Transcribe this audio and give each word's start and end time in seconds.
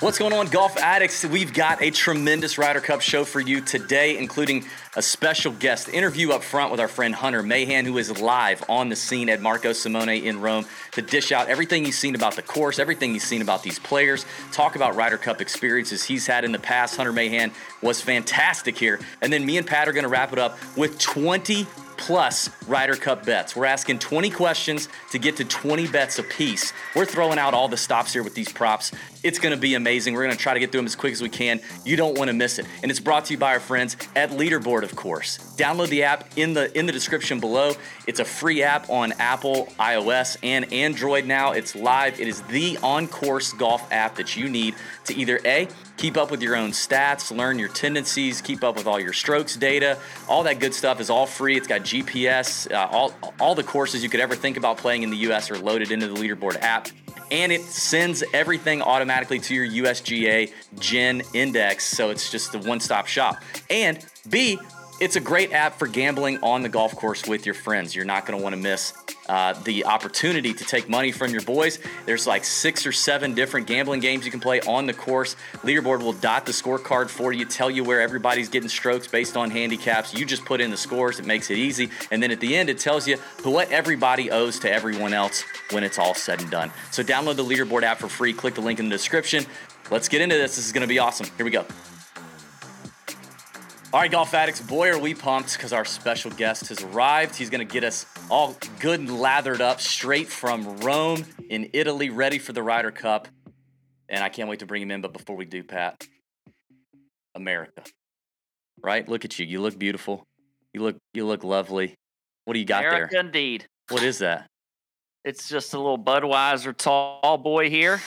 What's 0.00 0.18
going 0.18 0.34
on, 0.34 0.48
golf 0.48 0.76
addicts? 0.76 1.24
We've 1.24 1.54
got 1.54 1.80
a 1.80 1.90
tremendous 1.90 2.58
Ryder 2.58 2.80
Cup 2.80 3.00
show 3.00 3.24
for 3.24 3.40
you 3.40 3.62
today, 3.62 4.18
including 4.18 4.66
a 4.96 5.00
special 5.00 5.52
guest 5.52 5.88
interview 5.88 6.32
up 6.32 6.42
front 6.42 6.70
with 6.70 6.80
our 6.80 6.88
friend 6.88 7.14
Hunter 7.14 7.42
Mahan, 7.42 7.86
who 7.86 7.96
is 7.96 8.20
live 8.20 8.62
on 8.68 8.90
the 8.90 8.96
scene 8.96 9.30
at 9.30 9.40
Marco 9.40 9.72
Simone 9.72 10.10
in 10.10 10.40
Rome 10.40 10.66
to 10.92 11.00
dish 11.00 11.32
out 11.32 11.48
everything 11.48 11.86
he's 11.86 11.98
seen 11.98 12.14
about 12.14 12.36
the 12.36 12.42
course, 12.42 12.78
everything 12.78 13.14
he's 13.14 13.24
seen 13.24 13.40
about 13.40 13.62
these 13.62 13.78
players, 13.78 14.26
talk 14.52 14.76
about 14.76 14.94
Ryder 14.94 15.16
Cup 15.16 15.40
experiences 15.40 16.04
he's 16.04 16.26
had 16.26 16.44
in 16.44 16.52
the 16.52 16.58
past. 16.58 16.96
Hunter 16.96 17.12
Mahan 17.12 17.52
was 17.80 18.02
fantastic 18.02 18.76
here. 18.76 19.00
And 19.22 19.32
then 19.32 19.46
me 19.46 19.56
and 19.56 19.66
Pat 19.66 19.88
are 19.88 19.92
going 19.92 20.04
to 20.04 20.10
wrap 20.10 20.34
it 20.34 20.38
up 20.38 20.58
with 20.76 20.98
20 20.98 21.66
plus 21.96 22.50
Ryder 22.66 22.96
Cup 22.96 23.24
bets. 23.24 23.56
We're 23.56 23.66
asking 23.66 23.98
20 23.98 24.30
questions 24.30 24.88
to 25.12 25.18
get 25.18 25.36
to 25.36 25.44
20 25.44 25.86
bets 25.88 26.18
apiece. 26.18 26.72
We're 26.94 27.06
throwing 27.06 27.38
out 27.38 27.54
all 27.54 27.68
the 27.68 27.76
stops 27.76 28.12
here 28.12 28.22
with 28.22 28.34
these 28.34 28.52
props. 28.52 28.92
It's 29.22 29.38
going 29.38 29.54
to 29.54 29.60
be 29.60 29.74
amazing. 29.74 30.14
We're 30.14 30.24
going 30.24 30.36
to 30.36 30.42
try 30.42 30.54
to 30.54 30.60
get 30.60 30.70
through 30.70 30.80
them 30.80 30.86
as 30.86 30.96
quick 30.96 31.12
as 31.12 31.22
we 31.22 31.28
can. 31.28 31.60
You 31.84 31.96
don't 31.96 32.18
want 32.18 32.28
to 32.28 32.34
miss 32.34 32.58
it. 32.58 32.66
And 32.82 32.90
it's 32.90 33.00
brought 33.00 33.24
to 33.26 33.32
you 33.32 33.38
by 33.38 33.52
our 33.52 33.60
friends 33.60 33.96
at 34.14 34.30
Leaderboard, 34.30 34.82
of 34.82 34.94
course. 34.94 35.38
Download 35.56 35.88
the 35.88 36.02
app 36.02 36.36
in 36.36 36.52
the 36.52 36.76
in 36.78 36.86
the 36.86 36.92
description 36.92 37.40
below. 37.40 37.72
It's 38.06 38.20
a 38.20 38.24
free 38.24 38.62
app 38.62 38.90
on 38.90 39.12
Apple, 39.12 39.66
iOS, 39.78 40.36
and 40.42 40.70
Android 40.72 41.26
now. 41.26 41.52
It's 41.52 41.74
live. 41.74 42.20
It 42.20 42.28
is 42.28 42.42
the 42.42 42.78
on-course 42.82 43.54
golf 43.54 43.90
app 43.90 44.16
that 44.16 44.36
you 44.36 44.48
need 44.48 44.74
to 45.06 45.14
either 45.14 45.40
A, 45.44 45.68
keep 45.96 46.16
up 46.16 46.30
with 46.30 46.42
your 46.42 46.56
own 46.56 46.70
stats, 46.70 47.34
learn 47.34 47.58
your 47.58 47.68
tendencies, 47.68 48.40
keep 48.40 48.62
up 48.64 48.76
with 48.76 48.86
all 48.86 49.00
your 49.00 49.12
strokes 49.12 49.56
data. 49.56 49.98
All 50.28 50.42
that 50.44 50.58
good 50.58 50.74
stuff 50.74 51.00
is 51.00 51.10
all 51.10 51.26
free. 51.26 51.56
It's 51.56 51.66
got 51.66 51.82
GPS. 51.82 52.70
Uh, 52.70 52.88
all, 52.90 53.12
all 53.40 53.54
the 53.54 53.62
courses 53.62 54.02
you 54.02 54.08
could 54.08 54.20
ever 54.20 54.34
think 54.34 54.56
about 54.56 54.78
playing 54.78 55.02
in 55.02 55.10
the 55.10 55.16
US 55.28 55.50
are 55.50 55.58
loaded 55.58 55.90
into 55.90 56.08
the 56.08 56.14
leaderboard 56.14 56.60
app. 56.60 56.88
And 57.30 57.50
it 57.50 57.62
sends 57.62 58.22
everything 58.32 58.82
automatically 58.82 59.38
to 59.40 59.54
your 59.54 59.66
USGA 59.84 60.52
GHIN 60.78 61.22
Index. 61.32 61.84
So 61.84 62.10
it's 62.10 62.30
just 62.30 62.54
a 62.54 62.58
one 62.58 62.80
stop 62.80 63.06
shop. 63.06 63.42
And 63.70 64.04
B, 64.28 64.58
it's 65.00 65.16
a 65.16 65.20
great 65.20 65.52
app 65.52 65.78
for 65.78 65.86
gambling 65.86 66.38
on 66.42 66.62
the 66.62 66.68
golf 66.68 66.94
course 66.94 67.26
with 67.26 67.46
your 67.46 67.54
friends. 67.54 67.94
You're 67.94 68.04
not 68.04 68.26
going 68.26 68.38
to 68.38 68.42
want 68.42 68.54
to 68.54 68.60
miss 68.60 68.92
uh, 69.28 69.54
the 69.64 69.84
opportunity 69.86 70.52
to 70.52 70.64
take 70.64 70.88
money 70.88 71.10
from 71.10 71.30
your 71.30 71.42
boys. 71.42 71.78
There's 72.06 72.26
like 72.26 72.44
six 72.44 72.86
or 72.86 72.92
seven 72.92 73.34
different 73.34 73.66
gambling 73.66 74.00
games 74.00 74.24
you 74.24 74.30
can 74.30 74.40
play 74.40 74.60
on 74.62 74.86
the 74.86 74.92
course. 74.92 75.36
Leaderboard 75.62 76.02
will 76.02 76.12
dot 76.12 76.46
the 76.46 76.52
scorecard 76.52 77.08
for 77.08 77.32
you, 77.32 77.44
tell 77.44 77.70
you 77.70 77.84
where 77.84 78.00
everybody's 78.00 78.48
getting 78.48 78.68
strokes 78.68 79.06
based 79.06 79.36
on 79.36 79.50
handicaps. 79.50 80.14
You 80.14 80.26
just 80.26 80.44
put 80.44 80.60
in 80.60 80.70
the 80.70 80.76
scores, 80.76 81.18
it 81.18 81.26
makes 81.26 81.50
it 81.50 81.58
easy. 81.58 81.90
And 82.10 82.22
then 82.22 82.30
at 82.30 82.40
the 82.40 82.56
end, 82.56 82.68
it 82.68 82.78
tells 82.78 83.08
you 83.08 83.16
what 83.42 83.70
everybody 83.72 84.30
owes 84.30 84.58
to 84.60 84.70
everyone 84.70 85.12
else 85.12 85.44
when 85.70 85.84
it's 85.84 85.98
all 85.98 86.14
said 86.14 86.40
and 86.40 86.50
done. 86.50 86.70
So 86.90 87.02
download 87.02 87.36
the 87.36 87.44
Leaderboard 87.44 87.82
app 87.82 87.98
for 87.98 88.08
free. 88.08 88.32
Click 88.32 88.54
the 88.54 88.60
link 88.60 88.78
in 88.78 88.88
the 88.88 88.94
description. 88.94 89.44
Let's 89.90 90.08
get 90.08 90.20
into 90.20 90.36
this. 90.36 90.56
This 90.56 90.66
is 90.66 90.72
going 90.72 90.82
to 90.82 90.88
be 90.88 90.98
awesome. 90.98 91.26
Here 91.36 91.44
we 91.44 91.50
go. 91.50 91.66
All 93.94 94.00
right, 94.00 94.10
golf 94.10 94.34
addicts, 94.34 94.60
boy, 94.60 94.90
are 94.90 94.98
we 94.98 95.14
pumped 95.14 95.52
because 95.52 95.72
our 95.72 95.84
special 95.84 96.32
guest 96.32 96.66
has 96.66 96.82
arrived. 96.82 97.36
He's 97.36 97.48
going 97.48 97.64
to 97.64 97.72
get 97.72 97.84
us 97.84 98.06
all 98.28 98.56
good 98.80 98.98
and 98.98 99.20
lathered 99.20 99.60
up 99.60 99.80
straight 99.80 100.26
from 100.26 100.78
Rome 100.78 101.24
in 101.48 101.70
Italy, 101.72 102.10
ready 102.10 102.40
for 102.40 102.52
the 102.52 102.60
Ryder 102.60 102.90
Cup. 102.90 103.28
And 104.08 104.24
I 104.24 104.30
can't 104.30 104.48
wait 104.48 104.58
to 104.58 104.66
bring 104.66 104.82
him 104.82 104.90
in. 104.90 105.00
But 105.00 105.12
before 105.12 105.36
we 105.36 105.44
do, 105.44 105.62
Pat, 105.62 106.08
America, 107.36 107.84
right? 108.82 109.08
Look 109.08 109.24
at 109.24 109.38
you. 109.38 109.46
You 109.46 109.60
look 109.60 109.78
beautiful. 109.78 110.26
You 110.72 110.82
look 110.82 110.96
you 111.12 111.24
look 111.24 111.44
lovely. 111.44 111.94
What 112.46 112.54
do 112.54 112.58
you 112.58 112.66
got 112.66 112.84
America 112.84 113.10
there? 113.12 113.20
indeed. 113.20 113.68
What 113.90 114.02
is 114.02 114.18
that, 114.18 114.48
It's 115.24 115.48
just 115.48 115.72
a 115.74 115.78
little 115.78 115.98
Budweiser 115.98 116.76
tall 116.76 117.38
boy 117.38 117.70
here. 117.70 118.00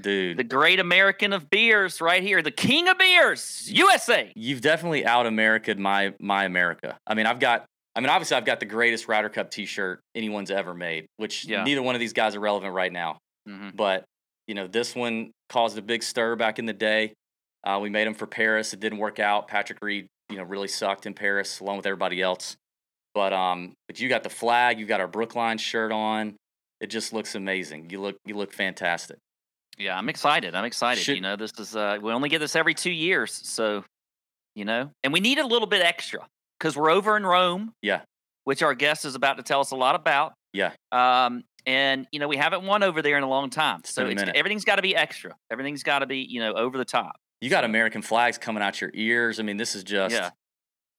dude? 0.00 0.38
The 0.38 0.44
great 0.44 0.80
American 0.80 1.32
of 1.34 1.50
beers 1.50 2.00
right 2.00 2.22
here. 2.22 2.40
The 2.40 2.50
king 2.50 2.88
of 2.88 2.96
beers, 2.98 3.70
USA. 3.70 4.32
You've 4.34 4.62
definitely 4.62 5.04
out 5.04 5.26
America'd 5.26 5.78
my 5.78 6.14
my 6.18 6.44
America. 6.44 6.96
I 7.06 7.14
mean, 7.14 7.26
I've 7.26 7.40
got. 7.40 7.66
I 7.94 8.00
mean, 8.00 8.08
obviously, 8.08 8.38
I've 8.38 8.46
got 8.46 8.58
the 8.58 8.64
greatest 8.64 9.06
Ryder 9.06 9.28
Cup 9.28 9.50
T-shirt 9.50 10.00
anyone's 10.14 10.50
ever 10.50 10.72
made, 10.72 11.04
which 11.18 11.44
Yeah. 11.44 11.62
neither 11.62 11.82
one 11.82 11.94
of 11.94 12.00
these 12.00 12.14
guys 12.14 12.34
are 12.34 12.40
relevant 12.40 12.72
right 12.72 12.92
now. 12.92 13.18
hmm 13.46 13.68
but 13.74 14.04
you 14.46 14.54
know 14.54 14.66
this 14.66 14.94
one 14.96 15.30
caused 15.50 15.76
a 15.76 15.82
big 15.82 16.02
stir 16.02 16.36
back 16.36 16.58
in 16.58 16.64
the 16.64 16.72
day. 16.72 17.12
Uh, 17.64 17.78
we 17.82 17.90
made 17.90 18.06
them 18.06 18.14
for 18.14 18.26
Paris. 18.26 18.72
It 18.72 18.80
didn't 18.80 18.98
work 18.98 19.18
out. 19.20 19.46
Patrick 19.46 19.78
Reed, 19.82 20.06
you 20.30 20.36
know, 20.38 20.42
really 20.42 20.68
sucked 20.68 21.04
in 21.06 21.12
Paris 21.14 21.60
along 21.60 21.76
with 21.76 21.86
everybody 21.86 22.22
else. 22.22 22.56
But 23.14 23.34
um, 23.34 23.74
but 23.88 24.00
you 24.00 24.08
got 24.08 24.22
the 24.22 24.30
flag. 24.30 24.80
You 24.80 24.86
got 24.86 25.00
our 25.00 25.06
Brookline 25.06 25.58
shirt 25.58 25.92
on. 25.92 26.34
It 26.82 26.88
just 26.90 27.12
looks 27.14 27.34
amazing. 27.34 27.88
You 27.90 28.00
look 28.00 28.16
you 28.26 28.36
look 28.36 28.52
fantastic. 28.52 29.16
Yeah, 29.78 29.96
I'm 29.96 30.08
excited. 30.10 30.54
I'm 30.54 30.64
excited. 30.66 31.02
Should- 31.02 31.16
you 31.16 31.22
know, 31.22 31.36
this 31.36 31.52
is 31.58 31.74
uh, 31.74 31.96
we 32.02 32.12
only 32.12 32.28
get 32.28 32.40
this 32.40 32.54
every 32.56 32.74
two 32.74 32.90
years, 32.90 33.32
so 33.32 33.84
you 34.54 34.66
know, 34.66 34.90
and 35.02 35.12
we 35.14 35.20
need 35.20 35.38
a 35.38 35.46
little 35.46 35.66
bit 35.68 35.80
extra 35.80 36.26
because 36.58 36.76
we're 36.76 36.90
over 36.90 37.16
in 37.16 37.24
Rome. 37.24 37.72
Yeah. 37.80 38.02
which 38.44 38.62
our 38.62 38.74
guest 38.74 39.04
is 39.06 39.14
about 39.14 39.36
to 39.38 39.42
tell 39.42 39.60
us 39.60 39.70
a 39.70 39.76
lot 39.76 39.94
about. 39.94 40.34
Yeah. 40.52 40.72
Um, 40.90 41.44
and 41.64 42.06
you 42.12 42.18
know, 42.18 42.26
we 42.28 42.36
haven't 42.36 42.64
won 42.64 42.82
over 42.82 43.00
there 43.00 43.16
in 43.16 43.22
a 43.22 43.28
long 43.28 43.48
time, 43.48 43.80
so 43.84 44.04
it's, 44.06 44.20
minute. 44.20 44.34
everything's 44.36 44.64
got 44.64 44.76
to 44.76 44.82
be 44.82 44.94
extra. 44.96 45.32
Everything's 45.50 45.84
got 45.84 46.00
to 46.00 46.06
be 46.06 46.18
you 46.28 46.40
know 46.40 46.52
over 46.52 46.76
the 46.76 46.84
top. 46.84 47.14
You 47.40 47.48
got 47.48 47.64
American 47.64 48.02
flags 48.02 48.36
coming 48.38 48.62
out 48.62 48.80
your 48.80 48.90
ears. 48.94 49.38
I 49.40 49.44
mean, 49.44 49.56
this 49.56 49.74
is 49.76 49.84
just 49.84 50.12
Yeah. 50.14 50.30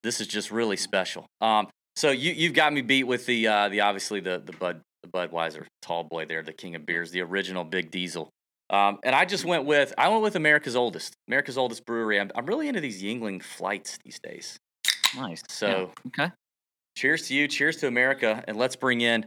this 0.04 0.22
is 0.22 0.28
just 0.28 0.50
really 0.52 0.78
special. 0.78 1.26
Um, 1.42 1.68
so 1.98 2.10
you 2.12 2.32
you've 2.32 2.54
got 2.54 2.72
me 2.74 2.82
beat 2.82 3.04
with 3.04 3.26
the 3.26 3.46
uh, 3.48 3.70
the 3.70 3.82
obviously 3.82 4.22
the 4.22 4.42
the 4.44 4.54
Bud 4.54 4.82
the 5.04 5.10
Budweiser 5.10 5.66
tall 5.82 6.04
boy 6.04 6.26
there, 6.26 6.42
the 6.42 6.54
king 6.54 6.76
of 6.76 6.86
beers, 6.86 7.12
the 7.12 7.22
original 7.22 7.64
Big 7.64 7.92
Diesel. 7.92 8.30
Um, 8.70 9.00
and 9.04 9.14
I 9.14 9.26
just 9.26 9.46
went 9.46 9.66
with 9.66 9.94
I 9.98 10.08
went 10.10 10.24
with 10.24 10.36
America's 10.36 10.76
oldest, 10.76 11.14
America's 11.28 11.58
oldest 11.58 11.86
brewery. 11.86 12.20
I'm 12.20 12.32
I'm 12.36 12.46
really 12.46 12.68
into 12.68 12.82
these 12.82 13.04
Yuengling 13.04 13.44
flights 13.44 14.00
these 14.04 14.20
days. 14.20 14.58
Nice. 15.16 15.44
So 15.50 15.92
Yeah. 16.16 16.26
okay. 16.26 16.34
cheers 16.98 17.28
to 17.28 17.36
you, 17.36 17.48
cheers 17.48 17.78
to 17.78 17.88
America, 17.88 18.44
and 18.48 18.58
let's 18.58 18.76
bring 18.76 19.02
in 19.02 19.26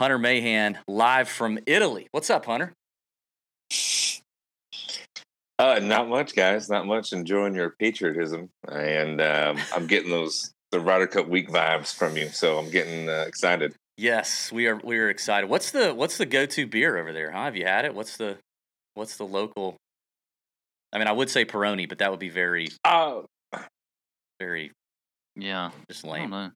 Hunter 0.00 0.18
Mahan 0.18 0.78
live 0.88 1.28
from 1.28 1.58
Italy. 1.66 2.08
What's 2.10 2.28
up, 2.28 2.44
Hunter? 2.44 2.72
Uh, 5.60 5.78
not 5.80 6.08
much, 6.08 6.34
guys. 6.34 6.68
Not 6.68 6.84
much. 6.84 7.12
Enjoying 7.12 7.54
your 7.54 7.70
patriotism, 7.78 8.50
and 8.68 9.20
um, 9.20 9.58
I'm 9.74 9.86
getting 9.86 10.10
those 10.10 10.52
the 10.72 10.80
Ryder 10.80 11.06
Cup 11.06 11.28
week 11.28 11.48
vibes 11.48 11.94
from 11.94 12.16
you. 12.16 12.28
So 12.28 12.58
I'm 12.58 12.68
getting 12.70 13.08
uh, 13.08 13.24
excited. 13.28 13.72
Yes, 13.96 14.50
we 14.50 14.66
are 14.66 14.76
we 14.82 14.98
are 14.98 15.08
excited. 15.08 15.48
What's 15.48 15.70
the 15.70 15.94
what's 15.94 16.18
the 16.18 16.26
go 16.26 16.46
to 16.46 16.66
beer 16.66 16.96
over 16.96 17.12
there? 17.12 17.30
Huh? 17.30 17.44
Have 17.44 17.56
you 17.56 17.64
had 17.64 17.84
it? 17.84 17.94
What's 17.94 18.16
the 18.16 18.38
what's 18.94 19.16
the 19.16 19.24
local? 19.24 19.76
I 20.92 20.98
mean, 20.98 21.06
I 21.06 21.12
would 21.12 21.30
say 21.30 21.44
Peroni, 21.44 21.88
but 21.88 21.98
that 21.98 22.10
would 22.10 22.20
be 22.20 22.28
very 22.28 22.68
Oh, 22.84 23.26
very 24.40 24.72
Yeah. 25.36 25.70
just 25.88 26.04
I 26.04 26.08
don't 26.08 26.20
lame. 26.20 26.30
know. 26.30 26.50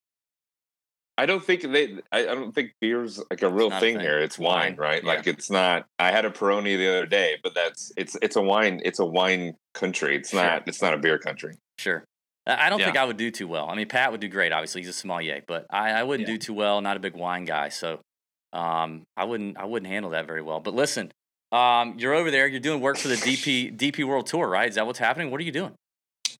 I 1.16 1.26
don't 1.26 1.44
think 1.44 1.62
they. 1.62 1.98
I, 2.12 2.20
I 2.20 2.34
don't 2.34 2.52
think 2.54 2.72
beer's 2.80 3.20
like 3.30 3.42
a 3.42 3.48
real 3.48 3.70
not 3.70 3.78
a 3.78 3.80
thing 3.80 3.96
thing. 3.96 4.04
here. 4.04 4.20
It's 4.20 4.38
wine, 4.38 4.72
Wine, 4.72 4.76
right? 4.76 5.02
yeah. 5.02 5.08
Like 5.14 5.26
it's 5.26 5.50
not. 5.50 5.84
I 5.98 6.12
had 6.12 6.24
a 6.24 6.30
Peroni 6.30 6.76
the 6.76 6.88
other 6.88 7.06
day, 7.06 7.36
but 7.42 7.54
that's 7.54 7.92
it's 7.96 8.16
it's 8.22 8.36
a 8.36 8.42
wine. 8.42 8.80
It's 8.84 9.00
a 9.00 9.04
wine 9.04 9.54
country. 9.74 10.16
It's 10.16 10.30
Sure. 10.30 10.42
not. 10.42 10.68
It's 10.68 10.80
not 10.80 10.94
a 10.94 10.98
beer 10.98 11.18
country. 11.18 11.56
Sure. 11.78 12.04
I 12.48 12.70
don't 12.70 12.78
Yeah. 12.78 12.86
think 12.86 12.96
I 12.96 13.04
would 13.04 13.16
do 13.18 13.30
too 13.30 13.46
well. 13.46 13.68
I 13.68 13.74
mean, 13.74 13.86
Pat 13.88 14.10
would 14.10 14.20
do 14.20 14.28
great. 14.28 14.52
Obviously, 14.52 14.80
he's 14.80 14.88
a 14.88 14.92
sommelier, 14.94 15.42
but 15.46 15.66
I, 15.70 15.90
I 15.90 16.02
wouldn't 16.02 16.28
Yeah. 16.28 16.34
do 16.34 16.38
too 16.38 16.54
well. 16.54 16.80
Not 16.80 16.96
a 16.96 17.00
big 17.00 17.14
wine 17.14 17.44
guy, 17.44 17.68
so 17.68 18.00
um, 18.52 19.02
I 19.16 19.24
wouldn't 19.24 19.58
I 19.58 19.64
wouldn't 19.66 19.90
handle 19.92 20.12
that 20.12 20.26
very 20.26 20.40
well. 20.42 20.60
But 20.60 20.74
listen, 20.74 21.12
um, 21.52 21.94
you're 21.98 22.14
over 22.14 22.30
there. 22.30 22.46
You're 22.46 22.60
doing 22.60 22.80
work 22.80 22.96
for 22.96 23.08
the 23.08 23.16
DP 23.16 23.76
DP 23.76 24.04
World 24.04 24.26
Tour, 24.26 24.48
right? 24.48 24.68
Is 24.68 24.76
that 24.76 24.86
what's 24.86 24.98
happening? 24.98 25.30
What 25.30 25.40
are 25.40 25.44
you 25.44 25.52
doing? 25.52 25.74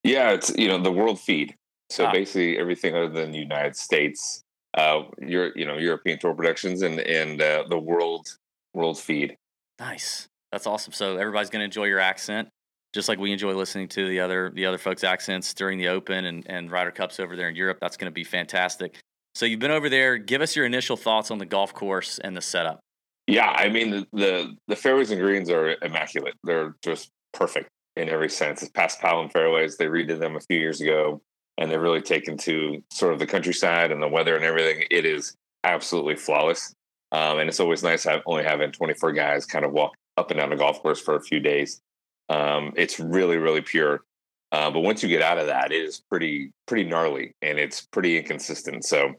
Yeah, 0.02 0.30
it's 0.30 0.50
you 0.56 0.68
know 0.68 0.78
the 0.78 0.92
world 0.92 1.20
feed. 1.20 1.54
So 1.90 2.06
Ah. 2.06 2.12
basically 2.12 2.58
everything 2.58 2.94
other 2.94 3.08
than 3.08 3.30
the 3.32 3.38
United 3.38 3.76
States, 3.76 4.42
uh, 4.76 5.02
your 5.20 5.52
you 5.56 5.66
know 5.66 5.76
European 5.76 6.18
tour 6.18 6.34
productions 6.34 6.82
and 6.82 7.00
and 7.00 7.40
uh, 7.42 7.64
the 7.68 7.78
world 7.78 8.28
world 8.74 8.98
feed. 8.98 9.36
Nice. 9.78 10.28
That's 10.52 10.66
awesome. 10.66 10.92
So 10.94 11.18
everybody's 11.18 11.50
going 11.50 11.60
to 11.60 11.64
enjoy 11.66 11.84
your 11.84 11.98
accent, 12.00 12.48
just 12.94 13.08
like 13.08 13.18
we 13.18 13.32
enjoy 13.32 13.52
listening 13.54 13.88
to 13.88 14.08
the 14.08 14.20
other 14.20 14.50
the 14.54 14.66
other 14.66 14.78
folks' 14.78 15.04
accents 15.04 15.52
during 15.54 15.78
the 15.78 15.88
Open 15.88 16.24
and 16.24 16.44
and 16.48 16.70
Ryder 16.70 16.90
Cups 16.90 17.20
over 17.20 17.36
there 17.36 17.48
in 17.48 17.56
Europe. 17.56 17.78
That's 17.80 17.96
going 17.96 18.10
to 18.10 18.14
be 18.14 18.24
fantastic. 18.24 18.98
So 19.34 19.46
you've 19.46 19.60
been 19.60 19.70
over 19.70 19.88
there. 19.88 20.18
Give 20.18 20.40
us 20.40 20.56
your 20.56 20.66
initial 20.66 20.96
thoughts 20.96 21.30
on 21.30 21.38
the 21.38 21.46
golf 21.46 21.74
course 21.74 22.18
and 22.18 22.36
the 22.36 22.40
setup. 22.40 22.80
Yeah, 23.26 23.50
I 23.50 23.68
mean 23.68 23.90
the, 23.90 24.06
the 24.12 24.56
the 24.68 24.76
fairways 24.76 25.10
and 25.10 25.20
greens 25.20 25.50
are 25.50 25.76
immaculate. 25.82 26.34
They're 26.44 26.74
just 26.82 27.10
perfect 27.34 27.68
in 27.96 28.08
every 28.08 28.30
sense. 28.30 28.62
It's 28.62 28.72
Paspalum 28.72 29.30
fairways. 29.30 29.76
They 29.76 29.86
redid 29.86 30.18
them 30.18 30.36
a 30.36 30.40
few 30.40 30.58
years 30.58 30.80
ago, 30.80 31.20
and 31.58 31.70
they've 31.70 31.80
really 31.80 32.00
taken 32.00 32.38
to 32.38 32.82
sort 32.90 33.12
of 33.12 33.18
the 33.18 33.26
countryside 33.26 33.92
and 33.92 34.02
the 34.02 34.08
weather 34.08 34.34
and 34.34 34.44
everything. 34.44 34.86
It 34.90 35.04
is 35.04 35.34
absolutely 35.64 36.16
flawless, 36.16 36.74
um, 37.12 37.38
and 37.38 37.48
it's 37.48 37.60
always 37.60 37.82
nice 37.82 38.04
have, 38.04 38.22
only 38.24 38.44
having 38.44 38.72
24 38.72 39.12
guys 39.12 39.44
kind 39.44 39.64
of 39.64 39.72
walk 39.72 39.92
up 40.16 40.30
and 40.30 40.40
down 40.40 40.50
the 40.50 40.56
golf 40.56 40.80
course 40.80 41.00
for 41.00 41.16
a 41.16 41.22
few 41.22 41.38
days. 41.38 41.80
Um, 42.28 42.72
it's 42.76 43.00
really 43.00 43.36
really 43.36 43.62
pure. 43.62 44.02
Uh, 44.50 44.70
but 44.70 44.80
once 44.80 45.02
you 45.02 45.08
get 45.08 45.22
out 45.22 45.38
of 45.38 45.46
that, 45.46 45.72
it 45.72 45.82
is 45.82 46.00
pretty 46.00 46.52
pretty 46.66 46.88
gnarly 46.88 47.34
and 47.42 47.58
it's 47.58 47.86
pretty 47.86 48.16
inconsistent. 48.16 48.84
So, 48.84 49.14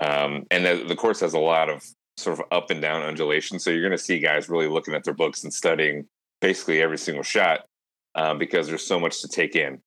um, 0.00 0.44
and 0.50 0.66
the, 0.66 0.84
the 0.86 0.96
course 0.96 1.20
has 1.20 1.34
a 1.34 1.38
lot 1.38 1.70
of 1.70 1.82
sort 2.16 2.38
of 2.38 2.44
up 2.50 2.70
and 2.70 2.80
down 2.80 3.02
undulation. 3.02 3.58
So 3.58 3.70
you're 3.70 3.82
going 3.82 3.96
to 3.96 3.98
see 3.98 4.18
guys 4.18 4.48
really 4.48 4.68
looking 4.68 4.94
at 4.94 5.04
their 5.04 5.14
books 5.14 5.44
and 5.44 5.52
studying 5.52 6.06
basically 6.40 6.82
every 6.82 6.98
single 6.98 7.22
shot 7.22 7.66
um, 8.14 8.38
because 8.38 8.66
there's 8.66 8.86
so 8.86 9.00
much 9.00 9.20
to 9.22 9.28
take 9.28 9.56
in. 9.56 9.80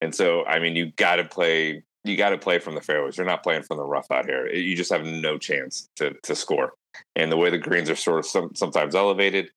And 0.00 0.14
so, 0.14 0.44
I 0.44 0.58
mean, 0.58 0.76
you 0.76 0.92
got 0.92 1.16
to 1.16 1.24
play. 1.24 1.82
You 2.04 2.16
got 2.16 2.30
to 2.30 2.38
play 2.38 2.60
from 2.60 2.76
the 2.76 2.80
fairways. 2.80 3.16
You're 3.16 3.26
not 3.26 3.42
playing 3.42 3.64
from 3.64 3.78
the 3.78 3.84
rough 3.84 4.08
out 4.12 4.26
here. 4.26 4.46
You 4.46 4.76
just 4.76 4.92
have 4.92 5.04
no 5.04 5.38
chance 5.38 5.88
to 5.96 6.14
to 6.22 6.36
score. 6.36 6.74
And 7.16 7.32
the 7.32 7.36
way 7.36 7.50
the 7.50 7.58
greens 7.58 7.90
are 7.90 7.96
sort 7.96 8.20
of 8.20 8.26
some, 8.26 8.54
sometimes 8.54 8.94
elevated, 8.94 9.50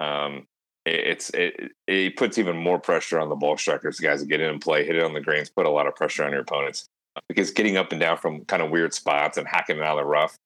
um, 0.00 0.46
it's 0.84 1.30
it, 1.30 1.72
it 1.86 2.16
puts 2.16 2.38
even 2.38 2.56
more 2.56 2.78
pressure 2.78 3.20
on 3.20 3.28
the 3.28 3.36
ball 3.36 3.56
strikers, 3.56 4.00
guys 4.00 4.20
that 4.20 4.26
get 4.26 4.40
in 4.40 4.50
and 4.50 4.60
play, 4.60 4.84
hit 4.84 4.96
it 4.96 5.02
on 5.02 5.14
the 5.14 5.20
greens, 5.20 5.50
put 5.50 5.66
a 5.66 5.70
lot 5.70 5.86
of 5.86 5.94
pressure 5.94 6.24
on 6.24 6.32
your 6.32 6.40
opponents 6.40 6.88
because 7.28 7.50
getting 7.50 7.76
up 7.76 7.92
and 7.92 8.00
down 8.00 8.16
from 8.16 8.44
kind 8.44 8.62
of 8.62 8.70
weird 8.70 8.94
spots 8.94 9.38
and 9.38 9.46
hacking 9.46 9.76
it 9.76 9.82
out 9.82 9.98
of 9.98 10.04
the 10.04 10.08
rough, 10.08 10.36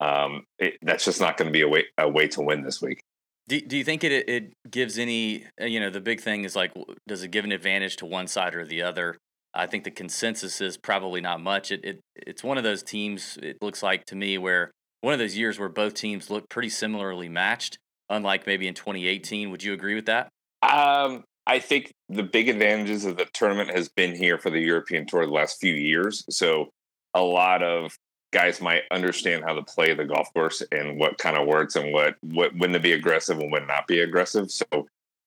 um, 0.00 0.44
it, 0.58 0.78
that's 0.82 1.04
just 1.04 1.20
not 1.20 1.36
going 1.36 1.46
to 1.46 1.52
be 1.52 1.62
a 1.62 1.68
way 1.68 1.84
a 1.98 2.08
way 2.08 2.28
to 2.28 2.40
win 2.40 2.62
this 2.62 2.80
week. 2.80 3.02
Do, 3.46 3.60
do 3.60 3.76
you 3.76 3.84
think 3.84 4.04
it 4.04 4.28
it 4.28 4.52
gives 4.70 4.98
any 4.98 5.44
uh, 5.60 5.66
you 5.66 5.80
know 5.80 5.90
the 5.90 6.00
big 6.00 6.20
thing 6.20 6.44
is 6.44 6.56
like 6.56 6.72
does 7.06 7.22
it 7.22 7.30
give 7.30 7.44
an 7.44 7.52
advantage 7.52 7.96
to 7.96 8.06
one 8.06 8.26
side 8.26 8.54
or 8.54 8.64
the 8.64 8.82
other? 8.82 9.18
I 9.56 9.66
think 9.66 9.84
the 9.84 9.90
consensus 9.90 10.60
is 10.60 10.76
probably 10.76 11.20
not 11.20 11.40
much. 11.40 11.70
It, 11.70 11.84
it 11.84 12.00
it's 12.16 12.42
one 12.42 12.58
of 12.58 12.64
those 12.64 12.82
teams. 12.82 13.38
It 13.42 13.58
looks 13.60 13.82
like 13.82 14.04
to 14.06 14.16
me 14.16 14.38
where 14.38 14.70
one 15.00 15.12
of 15.12 15.18
those 15.18 15.36
years 15.36 15.58
where 15.58 15.68
both 15.68 15.94
teams 15.94 16.30
look 16.30 16.48
pretty 16.48 16.70
similarly 16.70 17.28
matched, 17.28 17.76
unlike 18.10 18.46
maybe 18.46 18.68
in 18.68 18.74
2018. 18.74 19.50
Would 19.50 19.62
you 19.62 19.72
agree 19.72 19.94
with 19.94 20.06
that? 20.06 20.28
Um, 20.62 21.24
I 21.46 21.58
think 21.58 21.92
the 22.08 22.22
big 22.22 22.48
advantages 22.48 23.04
of 23.04 23.16
the 23.16 23.26
tournament 23.26 23.70
has 23.70 23.88
been 23.88 24.14
here 24.14 24.38
for 24.38 24.50
the 24.50 24.60
European 24.60 25.06
Tour 25.06 25.26
the 25.26 25.32
last 25.32 25.60
few 25.60 25.74
years. 25.74 26.24
So 26.30 26.70
a 27.12 27.22
lot 27.22 27.62
of 27.62 27.96
guys 28.32 28.60
might 28.60 28.82
understand 28.90 29.44
how 29.44 29.54
to 29.54 29.62
play 29.62 29.94
the 29.94 30.04
golf 30.04 30.32
course 30.34 30.62
and 30.72 30.98
what 30.98 31.18
kind 31.18 31.36
of 31.36 31.46
works 31.46 31.76
and 31.76 31.92
what 31.92 32.16
what 32.22 32.54
when 32.56 32.72
to 32.72 32.80
be 32.80 32.92
aggressive 32.92 33.38
and 33.38 33.52
when 33.52 33.66
not 33.66 33.86
be 33.86 34.00
aggressive. 34.00 34.50
So 34.50 34.66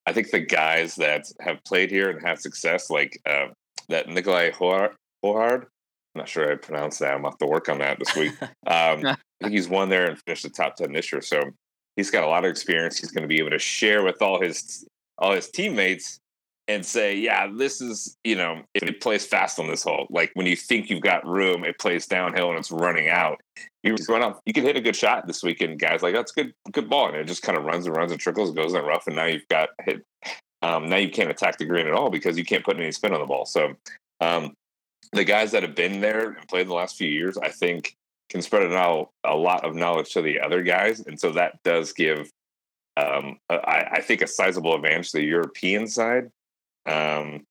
I 0.06 0.14
think 0.14 0.32
the 0.32 0.40
guys 0.40 0.96
that 0.96 1.26
have 1.40 1.64
played 1.64 1.92
here 1.92 2.10
and 2.10 2.26
had 2.26 2.40
success, 2.40 2.90
like 2.90 3.20
uh, 3.26 3.48
that 3.90 4.10
Nicolai 4.10 4.52
Hoard, 4.52 4.92
I'm 5.24 5.66
not 6.16 6.30
sure 6.30 6.52
I 6.52 6.56
pronounced 6.56 7.00
that. 7.00 7.14
I'm 7.14 7.26
off 7.26 7.38
to 7.40 7.46
work 7.46 7.70
on 7.70 7.80
that 7.80 8.00
this 8.00 8.16
week. 8.16 8.34
Um, 8.68 9.06
I 9.06 9.16
think 9.42 9.54
he's 9.54 9.70
won 9.70 9.88
there 9.90 10.10
and 10.10 10.20
finished 10.26 10.44
the 10.44 10.50
top 10.50 10.76
ten 10.76 10.92
this 10.92 11.12
year. 11.12 11.22
So 11.22 11.52
he's 11.98 12.10
got 12.10 12.24
a 12.24 12.28
lot 12.28 12.46
of 12.46 12.50
experience. 12.50 12.98
He's 12.98 13.12
going 13.12 13.24
to 13.24 13.28
be 13.28 13.40
able 13.40 13.50
to 13.50 13.60
share 13.60 14.04
with 14.04 14.22
all 14.22 14.42
his 14.42 14.88
all 15.18 15.34
his 15.34 15.50
teammates 15.50 16.20
and 16.70 16.86
say, 16.86 17.16
yeah, 17.16 17.48
this 17.48 17.80
is, 17.80 18.18
you 18.24 18.36
know, 18.36 18.62
it 18.74 19.00
plays 19.00 19.26
fast 19.26 19.58
on 19.58 19.68
this 19.68 19.84
hole, 19.84 20.06
like 20.10 20.32
when 20.34 20.46
you 20.46 20.56
think 20.56 20.90
you've 20.90 21.02
got 21.02 21.26
room, 21.26 21.64
it 21.64 21.80
plays 21.80 22.06
downhill 22.06 22.50
and 22.50 22.60
it's 22.60 22.72
running 22.72 23.08
out. 23.08 23.40
You 23.84 23.96
run 24.10 24.22
out, 24.22 24.42
you 24.46 24.52
can 24.52 24.64
hit 24.64 24.76
a 24.76 24.82
good 24.82 24.96
shot 24.96 25.28
this 25.28 25.44
weekend, 25.44 25.80
guys. 25.80 26.04
Like 26.04 26.14
that's 26.14 26.34
good, 26.34 26.54
good 26.74 26.90
ball, 26.90 27.08
and 27.08 27.16
it 27.16 27.26
just 27.26 27.42
kind 27.42 27.58
of 27.58 27.64
runs 27.64 27.86
and 27.86 27.96
runs 27.96 28.12
and 28.12 28.20
trickles, 28.20 28.52
goes 28.52 28.74
in 28.74 28.84
rough, 28.84 29.08
and 29.08 29.16
now 29.16 29.26
you've 29.26 29.48
got 29.48 29.70
hit. 29.86 30.04
Um, 30.62 30.90
now 30.90 30.98
you 30.98 31.10
can't 31.10 31.32
attack 31.32 31.58
the 31.58 31.66
green 31.66 31.88
at 31.88 31.94
all 31.94 32.10
because 32.10 32.38
you 32.38 32.44
can't 32.44 32.66
put 32.66 32.78
any 32.78 32.92
spin 32.92 33.14
on 33.14 33.22
the 33.22 33.26
ball. 33.26 33.46
So 33.46 33.76
um, 34.20 34.54
the 35.14 35.24
guys 35.24 35.52
that 35.52 35.64
have 35.64 35.76
been 35.76 36.02
there 36.02 36.32
and 36.32 36.48
played 36.50 36.68
the 36.68 36.74
last 36.74 36.98
few 36.98 37.10
years, 37.10 37.38
I 37.38 37.50
think, 37.50 37.96
can 38.30 38.42
spread 38.42 38.64
it 38.64 38.74
out 38.74 39.10
a 39.24 39.36
lot 39.36 39.66
of 39.66 39.76
knowledge 39.76 40.14
to 40.14 40.22
the 40.22 40.40
other 40.40 40.62
guys, 40.62 41.00
and 41.00 41.20
so 41.20 41.32
that 41.32 41.62
does 41.64 41.94
give 41.94 42.30
um, 42.98 43.38
I, 43.50 43.88
I, 43.94 44.02
think 44.02 44.24
a 44.24 44.28
sizable 44.28 44.74
advantage 44.74 45.12
to 45.12 45.18
the 45.18 45.24
European 45.24 45.88
side. 45.88 46.32
Um, 46.88 47.46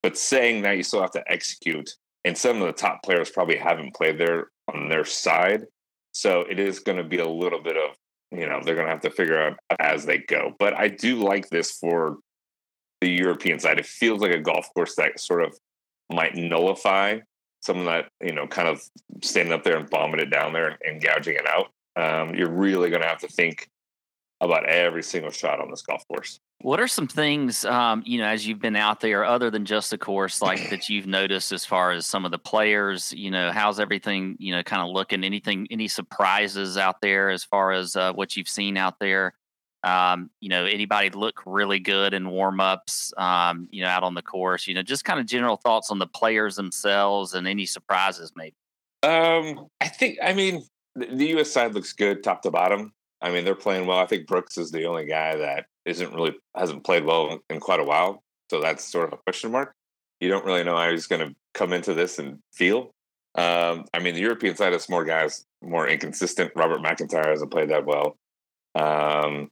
but 0.00 0.16
saying 0.16 0.62
that, 0.62 0.76
you 0.76 0.84
still 0.84 1.00
have 1.00 1.10
to 1.12 1.24
execute, 1.26 1.90
and 2.24 2.38
some 2.38 2.62
of 2.62 2.68
the 2.68 2.72
top 2.72 3.02
players 3.02 3.30
probably 3.30 3.56
haven't 3.56 3.96
played 3.96 4.18
there 4.18 4.48
on 4.72 4.88
their 4.88 5.04
side, 5.04 5.64
so 6.12 6.42
it 6.42 6.60
is 6.60 6.78
going 6.78 6.98
to 6.98 7.04
be 7.04 7.18
a 7.18 7.28
little 7.28 7.60
bit 7.60 7.76
of 7.76 7.96
you 8.30 8.46
know 8.46 8.60
they're 8.62 8.76
going 8.76 8.86
to 8.86 8.92
have 8.92 9.00
to 9.00 9.10
figure 9.10 9.40
out 9.40 9.58
as 9.80 10.06
they 10.06 10.18
go. 10.18 10.54
But 10.58 10.74
I 10.74 10.88
do 10.88 11.16
like 11.16 11.48
this 11.48 11.72
for 11.72 12.18
the 13.00 13.10
European 13.10 13.58
side. 13.58 13.80
It 13.80 13.86
feels 13.86 14.20
like 14.20 14.32
a 14.32 14.40
golf 14.40 14.72
course 14.72 14.94
that 14.96 15.18
sort 15.18 15.42
of 15.42 15.58
might 16.12 16.36
nullify 16.36 17.18
some 17.66 17.78
of 17.78 17.84
that 17.84 18.08
you 18.22 18.32
know 18.32 18.46
kind 18.46 18.68
of 18.68 18.80
standing 19.22 19.52
up 19.52 19.64
there 19.64 19.76
and 19.76 19.90
bombing 19.90 20.20
it 20.20 20.30
down 20.30 20.52
there 20.52 20.68
and, 20.68 20.78
and 20.86 21.02
gouging 21.02 21.36
it 21.36 21.46
out. 21.46 21.70
Um, 21.96 22.34
you're 22.34 22.50
really 22.50 22.90
going 22.90 23.02
to 23.02 23.08
have 23.08 23.20
to 23.20 23.28
think 23.28 23.68
about 24.40 24.66
every 24.66 25.02
single 25.02 25.30
shot 25.30 25.60
on 25.60 25.70
this 25.70 25.82
golf 25.82 26.06
course. 26.08 26.40
What 26.60 26.80
are 26.80 26.88
some 26.88 27.06
things, 27.06 27.64
um, 27.64 28.02
you 28.06 28.18
know, 28.18 28.26
as 28.26 28.46
you've 28.46 28.60
been 28.60 28.76
out 28.76 29.00
there, 29.00 29.24
other 29.24 29.50
than 29.50 29.64
just 29.64 29.90
the 29.90 29.98
course, 29.98 30.40
like 30.40 30.70
that 30.70 30.88
you've 30.90 31.06
noticed 31.06 31.52
as 31.52 31.64
far 31.64 31.92
as 31.92 32.06
some 32.06 32.24
of 32.24 32.30
the 32.30 32.38
players? 32.38 33.12
You 33.12 33.30
know, 33.30 33.50
how's 33.50 33.80
everything, 33.80 34.36
you 34.38 34.54
know, 34.54 34.62
kind 34.62 34.82
of 34.82 34.88
looking? 34.88 35.24
Anything, 35.24 35.66
any 35.70 35.88
surprises 35.88 36.76
out 36.76 37.00
there 37.00 37.30
as 37.30 37.44
far 37.44 37.72
as 37.72 37.96
uh, 37.96 38.12
what 38.12 38.36
you've 38.36 38.48
seen 38.48 38.76
out 38.76 38.98
there? 38.98 39.34
Um, 39.86 40.30
you 40.40 40.48
know, 40.48 40.64
anybody 40.64 41.10
look 41.10 41.42
really 41.46 41.78
good 41.78 42.12
in 42.12 42.28
warm 42.28 42.58
ups, 42.58 43.12
um, 43.16 43.68
you 43.70 43.82
know, 43.82 43.88
out 43.88 44.02
on 44.02 44.14
the 44.14 44.22
course? 44.22 44.66
You 44.66 44.74
know, 44.74 44.82
just 44.82 45.04
kind 45.04 45.20
of 45.20 45.26
general 45.26 45.56
thoughts 45.56 45.92
on 45.92 46.00
the 46.00 46.08
players 46.08 46.56
themselves 46.56 47.34
and 47.34 47.46
any 47.46 47.66
surprises, 47.66 48.32
maybe. 48.34 48.56
Um, 49.04 49.68
I 49.80 49.86
think, 49.86 50.18
I 50.20 50.32
mean, 50.32 50.64
the 50.96 51.26
U.S. 51.28 51.52
side 51.52 51.72
looks 51.74 51.92
good 51.92 52.24
top 52.24 52.42
to 52.42 52.50
bottom. 52.50 52.92
I 53.22 53.30
mean, 53.30 53.44
they're 53.44 53.54
playing 53.54 53.86
well. 53.86 53.98
I 53.98 54.06
think 54.06 54.26
Brooks 54.26 54.58
is 54.58 54.72
the 54.72 54.86
only 54.86 55.06
guy 55.06 55.36
that 55.36 55.66
isn't 55.84 56.12
really 56.12 56.34
hasn't 56.56 56.84
played 56.84 57.04
well 57.04 57.38
in 57.48 57.60
quite 57.60 57.80
a 57.80 57.84
while. 57.84 58.24
So 58.50 58.60
that's 58.60 58.84
sort 58.84 59.06
of 59.06 59.12
a 59.12 59.22
question 59.22 59.52
mark. 59.52 59.72
You 60.20 60.28
don't 60.28 60.44
really 60.44 60.64
know 60.64 60.76
how 60.76 60.90
he's 60.90 61.06
going 61.06 61.28
to 61.28 61.34
come 61.54 61.72
into 61.72 61.94
this 61.94 62.18
and 62.18 62.38
feel. 62.52 62.90
Um, 63.36 63.84
I 63.94 64.00
mean, 64.00 64.14
the 64.14 64.20
European 64.20 64.56
side 64.56 64.72
has 64.72 64.88
more 64.88 65.04
guys, 65.04 65.44
more 65.62 65.86
inconsistent. 65.86 66.52
Robert 66.56 66.80
McIntyre 66.80 67.28
hasn't 67.28 67.52
played 67.52 67.70
that 67.70 67.86
well. 67.86 68.16
Um, 68.74 69.50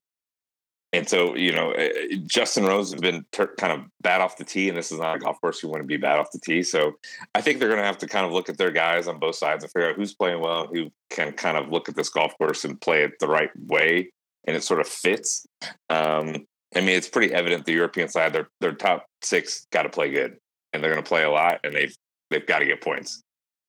and 0.94 1.08
so, 1.08 1.34
you 1.34 1.50
know, 1.50 1.72
eh, 1.72 1.90
eh, 1.92 2.16
Justin 2.24 2.66
Rose 2.66 2.92
has 2.92 3.00
been 3.00 3.26
ter- 3.32 3.52
kind 3.56 3.72
of 3.72 3.86
bad 4.00 4.20
off 4.20 4.36
the 4.36 4.44
tee, 4.44 4.68
and 4.68 4.78
this 4.78 4.92
is 4.92 5.00
not 5.00 5.16
a 5.16 5.18
golf 5.18 5.40
course 5.40 5.60
you 5.60 5.68
want 5.68 5.82
to 5.82 5.86
be 5.86 5.96
bad 5.96 6.20
off 6.20 6.30
the 6.30 6.38
tee. 6.38 6.62
So 6.62 6.92
I 7.34 7.40
think 7.40 7.58
they're 7.58 7.68
going 7.68 7.80
to 7.80 7.86
have 7.86 7.98
to 7.98 8.06
kind 8.06 8.24
of 8.24 8.30
look 8.30 8.48
at 8.48 8.58
their 8.58 8.70
guys 8.70 9.08
on 9.08 9.18
both 9.18 9.34
sides 9.34 9.64
and 9.64 9.72
figure 9.72 9.90
out 9.90 9.96
who's 9.96 10.14
playing 10.14 10.40
well, 10.40 10.68
who 10.68 10.92
can 11.10 11.32
kind 11.32 11.56
of 11.56 11.68
look 11.68 11.88
at 11.88 11.96
this 11.96 12.10
golf 12.10 12.38
course 12.38 12.64
and 12.64 12.80
play 12.80 13.02
it 13.02 13.18
the 13.18 13.26
right 13.26 13.50
way, 13.66 14.12
and 14.46 14.56
it 14.56 14.62
sort 14.62 14.80
of 14.80 14.86
fits. 14.86 15.44
Um, 15.90 16.46
I 16.76 16.80
mean, 16.80 16.90
it's 16.90 17.08
pretty 17.08 17.34
evident 17.34 17.64
the 17.64 17.72
European 17.72 18.08
side, 18.08 18.32
their 18.32 18.48
their 18.60 18.72
top 18.72 19.06
six 19.20 19.66
got 19.72 19.82
to 19.82 19.88
play 19.88 20.12
good, 20.12 20.36
and 20.72 20.80
they're 20.80 20.92
going 20.92 21.02
to 21.02 21.08
play 21.08 21.24
a 21.24 21.30
lot, 21.30 21.58
and 21.64 21.74
they've 21.74 21.96
they've 22.30 22.46
got 22.46 22.60
to 22.60 22.66
get 22.66 22.80
points. 22.80 23.20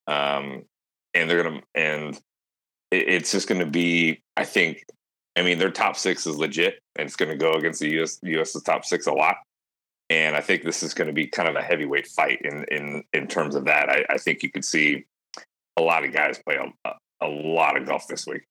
Um, 0.05 0.65
and 1.15 1.27
they're 1.27 1.41
going 1.41 1.59
to 1.59 1.63
and 1.73 2.21
it, 2.91 3.09
it's 3.09 3.31
just 3.31 3.47
going 3.47 3.61
to 3.61 3.65
be, 3.65 4.21
I 4.37 4.45
think, 4.45 4.85
I 5.35 5.41
mean, 5.41 5.59
their 5.59 5.71
top 5.71 5.97
six 5.97 6.25
is 6.25 6.37
legit, 6.37 6.79
and 6.95 7.05
it's 7.05 7.15
going 7.15 7.31
to 7.31 7.37
go 7.37 7.53
against 7.53 7.79
the 7.79 7.89
U.S. 7.91 8.19
U.S.'s 8.23 8.61
top 8.63 8.85
six 8.85 9.07
a 9.07 9.11
lot. 9.11 9.37
And 10.09 10.35
I 10.35 10.41
think 10.41 10.63
this 10.63 10.83
is 10.83 10.93
going 10.93 11.07
to 11.07 11.13
be 11.13 11.27
kind 11.27 11.49
of 11.49 11.55
a 11.55 11.61
heavyweight 11.61 12.07
fight 12.07 12.41
in 12.43 12.65
in 12.71 13.03
in 13.11 13.27
terms 13.27 13.55
of 13.55 13.65
that. 13.65 13.89
I, 13.89 14.05
I 14.09 14.17
think 14.17 14.43
you 14.43 14.51
could 14.51 14.63
see 14.63 15.05
a 15.77 15.81
lot 15.81 16.05
of 16.05 16.13
guys 16.13 16.39
play 16.45 16.57
a, 16.85 16.91
a 17.21 17.27
lot 17.27 17.75
of 17.75 17.85
golf 17.85 18.07
this 18.07 18.25
week. 18.25 18.43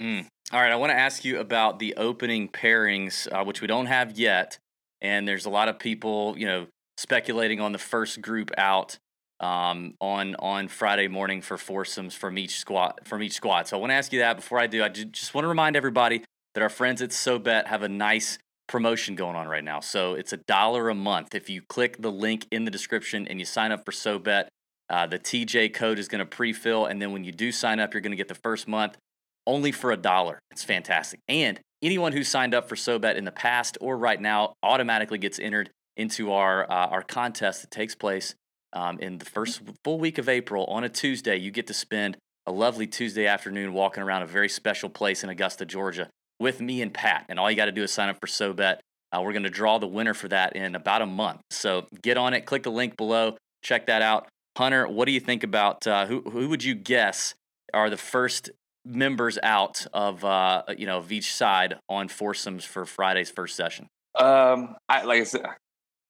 Mm. 0.00 0.26
All 0.52 0.60
right, 0.60 0.70
I 0.70 0.76
want 0.76 0.90
to 0.90 0.96
ask 0.96 1.24
you 1.24 1.40
about 1.40 1.78
the 1.78 1.94
opening 1.96 2.48
pairings, 2.48 3.26
uh, 3.32 3.44
which 3.44 3.60
we 3.60 3.66
don't 3.66 3.86
have 3.86 4.18
yet, 4.18 4.58
and 5.00 5.26
there's 5.26 5.46
a 5.46 5.50
lot 5.50 5.68
of 5.68 5.78
people, 5.78 6.34
you 6.38 6.46
know, 6.46 6.66
speculating 6.98 7.60
on 7.60 7.72
the 7.72 7.78
first 7.78 8.20
group 8.20 8.50
out 8.56 8.98
um, 9.40 9.94
on 10.00 10.34
on 10.36 10.68
Friday 10.68 11.08
morning 11.08 11.42
for 11.42 11.58
foursomes 11.58 12.14
from 12.14 12.38
each 12.38 12.58
squad 12.58 13.00
from 13.04 13.22
each 13.22 13.32
squad. 13.32 13.68
So 13.68 13.76
I 13.76 13.80
want 13.80 13.90
to 13.90 13.94
ask 13.94 14.12
you 14.12 14.20
that 14.20 14.36
before 14.36 14.58
I 14.58 14.66
do. 14.66 14.82
I 14.82 14.88
just 14.88 15.34
want 15.34 15.44
to 15.44 15.48
remind 15.48 15.76
everybody 15.76 16.22
that 16.54 16.62
our 16.62 16.68
friends 16.68 17.02
at 17.02 17.10
SoBet 17.10 17.66
have 17.66 17.82
a 17.82 17.88
nice 17.88 18.38
promotion 18.66 19.14
going 19.14 19.36
on 19.36 19.46
right 19.46 19.64
now. 19.64 19.80
So 19.80 20.14
it's 20.14 20.32
a 20.32 20.38
dollar 20.38 20.88
a 20.88 20.94
month 20.94 21.34
if 21.34 21.48
you 21.50 21.62
click 21.62 22.00
the 22.00 22.10
link 22.10 22.46
in 22.50 22.64
the 22.64 22.70
description 22.70 23.28
and 23.28 23.38
you 23.38 23.44
sign 23.44 23.72
up 23.72 23.84
for 23.84 23.92
SoBet. 23.92 24.48
Uh, 24.88 25.06
the 25.06 25.18
TJ 25.18 25.74
code 25.74 25.98
is 25.98 26.06
going 26.06 26.20
to 26.20 26.26
pre-fill, 26.26 26.86
and 26.86 27.02
then 27.02 27.12
when 27.12 27.24
you 27.24 27.32
do 27.32 27.50
sign 27.50 27.80
up, 27.80 27.92
you're 27.92 28.00
going 28.00 28.12
to 28.12 28.16
get 28.16 28.28
the 28.28 28.36
first 28.36 28.68
month 28.68 28.96
only 29.44 29.72
for 29.72 29.90
a 29.90 29.96
dollar. 29.96 30.38
It's 30.52 30.62
fantastic. 30.62 31.18
And 31.28 31.60
anyone 31.82 32.12
who 32.12 32.22
signed 32.22 32.54
up 32.54 32.68
for 32.68 32.76
SoBet 32.76 33.16
in 33.16 33.24
the 33.24 33.32
past 33.32 33.76
or 33.80 33.98
right 33.98 34.20
now 34.20 34.54
automatically 34.62 35.18
gets 35.18 35.38
entered 35.38 35.70
into 35.96 36.32
our 36.32 36.70
uh, 36.70 36.86
our 36.88 37.02
contest 37.02 37.62
that 37.62 37.70
takes 37.70 37.94
place 37.94 38.34
um, 38.72 38.98
in 38.98 39.18
the 39.18 39.24
first 39.24 39.62
full 39.84 39.98
week 39.98 40.18
of 40.18 40.28
April 40.28 40.64
on 40.66 40.84
a 40.84 40.88
Tuesday. 40.88 41.36
You 41.36 41.50
get 41.50 41.66
to 41.68 41.74
spend 41.74 42.16
a 42.46 42.52
lovely 42.52 42.86
Tuesday 42.86 43.26
afternoon 43.26 43.72
walking 43.72 44.02
around 44.02 44.22
a 44.22 44.26
very 44.26 44.48
special 44.48 44.88
place 44.88 45.24
in 45.24 45.30
Augusta, 45.30 45.64
Georgia, 45.64 46.08
with 46.38 46.60
me 46.60 46.82
and 46.82 46.92
Pat. 46.92 47.26
And 47.28 47.38
all 47.38 47.50
you 47.50 47.56
got 47.56 47.66
to 47.66 47.72
do 47.72 47.82
is 47.82 47.92
sign 47.92 48.08
up 48.08 48.18
for 48.20 48.26
SoBet. 48.26 48.78
Uh, 49.12 49.20
we're 49.22 49.32
going 49.32 49.44
to 49.44 49.50
draw 49.50 49.78
the 49.78 49.86
winner 49.86 50.14
for 50.14 50.28
that 50.28 50.54
in 50.54 50.74
about 50.74 51.02
a 51.02 51.06
month. 51.06 51.40
So 51.50 51.86
get 52.02 52.16
on 52.16 52.34
it. 52.34 52.46
Click 52.46 52.62
the 52.62 52.70
link 52.70 52.96
below. 52.96 53.36
Check 53.62 53.86
that 53.86 54.02
out. 54.02 54.28
Hunter, 54.56 54.88
what 54.88 55.06
do 55.06 55.12
you 55.12 55.20
think 55.20 55.42
about 55.42 55.86
uh, 55.86 56.06
who? 56.06 56.22
Who 56.22 56.48
would 56.48 56.64
you 56.64 56.74
guess 56.74 57.34
are 57.74 57.90
the 57.90 57.96
first 57.96 58.50
members 58.86 59.38
out 59.42 59.86
of 59.92 60.24
uh, 60.24 60.62
you 60.76 60.86
know 60.86 60.98
of 60.98 61.12
each 61.12 61.34
side 61.34 61.74
on 61.88 62.08
foursomes 62.08 62.64
for 62.64 62.86
Friday's 62.86 63.30
first 63.30 63.54
session? 63.54 63.86
Um, 64.18 64.76
I 64.88 65.04
like 65.04 65.20
I 65.20 65.24
said, 65.24 65.42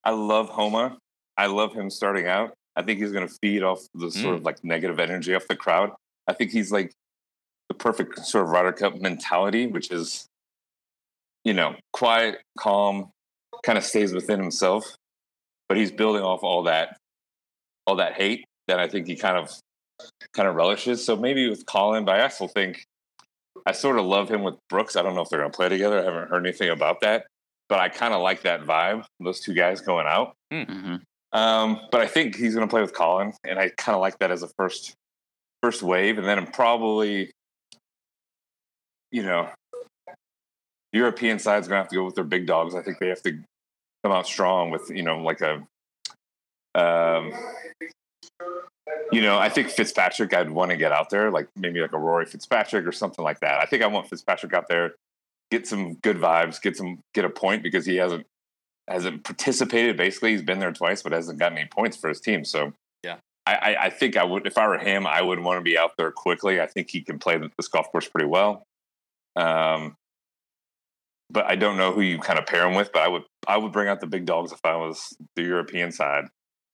I 0.04 0.10
love 0.10 0.48
Homa. 0.48 0.96
I 1.36 1.46
love 1.46 1.74
him 1.74 1.90
starting 1.90 2.26
out. 2.26 2.54
I 2.76 2.82
think 2.82 3.00
he's 3.00 3.12
going 3.12 3.26
to 3.26 3.34
feed 3.42 3.62
off 3.62 3.80
the 3.94 4.10
sort 4.10 4.34
mm. 4.34 4.38
of 4.38 4.44
like 4.44 4.62
negative 4.62 5.00
energy 5.00 5.34
off 5.34 5.46
the 5.48 5.56
crowd. 5.56 5.92
I 6.28 6.34
think 6.34 6.50
he's 6.50 6.70
like 6.70 6.92
the 7.68 7.74
perfect 7.74 8.18
sort 8.26 8.44
of 8.44 8.50
Ryder 8.50 8.72
Cup 8.72 9.00
mentality, 9.00 9.66
which 9.66 9.90
is, 9.90 10.26
you 11.44 11.54
know, 11.54 11.74
quiet, 11.92 12.42
calm, 12.58 13.10
kind 13.64 13.78
of 13.78 13.84
stays 13.84 14.12
within 14.12 14.40
himself, 14.40 14.94
but 15.68 15.78
he's 15.78 15.90
building 15.90 16.22
off 16.22 16.42
all 16.42 16.64
that, 16.64 16.98
all 17.86 17.96
that 17.96 18.14
hate 18.14 18.44
that 18.68 18.78
I 18.78 18.88
think 18.88 19.06
he 19.06 19.16
kind 19.16 19.36
of, 19.36 19.50
kind 20.34 20.48
of 20.48 20.54
relishes. 20.54 21.04
So 21.04 21.16
maybe 21.16 21.48
with 21.48 21.64
Colin, 21.66 22.04
but 22.04 22.20
I 22.20 22.22
also 22.22 22.46
think 22.46 22.84
I 23.64 23.72
sort 23.72 23.98
of 23.98 24.04
love 24.04 24.30
him 24.30 24.42
with 24.42 24.56
Brooks. 24.68 24.96
I 24.96 25.02
don't 25.02 25.14
know 25.14 25.22
if 25.22 25.28
they're 25.28 25.40
going 25.40 25.50
to 25.50 25.56
play 25.56 25.68
together. 25.68 26.00
I 26.00 26.04
haven't 26.04 26.28
heard 26.28 26.46
anything 26.46 26.68
about 26.68 27.00
that, 27.00 27.26
but 27.68 27.78
I 27.78 27.88
kind 27.88 28.12
of 28.12 28.20
like 28.20 28.42
that 28.42 28.62
vibe. 28.62 29.04
Those 29.20 29.40
two 29.40 29.54
guys 29.54 29.80
going 29.80 30.06
out. 30.06 30.34
Mm-hmm. 30.52 30.96
Um, 31.32 31.80
but 31.90 32.00
I 32.00 32.06
think 32.06 32.36
he's 32.36 32.54
going 32.54 32.66
to 32.66 32.70
play 32.70 32.80
with 32.80 32.94
Colin, 32.94 33.32
and 33.44 33.58
I 33.58 33.70
kind 33.76 33.94
of 33.94 34.00
like 34.00 34.18
that 34.20 34.30
as 34.30 34.42
a 34.42 34.48
first 34.56 34.94
first 35.62 35.82
wave, 35.82 36.18
and 36.18 36.26
then 36.26 36.38
I'm 36.38 36.46
probably, 36.46 37.32
you 39.10 39.22
know, 39.22 39.48
European 40.92 41.38
side's 41.38 41.68
going 41.68 41.78
to 41.78 41.82
have 41.82 41.88
to 41.90 41.96
go 41.96 42.04
with 42.04 42.14
their 42.14 42.24
big 42.24 42.46
dogs. 42.46 42.74
I 42.74 42.82
think 42.82 42.98
they 42.98 43.08
have 43.08 43.22
to 43.22 43.32
come 44.04 44.12
out 44.12 44.26
strong 44.26 44.70
with 44.70 44.90
you 44.90 45.02
know 45.02 45.18
like 45.18 45.40
a, 45.40 45.66
um, 46.74 47.32
you 49.10 49.20
know, 49.20 49.38
I 49.38 49.48
think 49.48 49.68
Fitzpatrick. 49.68 50.32
I'd 50.32 50.50
want 50.50 50.70
to 50.70 50.76
get 50.76 50.92
out 50.92 51.10
there, 51.10 51.30
like 51.30 51.48
maybe 51.56 51.80
like 51.80 51.92
a 51.92 51.98
Rory 51.98 52.26
Fitzpatrick 52.26 52.86
or 52.86 52.92
something 52.92 53.24
like 53.24 53.40
that. 53.40 53.60
I 53.60 53.66
think 53.66 53.82
I 53.82 53.88
want 53.88 54.08
Fitzpatrick 54.08 54.54
out 54.54 54.68
there, 54.68 54.94
get 55.50 55.66
some 55.66 55.94
good 55.94 56.18
vibes, 56.18 56.62
get 56.62 56.76
some 56.76 57.00
get 57.14 57.24
a 57.24 57.30
point 57.30 57.62
because 57.62 57.84
he 57.84 57.96
hasn't 57.96 58.26
hasn't 58.88 59.24
participated. 59.24 59.96
Basically, 59.96 60.32
he's 60.32 60.42
been 60.42 60.58
there 60.58 60.72
twice, 60.72 61.02
but 61.02 61.12
hasn't 61.12 61.38
gotten 61.38 61.58
any 61.58 61.68
points 61.68 61.96
for 61.96 62.08
his 62.08 62.20
team. 62.20 62.44
So 62.44 62.72
yeah, 63.02 63.16
I, 63.46 63.76
I 63.80 63.90
think 63.90 64.16
I 64.16 64.24
would 64.24 64.46
if 64.46 64.58
I 64.58 64.66
were 64.66 64.78
him, 64.78 65.06
I 65.06 65.22
would 65.22 65.40
want 65.40 65.58
to 65.58 65.62
be 65.62 65.78
out 65.78 65.92
there 65.96 66.12
quickly. 66.12 66.60
I 66.60 66.66
think 66.66 66.90
he 66.90 67.02
can 67.02 67.18
play 67.18 67.38
this 67.56 67.68
golf 67.68 67.90
course 67.90 68.08
pretty 68.08 68.28
well. 68.28 68.64
Um, 69.34 69.96
but 71.30 71.44
I 71.46 71.56
don't 71.56 71.76
know 71.76 71.92
who 71.92 72.00
you 72.00 72.18
kind 72.18 72.38
of 72.38 72.46
pair 72.46 72.66
him 72.66 72.74
with. 72.74 72.92
But 72.92 73.02
I 73.02 73.08
would 73.08 73.22
I 73.46 73.56
would 73.56 73.72
bring 73.72 73.88
out 73.88 74.00
the 74.00 74.06
big 74.06 74.26
dogs 74.26 74.52
if 74.52 74.60
I 74.64 74.76
was 74.76 75.16
the 75.34 75.42
European 75.42 75.92
side, 75.92 76.24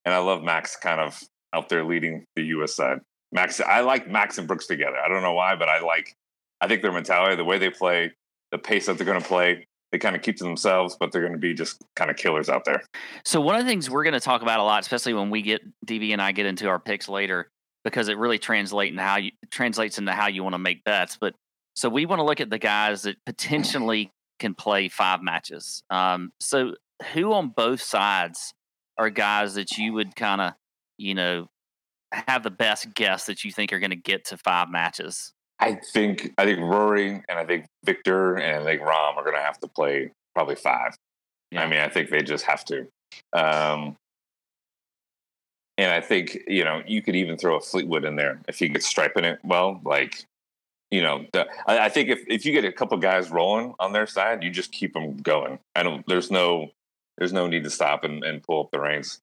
and 0.04 0.14
I 0.14 0.18
love 0.18 0.42
Max 0.42 0.76
kind 0.76 1.00
of 1.00 1.20
out 1.54 1.68
there 1.68 1.84
leading 1.84 2.24
the 2.36 2.44
U.S. 2.44 2.74
side. 2.74 2.98
Max, 3.30 3.60
I 3.60 3.80
like 3.80 4.08
Max 4.08 4.36
and 4.36 4.46
Brooks 4.46 4.66
together. 4.66 4.98
I 4.98 5.08
don't 5.08 5.22
know 5.22 5.32
why, 5.32 5.56
but 5.56 5.68
I 5.68 5.80
like 5.80 6.14
I 6.60 6.68
think 6.68 6.82
their 6.82 6.92
mentality, 6.92 7.34
the 7.36 7.44
way 7.44 7.58
they 7.58 7.70
play, 7.70 8.12
the 8.50 8.58
pace 8.58 8.86
that 8.86 8.98
they're 8.98 9.06
going 9.06 9.20
to 9.20 9.26
play 9.26 9.66
they 9.92 9.98
kind 9.98 10.16
of 10.16 10.22
keep 10.22 10.36
to 10.38 10.44
themselves, 10.44 10.96
but 10.98 11.12
they're 11.12 11.20
going 11.20 11.34
to 11.34 11.38
be 11.38 11.54
just 11.54 11.82
kind 11.94 12.10
of 12.10 12.16
killers 12.16 12.48
out 12.48 12.64
there. 12.64 12.82
So 13.24 13.40
one 13.40 13.54
of 13.54 13.62
the 13.62 13.68
things 13.68 13.90
we're 13.90 14.04
going 14.04 14.14
to 14.14 14.20
talk 14.20 14.42
about 14.42 14.58
a 14.58 14.62
lot, 14.62 14.80
especially 14.80 15.12
when 15.12 15.30
we 15.30 15.42
get 15.42 15.60
DB 15.86 16.12
and 16.12 16.20
I 16.20 16.32
get 16.32 16.46
into 16.46 16.66
our 16.68 16.78
picks 16.78 17.08
later, 17.08 17.50
because 17.84 18.08
it 18.08 18.16
really 18.16 18.38
translates 18.38 18.90
into 18.90 19.02
how 19.02 19.18
you 19.18 19.32
translates 19.50 19.98
into 19.98 20.12
how 20.12 20.28
you 20.28 20.42
want 20.42 20.54
to 20.54 20.58
make 20.58 20.82
bets. 20.82 21.18
But 21.20 21.34
so 21.74 21.88
we 21.88 22.06
want 22.06 22.20
to 22.20 22.24
look 22.24 22.40
at 22.40 22.48
the 22.48 22.58
guys 22.58 23.02
that 23.02 23.16
potentially 23.26 24.10
can 24.38 24.54
play 24.54 24.88
five 24.88 25.22
matches. 25.22 25.82
Um, 25.90 26.32
so 26.40 26.74
who 27.12 27.32
on 27.32 27.50
both 27.50 27.82
sides 27.82 28.54
are 28.98 29.10
guys 29.10 29.54
that 29.54 29.76
you 29.76 29.92
would 29.92 30.16
kind 30.16 30.40
of, 30.40 30.52
you 30.96 31.14
know, 31.14 31.48
have 32.12 32.42
the 32.42 32.50
best 32.50 32.94
guess 32.94 33.26
that 33.26 33.44
you 33.44 33.52
think 33.52 33.72
are 33.72 33.78
going 33.78 33.90
to 33.90 33.96
get 33.96 34.26
to 34.26 34.38
five 34.38 34.68
matches? 34.70 35.32
I 35.62 35.74
think 35.92 36.32
I 36.38 36.44
think 36.44 36.58
Rory 36.58 37.22
and 37.28 37.38
I 37.38 37.44
think 37.44 37.66
Victor 37.84 38.34
and 38.34 38.62
I 38.62 38.64
think 38.64 38.82
Rahm 38.82 39.16
are 39.16 39.22
going 39.22 39.36
to 39.36 39.42
have 39.42 39.60
to 39.60 39.68
play 39.68 40.10
probably 40.34 40.56
five. 40.56 40.96
Yeah. 41.52 41.62
I 41.62 41.68
mean, 41.68 41.78
I 41.78 41.88
think 41.88 42.10
they 42.10 42.22
just 42.22 42.44
have 42.46 42.64
to. 42.66 42.88
Um, 43.32 43.96
and 45.78 45.92
I 45.92 46.00
think 46.00 46.38
you 46.48 46.64
know 46.64 46.82
you 46.86 47.00
could 47.00 47.14
even 47.14 47.36
throw 47.36 47.56
a 47.56 47.60
Fleetwood 47.60 48.04
in 48.04 48.16
there 48.16 48.40
if 48.48 48.58
he 48.58 48.68
gets 48.68 48.86
striping 48.86 49.24
it 49.24 49.38
well. 49.44 49.80
Like 49.84 50.24
you 50.90 51.00
know, 51.00 51.26
the, 51.32 51.46
I, 51.66 51.86
I, 51.86 51.88
think 51.88 52.08
if 52.08 52.24
if 52.28 52.44
you 52.44 52.52
get 52.52 52.64
a 52.64 52.72
couple 52.72 52.98
guys 52.98 53.30
rolling 53.30 53.74
on 53.78 53.92
their 53.92 54.06
side, 54.06 54.42
you 54.42 54.50
just 54.50 54.72
keep 54.72 54.92
them 54.94 55.16
going. 55.18 55.58
I 55.76 55.84
don't. 55.84 56.04
There's 56.06 56.30
no 56.30 56.70
there's 57.18 57.32
no 57.32 57.46
need 57.46 57.64
to 57.64 57.70
stop 57.70 58.04
and, 58.04 58.24
and 58.24 58.42
pull 58.42 58.64
up 58.64 58.70
the 58.72 58.80
reins. 58.80 59.20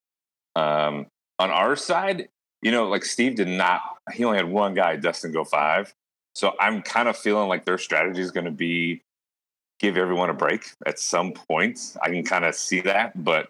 Um, 0.55 1.07
on 1.37 1.51
our 1.51 1.75
side, 1.75 2.29
you 2.61 2.71
know, 2.71 2.87
like 2.87 3.03
Steve 3.03 3.35
did 3.35 3.47
not. 3.47 3.81
He 4.13 4.23
only 4.23 4.37
had 4.37 4.49
one 4.49 4.73
guy, 4.73 4.95
Dustin, 4.95 5.31
go 5.31 5.43
five. 5.43 5.93
So 6.35 6.55
I'm 6.59 6.81
kind 6.81 7.07
of 7.07 7.17
feeling 7.17 7.49
like 7.49 7.65
their 7.65 7.77
strategy 7.77 8.21
is 8.21 8.31
going 8.31 8.45
to 8.45 8.51
be 8.51 9.01
give 9.79 9.97
everyone 9.97 10.29
a 10.29 10.33
break 10.33 10.71
at 10.85 10.99
some 10.99 11.31
point. 11.31 11.97
I 12.01 12.09
can 12.09 12.23
kind 12.23 12.45
of 12.45 12.53
see 12.55 12.81
that, 12.81 13.23
but 13.23 13.49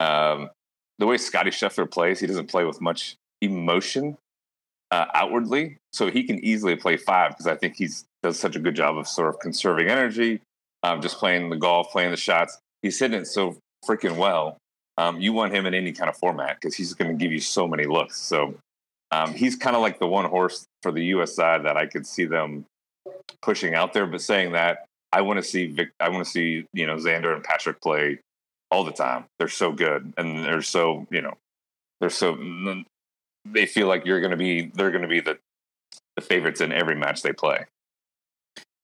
um, 0.00 0.50
the 0.98 1.06
way 1.06 1.16
Scotty 1.16 1.50
Scheffler 1.50 1.90
plays, 1.90 2.20
he 2.20 2.26
doesn't 2.26 2.48
play 2.48 2.64
with 2.64 2.80
much 2.80 3.16
emotion 3.40 4.16
uh, 4.90 5.06
outwardly, 5.14 5.76
so 5.92 6.10
he 6.10 6.22
can 6.22 6.44
easily 6.44 6.76
play 6.76 6.96
five 6.96 7.30
because 7.30 7.46
I 7.46 7.56
think 7.56 7.76
he 7.76 7.88
does 8.22 8.38
such 8.38 8.56
a 8.56 8.60
good 8.60 8.76
job 8.76 8.96
of 8.96 9.08
sort 9.08 9.28
of 9.28 9.40
conserving 9.40 9.88
energy, 9.88 10.40
um, 10.82 11.00
just 11.00 11.18
playing 11.18 11.50
the 11.50 11.56
golf, 11.56 11.90
playing 11.90 12.10
the 12.10 12.16
shots. 12.16 12.58
He's 12.82 12.98
hitting 12.98 13.20
it 13.20 13.26
so 13.26 13.56
freaking 13.84 14.16
well. 14.16 14.58
Um, 14.96 15.20
you 15.20 15.32
want 15.32 15.52
him 15.52 15.66
in 15.66 15.74
any 15.74 15.92
kind 15.92 16.08
of 16.08 16.16
format 16.16 16.60
because 16.60 16.76
he's 16.76 16.94
going 16.94 17.10
to 17.10 17.16
give 17.16 17.32
you 17.32 17.40
so 17.40 17.66
many 17.66 17.84
looks. 17.84 18.20
So 18.20 18.54
um, 19.14 19.32
he's 19.32 19.54
kind 19.54 19.76
of 19.76 19.82
like 19.82 19.98
the 19.98 20.06
one 20.08 20.24
horse 20.24 20.66
for 20.82 20.90
the 20.90 21.04
U.S. 21.06 21.34
side 21.34 21.64
that 21.64 21.76
I 21.76 21.86
could 21.86 22.06
see 22.06 22.24
them 22.24 22.66
pushing 23.42 23.74
out 23.74 23.92
there. 23.92 24.06
But 24.06 24.20
saying 24.20 24.52
that, 24.52 24.86
I 25.12 25.20
want 25.20 25.38
to 25.38 25.42
see 25.42 25.66
Vic, 25.66 25.90
I 26.00 26.08
want 26.08 26.24
to 26.24 26.30
see 26.30 26.66
you 26.72 26.86
know 26.86 26.96
Xander 26.96 27.34
and 27.34 27.44
Patrick 27.44 27.80
play 27.80 28.18
all 28.70 28.84
the 28.84 28.92
time. 28.92 29.26
They're 29.38 29.48
so 29.48 29.72
good, 29.72 30.12
and 30.16 30.44
they're 30.44 30.62
so 30.62 31.06
you 31.10 31.22
know 31.22 31.34
they're 32.00 32.10
so 32.10 32.36
they 33.44 33.66
feel 33.66 33.86
like 33.86 34.04
you're 34.04 34.20
going 34.20 34.32
to 34.32 34.36
be 34.36 34.72
they're 34.74 34.90
going 34.90 35.02
to 35.02 35.08
be 35.08 35.20
the 35.20 35.38
the 36.16 36.22
favorites 36.22 36.60
in 36.60 36.72
every 36.72 36.96
match 36.96 37.22
they 37.22 37.32
play. 37.32 37.66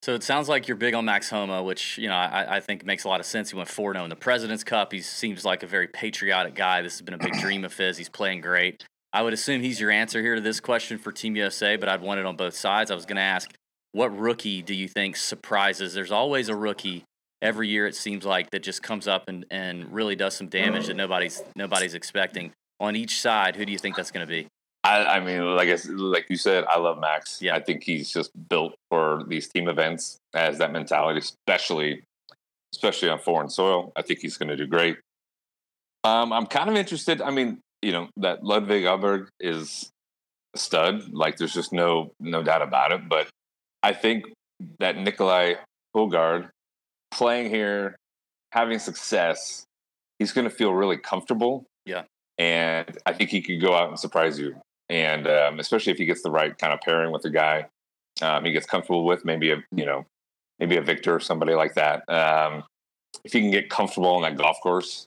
So 0.02 0.14
it 0.14 0.22
sounds 0.22 0.48
like 0.48 0.66
you're 0.66 0.78
big 0.78 0.94
on 0.94 1.04
Max 1.04 1.28
Homa, 1.28 1.62
which 1.62 1.98
you 1.98 2.08
know 2.08 2.14
I, 2.14 2.56
I 2.56 2.60
think 2.60 2.86
makes 2.86 3.04
a 3.04 3.08
lot 3.08 3.20
of 3.20 3.26
sense. 3.26 3.50
He 3.50 3.56
went 3.56 3.68
4-0 3.68 4.02
in 4.04 4.10
the 4.10 4.16
President's 4.16 4.64
Cup. 4.64 4.92
He 4.92 5.00
seems 5.00 5.44
like 5.44 5.62
a 5.62 5.66
very 5.66 5.88
patriotic 5.88 6.54
guy. 6.54 6.82
This 6.82 6.94
has 6.94 7.02
been 7.02 7.14
a 7.14 7.18
big 7.18 7.32
dream 7.40 7.64
of 7.64 7.76
his. 7.76 7.98
He's 7.98 8.08
playing 8.08 8.40
great. 8.40 8.84
I 9.12 9.22
would 9.22 9.32
assume 9.32 9.60
he's 9.60 9.80
your 9.80 9.90
answer 9.90 10.20
here 10.20 10.36
to 10.36 10.40
this 10.40 10.60
question 10.60 10.98
for 10.98 11.10
Team 11.10 11.36
USA, 11.36 11.76
but 11.76 11.88
I'd 11.88 12.00
want 12.00 12.20
it 12.20 12.26
on 12.26 12.36
both 12.36 12.54
sides. 12.54 12.90
I 12.90 12.94
was 12.94 13.06
going 13.06 13.16
to 13.16 13.22
ask, 13.22 13.52
what 13.92 14.16
rookie 14.16 14.62
do 14.62 14.74
you 14.74 14.86
think 14.86 15.16
surprises? 15.16 15.94
There's 15.94 16.12
always 16.12 16.48
a 16.48 16.54
rookie 16.54 17.04
every 17.42 17.68
year. 17.68 17.86
It 17.86 17.96
seems 17.96 18.24
like 18.24 18.50
that 18.50 18.62
just 18.62 18.82
comes 18.82 19.08
up 19.08 19.28
and, 19.28 19.44
and 19.50 19.92
really 19.92 20.14
does 20.14 20.34
some 20.34 20.46
damage 20.46 20.86
that 20.86 20.94
nobody's 20.94 21.42
nobody's 21.56 21.94
expecting. 21.94 22.52
On 22.78 22.96
each 22.96 23.20
side, 23.20 23.56
who 23.56 23.66
do 23.66 23.72
you 23.72 23.78
think 23.78 23.96
that's 23.96 24.10
going 24.10 24.26
to 24.26 24.30
be? 24.30 24.46
I, 24.84 25.04
I, 25.04 25.20
mean, 25.20 25.54
like 25.54 25.68
I, 25.68 25.76
like 25.88 26.26
you 26.30 26.36
said, 26.36 26.64
I 26.64 26.78
love 26.78 26.98
Max. 26.98 27.42
Yeah, 27.42 27.54
I 27.54 27.60
think 27.60 27.82
he's 27.82 28.10
just 28.10 28.30
built 28.48 28.74
for 28.88 29.24
these 29.28 29.48
team 29.48 29.68
events. 29.68 30.18
as 30.34 30.58
that 30.58 30.72
mentality, 30.72 31.18
especially 31.18 32.02
especially 32.72 33.08
on 33.08 33.18
foreign 33.18 33.50
soil. 33.50 33.92
I 33.96 34.02
think 34.02 34.20
he's 34.20 34.38
going 34.38 34.48
to 34.48 34.56
do 34.56 34.66
great. 34.66 34.96
Um, 36.04 36.32
I'm 36.32 36.46
kind 36.46 36.70
of 36.70 36.76
interested. 36.76 37.20
I 37.20 37.30
mean, 37.30 37.60
you 37.82 37.92
know 37.92 38.08
that 38.16 38.44
Ludwig 38.44 38.84
Åberg 38.84 39.28
is 39.38 39.90
a 40.54 40.58
stud. 40.58 41.12
Like 41.12 41.36
there's 41.36 41.54
just 41.54 41.72
no 41.72 42.12
no 42.20 42.42
doubt 42.42 42.62
about 42.62 42.92
it. 42.92 43.08
But 43.08 43.28
I 43.82 43.92
think 43.92 44.24
that 44.78 44.96
Nikolai 44.96 45.54
Højgaard 45.96 46.48
playing 47.10 47.50
here, 47.50 47.96
having 48.52 48.78
success, 48.78 49.64
he's 50.18 50.32
going 50.32 50.48
to 50.48 50.54
feel 50.54 50.72
really 50.72 50.98
comfortable. 50.98 51.64
Yeah, 51.86 52.02
and 52.38 52.98
I 53.06 53.12
think 53.12 53.30
he 53.30 53.40
could 53.40 53.60
go 53.60 53.74
out 53.74 53.88
and 53.88 53.98
surprise 53.98 54.38
you. 54.38 54.56
And 54.88 55.26
um, 55.28 55.60
especially 55.60 55.92
if 55.92 55.98
he 55.98 56.04
gets 56.04 56.22
the 56.22 56.30
right 56.30 56.56
kind 56.58 56.72
of 56.72 56.80
pairing 56.80 57.12
with 57.12 57.24
a 57.24 57.30
guy 57.30 57.66
um, 58.22 58.44
he 58.44 58.52
gets 58.52 58.66
comfortable 58.66 59.04
with, 59.04 59.24
maybe 59.24 59.50
a 59.50 59.62
you 59.74 59.86
know 59.86 60.04
maybe 60.58 60.76
a 60.76 60.82
Victor 60.82 61.14
or 61.14 61.20
somebody 61.20 61.54
like 61.54 61.74
that. 61.74 62.02
Um, 62.08 62.64
if 63.24 63.32
he 63.32 63.40
can 63.40 63.50
get 63.50 63.70
comfortable 63.70 64.10
on 64.10 64.22
that 64.22 64.36
golf 64.36 64.58
course, 64.62 65.06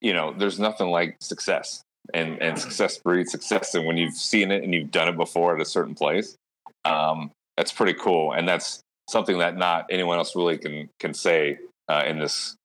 you 0.00 0.12
know, 0.12 0.32
there's 0.32 0.58
nothing 0.58 0.88
like 0.88 1.16
success 1.20 1.82
and 2.14 2.40
and 2.42 2.58
success 2.58 2.98
breeds 2.98 3.30
success. 3.30 3.74
And 3.74 3.86
when 3.86 3.96
you've 3.96 4.14
seen 4.14 4.50
it 4.50 4.64
and 4.64 4.74
you've 4.74 4.90
done 4.90 5.08
it 5.08 5.16
before 5.16 5.54
at 5.54 5.60
a 5.60 5.64
certain 5.64 5.94
place, 5.94 6.36
um, 6.84 7.30
that's 7.56 7.72
pretty 7.72 7.94
cool. 7.94 8.32
And 8.32 8.48
that's 8.48 8.80
something 9.08 9.38
that 9.38 9.56
not 9.56 9.86
anyone 9.90 10.18
else 10.18 10.34
really 10.34 10.58
can 10.58 10.88
can 10.98 11.14
say 11.14 11.58
uh, 11.88 12.04
in 12.06 12.18
this 12.18 12.56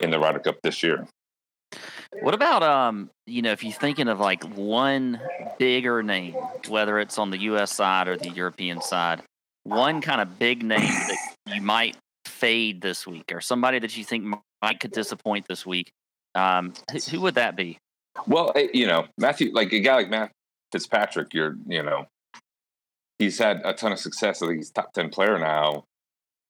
in 0.00 0.10
the 0.10 0.18
Ryder 0.18 0.40
Cup 0.40 0.56
this 0.62 0.82
year. 0.82 1.06
What 2.22 2.34
about 2.34 2.62
um, 2.62 3.10
you 3.26 3.42
know, 3.42 3.52
if 3.52 3.62
you're 3.62 3.72
thinking 3.72 4.08
of 4.08 4.18
like 4.18 4.42
one 4.56 5.20
bigger 5.58 6.02
name, 6.02 6.34
whether 6.68 6.98
it's 6.98 7.18
on 7.18 7.30
the 7.30 7.38
US 7.42 7.72
side 7.72 8.08
or 8.08 8.16
the 8.16 8.30
European 8.30 8.82
side, 8.82 9.22
one 9.64 10.00
kind 10.00 10.20
of 10.20 10.38
big 10.38 10.62
name 10.62 10.80
that 10.80 11.18
you 11.46 11.62
might 11.62 11.96
fade 12.24 12.80
this 12.80 13.06
week 13.06 13.30
or 13.32 13.40
somebody 13.40 13.78
that 13.78 13.96
you 13.96 14.04
think 14.04 14.24
might 14.62 14.80
could 14.80 14.92
disappoint 14.92 15.46
this 15.48 15.64
week, 15.64 15.90
um, 16.34 16.72
who 17.10 17.20
would 17.20 17.36
that 17.36 17.56
be? 17.56 17.78
Well, 18.26 18.52
eh, 18.54 18.68
you 18.72 18.86
know, 18.86 19.06
Matthew, 19.18 19.52
like 19.52 19.72
a 19.72 19.80
guy 19.80 19.96
like 19.96 20.10
Matt 20.10 20.32
Fitzpatrick, 20.72 21.34
you're, 21.34 21.56
you 21.66 21.82
know, 21.82 22.06
he's 23.18 23.38
had 23.38 23.60
a 23.64 23.72
ton 23.72 23.92
of 23.92 23.98
success. 23.98 24.42
I 24.42 24.46
think 24.46 24.58
he's 24.58 24.70
top 24.70 24.92
10 24.92 25.10
player 25.10 25.38
now. 25.38 25.84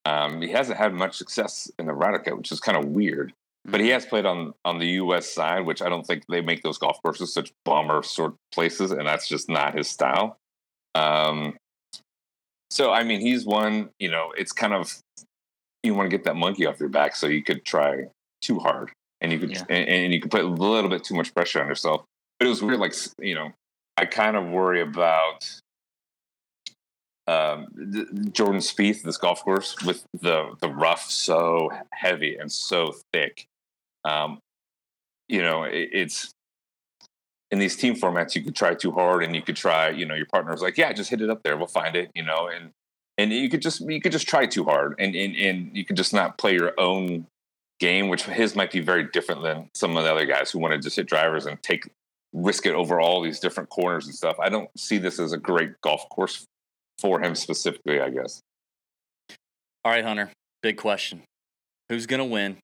Um, 0.04 0.40
he 0.40 0.50
hasn't 0.50 0.78
had 0.78 0.94
much 0.94 1.16
success 1.16 1.70
in 1.78 1.86
the 1.86 2.20
Cup, 2.24 2.38
which 2.38 2.52
is 2.52 2.60
kind 2.60 2.78
of 2.78 2.86
weird. 2.86 3.32
But 3.64 3.80
he 3.80 3.88
mm-hmm. 3.88 3.94
has 3.94 4.06
played 4.06 4.24
on 4.24 4.54
on 4.64 4.78
the 4.78 4.86
U.S. 4.86 5.30
side, 5.30 5.66
which 5.66 5.82
I 5.82 5.90
don't 5.90 6.06
think 6.06 6.24
they 6.28 6.40
make 6.40 6.62
those 6.62 6.78
golf 6.78 7.02
courses 7.02 7.34
such 7.34 7.52
bomber 7.64 8.02
sort 8.02 8.34
places, 8.52 8.90
and 8.90 9.06
that's 9.06 9.28
just 9.28 9.50
not 9.50 9.76
his 9.76 9.88
style. 9.88 10.38
Um, 10.94 11.56
So 12.70 12.90
I 12.90 13.04
mean, 13.04 13.20
he's 13.20 13.44
one. 13.44 13.90
You 13.98 14.10
know, 14.10 14.32
it's 14.36 14.52
kind 14.52 14.72
of 14.72 14.98
you 15.82 15.94
want 15.94 16.10
to 16.10 16.16
get 16.16 16.24
that 16.24 16.36
monkey 16.36 16.64
off 16.64 16.80
your 16.80 16.88
back, 16.88 17.14
so 17.16 17.26
you 17.26 17.42
could 17.42 17.64
try 17.66 18.06
too 18.40 18.58
hard, 18.58 18.92
and 19.20 19.32
you 19.32 19.38
could 19.38 19.50
Yeah. 19.52 19.64
and, 19.68 19.88
and 19.88 20.12
you 20.12 20.20
could 20.20 20.30
put 20.30 20.42
a 20.42 20.46
little 20.46 20.90
bit 20.90 21.04
too 21.04 21.14
much 21.14 21.34
pressure 21.34 21.60
on 21.60 21.68
yourself. 21.68 22.04
But 22.38 22.46
it 22.46 22.48
was 22.50 22.62
weird. 22.62 22.80
Like 22.80 22.94
you 23.18 23.34
know, 23.34 23.52
I 23.96 24.06
kind 24.06 24.36
of 24.36 24.46
worry 24.48 24.80
about 24.80 25.48
um, 27.26 27.68
Jordan 28.32 28.60
Spieth, 28.60 29.02
this 29.02 29.16
golf 29.16 29.42
course 29.44 29.76
with 29.84 30.04
the 30.20 30.54
the 30.60 30.68
rough 30.68 31.10
so 31.10 31.70
heavy 31.92 32.36
and 32.36 32.50
so 32.50 32.94
thick. 33.12 33.46
Um, 34.04 34.38
you 35.28 35.42
know, 35.42 35.64
it, 35.64 35.90
it's 35.92 36.30
in 37.50 37.58
these 37.58 37.76
team 37.76 37.94
formats. 37.94 38.34
You 38.34 38.42
could 38.42 38.56
try 38.56 38.74
too 38.74 38.90
hard, 38.92 39.22
and 39.22 39.34
you 39.34 39.42
could 39.42 39.56
try. 39.56 39.90
You 39.90 40.06
know, 40.06 40.14
your 40.14 40.26
partner's 40.26 40.62
like, 40.62 40.76
"Yeah, 40.78 40.92
just 40.92 41.10
hit 41.10 41.20
it 41.20 41.30
up 41.30 41.42
there. 41.44 41.56
We'll 41.56 41.66
find 41.66 41.94
it." 41.94 42.10
You 42.14 42.24
know, 42.24 42.48
and 42.48 42.70
and 43.18 43.32
you 43.32 43.48
could 43.48 43.62
just 43.62 43.80
you 43.82 44.00
could 44.00 44.12
just 44.12 44.26
try 44.26 44.46
too 44.46 44.64
hard, 44.64 44.94
and 44.98 45.14
and 45.14 45.36
and 45.36 45.76
you 45.76 45.84
could 45.84 45.96
just 45.96 46.12
not 46.14 46.38
play 46.38 46.54
your 46.54 46.72
own 46.78 47.26
game, 47.80 48.08
which 48.08 48.24
his 48.24 48.54
might 48.54 48.70
be 48.70 48.80
very 48.80 49.04
different 49.04 49.42
than 49.42 49.70
some 49.74 49.96
of 49.96 50.04
the 50.04 50.12
other 50.12 50.26
guys 50.26 50.50
who 50.50 50.58
want 50.58 50.72
to 50.72 50.78
just 50.78 50.96
hit 50.96 51.06
drivers 51.06 51.46
and 51.46 51.60
take 51.62 51.88
risk 52.32 52.66
it 52.66 52.74
over 52.74 53.00
all 53.00 53.20
these 53.22 53.40
different 53.40 53.68
corners 53.70 54.06
and 54.06 54.14
stuff. 54.14 54.38
I 54.38 54.48
don't 54.48 54.68
see 54.78 54.98
this 54.98 55.18
as 55.18 55.32
a 55.32 55.38
great 55.38 55.80
golf 55.80 56.08
course 56.10 56.46
for 56.98 57.20
him 57.20 57.34
specifically. 57.34 58.00
I 58.00 58.10
guess. 58.10 58.40
All 59.84 59.92
right, 59.92 60.04
Hunter. 60.04 60.30
Big 60.62 60.76
question: 60.76 61.22
Who's 61.88 62.06
going 62.06 62.20
to 62.20 62.24
win, 62.24 62.58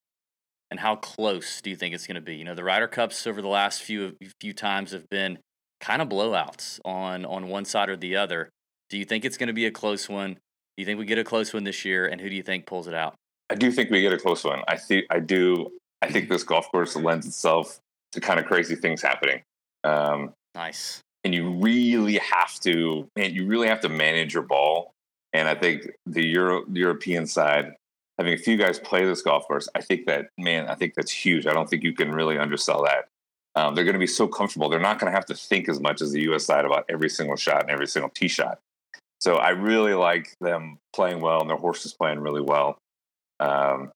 and 0.71 0.81
how 0.81 0.97
close 0.97 1.61
do 1.61 1.71
you 1.71 1.77
think 1.77 1.95
it's 1.95 2.07
going 2.07 2.17
to 2.17 2.21
be? 2.21 2.37
You 2.37 2.45
know, 2.45 2.55
the 2.55 2.65
Ryder 2.65 2.89
Cups 2.89 3.27
over 3.27 3.43
the 3.43 3.49
last 3.49 3.83
few 3.83 4.17
few 4.41 4.53
times 4.53 4.93
have 4.93 5.09
been 5.09 5.39
kind 5.81 6.01
of 6.01 6.09
blowouts 6.09 6.79
on 6.85 7.25
on 7.25 7.49
one 7.49 7.65
side 7.65 7.89
or 7.89 7.97
the 7.97 8.17
other. 8.17 8.51
Do 8.89 8.99
you 8.99 9.05
think 9.05 9.25
it's 9.25 9.37
going 9.37 9.49
to 9.49 9.53
be 9.53 9.67
a 9.67 9.71
close 9.71 10.09
one? 10.09 10.35
Do 10.35 10.83
you 10.83 10.85
think 10.85 10.99
we 10.99 11.07
get 11.07 11.19
a 11.19 11.25
close 11.25 11.53
one 11.53 11.65
this 11.65 11.85
year? 11.85 12.07
And 12.07 12.21
who 12.21 12.29
do 12.29 12.37
you 12.37 12.43
think 12.43 12.67
pulls 12.67 12.87
it 12.87 12.95
out? 12.95 13.15
I 13.51 13.55
do 13.55 13.71
think 13.71 13.91
we 13.91 14.01
get 14.01 14.13
a 14.13 14.19
close 14.19 14.45
one. 14.45 14.63
I 14.69 14.77
think 14.77 15.07
I 15.11 15.21
do. 15.21 15.71
I 16.03 16.11
think 16.11 16.29
this 16.29 16.43
golf 16.43 16.71
course 16.71 16.97
lends 16.97 17.27
itself 17.27 17.79
to 18.13 18.21
kind 18.21 18.39
of 18.41 18.47
crazy 18.47 18.75
things 18.77 19.03
happening. 19.03 19.43
Um, 19.85 20.33
Nice. 20.55 21.01
and 21.25 21.35
you 21.35 21.51
really 21.51 22.19
have 22.19 22.59
to, 22.61 23.09
man, 23.17 23.35
you 23.35 23.47
really 23.47 23.69
have 23.69 23.81
to 23.81 23.89
manage 23.89 24.35
your 24.35 24.43
ball. 24.43 24.93
And 25.33 25.49
I 25.49 25.55
think 25.55 25.91
the 26.07 26.25
Euro, 26.27 26.65
European 26.73 27.27
side, 27.27 27.75
having 28.19 28.33
a 28.33 28.39
few 28.39 28.57
guys 28.57 28.79
play 28.79 29.05
this 29.05 29.23
golf 29.23 29.47
course, 29.47 29.69
I 29.75 29.81
think 29.81 30.07
that, 30.07 30.29
man, 30.39 30.69
I 30.69 30.75
think 30.75 30.95
that's 30.95 31.11
huge. 31.13 31.47
I 31.47 31.53
don't 31.53 31.69
think 31.69 31.83
you 31.83 31.93
can 31.95 32.11
really 32.13 32.39
undersell 32.39 32.85
that. 32.85 33.09
Um, 33.55 33.75
they're 33.75 33.85
going 33.85 33.95
to 33.95 33.99
be 34.01 34.07
so 34.07 34.29
comfortable. 34.29 34.69
They're 34.69 34.81
not 34.81 34.99
going 34.99 35.11
to 35.11 35.17
have 35.17 35.27
to 35.27 35.35
think 35.35 35.69
as 35.69 35.81
much 35.81 36.03
as 36.03 36.13
the 36.13 36.23
U.S. 36.23 36.45
side 36.45 36.65
about 36.65 36.85
every 36.89 37.09
single 37.09 37.37
shot 37.37 37.63
and 37.63 37.71
every 37.71 37.87
single 37.87 38.11
tee 38.11 38.29
shot. 38.29 38.59
So 39.21 39.37
I 39.37 39.51
really 39.51 39.95
like 39.95 40.35
them 40.41 40.79
playing 40.95 41.21
well 41.21 41.41
and 41.41 41.49
their 41.49 41.57
horses 41.57 41.95
playing 41.95 42.21
really 42.21 42.43
well. 42.43 42.79
Um, 43.41 43.91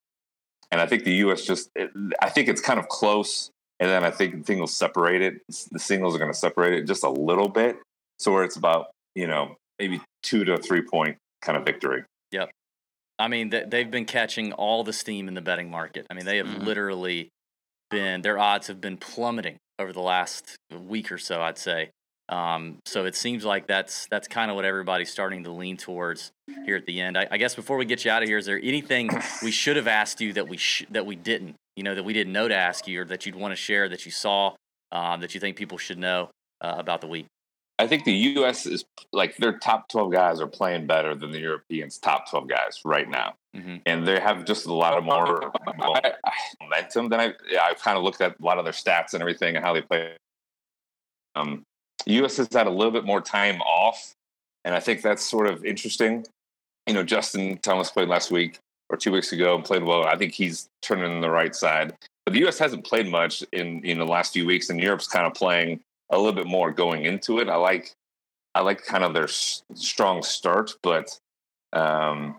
and 0.71 0.81
I 0.81 0.87
think 0.87 1.05
the 1.05 1.15
U.S. 1.15 1.45
just, 1.45 1.71
it, 1.75 1.91
I 2.21 2.29
think 2.31 2.49
it's 2.49 2.61
kind 2.61 2.79
of 2.79 2.89
close. 2.89 3.51
And 3.81 3.89
then 3.89 4.05
I 4.05 4.11
think 4.11 4.37
the 4.37 4.43
thing 4.43 4.59
will 4.61 4.67
separate 4.67 5.23
it. 5.23 5.41
The 5.73 5.79
singles 5.79 6.15
are 6.15 6.19
going 6.19 6.31
to 6.33 6.39
separate 6.39 6.75
it 6.75 6.87
just 6.87 7.03
a 7.03 7.11
little 7.11 7.49
bit. 7.49 7.77
So 8.19 8.33
where 8.33 8.45
it's 8.45 8.57
about, 8.57 8.91
you 9.15 9.27
know, 9.27 9.57
maybe 9.79 10.01
two 10.23 10.45
to 10.45 10.59
three 10.59 10.83
point 10.83 11.17
kind 11.41 11.57
of 11.57 11.65
victory. 11.65 12.05
Yep. 12.33 12.51
I 13.19 13.29
mean, 13.29 13.51
they've 13.51 13.91
been 13.91 14.05
catching 14.05 14.53
all 14.53 14.85
the 14.85 14.93
steam 14.93 15.29
in 15.29 15.35
the 15.35 15.41
betting 15.41 15.71
market. 15.71 16.07
I 16.11 16.15
mean, 16.15 16.25
they 16.27 16.37
have 16.37 16.47
Mhm. 16.47 16.65
literally 16.65 17.29
been 17.91 18.23
their 18.23 18.39
odds 18.39 18.67
have 18.69 18.81
been 18.81 18.97
plummeting 18.97 19.57
over 19.79 19.93
the 19.93 20.01
last 20.01 20.57
week 20.71 21.11
or 21.11 21.19
so. 21.19 21.41
I'd 21.43 21.59
say. 21.59 21.91
Um, 22.31 22.79
so 22.87 23.07
it 23.07 23.17
seems 23.17 23.45
like 23.45 23.67
that's 23.67 24.07
that's 24.07 24.29
kind 24.29 24.51
of 24.51 24.55
what 24.55 24.65
everybody's 24.65 25.11
starting 25.11 25.45
to 25.45 25.51
lean 25.51 25.77
towards 25.77 26.31
here 26.65 26.77
at 26.77 26.87
the 26.87 27.01
end. 27.01 27.19
I, 27.19 27.27
I 27.31 27.37
guess 27.39 27.57
before 27.57 27.77
we 27.77 27.85
get 27.85 28.05
you 28.05 28.11
out 28.11 28.23
of 28.23 28.29
here, 28.29 28.39
is 28.39 28.47
there 28.47 28.61
anything 28.63 29.11
we 29.43 29.51
should 29.51 29.77
have 29.77 29.89
asked 29.89 30.21
you 30.21 30.33
that 30.35 30.49
we 30.49 30.57
sh- 30.57 30.87
that 30.91 31.05
we 31.05 31.17
didn't? 31.17 31.57
You 31.77 31.83
know, 31.83 31.95
that 31.95 32.05
we 32.05 32.13
didn't 32.13 32.33
know 32.33 32.47
to 32.47 32.55
ask 32.55 32.87
you, 32.87 33.03
or 33.03 33.05
that 33.07 33.27
you'd 33.27 33.35
want 33.35 33.53
to 33.53 33.57
share 33.57 33.89
that 33.89 34.07
you 34.07 34.13
saw 34.13 34.55
um, 34.93 35.21
that 35.21 35.35
you 35.35 35.41
think 35.41 35.57
people 35.57 35.79
should 35.79 35.99
know 35.99 36.31
uh, 36.61 36.75
about 36.79 37.01
the 37.01 37.07
week? 37.07 37.27
I 37.79 37.87
think 37.87 38.05
the 38.05 38.13
U.S. 38.13 38.67
is 38.67 38.85
like 39.13 39.37
their 39.39 39.59
top 39.59 39.89
12 39.89 40.13
guys 40.13 40.41
are 40.41 40.47
playing 40.47 40.87
better 40.87 41.15
than 41.15 41.31
the 41.31 41.39
Europeans' 41.39 41.97
top 41.97 42.29
12 42.29 42.47
guys 42.47 42.81
right 42.85 43.09
now. 43.09 43.35
hmm 43.55 43.77
And 43.87 44.07
they 44.07 44.21
have 44.21 44.45
just 44.45 44.67
a 44.67 44.75
lot 44.75 44.99
of 44.99 45.03
more 45.05 45.51
momentum 46.61 47.09
than 47.09 47.21
I, 47.21 47.33
yeah, 47.49 47.63
I've 47.63 47.81
kind 47.81 47.97
of 47.97 48.05
looked 48.05 48.21
at 48.21 48.39
a 48.39 48.45
lot 48.45 48.59
of 48.59 48.65
their 48.65 48.75
stats 48.75 49.15
and 49.15 49.23
everything 49.23 49.57
and 49.57 49.65
how 49.65 49.73
they 49.73 49.81
play. 49.81 50.13
Um, 51.35 51.63
U.S. 52.07 52.37
has 52.37 52.49
had 52.53 52.67
a 52.67 52.71
little 52.71 52.93
bit 52.93 53.05
more 53.05 53.21
time 53.21 53.61
off, 53.63 54.15
and 54.65 54.75
I 54.75 54.81
think 54.81 55.03
that's 55.03 55.23
sort 55.23 55.47
of 55.47 55.65
interesting. 55.65 56.27
You 56.87 56.95
know, 56.95 57.03
Justin 57.03 57.59
Thomas 57.59 57.91
played 57.91 58.09
last 58.09 58.31
week 58.31 58.59
or 58.89 58.97
two 58.97 59.13
weeks 59.13 59.33
ago 59.33 59.55
and 59.55 59.65
played 59.65 59.85
well. 59.85 60.05
I 60.05 60.17
think 60.17 60.33
he's 60.33 60.69
turning 60.83 61.13
in 61.13 61.21
the 61.21 61.31
right 61.31 61.55
side. 61.55 61.95
But 62.25 62.35
the 62.35 62.41
U.S. 62.41 62.59
hasn't 62.59 62.85
played 62.85 63.09
much 63.09 63.45
in 63.53 63.85
in 63.85 63.99
the 63.99 64.07
last 64.07 64.33
few 64.33 64.47
weeks, 64.47 64.71
and 64.71 64.81
Europe's 64.81 65.09
kind 65.09 65.27
of 65.27 65.35
playing 65.35 65.81
a 66.11 66.19
little 66.19 66.33
bit 66.33 66.47
more 66.47 66.71
going 66.73 67.05
into 67.05 67.39
it. 67.39 67.49
I 67.49 67.57
like 67.57 67.93
I 68.55 68.61
like 68.61 68.85
kind 68.85 69.05
of 69.05 69.15
their 69.15 69.25
s- 69.25 69.63
strong 69.75 70.23
start, 70.23 70.75
but 70.83 71.19
um, 71.73 72.37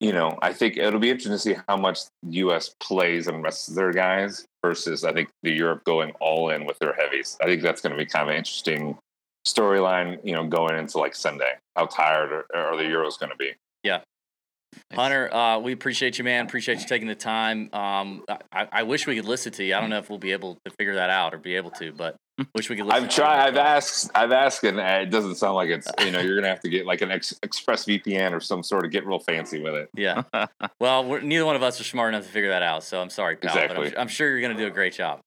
you 0.00 0.12
know, 0.12 0.38
I 0.42 0.52
think 0.52 0.76
it'll 0.76 1.00
be 1.00 1.10
interesting 1.10 1.32
to 1.32 1.38
see 1.38 1.56
how 1.68 1.76
much 1.76 2.00
the 2.22 2.36
U.S. 2.38 2.74
plays 2.80 3.28
and 3.28 3.42
rests 3.42 3.66
their 3.66 3.92
guys 3.92 4.46
versus 4.62 5.04
I 5.04 5.12
think 5.12 5.30
the 5.42 5.52
Europe 5.52 5.84
going 5.84 6.12
all 6.20 6.50
in 6.50 6.66
with 6.66 6.78
their 6.78 6.92
heavies. 6.92 7.38
I 7.42 7.46
think 7.46 7.62
that's 7.62 7.80
going 7.80 7.92
to 7.92 7.98
be 7.98 8.04
kind 8.04 8.28
of 8.28 8.36
interesting 8.36 8.98
storyline. 9.46 10.18
You 10.22 10.34
know, 10.34 10.46
going 10.46 10.76
into 10.76 10.98
like 10.98 11.14
Sunday, 11.14 11.52
how 11.76 11.86
tired 11.86 12.32
are, 12.32 12.46
are 12.54 12.76
the 12.76 12.82
Euros 12.82 13.18
going 13.18 13.30
to 13.30 13.36
be? 13.36 13.52
Hunter, 14.94 15.32
uh, 15.34 15.58
we 15.58 15.72
appreciate 15.72 16.18
you, 16.18 16.24
man. 16.24 16.46
Appreciate 16.46 16.80
you 16.80 16.86
taking 16.86 17.08
the 17.08 17.14
time. 17.14 17.68
Um, 17.72 18.24
I, 18.52 18.68
I 18.72 18.82
wish 18.84 19.06
we 19.06 19.16
could 19.16 19.24
listen 19.24 19.52
to 19.52 19.64
you. 19.64 19.74
I 19.74 19.80
don't 19.80 19.90
know 19.90 19.98
if 19.98 20.08
we'll 20.08 20.18
be 20.18 20.32
able 20.32 20.58
to 20.64 20.70
figure 20.70 20.94
that 20.94 21.10
out 21.10 21.34
or 21.34 21.38
be 21.38 21.56
able 21.56 21.70
to, 21.72 21.92
but 21.92 22.16
wish 22.54 22.68
we 22.68 22.76
could. 22.76 22.86
listen 22.86 23.04
I've 23.04 23.10
tried. 23.10 23.46
I've 23.48 23.56
asked. 23.56 24.10
I've 24.14 24.32
asked, 24.32 24.64
and 24.64 24.78
uh, 24.78 25.00
it 25.02 25.10
doesn't 25.10 25.36
sound 25.36 25.54
like 25.54 25.70
it's. 25.70 25.88
You 25.98 26.10
know, 26.10 26.20
you're 26.20 26.36
gonna 26.36 26.48
have 26.48 26.60
to 26.60 26.68
get 26.68 26.86
like 26.86 27.00
an 27.00 27.10
ex- 27.10 27.38
Express 27.42 27.84
VPN 27.84 28.32
or 28.32 28.40
some 28.40 28.62
sort 28.62 28.84
of 28.84 28.90
get 28.90 29.06
real 29.06 29.18
fancy 29.18 29.60
with 29.60 29.74
it. 29.74 29.90
Yeah. 29.94 30.22
Well, 30.78 31.04
we're, 31.04 31.20
neither 31.20 31.46
one 31.46 31.56
of 31.56 31.62
us 31.62 31.80
are 31.80 31.84
smart 31.84 32.12
enough 32.12 32.26
to 32.26 32.30
figure 32.30 32.50
that 32.50 32.62
out, 32.62 32.84
so 32.84 33.00
I'm 33.00 33.08
sorry, 33.08 33.36
pal. 33.36 33.54
But 33.54 33.62
Exactly. 33.62 33.96
I'm, 33.96 34.02
I'm 34.02 34.08
sure 34.08 34.28
you're 34.28 34.40
going 34.40 34.54
to 34.56 34.62
do 34.62 34.66
a 34.66 34.70
great 34.70 34.92
job. 34.92 35.20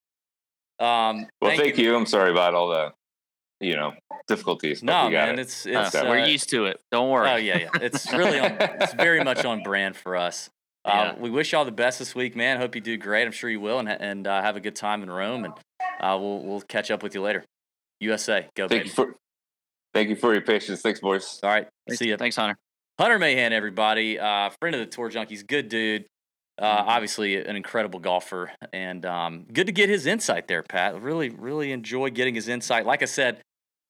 Um, 0.78 1.26
Well, 1.42 1.56
thank, 1.56 1.76
you. 1.76 1.96
I'm 1.96 2.06
sorry 2.06 2.30
about 2.30 2.54
all 2.54 2.68
the, 2.68 2.92
you 3.60 3.76
know, 3.76 3.92
difficulties. 4.26 4.82
No, 4.82 5.06
we 5.06 5.12
got 5.12 5.28
man, 5.28 5.38
it. 5.38 5.42
it's 5.42 5.66
it's. 5.66 5.94
Uh, 5.94 6.00
Uh, 6.02 6.08
we're 6.08 6.24
used 6.26 6.50
to 6.50 6.66
it. 6.66 6.80
Don't 6.90 7.10
worry. 7.10 7.28
Oh 7.30 7.36
yeah, 7.36 7.58
yeah. 7.58 7.68
It's 7.80 8.10
really 8.12 8.38
on. 8.38 8.56
it's 8.60 8.94
very 8.94 9.22
much 9.30 9.44
on 9.44 9.62
brand 9.62 9.96
for 9.96 10.16
us. 10.16 10.50
Uh, 10.84 10.90
Yeah. 11.14 11.20
We 11.20 11.30
wish 11.30 11.52
you 11.52 11.58
all 11.58 11.64
the 11.64 11.70
best 11.72 11.98
this 11.98 12.14
week, 12.14 12.34
man. 12.34 12.58
Hope 12.58 12.74
you 12.74 12.80
do 12.80 12.96
great. 12.96 13.24
I'm 13.26 13.32
sure 13.32 13.50
you 13.50 13.60
will, 13.60 13.78
and 13.78 13.88
and 13.88 14.26
uh, 14.26 14.40
have 14.42 14.56
a 14.56 14.60
good 14.60 14.76
time 14.76 15.02
in 15.02 15.10
Rome. 15.10 15.44
And 15.44 15.54
uh, 16.00 16.16
we'll 16.20 16.40
we'll 16.42 16.60
catch 16.62 16.90
up 16.90 17.02
with 17.02 17.14
you 17.14 17.20
later. 17.22 17.44
USA, 18.00 18.48
go 18.56 18.66
Thank 18.66 18.80
baby. 18.82 18.88
you 18.88 18.94
for. 18.94 19.14
Thank 19.92 20.08
you 20.08 20.16
for 20.16 20.32
your 20.32 20.42
patience. 20.42 20.80
Thanks, 20.82 21.00
boys. 21.00 21.40
all 21.42 21.50
right, 21.50 21.66
Thanks- 21.88 21.98
see 21.98 22.08
you. 22.08 22.16
Thanks, 22.16 22.36
Hunter. 22.36 22.56
Hunter 22.98 23.18
Mahan, 23.18 23.52
everybody, 23.52 24.18
uh, 24.18 24.50
friend 24.60 24.74
of 24.76 24.80
the 24.80 24.86
Tour 24.86 25.10
Junkies, 25.10 25.44
good 25.46 25.68
dude. 25.68 26.04
Uh, 26.60 26.84
obviously, 26.86 27.36
an 27.36 27.56
incredible 27.56 27.98
golfer, 27.98 28.52
and 28.74 29.04
um, 29.06 29.46
good 29.52 29.66
to 29.66 29.72
get 29.72 29.88
his 29.88 30.04
insight 30.06 30.46
there, 30.48 30.62
Pat. 30.62 31.00
Really, 31.02 31.30
really 31.30 31.72
enjoy 31.72 32.10
getting 32.10 32.34
his 32.34 32.46
insight. 32.48 32.84
Like 32.84 33.00
I 33.02 33.06
said, 33.06 33.40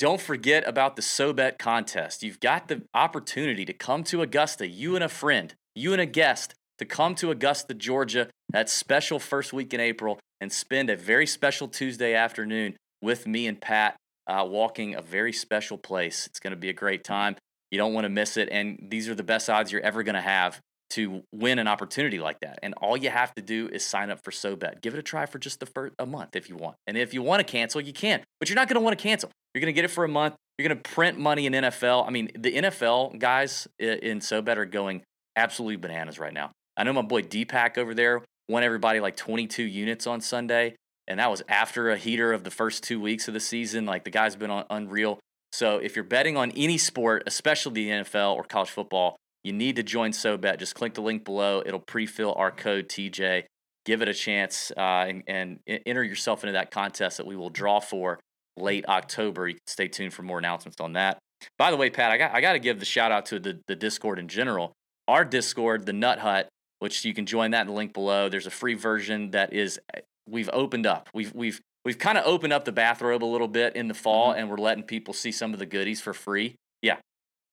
don't 0.01 0.21
forget 0.21 0.67
about 0.67 0.97
the 0.97 1.03
SoBet 1.03 1.59
contest. 1.59 2.23
You've 2.23 2.41
got 2.41 2.69
the 2.69 2.83
opportunity 2.95 3.67
to 3.67 3.75
come 3.75 4.03
to 4.05 4.23
Augusta, 4.23 4.67
you 4.67 4.95
and 4.95 5.05
a 5.05 5.11
friend, 5.11 5.55
you 5.75 5.93
and 5.93 6.01
a 6.01 6.07
guest, 6.07 6.55
to 6.79 6.87
come 6.87 7.15
to 7.17 7.31
Augusta, 7.31 7.75
Georgia, 7.75 8.31
that 8.49 8.71
special 8.71 9.19
first 9.19 9.53
week 9.53 9.75
in 9.75 9.81
April, 9.81 10.19
and 10.41 10.51
spend 10.51 10.89
a 10.89 10.97
very 10.97 11.27
special 11.27 11.69
Tuesday 11.69 12.15
afternoon 12.15 12.77
with 13.03 13.27
me 13.27 13.47
and 13.47 13.61
Pat, 13.61 13.95
uh, 14.27 14.43
walking 14.49 14.95
a 14.95 15.03
very 15.03 15.35
special 15.35 15.77
place. 15.77 16.27
It's 16.27 16.41
going 16.41 16.53
to 16.53 16.57
be 16.57 16.71
a 16.71 16.75
great 16.75 17.05
time. 17.05 17.37
You 17.71 17.77
don't 17.77 17.93
want 17.93 18.07
to 18.07 18.09
miss 18.09 18.39
it. 18.39 18.49
And 18.51 18.87
these 18.89 19.07
are 19.07 19.15
the 19.15 19.23
best 19.23 19.51
odds 19.51 19.71
you're 19.71 19.83
ever 19.83 20.03
going 20.03 20.15
to 20.15 20.23
have 20.23 20.61
to 20.91 21.23
win 21.33 21.59
an 21.59 21.69
opportunity 21.69 22.19
like 22.19 22.41
that. 22.41 22.59
And 22.63 22.75
all 22.75 22.97
you 22.97 23.11
have 23.11 23.35
to 23.35 23.43
do 23.43 23.69
is 23.73 23.85
sign 23.85 24.11
up 24.11 24.23
for 24.23 24.31
SoBet. 24.31 24.81
Give 24.81 24.95
it 24.95 24.99
a 24.99 25.03
try 25.03 25.27
for 25.27 25.39
just 25.39 25.61
the 25.61 25.67
first 25.67 25.95
a 25.99 26.07
month 26.07 26.37
if 26.37 26.49
you 26.49 26.57
want. 26.57 26.77
And 26.87 26.97
if 26.97 27.15
you 27.15 27.23
want 27.23 27.47
to 27.47 27.51
cancel, 27.51 27.81
you 27.81 27.93
can. 27.93 28.23
But 28.39 28.49
you're 28.49 28.57
not 28.57 28.69
going 28.69 28.75
to 28.75 28.81
want 28.81 28.99
to 28.99 29.03
cancel. 29.03 29.31
You're 29.55 29.61
going 29.61 29.73
to 29.73 29.77
get 29.77 29.85
it 29.85 29.91
for 29.91 30.05
a 30.05 30.09
month. 30.09 30.35
You're 30.59 30.69
going 30.69 30.83
to 30.83 30.91
print 30.91 31.19
money 31.19 31.47
in 31.47 31.53
NFL. 31.53 32.07
I 32.07 32.11
mean, 32.11 32.31
the 32.37 32.55
NFL 32.55 33.19
guys 33.19 33.67
in 33.79 34.21
SoBet 34.21 34.57
are 34.57 34.67
going 34.67 35.03
absolutely 35.37 35.77
bananas 35.77 36.19
right 36.19 36.35
now. 36.35 36.51
I 36.77 36.85
know 36.85 36.93
my 36.93 37.03
boy 37.03 37.23
Deepak 37.23 37.79
over 37.79 37.95
there 37.95 38.23
won 38.49 38.63
everybody 38.63 39.01
like 39.01 39.17
22 39.17 39.63
units 39.63 40.07
on 40.07 40.21
Sunday. 40.21 40.75
And 41.07 41.19
that 41.19 41.31
was 41.31 41.43
after 41.49 41.91
a 41.91 41.97
heater 41.97 42.33
of 42.33 42.45
the 42.45 42.51
first 42.51 42.85
two 42.85 43.01
weeks 43.01 43.27
of 43.27 43.35
the 43.35 43.41
season. 43.41 43.87
Like 43.87 44.05
the 44.05 44.11
guy's 44.11 44.37
been 44.37 44.51
on 44.51 44.65
unreal. 44.71 45.19
So 45.53 45.79
if 45.79 45.97
you're 45.97 46.05
betting 46.05 46.37
on 46.37 46.53
any 46.53 46.79
sport, 46.79 47.25
especially 47.27 47.73
the 47.73 47.89
NFL 47.89 48.37
or 48.37 48.45
college 48.45 48.71
football, 48.71 49.17
you 49.45 49.53
need 49.53 49.77
to 49.77 49.83
join 49.83 50.13
SoBet. 50.13 50.59
Just 50.59 50.75
click 50.75 50.95
the 50.95 51.01
link 51.03 51.25
below. 51.25 51.63
It'll 51.65 51.81
pre-fill 51.81 52.35
our 52.37 52.51
code 52.51 52.89
TJ. 52.89 53.45
Give 53.87 54.03
it 54.03 54.09
a 54.09 54.15
chance 54.15 54.71
uh, 54.77 54.81
and, 55.09 55.23
and 55.27 55.59
enter 55.87 56.05
yourself 56.05 56.45
into 56.45 56.53
that 56.53 56.71
contest 56.71 57.17
that 57.17 57.27
we 57.27 57.37
will 57.37 57.49
draw 57.51 57.81
for 57.81 58.21
late 58.57 58.85
October. 58.87 59.49
You 59.49 59.55
can 59.55 59.67
stay 59.67 59.89
tuned 59.89 60.13
for 60.13 60.23
more 60.23 60.39
announcements 60.39 60.81
on 60.81 60.93
that. 60.93 61.19
By 61.59 61.71
the 61.71 61.79
way, 61.79 61.89
Pat, 61.89 62.11
I 62.11 62.19
got 62.19 62.35
I 62.35 62.43
got 62.43 62.53
to 62.53 62.59
give 62.59 62.79
the 62.79 62.85
shout 62.85 63.11
out 63.11 63.25
to 63.27 63.39
the 63.41 63.61
the 63.67 63.75
Discord 63.75 64.19
in 64.19 64.29
general. 64.29 64.73
Our 65.09 65.25
Discord, 65.25 65.87
the 65.87 65.95
Nut 65.95 66.19
Hut, 66.19 66.49
which 66.81 67.03
you 67.07 67.15
can 67.15 67.25
join 67.25 67.53
that 67.53 67.63
in 67.63 67.67
the 67.69 67.73
link 67.73 67.95
below. 67.95 68.29
There's 68.29 68.47
a 68.47 68.51
free 68.51 68.75
version 68.75 69.31
that 69.31 69.55
is 69.55 69.81
we've 70.29 70.51
opened 70.53 70.87
up. 70.87 71.09
We've 71.15 71.33
we've 71.35 71.59
we've 71.87 71.99
kind 71.99 72.19
of 72.19 72.27
opened 72.27 72.53
up 72.53 72.67
the 72.67 72.73
bathrobe 72.73 73.25
a 73.25 73.27
little 73.27 73.49
bit 73.49 73.75
in 73.75 73.89
the 73.89 73.95
fall, 73.95 74.33
Mm-hmm. 74.33 74.41
and 74.41 74.51
we're 74.51 74.59
letting 74.59 74.85
people 74.85 75.15
see 75.15 75.33
some 75.33 75.55
of 75.55 75.59
the 75.59 75.65
goodies 75.65 76.03
for 76.03 76.13
free. 76.13 76.57
Yeah, 76.83 76.99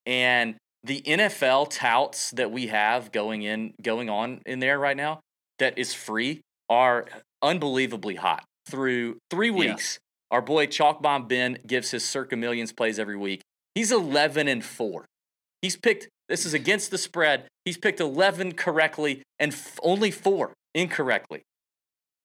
and 0.06 0.56
the 0.88 1.02
NFL 1.02 1.68
touts 1.70 2.32
that 2.32 2.50
we 2.52 2.68
have 2.68 3.12
going 3.12 3.44
in 3.44 3.74
going 3.82 4.10
on 4.10 4.42
in 4.46 4.60
there 4.60 4.80
right 4.80 4.98
now 4.98 5.20
that 5.60 5.78
is 5.78 5.94
free 5.94 6.42
are 6.70 7.06
unbelievably 7.42 8.16
hot. 8.16 8.44
Through 8.70 9.18
three 9.30 9.50
Yeah. 9.50 9.56
weeks, 9.72 10.00
our 10.32 10.42
boy 10.42 10.66
Chalk 10.68 11.02
Bomb 11.02 11.28
Ben 11.28 11.60
gives 11.66 11.92
his 11.92 12.04
circa 12.04 12.36
millions 12.36 12.72
plays 12.74 13.00
every 13.00 13.18
week. 13.18 13.42
He's 13.76 13.92
11 13.92 14.48
and 14.48 14.64
4. 14.64 15.06
He's 15.62 15.76
picked, 15.76 16.08
this 16.30 16.46
is 16.46 16.54
against 16.54 16.92
the 16.92 16.98
spread. 16.98 17.48
He's 17.66 17.78
picked 17.78 18.00
11 18.00 18.54
correctly 18.54 19.24
and 19.40 19.54
f- 19.54 19.80
only 19.84 20.12
four 20.12 20.54
incorrectly. 20.74 21.44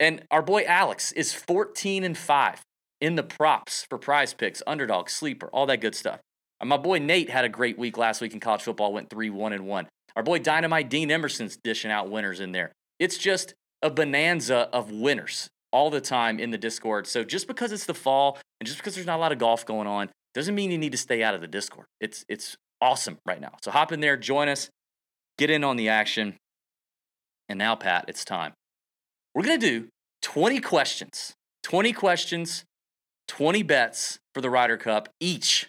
And 0.00 0.24
our 0.30 0.42
boy 0.42 0.64
Alex 0.64 1.12
is 1.12 1.32
14 1.32 2.04
and 2.04 2.16
5 2.18 2.60
in 3.00 3.16
the 3.16 3.22
props 3.22 3.86
for 3.88 3.98
prize 3.98 4.34
picks, 4.34 4.62
underdog, 4.66 5.08
sleeper, 5.08 5.48
all 5.52 5.66
that 5.66 5.80
good 5.80 5.94
stuff. 5.94 6.20
My 6.64 6.76
boy 6.76 6.98
Nate 6.98 7.30
had 7.30 7.44
a 7.44 7.48
great 7.48 7.78
week 7.78 7.98
last 7.98 8.20
week 8.20 8.34
in 8.34 8.40
college 8.40 8.62
football, 8.62 8.92
went 8.92 9.10
3 9.10 9.30
1 9.30 9.52
and 9.52 9.66
1. 9.66 9.88
Our 10.14 10.22
boy 10.22 10.38
Dynamite 10.38 10.88
Dean 10.90 11.10
Emerson's 11.10 11.56
dishing 11.56 11.90
out 11.90 12.10
winners 12.10 12.40
in 12.40 12.52
there. 12.52 12.72
It's 12.98 13.18
just 13.18 13.54
a 13.82 13.90
bonanza 13.90 14.68
of 14.72 14.90
winners 14.90 15.48
all 15.72 15.90
the 15.90 16.00
time 16.00 16.38
in 16.38 16.50
the 16.50 16.58
Discord. 16.58 17.06
So 17.06 17.24
just 17.24 17.48
because 17.48 17.72
it's 17.72 17.86
the 17.86 17.94
fall 17.94 18.38
and 18.60 18.66
just 18.66 18.78
because 18.78 18.94
there's 18.94 19.06
not 19.06 19.16
a 19.16 19.20
lot 19.20 19.32
of 19.32 19.38
golf 19.38 19.66
going 19.66 19.86
on 19.88 20.10
doesn't 20.34 20.54
mean 20.54 20.70
you 20.70 20.78
need 20.78 20.92
to 20.92 20.98
stay 20.98 21.22
out 21.22 21.34
of 21.34 21.40
the 21.40 21.48
Discord. 21.48 21.86
It's 22.00 22.24
it's 22.28 22.56
awesome 22.80 23.18
right 23.26 23.40
now. 23.40 23.54
So 23.62 23.70
hop 23.70 23.92
in 23.92 24.00
there, 24.00 24.16
join 24.16 24.48
us, 24.48 24.68
get 25.38 25.50
in 25.50 25.64
on 25.64 25.76
the 25.76 25.88
action. 25.88 26.36
And 27.48 27.58
now, 27.58 27.74
Pat, 27.74 28.04
it's 28.08 28.24
time. 28.24 28.52
We're 29.34 29.42
gonna 29.42 29.58
do 29.58 29.88
20 30.22 30.60
questions. 30.60 31.34
20 31.64 31.92
questions, 31.92 32.64
20 33.28 33.62
bets 33.62 34.18
for 34.34 34.40
the 34.40 34.50
Ryder 34.50 34.76
Cup 34.76 35.08
each. 35.20 35.68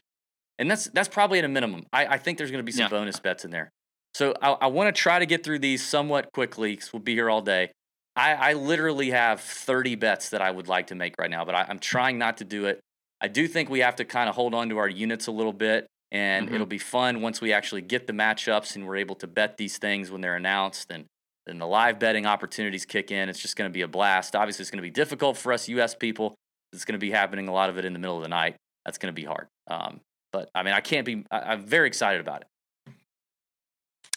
And 0.59 0.69
that's 0.69 0.85
that's 0.93 1.09
probably 1.09 1.39
at 1.39 1.45
a 1.45 1.49
minimum. 1.49 1.85
I, 1.91 2.05
I 2.05 2.17
think 2.17 2.37
there's 2.37 2.51
gonna 2.51 2.63
be 2.63 2.71
some 2.71 2.83
Yeah. 2.83 2.89
bonus 2.89 3.19
bets 3.19 3.43
in 3.45 3.51
there. 3.51 3.69
So 4.13 4.33
I, 4.41 4.51
I 4.51 4.67
want 4.67 4.95
to 4.95 4.99
try 5.01 5.17
to 5.19 5.25
get 5.25 5.43
through 5.43 5.59
these 5.59 5.83
somewhat 5.83 6.31
quickly 6.33 6.73
because 6.75 6.93
we'll 6.93 7.01
be 7.01 7.15
here 7.15 7.29
all 7.29 7.41
day. 7.41 7.71
I, 8.15 8.33
I 8.33 8.53
literally 8.53 9.09
have 9.09 9.41
30 9.41 9.95
bets 9.95 10.29
that 10.29 10.41
I 10.41 10.51
would 10.51 10.67
like 10.67 10.87
to 10.87 10.95
make 10.95 11.15
right 11.17 11.31
now, 11.31 11.43
but 11.45 11.55
I, 11.55 11.65
I'm 11.67 11.79
trying 11.79 12.19
not 12.19 12.37
to 12.37 12.43
do 12.45 12.65
it. 12.65 12.79
I 13.21 13.27
do 13.27 13.47
think 13.47 13.69
we 13.71 13.79
have 13.79 13.95
to 13.95 14.05
kind 14.05 14.29
of 14.29 14.35
hold 14.35 14.53
on 14.53 14.69
to 14.69 14.77
our 14.77 14.87
units 14.87 15.25
a 15.25 15.31
little 15.31 15.51
bit, 15.53 15.87
and 16.11 16.47
Mhm. 16.47 16.53
it'll 16.53 16.67
be 16.67 16.77
fun 16.77 17.21
once 17.21 17.41
we 17.41 17.51
actually 17.53 17.81
get 17.81 18.05
the 18.05 18.13
matchups 18.13 18.75
and 18.75 18.85
we're 18.85 18.97
able 18.97 19.15
to 19.15 19.25
bet 19.25 19.57
these 19.57 19.79
things 19.79 20.11
when 20.11 20.21
they're 20.21 20.35
announced 20.35 20.91
and 20.91 21.05
then 21.47 21.57
the 21.57 21.65
live 21.65 21.97
betting 21.97 22.27
opportunities 22.27 22.85
kick 22.85 23.09
in. 23.09 23.29
It's 23.29 23.39
just 23.39 23.55
going 23.55 23.67
to 23.69 23.73
be 23.73 23.81
a 23.81 23.87
blast. 23.87 24.35
Obviously, 24.35 24.61
it's 24.61 24.69
going 24.69 24.77
to 24.77 24.83
be 24.83 24.91
difficult 24.91 25.35
for 25.37 25.51
us 25.51 25.67
US 25.69 25.95
people. 25.95 26.35
It's 26.71 26.85
going 26.85 26.93
to 26.93 26.99
be 27.03 27.09
happening 27.09 27.47
a 27.47 27.51
lot 27.51 27.71
of 27.71 27.79
it 27.79 27.85
in 27.85 27.93
the 27.93 27.99
middle 27.99 28.17
of 28.17 28.21
the 28.23 28.29
night. 28.29 28.55
That's 28.85 28.99
going 28.99 29.13
to 29.13 29.19
be 29.19 29.25
hard. 29.25 29.47
Um, 29.67 30.01
but 30.33 30.49
I 30.53 30.63
mean, 30.63 30.73
I 30.73 30.81
can't 30.81 31.05
be, 31.05 31.23
I, 31.31 31.39
I'm 31.53 31.65
very 31.65 31.87
excited 31.87 32.19
about 32.19 32.41
it. 32.41 32.47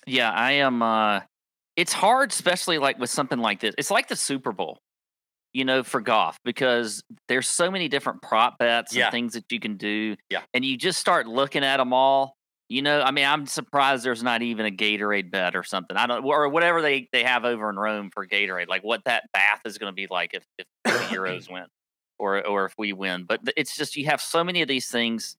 Yeah, 0.07 0.31
I 0.33 0.53
am. 0.53 0.83
Uh, 0.83 1.21
it's 1.77 1.93
hard, 1.93 2.31
especially 2.33 2.79
like 2.79 2.99
with 2.99 3.11
something 3.11 3.39
like 3.39 3.61
this. 3.61 3.75
It's 3.77 3.91
like 3.91 4.09
the 4.09 4.17
Super 4.17 4.53
Bowl, 4.53 4.79
you 5.53 5.65
know, 5.65 5.83
for 5.83 6.01
golf 6.01 6.39
because 6.45 7.03
there's 7.29 7.49
so 7.49 7.71
many 7.71 7.89
different 7.89 8.23
prop 8.23 8.59
bets 8.59 8.95
Yeah. 8.95 9.07
and 9.07 9.13
things 9.13 9.33
that 9.35 9.45
you 9.51 9.61
can 9.61 9.77
do. 9.77 10.17
Yeah. 10.31 10.43
and 10.55 10.65
you 10.65 10.77
just 10.77 10.99
start 11.01 11.27
looking 11.27 11.65
at 11.65 11.77
them 11.77 11.93
all. 11.93 12.35
You 12.69 12.83
know, 12.83 13.01
I 13.01 13.13
mean, 13.13 13.25
I'm 13.25 13.47
surprised 13.47 14.05
there's 14.05 14.25
not 14.25 14.43
even 14.43 14.67
a 14.67 14.71
Gatorade 14.73 15.31
bet 15.31 15.55
or 15.55 15.63
something. 15.63 15.97
I 15.97 16.07
don't, 16.09 16.25
or 16.25 16.49
whatever 16.49 16.83
they 16.83 17.09
they 17.13 17.23
have 17.23 17.45
over 17.45 17.71
in 17.71 17.77
Rome 17.77 18.11
for 18.13 18.27
Gatorade, 18.27 18.67
like 18.67 18.83
what 18.83 19.05
that 19.05 19.25
bath 19.33 19.61
is 19.65 19.79
going 19.79 19.93
to 19.93 19.95
be 19.95 20.09
like 20.11 20.31
if 20.35 20.45
if 20.59 20.67
the 20.85 20.91
Euros 21.17 21.49
win, 21.49 21.67
or 22.19 22.45
or 22.45 22.65
if 22.65 22.75
we 22.77 22.93
win. 22.93 23.23
But 23.23 23.41
it's 23.57 23.77
just 23.77 23.95
you 23.97 24.07
have 24.07 24.21
so 24.21 24.43
many 24.43 24.63
of 24.63 24.69
these 24.69 24.89
things, 24.89 25.37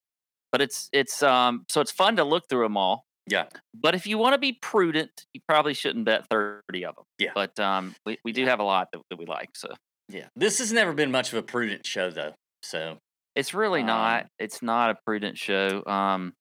but 0.57 0.63
it's 0.63 0.89
it's 0.91 1.21
um 1.21 1.65
so 1.69 1.81
it's 1.81 1.91
fun 1.91 2.15
to 2.15 2.23
look 2.23 2.49
through 2.49 2.63
them 2.63 2.77
all. 2.77 3.05
Yeah. 3.29 3.45
But 3.75 3.93
if 3.93 4.07
you 4.07 4.17
want 4.17 4.33
to 4.33 4.37
be 4.39 4.53
prudent, 4.53 5.11
you 5.33 5.41
probably 5.47 5.73
shouldn't 5.73 6.05
bet 6.05 6.25
30 6.31 6.85
of 6.85 6.95
them. 6.95 7.03
Yeah. 7.19 7.31
But 7.35 7.59
um, 7.59 7.93
we, 8.05 8.17
we 8.23 8.31
do 8.31 8.45
have 8.45 8.59
a 8.59 8.63
lot 8.63 8.87
that, 8.93 9.01
that 9.09 9.19
we 9.19 9.25
like. 9.25 9.49
So 9.53 9.67
Yeah. 10.09 10.27
This 10.35 10.59
has 10.59 10.71
never 10.71 10.93
been 10.93 11.11
much 11.11 11.33
of 11.33 11.37
a 11.37 11.43
prudent 11.43 11.85
show, 11.85 12.09
though. 12.09 12.33
So, 12.63 12.97
it's 13.35 13.53
really 13.53 13.81
Um, 13.81 13.87
not. 13.87 14.27
It's 14.39 14.61
not 14.61 14.91
a 14.91 14.95
prudent 15.05 15.37
show. 15.37 15.83
Um, 15.85 16.33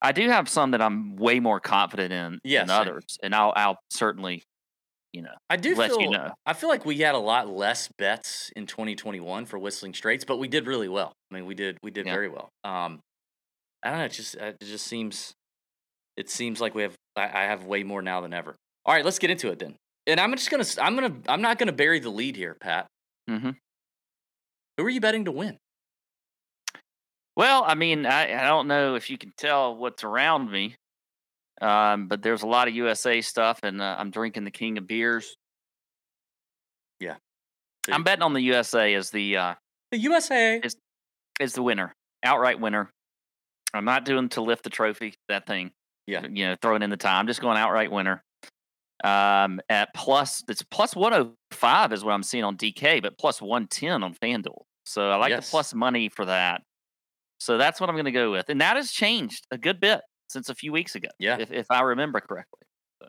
I 0.00 0.12
do 0.12 0.28
have 0.30 0.48
some 0.48 0.70
that 0.70 0.80
I'm 0.80 1.16
way 1.16 1.40
more 1.40 1.58
confident 1.60 2.12
in 2.12 2.38
Yeah, 2.44 2.60
than 2.60 2.68
same. 2.68 2.80
others, 2.80 3.18
and 3.24 3.34
I'll 3.34 3.52
I'll 3.56 3.78
certainly, 3.90 4.42
you 5.12 5.22
know, 5.22 5.34
I 5.50 5.56
do 5.56 5.74
let 5.74 5.90
feel 5.90 6.00
you 6.00 6.10
know. 6.10 6.32
I 6.46 6.52
feel 6.54 6.68
like 6.70 6.86
we 6.86 6.98
had 6.98 7.14
a 7.16 7.18
lot 7.18 7.48
less 7.50 7.88
bets 7.98 8.50
in 8.56 8.66
2021 8.66 9.46
for 9.46 9.58
Whistling 9.58 9.92
Straits, 9.94 10.24
but 10.24 10.38
we 10.38 10.46
did 10.48 10.66
really 10.68 10.88
well. 10.88 11.12
I 11.30 11.34
mean, 11.34 11.44
we 11.46 11.54
did 11.56 11.76
we 11.82 11.90
did 11.90 12.06
Yeah. 12.06 12.12
very 12.14 12.28
well. 12.28 12.48
Um, 12.64 13.00
I 13.82 13.90
don't 13.90 13.98
know. 13.98 14.04
It 14.04 14.12
just 14.12 14.34
it 14.34 14.56
just 14.60 14.86
seems 14.86 15.32
it 16.16 16.28
seems 16.28 16.60
like 16.60 16.74
we 16.74 16.82
have 16.82 16.94
I, 17.16 17.24
I 17.24 17.42
have 17.44 17.64
way 17.64 17.82
more 17.82 18.02
now 18.02 18.20
than 18.20 18.34
ever. 18.34 18.56
All 18.84 18.94
right, 18.94 19.04
let's 19.04 19.18
get 19.18 19.30
into 19.30 19.50
it 19.50 19.58
then. 19.58 19.76
And 20.06 20.18
I'm 20.20 20.32
just 20.32 20.50
gonna 20.50 20.64
I'm 20.80 20.94
gonna 20.94 21.16
I'm 21.28 21.42
not 21.42 21.58
gonna 21.58 21.72
bury 21.72 22.00
the 22.00 22.10
lead 22.10 22.36
here, 22.36 22.56
Pat. 22.60 22.86
Mm-hmm. 23.28 23.50
Who 24.76 24.84
are 24.84 24.90
you 24.90 25.00
betting 25.00 25.26
to 25.26 25.32
win? 25.32 25.58
Well, 27.36 27.64
I 27.66 27.74
mean, 27.74 28.06
I, 28.06 28.38
I 28.38 28.46
don't 28.46 28.66
know 28.66 28.96
if 28.96 29.08
you 29.08 29.16
can 29.16 29.32
tell 29.36 29.76
what's 29.76 30.04
around 30.04 30.50
me, 30.50 30.76
um, 31.60 32.08
but 32.08 32.22
there's 32.22 32.42
a 32.42 32.46
lot 32.46 32.68
of 32.68 32.74
USA 32.74 33.20
stuff, 33.20 33.60
and 33.62 33.80
uh, 33.80 33.96
I'm 33.98 34.10
drinking 34.10 34.44
the 34.44 34.50
king 34.50 34.78
of 34.78 34.86
beers. 34.86 35.36
Yeah. 36.98 37.14
I'm 37.90 38.04
betting 38.04 38.22
on 38.22 38.34
the 38.34 38.42
USA 38.42 38.94
as 38.94 39.10
the 39.10 39.36
uh, 39.36 39.54
The 39.90 39.98
USA. 39.98 40.60
is 40.62 40.76
is 41.40 41.54
the 41.54 41.62
winner, 41.62 41.94
outright 42.22 42.60
winner. 42.60 42.90
I'm 43.74 43.84
not 43.84 44.04
doing 44.04 44.28
to 44.30 44.40
lift 44.42 44.64
the 44.64 44.70
trophy, 44.70 45.14
that 45.28 45.46
thing. 45.46 45.70
Yeah. 46.06 46.26
You 46.28 46.46
know, 46.48 46.56
throwing 46.60 46.82
in 46.82 46.90
the 46.90 46.96
time. 46.96 47.20
I'm 47.20 47.26
just 47.26 47.40
going 47.40 47.56
outright 47.56 47.90
winner. 47.92 48.22
Um, 49.02 49.60
at 49.68 49.94
plus, 49.94 50.42
it's 50.48 50.62
plus 50.62 50.94
105 50.94 51.92
is 51.92 52.04
what 52.04 52.12
I'm 52.12 52.22
seeing 52.22 52.44
on 52.44 52.56
DK, 52.56 53.00
but 53.00 53.16
plus 53.18 53.40
110 53.40 54.02
on 54.02 54.14
FanDuel. 54.14 54.62
So 54.84 55.10
I 55.10 55.16
like 55.16 55.30
Yes. 55.30 55.46
the 55.46 55.50
plus 55.50 55.72
money 55.74 56.08
for 56.08 56.26
that. 56.26 56.62
So 57.38 57.56
that's 57.56 57.80
what 57.80 57.88
I'm 57.88 57.94
going 57.96 58.04
to 58.06 58.10
go 58.12 58.30
with. 58.30 58.48
And 58.50 58.60
that 58.60 58.76
has 58.76 58.90
changed 58.92 59.46
a 59.50 59.56
good 59.56 59.80
bit 59.80 60.00
since 60.28 60.48
a 60.48 60.54
few 60.54 60.72
weeks 60.72 60.94
ago. 60.94 61.08
Yeah. 61.18 61.38
If, 61.38 61.50
if 61.50 61.66
I 61.70 61.80
remember 61.82 62.20
correctly. 62.20 62.58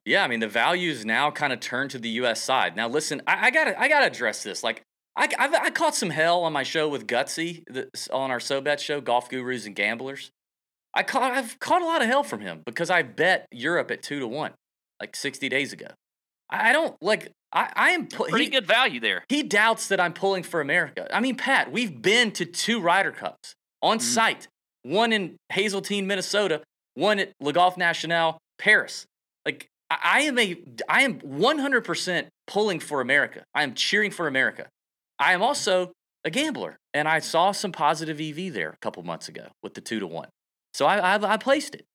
Yeah, 0.06 0.24
I 0.24 0.28
mean 0.30 0.40
the 0.40 0.48
values 0.48 1.04
now 1.06 1.30
kind 1.32 1.52
of 1.52 1.60
turn 1.60 1.90
to 1.90 2.00
the 2.00 2.08
U.S. 2.10 2.42
side. 2.42 2.78
Now, 2.78 2.88
listen, 2.88 3.22
I, 3.28 3.48
I 3.48 3.52
gotta 3.52 3.78
I 3.80 3.90
gotta 3.90 4.08
address 4.08 4.42
this. 4.42 4.64
Like, 4.64 4.84
I, 5.18 5.28
I've, 5.38 5.54
I 5.54 5.70
caught 5.70 5.96
some 5.96 6.12
hell 6.12 6.46
on 6.46 6.54
my 6.54 6.64
show 6.64 6.88
with 6.88 7.06
Gutsy 7.08 7.64
this, 7.68 8.08
on 8.08 8.32
our 8.32 8.40
SoBet 8.40 8.80
show, 8.80 9.02
Golf 9.02 9.30
Gurus 9.30 9.66
and 9.66 9.76
Gamblers. 9.76 10.32
I 10.94 11.04
caught 11.04 11.32
I've 11.32 11.60
caught 11.60 11.82
a 11.82 11.86
lot 11.86 12.02
of 12.02 12.08
hell 12.08 12.24
from 12.24 12.42
him 12.42 12.62
because 12.66 12.90
I 12.90 13.02
bet 13.02 13.48
Europe 13.52 13.92
at 13.92 14.04
two 14.04 14.20
to 14.20 14.28
one 14.28 14.52
like 15.00 15.16
60 15.16 15.50
days 15.50 15.74
ago. 15.74 15.88
I, 16.50 16.74
don't 16.74 16.96
like. 17.02 17.32
I, 17.54 17.72
I 17.76 17.90
am 17.92 18.08
pu- 18.08 18.26
Pretty 18.26 18.46
he, 18.46 18.52
good 18.52 18.68
value 18.68 19.00
there. 19.00 19.24
he 19.30 19.42
doubts 19.42 19.88
that 19.88 20.02
I'm 20.02 20.12
pulling 20.14 20.44
for 20.44 20.60
America. 20.60 21.08
I 21.16 21.22
mean, 21.22 21.36
Pat, 21.38 21.72
we've 21.72 22.02
been 22.02 22.32
to 22.34 22.46
two 22.46 22.82
Ryder 22.82 23.12
Cups 23.12 23.54
on 23.82 24.00
Mhm. 24.00 24.02
site. 24.02 24.48
One 24.84 25.14
in 25.14 25.38
Hazeltine, 25.50 26.08
Minnesota. 26.08 26.62
One 26.96 27.20
at 27.20 27.32
Le 27.40 27.54
Golf 27.54 27.78
National, 27.78 28.38
Paris. 28.60 29.06
Like 29.46 29.68
I, 29.90 29.98
I 30.04 30.20
am 30.24 30.38
a, 30.38 30.58
I 30.90 31.04
am 31.04 31.20
100% 31.22 32.28
pulling 32.48 32.80
for 32.82 33.00
America. 33.00 33.44
I 33.56 33.64
am 33.64 33.74
cheering 33.74 34.12
for 34.12 34.28
America. 34.28 34.68
I 35.20 35.32
am 35.34 35.42
also 35.42 35.94
a 36.26 36.30
gambler, 36.30 36.76
and 36.94 37.08
I 37.08 37.20
saw 37.20 37.52
some 37.54 37.72
positive 37.72 38.20
EV 38.20 38.54
there 38.54 38.70
a 38.72 38.78
couple 38.82 39.02
months 39.04 39.30
ago 39.30 39.48
with 39.64 39.74
the 39.74 39.82
two 39.82 40.00
to 40.02 40.08
one. 40.08 40.28
So 40.74 40.86
I, 40.86 41.16
I, 41.16 41.34
I 41.34 41.38
placed 41.38 41.76
it. 41.76 41.86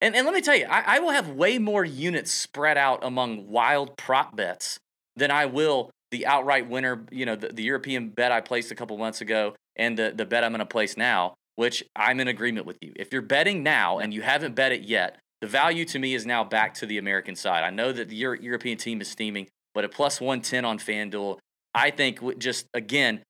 And, 0.00 0.14
and 0.14 0.26
let 0.26 0.34
me 0.34 0.40
tell 0.40 0.56
you, 0.56 0.66
I, 0.66 0.96
I 0.96 0.98
will 0.98 1.12
have 1.12 1.30
way 1.30 1.58
more 1.58 1.84
units 1.84 2.30
spread 2.30 2.76
out 2.76 3.02
among 3.02 3.48
wild 3.48 3.96
prop 3.96 4.36
bets 4.36 4.78
than 5.16 5.30
I 5.30 5.46
will 5.46 5.90
the 6.10 6.26
outright 6.26 6.68
winner, 6.68 7.04
you 7.10 7.26
know, 7.26 7.34
the, 7.34 7.48
the 7.48 7.62
European 7.62 8.10
bet 8.10 8.30
I 8.30 8.40
placed 8.40 8.70
a 8.70 8.74
couple 8.74 8.96
months 8.98 9.20
ago 9.20 9.54
and 9.76 9.98
the, 9.98 10.12
the 10.14 10.24
bet 10.24 10.44
I'm 10.44 10.52
going 10.52 10.60
to 10.60 10.66
place 10.66 10.96
now, 10.96 11.34
which 11.56 11.82
I'm 11.96 12.20
in 12.20 12.28
agreement 12.28 12.66
with 12.66 12.78
you. 12.80 12.92
If 12.94 13.12
you're 13.12 13.22
betting 13.22 13.62
now 13.62 13.98
and 13.98 14.14
you 14.14 14.22
haven't 14.22 14.54
bet 14.54 14.70
it 14.70 14.82
yet, 14.82 15.18
the 15.40 15.48
value 15.48 15.84
to 15.86 15.98
me 15.98 16.14
is 16.14 16.24
now 16.24 16.44
back 16.44 16.74
to 16.74 16.86
the 16.86 16.98
American 16.98 17.34
side. 17.34 17.64
I 17.64 17.70
know 17.70 17.92
that 17.92 18.08
the 18.08 18.16
Euro- 18.16 18.38
European 18.40 18.78
team 18.78 19.00
is 19.00 19.08
steaming, 19.08 19.48
but 19.74 19.84
at 19.84 19.90
plus 19.90 20.20
110 20.20 20.64
on 20.64 20.78
FanDuel, 20.78 21.38
I 21.74 21.90
think 21.90 22.38
just, 22.38 22.66
again, 22.72 23.22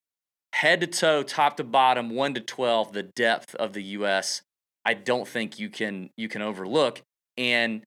head 0.52 0.80
to 0.82 0.86
toe, 0.86 1.22
top 1.22 1.56
to 1.56 1.64
bottom, 1.64 2.10
1 2.10 2.34
to 2.34 2.40
12, 2.40 2.92
the 2.92 3.02
depth 3.02 3.54
of 3.54 3.72
the 3.72 3.82
U.S., 3.82 4.42
I 4.84 4.94
don't 4.94 5.26
think 5.26 5.58
you 5.58 5.70
can 5.70 6.10
you 6.16 6.28
can 6.28 6.42
overlook. 6.42 7.02
And 7.36 7.82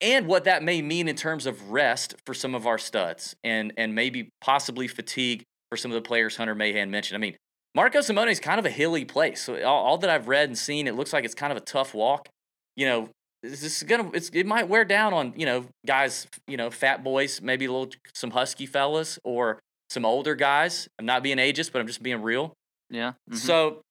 and 0.00 0.26
what 0.26 0.44
that 0.44 0.62
may 0.62 0.82
mean 0.82 1.08
in 1.08 1.16
terms 1.16 1.46
of 1.46 1.70
rest 1.70 2.14
for 2.26 2.34
some 2.34 2.54
of 2.54 2.66
our 2.66 2.78
studs 2.78 3.34
and 3.42 3.72
and 3.76 3.94
maybe 3.94 4.30
possibly 4.40 4.88
fatigue 4.88 5.42
for 5.70 5.76
some 5.76 5.90
of 5.90 5.94
the 5.94 6.06
players 6.06 6.36
Hunter 6.36 6.54
Mahan 6.54 6.90
mentioned. 6.90 7.16
I 7.16 7.20
mean, 7.20 7.36
Marco 7.74 8.00
Simone 8.00 8.28
is 8.28 8.40
kind 8.40 8.58
of 8.58 8.66
a 8.66 8.70
hilly 8.70 9.04
place. 9.04 9.42
So 9.42 9.62
all, 9.62 9.84
all, 9.84 9.98
that 9.98 10.10
I've 10.10 10.28
read 10.28 10.48
and 10.48 10.56
seen, 10.56 10.86
it 10.86 10.94
looks 10.94 11.12
like 11.12 11.24
it's 11.24 11.34
kind 11.34 11.50
of 11.50 11.56
a 11.56 11.62
tough 11.62 11.94
walk. 11.94 12.28
You 12.76 12.86
know, 12.86 13.08
this 13.42 13.62
is 13.62 13.82
gonna 13.82 14.10
it's 14.12 14.30
it 14.32 14.46
might 14.46 14.68
wear 14.68 14.84
down 14.84 15.12
on 15.12 15.34
you 15.36 15.46
know 15.46 15.66
guys, 15.86 16.26
you 16.46 16.56
know, 16.56 16.70
fat 16.70 17.02
boys, 17.02 17.40
maybe 17.40 17.64
a 17.64 17.72
little 17.72 17.90
some 18.14 18.30
husky 18.30 18.66
fellas 18.66 19.18
or 19.24 19.58
some 19.90 20.04
older 20.04 20.34
guys. 20.34 20.88
I'm 20.98 21.06
not 21.06 21.22
being 21.22 21.38
ageist, 21.38 21.72
but 21.72 21.80
I'm 21.80 21.86
just 21.86 22.02
being 22.02 22.22
real. 22.22 22.52
Yeah. 22.90 23.10
Mm-hmm. 23.30 23.36
So 23.36 23.82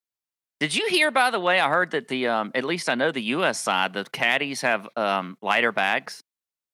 did 0.59 0.75
you 0.75 0.87
hear, 0.89 1.11
by 1.11 1.31
the 1.31 1.39
way? 1.39 1.59
I 1.59 1.69
heard 1.69 1.91
that 1.91 2.07
the 2.07 2.27
um, 2.27 2.51
at 2.55 2.63
least 2.63 2.89
I 2.89 2.95
know 2.95 3.11
the 3.11 3.21
U.S. 3.21 3.59
side, 3.59 3.93
the 3.93 4.05
caddies 4.05 4.61
have 4.61 4.87
um, 4.95 5.37
lighter 5.41 5.71
bags. 5.71 6.21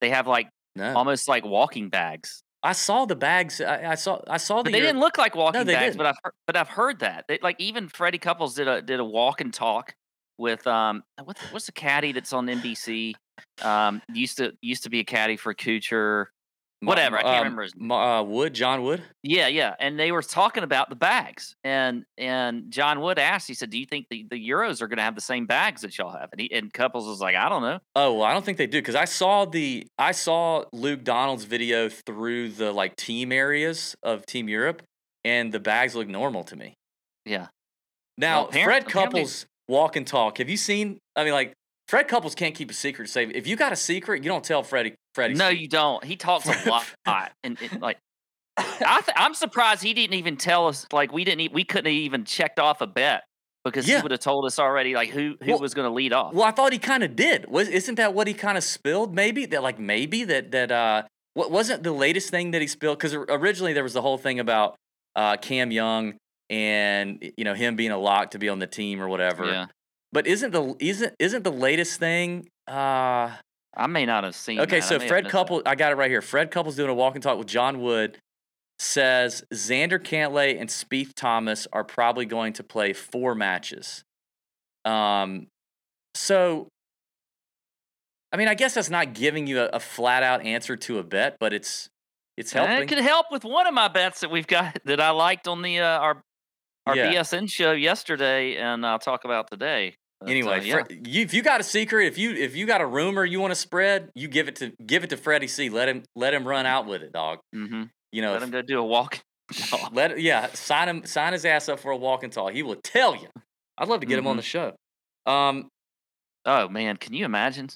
They 0.01 0.09
have 0.09 0.27
like 0.27 0.49
no. 0.75 0.93
almost 0.95 1.27
like 1.27 1.45
walking 1.45 1.89
bags. 1.89 2.43
I 2.63 2.73
saw 2.73 3.05
the 3.05 3.15
bags. 3.15 3.59
I, 3.59 3.91
I 3.91 3.95
saw. 3.95 4.21
I 4.27 4.37
saw 4.37 4.61
the. 4.61 4.69
They 4.71 4.79
didn't 4.79 4.99
look 4.99 5.17
like 5.17 5.35
walking 5.35 5.61
no, 5.61 5.65
bags, 5.65 5.95
didn't. 5.95 5.97
but 5.97 6.05
I've 6.05 6.17
heard, 6.23 6.33
but 6.45 6.55
I've 6.55 6.69
heard 6.69 6.99
that. 6.99 7.25
They, 7.27 7.39
like 7.41 7.59
even 7.59 7.89
Freddie 7.89 8.19
Couples 8.19 8.53
did 8.53 8.67
a 8.67 8.81
did 8.81 8.99
a 8.99 9.05
walk 9.05 9.41
and 9.41 9.53
talk 9.53 9.95
with 10.37 10.65
um 10.67 11.03
what's 11.23 11.41
what's 11.51 11.65
the 11.65 11.71
caddy 11.71 12.11
that's 12.11 12.33
on 12.33 12.45
NBC? 12.45 13.15
Um, 13.63 14.01
used 14.13 14.37
to 14.37 14.53
used 14.61 14.83
to 14.83 14.89
be 14.89 14.99
a 14.99 15.03
caddy 15.03 15.37
for 15.37 15.55
Kuchar. 15.55 16.27
Whatever, 16.83 17.19
I 17.19 17.21
can't 17.21 17.35
um, 17.35 17.43
remember 17.43 17.61
his 17.61 17.75
name. 17.75 17.91
Uh, 17.91 18.23
Wood, 18.23 18.55
John 18.55 18.81
Wood. 18.81 19.03
Yeah, 19.21 19.47
yeah, 19.47 19.75
and 19.79 19.99
they 19.99 20.11
were 20.11 20.23
talking 20.23 20.63
about 20.63 20.89
the 20.89 20.95
bags, 20.95 21.55
and 21.63 22.05
and 22.17 22.71
John 22.71 23.01
Wood 23.01 23.19
asked, 23.19 23.47
he 23.47 23.53
said, 23.53 23.69
"Do 23.69 23.77
you 23.77 23.85
think 23.85 24.07
the, 24.09 24.25
the 24.31 24.49
Euros 24.49 24.81
are 24.81 24.87
going 24.87 24.97
to 24.97 25.03
have 25.03 25.13
the 25.13 25.21
same 25.21 25.45
bags 25.45 25.83
that 25.83 25.95
y'all 25.95 26.11
have?" 26.11 26.29
And, 26.31 26.41
he, 26.41 26.51
and 26.51 26.73
Couples 26.73 27.05
was 27.07 27.21
like, 27.21 27.35
"I 27.35 27.49
don't 27.49 27.61
know." 27.61 27.79
Oh, 27.95 28.13
well, 28.15 28.23
I 28.23 28.33
don't 28.33 28.43
think 28.43 28.57
they 28.57 28.65
do 28.65 28.79
because 28.79 28.95
I 28.95 29.05
saw 29.05 29.45
the 29.45 29.85
I 29.99 30.11
saw 30.11 30.65
Luke 30.73 31.03
Donald's 31.03 31.43
video 31.43 31.87
through 31.87 32.49
the 32.49 32.71
like 32.71 32.95
team 32.95 33.31
areas 33.31 33.95
of 34.01 34.25
Team 34.25 34.49
Europe, 34.49 34.81
and 35.23 35.51
the 35.51 35.59
bags 35.59 35.95
look 35.95 36.07
normal 36.07 36.43
to 36.45 36.55
me. 36.55 36.73
Yeah. 37.25 37.47
Now, 38.17 38.49
well, 38.51 38.63
Fred 38.63 38.87
Couples 38.87 39.45
walk 39.67 39.95
and 39.95 40.07
talk. 40.07 40.39
Have 40.39 40.49
you 40.49 40.57
seen? 40.57 40.97
I 41.15 41.25
mean, 41.25 41.33
like 41.33 41.53
Fred 41.91 42.07
Couples 42.07 42.35
can't 42.35 42.55
keep 42.55 42.71
a 42.71 42.73
secret. 42.73 43.09
Say 43.09 43.25
if 43.25 43.47
you 43.47 43.57
got 43.57 43.73
a 43.73 43.75
secret, 43.75 44.23
you 44.23 44.29
don't 44.29 44.45
tell 44.45 44.63
Freddie. 44.63 44.95
Freddie. 45.13 45.33
No, 45.33 45.49
you 45.49 45.67
don't. 45.67 46.01
He 46.05 46.15
talks 46.15 46.47
a 46.47 46.69
lot, 46.69 46.85
and, 47.43 47.57
and 47.61 47.81
like 47.81 47.97
I 48.57 49.01
th- 49.01 49.17
I'm 49.17 49.33
surprised 49.33 49.83
he 49.83 49.93
didn't 49.93 50.13
even 50.13 50.37
tell 50.37 50.67
us. 50.69 50.87
Like 50.93 51.11
we 51.11 51.25
didn't. 51.25 51.51
we 51.51 51.65
couldn't 51.65 51.87
have 51.87 51.93
even 51.93 52.23
checked 52.23 52.59
off 52.59 52.79
a 52.79 52.87
bet 52.87 53.23
because 53.65 53.89
yeah. 53.89 53.97
he 53.97 54.03
would 54.03 54.11
have 54.11 54.21
told 54.21 54.45
us 54.45 54.57
already. 54.57 54.95
Like 54.95 55.09
who 55.09 55.35
who 55.43 55.51
well, 55.51 55.59
was 55.59 55.73
going 55.73 55.85
to 55.85 55.93
lead 55.93 56.13
off. 56.13 56.33
Well, 56.33 56.45
I 56.45 56.51
thought 56.51 56.71
he 56.71 56.79
kind 56.79 57.03
of 57.03 57.17
did. 57.17 57.51
Was 57.51 57.67
isn't 57.67 57.95
that 57.95 58.13
what 58.13 58.25
he 58.25 58.33
kind 58.33 58.57
of 58.57 58.63
spilled? 58.63 59.13
Maybe 59.13 59.45
that 59.47 59.61
like 59.61 59.77
maybe 59.77 60.23
that 60.23 60.51
that 60.51 60.71
uh 60.71 61.03
what 61.33 61.51
wasn't 61.51 61.83
the 61.83 61.91
latest 61.91 62.29
thing 62.29 62.51
that 62.51 62.61
he 62.61 62.67
spilled 62.67 62.99
because 62.99 63.13
originally 63.13 63.73
there 63.73 63.83
was 63.83 63.91
the 63.91 64.01
whole 64.01 64.17
thing 64.17 64.39
about 64.39 64.75
uh 65.17 65.35
Cam 65.35 65.71
Young 65.71 66.13
and 66.49 67.33
you 67.35 67.43
know 67.43 67.53
him 67.53 67.75
being 67.75 67.91
a 67.91 67.97
lock 67.97 68.31
to 68.31 68.39
be 68.39 68.47
on 68.47 68.59
the 68.59 68.67
team 68.67 69.01
or 69.01 69.09
whatever. 69.09 69.45
Yeah. 69.45 69.65
But 70.13 70.27
isn't 70.27 70.51
the 70.51 70.75
isn't 70.79 71.13
isn't 71.19 71.43
the 71.43 71.51
latest 71.51 71.99
thing? 71.99 72.49
Uh, 72.67 73.31
I 73.75 73.87
may 73.87 74.05
not 74.05 74.23
have 74.23 74.35
seen. 74.35 74.59
Okay, 74.59 74.79
that. 74.79 74.87
so 74.87 74.99
Fred 74.99 75.29
Couple, 75.29 75.61
I 75.65 75.75
got 75.75 75.91
it 75.91 75.95
right 75.95 76.11
here. 76.11 76.21
Fred 76.21 76.51
Couples 76.51 76.75
doing 76.75 76.89
a 76.89 76.93
walk 76.93 77.15
and 77.15 77.23
talk 77.23 77.37
with 77.37 77.47
John 77.47 77.81
Wood 77.81 78.17
says 78.79 79.43
Xander 79.53 79.99
Cantlay 79.99 80.59
and 80.59 80.67
Spieth 80.69 81.13
Thomas 81.15 81.67
are 81.71 81.83
probably 81.83 82.25
going 82.25 82.53
to 82.53 82.63
play 82.63 82.93
four 82.93 83.35
matches. 83.35 84.03
Um, 84.83 85.47
so 86.15 86.67
I 88.31 88.37
mean, 88.37 88.47
I 88.47 88.53
guess 88.53 88.73
that's 88.73 88.89
not 88.89 89.13
giving 89.13 89.45
you 89.47 89.61
a, 89.61 89.65
a 89.67 89.79
flat 89.79 90.23
out 90.23 90.45
answer 90.45 90.75
to 90.77 90.99
a 90.99 91.03
bet, 91.03 91.37
but 91.39 91.53
it's 91.53 91.89
it's 92.37 92.53
helping. 92.53 92.75
And 92.75 92.83
it 92.83 92.87
could 92.87 93.03
help 93.03 93.27
with 93.29 93.43
one 93.43 93.67
of 93.67 93.73
my 93.73 93.87
bets 93.87 94.21
that 94.21 94.31
we've 94.31 94.47
got 94.47 94.77
that 94.85 95.01
I 95.01 95.11
liked 95.11 95.47
on 95.47 95.61
the 95.61 95.79
uh, 95.79 95.99
our 95.99 96.21
our 96.87 96.95
yeah. 96.95 97.13
BSN 97.13 97.49
show 97.49 97.73
yesterday, 97.73 98.55
and 98.55 98.85
I'll 98.85 98.99
talk 98.99 99.25
about 99.25 99.49
today. 99.51 99.95
But, 100.21 100.29
anyway, 100.29 100.59
uh, 100.59 100.63
yeah. 100.63 100.83
you, 100.89 101.23
if 101.23 101.33
you 101.33 101.41
got 101.41 101.59
a 101.61 101.63
secret, 101.63 102.05
if 102.05 102.17
you 102.17 102.31
if 102.31 102.55
you 102.55 102.67
got 102.67 102.79
a 102.79 102.85
rumor 102.85 103.25
you 103.25 103.41
want 103.41 103.51
to 103.51 103.59
spread, 103.59 104.11
you 104.13 104.27
give 104.27 104.47
it 104.47 104.57
to 104.57 104.71
give 104.85 105.03
it 105.03 105.09
to 105.09 105.17
Freddie 105.17 105.47
C. 105.47 105.69
Let 105.69 105.89
him 105.89 106.03
let 106.15 106.33
him 106.33 106.47
run 106.47 106.67
out 106.67 106.85
with 106.85 107.01
it, 107.01 107.11
dog. 107.11 107.39
Mm-hmm. 107.55 107.83
You 108.11 108.21
know, 108.21 108.33
let 108.33 108.37
if, 108.37 108.43
him 108.43 108.51
go 108.51 108.61
do 108.61 108.79
a 108.79 108.85
walk. 108.85 109.19
let 109.91 110.19
yeah, 110.21 110.47
sign 110.53 110.87
him 110.87 111.05
sign 111.05 111.33
his 111.33 111.43
ass 111.43 111.69
up 111.69 111.79
for 111.79 111.91
a 111.91 111.97
walk 111.97 112.23
and 112.23 112.31
talk. 112.31 112.53
He 112.53 112.61
will 112.61 112.79
tell 112.83 113.15
you. 113.15 113.29
I'd 113.79 113.87
love 113.87 114.01
to 114.01 114.05
get 114.05 114.15
mm-hmm. 114.15 114.19
him 114.19 114.27
on 114.27 114.31
mm-hmm. 114.33 114.37
the 114.37 114.43
show. 114.43 114.75
Um, 115.25 115.69
oh 116.45 116.69
man, 116.69 116.97
can 116.97 117.13
you 117.13 117.25
imagine 117.25 117.69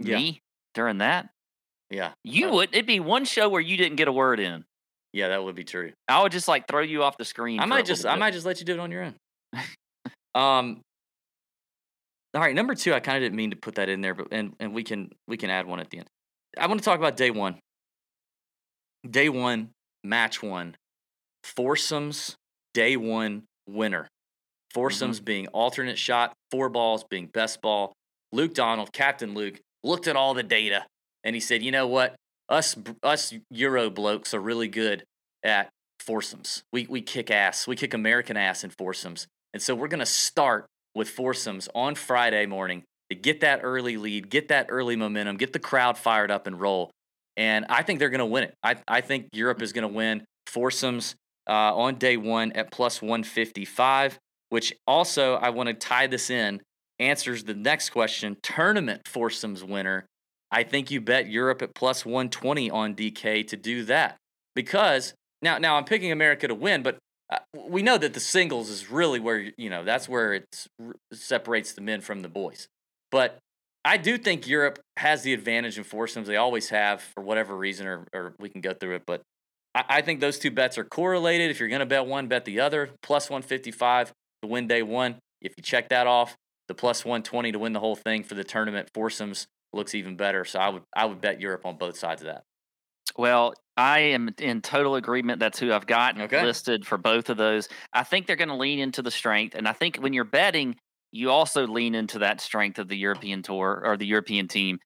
yeah. 0.00 0.16
me 0.16 0.40
during 0.74 0.98
that? 0.98 1.28
Yeah, 1.88 2.12
you 2.24 2.48
uh, 2.48 2.52
would. 2.54 2.70
It'd 2.72 2.86
be 2.86 2.98
one 2.98 3.24
show 3.24 3.48
where 3.48 3.60
you 3.60 3.76
didn't 3.76 3.96
get 3.96 4.08
a 4.08 4.12
word 4.12 4.40
in. 4.40 4.64
Yeah, 5.12 5.28
that 5.28 5.44
would 5.44 5.54
be 5.54 5.64
true. 5.64 5.92
I 6.08 6.22
would 6.22 6.32
just 6.32 6.48
like 6.48 6.66
throw 6.66 6.80
you 6.80 7.04
off 7.04 7.16
the 7.16 7.24
screen. 7.24 7.60
I 7.60 7.66
might 7.66 7.86
just 7.86 8.04
I 8.04 8.16
might 8.16 8.32
just 8.32 8.44
let 8.44 8.58
you 8.58 8.66
do 8.66 8.72
it 8.72 8.80
on 8.80 8.90
your 8.90 9.04
own. 9.04 9.14
um 10.34 10.80
all 12.34 12.40
right, 12.40 12.54
number 12.54 12.74
two, 12.74 12.94
I 12.94 13.00
kind 13.00 13.16
of 13.16 13.22
didn't 13.22 13.36
mean 13.36 13.50
to 13.50 13.56
put 13.56 13.74
that 13.76 13.88
in 13.88 14.00
there, 14.00 14.14
but 14.14 14.28
and, 14.30 14.54
and 14.58 14.72
we 14.72 14.82
can 14.82 15.10
we 15.26 15.36
can 15.36 15.50
add 15.50 15.66
one 15.66 15.80
at 15.80 15.90
the 15.90 15.98
end. 15.98 16.08
I 16.58 16.66
want 16.66 16.80
to 16.80 16.84
talk 16.84 16.98
about 16.98 17.16
day 17.16 17.30
one. 17.30 17.58
Day 19.08 19.28
one, 19.28 19.70
match 20.04 20.42
one, 20.42 20.76
foursomes, 21.42 22.36
day 22.72 22.96
one 22.96 23.44
winner. 23.68 24.08
Foursomes 24.72 25.18
mm-hmm. 25.18 25.24
being 25.24 25.46
alternate 25.48 25.98
shot, 25.98 26.32
four 26.50 26.68
balls 26.68 27.04
being 27.08 27.26
best 27.26 27.60
ball. 27.60 27.92
Luke 28.32 28.54
Donald, 28.54 28.92
Captain 28.92 29.34
Luke, 29.34 29.60
looked 29.82 30.06
at 30.06 30.16
all 30.16 30.34
the 30.34 30.42
data 30.42 30.86
and 31.24 31.34
he 31.34 31.40
said, 31.40 31.62
you 31.62 31.70
know 31.70 31.86
what? 31.86 32.14
us 32.52 32.76
us 33.02 33.34
Euro 33.50 33.90
blokes 33.90 34.34
are 34.34 34.40
really 34.40 34.68
good 34.68 35.04
at 35.42 35.70
foursomes. 35.98 36.62
We 36.72 36.86
we 36.88 37.00
kick 37.00 37.30
ass. 37.30 37.66
We 37.66 37.74
kick 37.74 37.94
American 37.94 38.36
ass 38.36 38.62
in 38.62 38.70
foursomes. 38.70 39.26
And 39.52 39.62
so 39.62 39.74
we're 39.74 39.88
going 39.88 40.00
to 40.00 40.06
start 40.06 40.66
with 40.94 41.08
foursomes 41.08 41.68
on 41.74 41.94
Friday 41.94 42.46
morning 42.46 42.82
to 43.10 43.16
get 43.16 43.40
that 43.40 43.60
early 43.62 43.96
lead, 43.96 44.30
get 44.30 44.48
that 44.48 44.66
early 44.68 44.96
momentum, 44.96 45.36
get 45.36 45.52
the 45.52 45.58
crowd 45.58 45.98
fired 45.98 46.30
up 46.30 46.46
and 46.46 46.60
roll. 46.60 46.90
And 47.36 47.64
I 47.68 47.82
think 47.82 47.98
they're 47.98 48.10
going 48.10 48.18
to 48.20 48.26
win 48.26 48.44
it. 48.44 48.54
I 48.62 48.76
I 48.86 49.00
think 49.00 49.28
Europe 49.32 49.62
is 49.62 49.72
going 49.72 49.88
to 49.88 49.94
win 49.94 50.24
foursomes 50.46 51.14
uh, 51.48 51.74
on 51.74 51.96
day 51.96 52.16
one 52.16 52.52
at 52.52 52.70
plus 52.70 53.00
155. 53.00 54.18
Which 54.50 54.74
also 54.86 55.36
I 55.36 55.48
want 55.48 55.68
to 55.68 55.74
tie 55.74 56.08
this 56.08 56.28
in 56.28 56.60
answers 56.98 57.44
the 57.44 57.54
next 57.54 57.88
question. 57.90 58.36
Tournament 58.42 59.08
foursomes 59.08 59.64
winner 59.64 60.04
I 60.52 60.62
think 60.64 60.90
you 60.90 61.00
bet 61.00 61.28
Europe 61.28 61.62
at 61.62 61.74
plus 61.74 62.04
120 62.04 62.70
on 62.70 62.94
DK 62.94 63.48
to 63.48 63.56
do 63.56 63.84
that. 63.84 64.18
Because 64.54 65.14
now, 65.40 65.56
now 65.56 65.76
I'm 65.76 65.84
picking 65.84 66.12
America 66.12 66.46
to 66.46 66.54
win, 66.54 66.82
but 66.82 66.98
we 67.54 67.82
know 67.82 67.98
that 67.98 68.14
the 68.14 68.20
singles 68.20 68.70
is 68.70 68.90
really 68.90 69.20
where, 69.20 69.50
you 69.56 69.70
know, 69.70 69.84
that's 69.84 70.08
where 70.08 70.34
it 70.34 70.66
separates 71.12 71.72
the 71.72 71.80
men 71.80 72.00
from 72.00 72.22
the 72.22 72.28
boys. 72.28 72.68
But 73.10 73.38
I 73.84 73.96
do 73.96 74.16
think 74.18 74.46
Europe 74.46 74.78
has 74.96 75.22
the 75.22 75.32
advantage 75.32 75.78
in 75.78 75.84
foursomes. 75.84 76.28
They 76.28 76.36
always 76.36 76.68
have 76.70 77.02
for 77.02 77.22
whatever 77.22 77.56
reason, 77.56 77.86
or, 77.86 78.06
or 78.12 78.34
we 78.38 78.48
can 78.48 78.60
go 78.60 78.72
through 78.72 78.96
it. 78.96 79.02
But 79.06 79.22
I, 79.74 79.84
I 79.88 80.02
think 80.02 80.20
those 80.20 80.38
two 80.38 80.50
bets 80.50 80.78
are 80.78 80.84
correlated. 80.84 81.50
If 81.50 81.60
you're 81.60 81.68
going 81.68 81.80
to 81.80 81.86
bet 81.86 82.06
one, 82.06 82.28
bet 82.28 82.44
the 82.44 82.60
other. 82.60 82.90
Plus 83.02 83.28
155 83.28 84.12
to 84.42 84.48
win 84.48 84.66
day 84.66 84.82
one. 84.82 85.16
If 85.40 85.54
you 85.56 85.62
check 85.62 85.88
that 85.88 86.06
off, 86.06 86.36
the 86.68 86.74
plus 86.74 87.04
120 87.04 87.52
to 87.52 87.58
win 87.58 87.72
the 87.72 87.80
whole 87.80 87.96
thing 87.96 88.22
for 88.22 88.34
the 88.34 88.44
tournament 88.44 88.88
foursomes 88.94 89.46
looks 89.72 89.94
even 89.94 90.16
better. 90.16 90.44
So 90.44 90.58
I 90.58 90.68
would 90.68 90.82
I 90.94 91.06
would 91.06 91.20
bet 91.20 91.40
Europe 91.40 91.66
on 91.66 91.76
both 91.76 91.96
sides 91.96 92.22
of 92.22 92.26
that. 92.26 92.44
Well, 93.16 93.54
I 93.76 94.00
am 94.00 94.30
in 94.38 94.60
total 94.60 94.96
agreement. 94.96 95.40
That's 95.40 95.58
who 95.58 95.72
I've 95.72 95.86
got 95.86 96.20
okay. 96.20 96.44
listed 96.44 96.86
for 96.86 96.98
both 96.98 97.30
of 97.30 97.36
those. 97.36 97.68
I 97.92 98.02
think 98.04 98.26
they're 98.26 98.36
going 98.36 98.48
to 98.48 98.56
lean 98.56 98.78
into 98.78 99.02
the 99.02 99.10
strength, 99.10 99.54
and 99.54 99.66
I 99.66 99.72
think 99.72 99.96
when 99.96 100.12
you're 100.12 100.24
betting, 100.24 100.76
you 101.12 101.30
also 101.30 101.66
lean 101.66 101.94
into 101.94 102.20
that 102.20 102.40
strength 102.40 102.78
of 102.78 102.88
the 102.88 102.96
European 102.96 103.42
tour 103.42 103.82
or 103.84 103.96
the 103.96 104.06
European 104.06 104.48
team. 104.48 104.78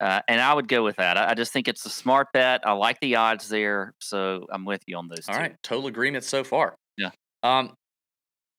Uh, 0.00 0.20
and 0.28 0.40
I 0.40 0.52
would 0.52 0.66
go 0.66 0.82
with 0.82 0.96
that. 0.96 1.16
I, 1.16 1.30
I, 1.30 1.34
just 1.34 1.52
think 1.52 1.68
it's 1.68 1.86
a 1.86 1.90
smart 1.90 2.28
bet. 2.32 2.66
I 2.66 2.72
like 2.72 2.98
the 3.00 3.16
odds 3.16 3.48
there, 3.48 3.94
so 4.00 4.44
I'm 4.50 4.64
with 4.64 4.82
you 4.86 4.96
on 4.96 5.08
those. 5.08 5.28
All 5.28 5.34
two. 5.34 5.40
right, 5.40 5.54
total 5.62 5.86
agreement 5.86 6.24
so 6.24 6.42
far. 6.42 6.74
Yeah. 6.98 7.10
Um, 7.42 7.74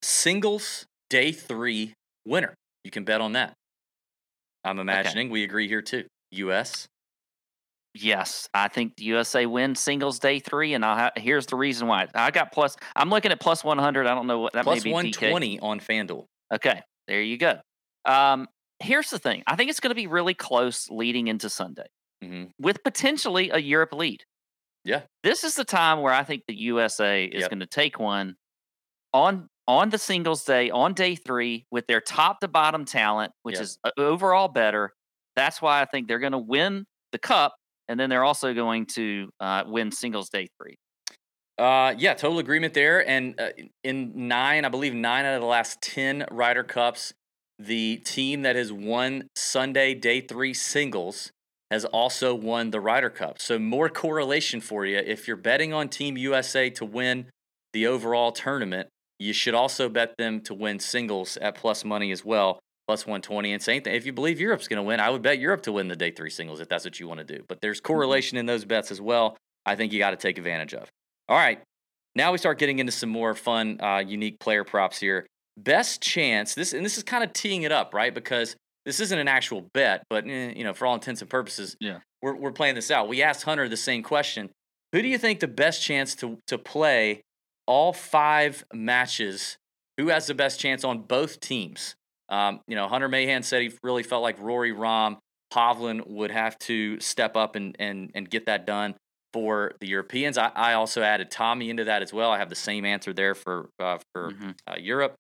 singles 0.02 0.86
day 1.10 1.32
three 1.32 1.94
winner. 2.26 2.56
You 2.84 2.92
can 2.92 3.04
bet 3.04 3.20
on 3.20 3.34
that. 3.34 3.54
I'm 4.64 4.80
imagining 4.80 5.28
okay. 5.28 5.34
we 5.34 5.44
agree 5.44 5.68
here 5.68 5.82
too. 5.82 6.06
U.S. 6.32 6.88
Yes, 7.98 8.50
I 8.54 8.68
think 8.68 8.98
the 8.98 9.06
USA 9.06 9.46
wins 9.46 9.80
singles 9.80 10.20
day 10.20 10.40
three, 10.40 10.74
and 10.74 10.84
I'll 10.84 10.98
ha- 10.98 11.12
here's 11.16 11.46
the 11.46 11.56
reason 11.56 11.88
why. 11.88 12.08
I 12.14 12.30
got 12.30 12.52
plus. 12.52 12.76
I'm 12.94 13.10
looking 13.10 13.32
at 13.32 13.40
plus 13.40 13.64
100. 13.64 14.06
I 14.06 14.14
don't 14.14 14.28
know 14.28 14.40
what 14.40 14.54
that 14.54 14.66
plus 14.66 14.80
may 14.80 14.90
be. 14.90 14.94
120 14.94 15.60
on 15.62 15.80
FanDuel. 15.80 16.26
Okay, 16.54 16.82
there 17.08 17.22
you 17.22 17.38
go. 17.38 17.60
Um, 18.04 18.48
here's 18.82 19.10
the 19.10 19.18
thing. 19.18 19.44
I 19.48 19.56
think 19.56 19.70
it's 19.70 19.80
going 19.80 19.92
to 19.92 19.96
be 19.96 20.08
really 20.08 20.34
close 20.34 20.90
leading 20.90 21.30
into 21.30 21.50
Sunday, 21.50 21.88
mm-hmm. 22.22 22.46
with 22.60 22.84
potentially 22.84 23.50
a 23.52 23.60
Europe 23.60 23.94
lead. 23.94 24.24
Yeah, 24.84 25.04
this 25.24 25.46
is 25.46 25.56
the 25.56 25.64
time 25.64 26.02
where 26.02 26.14
I 26.14 26.24
think 26.24 26.44
the 26.48 26.56
USA 26.56 27.24
is 27.24 27.42
yep. 27.42 27.50
going 27.50 27.62
to 27.62 27.66
take 27.66 27.98
one 27.98 28.36
on 29.14 29.48
on 29.70 29.90
the 29.90 29.98
singles 29.98 30.44
day, 30.44 30.70
on 30.70 30.94
day 30.94 31.16
three, 31.16 31.66
with 31.72 31.88
their 31.88 32.02
top 32.02 32.42
to 32.42 32.50
bottom 32.50 32.84
talent, 32.84 33.32
which 33.44 33.56
yep. 33.56 33.64
is 33.64 33.80
uh, 33.86 33.92
overall 33.98 34.50
better. 34.50 34.92
That's 35.38 35.62
why 35.62 35.82
I 35.82 35.86
think 35.86 36.08
they're 36.10 36.20
going 36.20 36.34
to 36.34 36.38
win 36.38 36.86
the 37.12 37.18
cup, 37.18 37.56
and 37.88 38.00
then 38.00 38.10
they're 38.10 38.24
also 38.24 38.54
going 38.54 38.86
to 38.96 39.30
uh, 39.40 39.64
win 39.68 39.92
singles 39.92 40.30
day 40.30 40.48
three. 40.62 40.76
Uh, 41.58 41.94
yeah, 41.98 42.14
total 42.14 42.40
agreement 42.40 42.74
there. 42.74 43.08
And 43.08 43.40
uh, 43.40 43.50
in 43.84 44.28
nine, 44.28 44.66
I 44.66 44.70
believe 44.70 44.94
nine 44.94 45.26
out 45.26 45.36
of 45.36 45.42
the 45.42 45.48
last 45.48 45.82
10 45.82 46.26
Ryder 46.30 46.64
Cups, 46.64 47.14
the 47.58 47.98
team 47.98 48.42
that 48.42 48.56
has 48.56 48.74
won 48.74 49.30
Sunday 49.36 49.94
day 49.94 50.20
three 50.20 50.54
singles 50.54 51.32
has 51.72 51.86
also 51.86 52.36
won 52.36 52.72
the 52.72 52.82
Ryder 52.82 53.10
Cup. 53.10 53.42
So, 53.42 53.58
more 53.58 53.90
correlation 53.90 54.62
for 54.62 54.86
you. 54.86 54.98
If 54.98 55.28
you're 55.28 55.38
betting 55.38 55.74
on 55.74 55.90
Team 55.90 56.18
USA 56.18 56.70
to 56.72 56.86
win 56.86 57.28
the 57.74 57.88
overall 57.88 58.32
tournament, 58.32 58.90
you 59.18 59.34
should 59.34 59.54
also 59.54 59.90
bet 59.90 60.18
them 60.18 60.42
to 60.42 60.54
win 60.54 60.80
singles 60.80 61.38
at 61.38 61.56
plus 61.56 61.86
money 61.86 62.12
as 62.12 62.24
well, 62.24 62.60
plus 62.88 63.06
120. 63.06 63.54
And 63.54 63.62
same 63.62 63.82
thing, 63.82 63.96
if 63.96 64.06
you 64.06 64.14
believe 64.14 64.40
Europe's 64.40 64.68
going 64.68 64.78
to 64.78 64.84
win, 64.84 65.00
I 65.00 65.10
would 65.10 65.22
bet 65.22 65.40
Europe 65.40 65.64
to 65.64 65.72
win 65.72 65.88
the 65.88 65.96
day 65.96 66.12
three 66.12 66.30
singles 66.30 66.60
if 66.60 66.70
that's 66.70 66.86
what 66.86 67.00
you 67.00 67.08
want 67.08 67.20
to 67.20 67.26
do. 67.38 67.44
But 67.48 67.62
there's 67.62 67.78
Mm-hmm. 67.80 67.88
correlation 67.94 68.38
in 68.38 68.46
those 68.46 68.66
bets 68.66 68.92
as 68.92 69.02
well. 69.02 69.38
I 69.66 69.76
think 69.76 69.92
you 69.94 70.00
got 70.00 70.12
to 70.12 70.18
take 70.18 70.38
advantage 70.38 70.74
of. 70.74 70.88
All 71.28 71.38
right. 71.38 71.60
Now 72.16 72.32
we 72.32 72.38
start 72.38 72.60
getting 72.60 72.80
into 72.80 72.92
some 72.92 73.10
more 73.10 73.34
fun, 73.34 73.80
uh, 73.82 73.98
unique 74.06 74.40
player 74.40 74.64
props 74.64 75.00
here. 75.00 75.26
Best 75.58 76.02
chance, 76.02 76.54
this 76.54 76.74
and 76.74 76.86
this 76.86 76.98
is 76.98 77.04
kind 77.04 77.24
of 77.24 77.34
teeing 77.34 77.64
it 77.64 77.72
up, 77.72 77.94
right? 77.94 78.14
Because 78.14 78.56
this 78.86 79.00
isn't 79.00 79.18
an 79.18 79.28
actual 79.28 79.62
bet, 79.74 80.04
but 80.10 80.26
eh, 80.28 80.54
you 80.56 80.64
know, 80.64 80.74
for 80.74 80.86
all 80.86 80.94
intents 80.94 81.22
and 81.22 81.30
purposes, 81.30 81.76
Yeah. 81.80 82.00
we're 82.22 82.36
we're 82.36 82.52
playing 82.52 82.76
this 82.76 82.92
out. 82.92 83.08
We 83.08 83.24
asked 83.24 83.44
Hunter 83.44 83.68
the 83.68 83.78
same 83.78 84.04
question. 84.04 84.50
Who 84.94 85.02
do 85.02 85.08
you 85.08 85.18
think 85.18 85.40
the 85.40 85.48
best 85.48 85.82
chance 85.82 86.14
to 86.16 86.38
to 86.48 86.58
play 86.58 87.22
all 87.66 87.94
five 87.94 88.64
matches? 88.74 89.58
Who 89.98 90.10
has 90.10 90.28
the 90.28 90.36
best 90.36 90.60
chance 90.60 90.84
on 90.84 91.00
both 91.04 91.40
teams? 91.40 91.96
Um, 92.30 92.62
you 92.68 92.76
know, 92.76 92.88
Hunter 92.88 93.08
Mahan 93.10 93.44
said 93.44 93.62
he 93.62 93.72
really 93.84 94.04
felt 94.04 94.24
like 94.24 94.40
Rory 94.40 94.74
Rahm, 94.74 95.18
Hovland 95.54 96.08
would 96.08 96.32
have 96.32 96.58
to 96.60 97.00
step 97.00 97.36
up 97.36 97.56
and 97.56 97.76
and 97.80 98.12
and 98.16 98.30
get 98.30 98.46
that 98.48 98.66
done 98.66 98.96
for 99.34 99.74
the 99.80 99.88
Europeans. 99.88 100.38
I, 100.38 100.48
I 100.56 100.74
also 100.74 101.02
added 101.02 101.30
Tommy 101.30 101.70
into 101.70 101.84
that 101.86 102.02
as 102.02 102.12
well. 102.14 102.32
I 102.32 102.38
have 102.38 102.50
the 102.50 102.56
same 102.56 102.86
answer 102.86 103.14
there 103.14 103.36
for 103.36 103.70
uh, 103.80 104.00
for 104.14 104.32
Mhm. 104.32 104.56
uh, 104.68 104.76
Europe. 104.80 105.16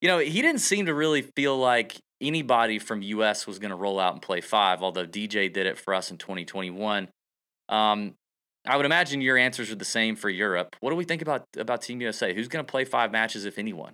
You 0.00 0.08
know, 0.08 0.18
he 0.18 0.42
didn't 0.42 0.60
seem 0.60 0.86
to 0.86 0.94
really 0.94 1.22
feel 1.22 1.56
like 1.56 1.96
anybody 2.20 2.78
from 2.78 3.02
US 3.02 3.46
was 3.46 3.58
going 3.58 3.70
to 3.70 3.76
roll 3.76 3.98
out 3.98 4.12
and 4.12 4.22
play 4.22 4.40
five, 4.40 4.82
although 4.82 5.06
DJ 5.06 5.48
did 5.52 5.66
it 5.66 5.78
for 5.78 5.94
us 5.94 6.10
in 6.10 6.18
2021. 6.18 7.08
Um, 7.68 8.14
I 8.66 8.76
would 8.76 8.86
imagine 8.86 9.20
your 9.20 9.36
answers 9.36 9.70
are 9.70 9.74
the 9.74 9.84
same 9.84 10.14
for 10.16 10.28
Europe. 10.30 10.76
What 10.80 10.90
do 10.90 10.96
we 10.96 11.04
think 11.04 11.20
about 11.22 11.44
about 11.58 11.82
Team 11.82 12.00
USA? 12.00 12.32
Who's 12.34 12.48
going 12.48 12.64
to 12.64 12.70
play 12.70 12.84
five 12.84 13.12
matches, 13.12 13.44
if 13.44 13.58
anyone? 13.58 13.92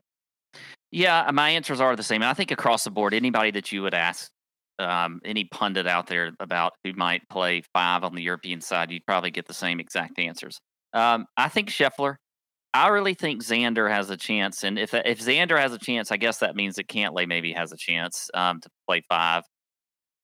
Yeah, 0.92 1.30
my 1.32 1.50
answers 1.50 1.80
are 1.80 1.94
the 1.94 2.02
same. 2.02 2.22
And 2.22 2.28
I 2.28 2.34
think 2.34 2.50
across 2.50 2.84
the 2.84 2.90
board, 2.90 3.14
anybody 3.14 3.52
that 3.52 3.70
you 3.70 3.82
would 3.82 3.94
ask, 3.94 4.30
um, 4.78 5.20
any 5.24 5.44
pundit 5.44 5.86
out 5.86 6.06
there 6.06 6.32
about 6.40 6.72
who 6.84 6.92
might 6.94 7.28
play 7.28 7.62
five 7.72 8.02
on 8.02 8.14
the 8.14 8.22
European 8.22 8.60
side, 8.60 8.90
you'd 8.90 9.06
probably 9.06 9.30
get 9.30 9.46
the 9.46 9.54
same 9.54 9.78
exact 9.78 10.18
answers. 10.18 10.60
Um, 10.92 11.26
I 11.36 11.48
think 11.48 11.68
Scheffler. 11.68 12.16
I 12.72 12.88
really 12.88 13.14
think 13.14 13.42
Xander 13.42 13.90
has 13.90 14.10
a 14.10 14.16
chance, 14.16 14.62
and 14.62 14.78
if 14.78 14.94
if 14.94 15.20
Xander 15.20 15.58
has 15.58 15.72
a 15.72 15.78
chance, 15.78 16.12
I 16.12 16.16
guess 16.16 16.38
that 16.38 16.54
means 16.54 16.76
that 16.76 16.86
Cantlay 16.86 17.26
maybe 17.26 17.52
has 17.52 17.72
a 17.72 17.76
chance 17.76 18.30
um, 18.32 18.60
to 18.60 18.68
play 18.86 19.02
five. 19.08 19.42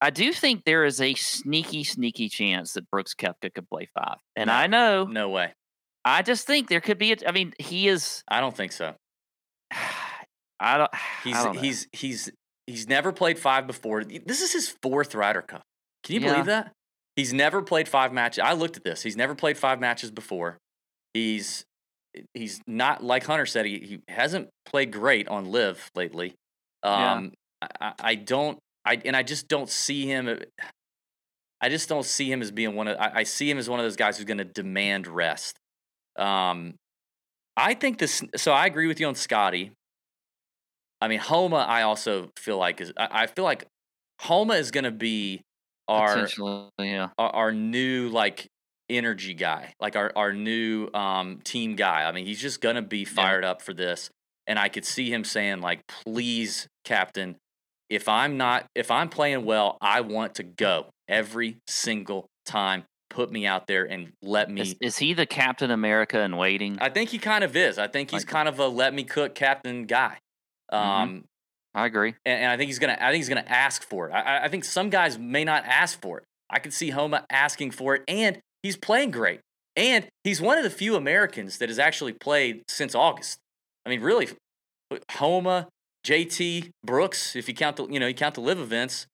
I 0.01 0.11
do 0.11 0.33
think 0.33 0.65
there 0.65 0.85
is 0.85 1.01
a 1.01 1.15
sneaky, 1.15 1.83
sneaky 1.83 2.29
chance 2.29 2.75
that 2.75 2.89
Brooks 2.89 3.15
Koepka 3.15 3.53
could 3.53 3.69
play 3.69 3.89
five, 3.99 4.19
and 4.37 4.47
No. 4.47 4.55
I 4.55 4.67
know. 4.69 5.05
No 5.05 5.29
way. 5.29 5.55
I 6.05 6.23
just 6.23 6.47
think 6.47 6.69
there 6.69 6.81
could 6.81 6.99
be. 6.99 7.13
A, 7.13 7.17
I 7.27 7.33
mean, 7.33 7.53
he 7.59 7.89
is. 7.89 8.23
I 8.29 8.41
don't 8.41 8.57
think 8.57 8.71
so. 8.71 8.95
I 10.61 10.79
don't. 10.79 10.91
He's 11.25 11.37
I 11.37 11.45
don't 11.45 11.59
he's 11.59 11.89
he's 11.93 12.31
he's 12.67 12.89
never 12.89 13.13
played 13.13 13.39
five 13.39 13.67
before. 13.67 14.05
This 14.05 14.41
is 14.41 14.53
his 14.53 14.75
fourth 14.83 15.15
Ryder 15.15 15.43
Cup. 15.43 15.63
Can 16.03 16.15
you 16.17 16.21
Yeah. 16.21 16.31
believe 16.33 16.47
that? 16.47 16.73
He's 17.17 17.33
never 17.33 17.63
played 17.63 17.89
five 17.89 18.13
matches. 18.13 18.43
I 18.45 18.53
looked 18.53 18.77
at 18.77 18.85
this. 18.85 19.03
He's 19.03 19.17
never 19.17 19.35
played 19.35 19.57
five 19.57 19.81
matches 19.81 20.11
before. 20.11 20.59
He's 21.15 21.65
he's 22.35 22.61
not 22.67 23.03
like 23.05 23.25
Hunter 23.25 23.47
said. 23.47 23.67
He 23.67 23.79
he 23.79 24.01
hasn't 24.09 24.49
played 24.67 24.91
great 24.93 25.29
on 25.29 25.51
LIV 25.51 25.91
lately. 25.95 26.35
Yeah. 26.85 27.13
Um, 27.13 27.33
I, 27.63 27.69
I- 27.81 27.95
I 28.01 28.15
don't. 28.15 28.59
I 28.85 29.01
and 29.05 29.17
I 29.17 29.23
just 29.23 29.49
don't 29.49 29.69
see 29.69 30.07
him. 30.07 30.29
uh, 30.29 30.37
I 31.61 31.69
just 31.71 31.89
don't 31.89 32.05
see 32.05 32.31
him 32.31 32.43
as 32.43 32.51
being 32.51 32.75
one 32.77 32.87
of. 32.87 32.97
I, 32.99 33.11
I 33.17 33.23
see 33.25 33.51
him 33.51 33.59
as 33.59 33.69
one 33.69 33.81
of 33.81 33.85
those 33.85 33.97
guys 33.97 34.17
who's 34.17 34.27
going 34.27 34.39
to 34.39 34.45
demand 34.45 35.07
rest. 35.07 35.57
Um, 36.17 36.75
I 37.57 37.75
think 37.75 37.99
this. 37.99 38.23
So 38.37 38.53
I 38.53 38.67
agree 38.67 38.87
with 38.87 39.01
you 39.01 39.07
on 39.09 39.15
Scottie. 39.15 39.73
I 41.01 41.09
mean, 41.09 41.19
Homa. 41.19 41.57
I 41.57 41.83
also 41.83 42.31
feel 42.37 42.59
like 42.59 42.81
is. 42.81 42.93
I, 42.97 43.23
I 43.23 43.27
feel 43.27 43.45
like 43.45 43.67
Homa 44.21 44.55
is 44.55 44.71
going 44.71 44.85
to 44.85 44.91
be 44.91 45.43
our 45.89 46.29
yeah. 46.79 47.09
our, 47.19 47.31
our 47.31 47.53
new 47.53 48.09
like 48.09 48.49
energy 48.89 49.35
guy, 49.35 49.75
like 49.81 49.97
our 49.97 50.13
our 50.17 50.33
new 50.33 50.89
um, 50.95 51.41
team 51.45 51.77
guy. 51.77 52.05
I 52.05 52.13
mean, 52.13 52.27
he's 52.27 52.41
just 52.41 52.61
gonna 52.61 52.83
be 52.83 53.05
fired 53.05 53.45
up 53.45 53.63
for 53.63 53.75
this, 53.75 54.11
and 54.47 54.59
I 54.59 54.69
could 54.69 54.85
see 54.85 55.13
him 55.13 55.25
saying 55.25 55.61
like, 55.61 55.81
"Please, 55.87 56.69
captain, 56.85 57.37
if 57.89 58.09
I'm 58.09 58.37
not 58.37 58.67
if 58.75 58.91
I'm 58.91 59.09
playing 59.09 59.45
well, 59.45 59.79
I 59.81 60.01
want 60.01 60.37
to 60.37 60.43
go 60.43 60.87
every 61.09 61.59
single 61.67 62.27
time. 62.45 62.85
Put 63.09 63.31
me 63.31 63.47
out 63.47 63.67
there 63.67 63.85
and 63.85 64.13
let 64.23 64.51
me." 64.51 64.63
Is, 64.63 64.77
is 64.81 64.99
he 64.99 65.15
the 65.15 65.27
Captain 65.27 65.71
America 65.71 66.21
in 66.21 66.37
waiting? 66.37 66.79
I, 66.81 66.87
I 66.87 66.89
think 66.91 67.11
he 67.11 67.19
kind 67.19 67.45
of 67.45 67.57
is. 67.57 67.79
I 67.79 67.87
think 67.87 68.11
he's 68.11 68.23
Like- 68.23 68.29
kind 68.29 68.49
of 68.49 68.59
a 68.59 68.67
let 68.67 68.93
me 68.93 69.05
cook 69.05 69.35
captain 69.35 69.85
guy. 69.85 70.19
Um, 70.71 71.25
I 71.75 71.87
agree. 71.87 72.15
and, 72.25 72.43
and 72.43 72.51
I 72.53 72.57
think 72.57 72.69
he's 72.69 72.79
gonna. 72.79 72.97
I 73.01 73.11
think 73.11 73.17
he's 73.17 73.29
gonna 73.29 73.45
ask 73.47 73.83
for 73.83 74.09
it. 74.09 74.13
I, 74.13 74.21
I- 74.21 74.45
I 74.45 74.49
think 74.49 74.65
some 74.65 74.91
guys 74.91 75.19
may 75.19 75.45
not 75.45 75.65
ask 75.67 76.01
for 76.01 76.19
it. 76.19 76.25
I 76.51 76.59
could 76.59 76.73
see 76.73 76.91
Homa 76.91 77.25
asking 77.31 77.73
for 77.73 77.95
it, 77.95 78.03
and 78.09 78.39
he's 78.63 78.77
playing 78.77 79.11
great. 79.11 79.41
And 79.77 80.07
he's 80.25 80.41
one 80.41 80.57
of 80.57 80.65
the 80.65 80.71
few 80.71 80.97
Americans 80.97 81.59
that 81.59 81.69
has 81.69 81.79
actually 81.79 82.13
played 82.15 82.63
since 82.69 82.95
August. 82.95 83.37
I 83.85 83.91
mean, 83.91 84.01
really, 84.01 84.29
Homa, 85.13 85.69
JT, 86.07 86.71
Brooks. 86.85 87.37
If 87.37 87.47
you 87.49 87.55
count 87.55 87.77
the, 87.77 87.87
you 87.89 88.01
know, 88.01 88.07
you 88.07 88.15
count 88.15 88.37
the 88.37 88.41
LIV 88.41 88.59
events. 88.61 89.07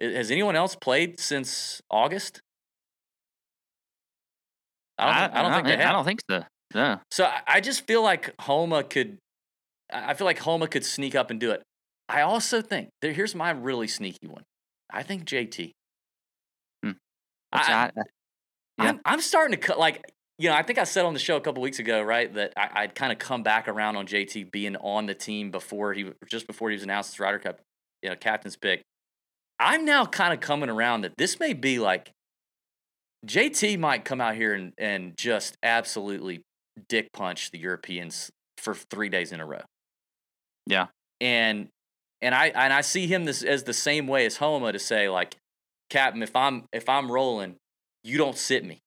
Has 0.00 0.30
anyone 0.30 0.56
else 0.56 0.74
played 0.76 1.20
since 1.20 1.82
August? 1.90 2.40
I 4.98 5.04
don't. 5.06 5.14
think, 5.14 5.36
I 5.36 5.42
don't 5.42 5.52
think 5.52 5.66
they 5.66 5.76
have. 5.76 5.90
I 5.90 5.92
don't 5.92 6.04
think 6.04 6.20
so. 6.30 6.44
No. 6.74 7.00
So 7.10 7.24
I- 7.24 7.42
I 7.46 7.60
just 7.60 7.86
feel 7.86 8.02
like 8.02 8.34
Homa 8.40 8.82
could. 8.84 9.18
I 9.92 10.14
feel 10.14 10.24
like 10.26 10.38
Homa 10.38 10.68
could 10.68 10.84
sneak 10.84 11.14
up 11.14 11.30
and 11.30 11.40
do 11.40 11.50
it. 11.50 11.62
I 12.08 12.22
also 12.22 12.62
think 12.62 12.88
there. 13.02 13.12
Here's 13.12 13.34
my 13.34 13.50
really 13.50 13.88
sneaky 13.88 14.26
one. 14.26 14.42
I 14.90 15.02
think 15.02 15.24
JT. 15.24 15.72
Hmm. 16.82 16.92
I, 17.52 17.58
I- 17.96 18.02
yeah. 18.80 18.90
I'm, 18.90 19.00
I'm 19.04 19.20
starting 19.20 19.58
to 19.58 19.66
cut 19.66 19.78
like 19.78 20.02
you 20.38 20.48
know. 20.48 20.54
I 20.54 20.62
think 20.62 20.78
I 20.78 20.84
said 20.84 21.04
on 21.04 21.12
the 21.12 21.18
show 21.18 21.36
a 21.36 21.40
couple 21.40 21.62
weeks 21.62 21.80
ago, 21.80 22.00
right, 22.00 22.32
that 22.34 22.52
I, 22.56 22.82
I'd 22.82 22.94
kind 22.94 23.12
of 23.12 23.18
come 23.18 23.42
back 23.42 23.66
around 23.66 23.96
on 23.96 24.06
JT 24.06 24.52
being 24.52 24.76
on 24.76 25.06
the 25.06 25.14
team 25.14 25.50
before 25.50 25.92
he 25.94 26.12
just 26.30 26.46
before 26.46 26.70
he 26.70 26.74
was 26.74 26.84
announced 26.84 27.14
as 27.14 27.20
Ryder 27.20 27.40
Cup, 27.40 27.60
you 28.02 28.10
know, 28.10 28.16
captain's 28.16 28.56
pick. 28.56 28.82
I'm 29.58 29.84
now 29.84 30.06
kind 30.06 30.32
of 30.32 30.38
coming 30.40 30.70
around 30.70 31.00
that 31.00 31.14
this 31.18 31.40
may 31.40 31.52
be 31.54 31.80
like 31.80 32.12
JT 33.26 33.78
might 33.80 34.04
come 34.04 34.20
out 34.20 34.36
here 34.36 34.54
and, 34.54 34.72
and 34.78 35.14
just 35.16 35.56
absolutely 35.62 36.42
dick 36.88 37.08
punch 37.12 37.50
the 37.50 37.58
Europeans 37.58 38.30
for 38.58 38.74
three 38.74 39.08
days 39.08 39.32
in 39.32 39.40
a 39.40 39.46
row. 39.46 39.62
Yeah. 40.68 40.86
And 41.20 41.68
and 42.20 42.34
I 42.34 42.48
and 42.48 42.72
I 42.72 42.82
see 42.82 43.06
him 43.06 43.24
this 43.24 43.42
as 43.42 43.64
the 43.64 43.72
same 43.72 44.06
way 44.06 44.26
as 44.26 44.36
Homa 44.36 44.72
to 44.72 44.78
say 44.78 45.08
like, 45.08 45.36
Captain, 45.90 46.22
if 46.22 46.36
I'm 46.36 46.64
if 46.72 46.88
I'm 46.88 47.10
rolling, 47.10 47.56
you 48.04 48.18
don't 48.18 48.36
sit 48.36 48.64
me. 48.64 48.78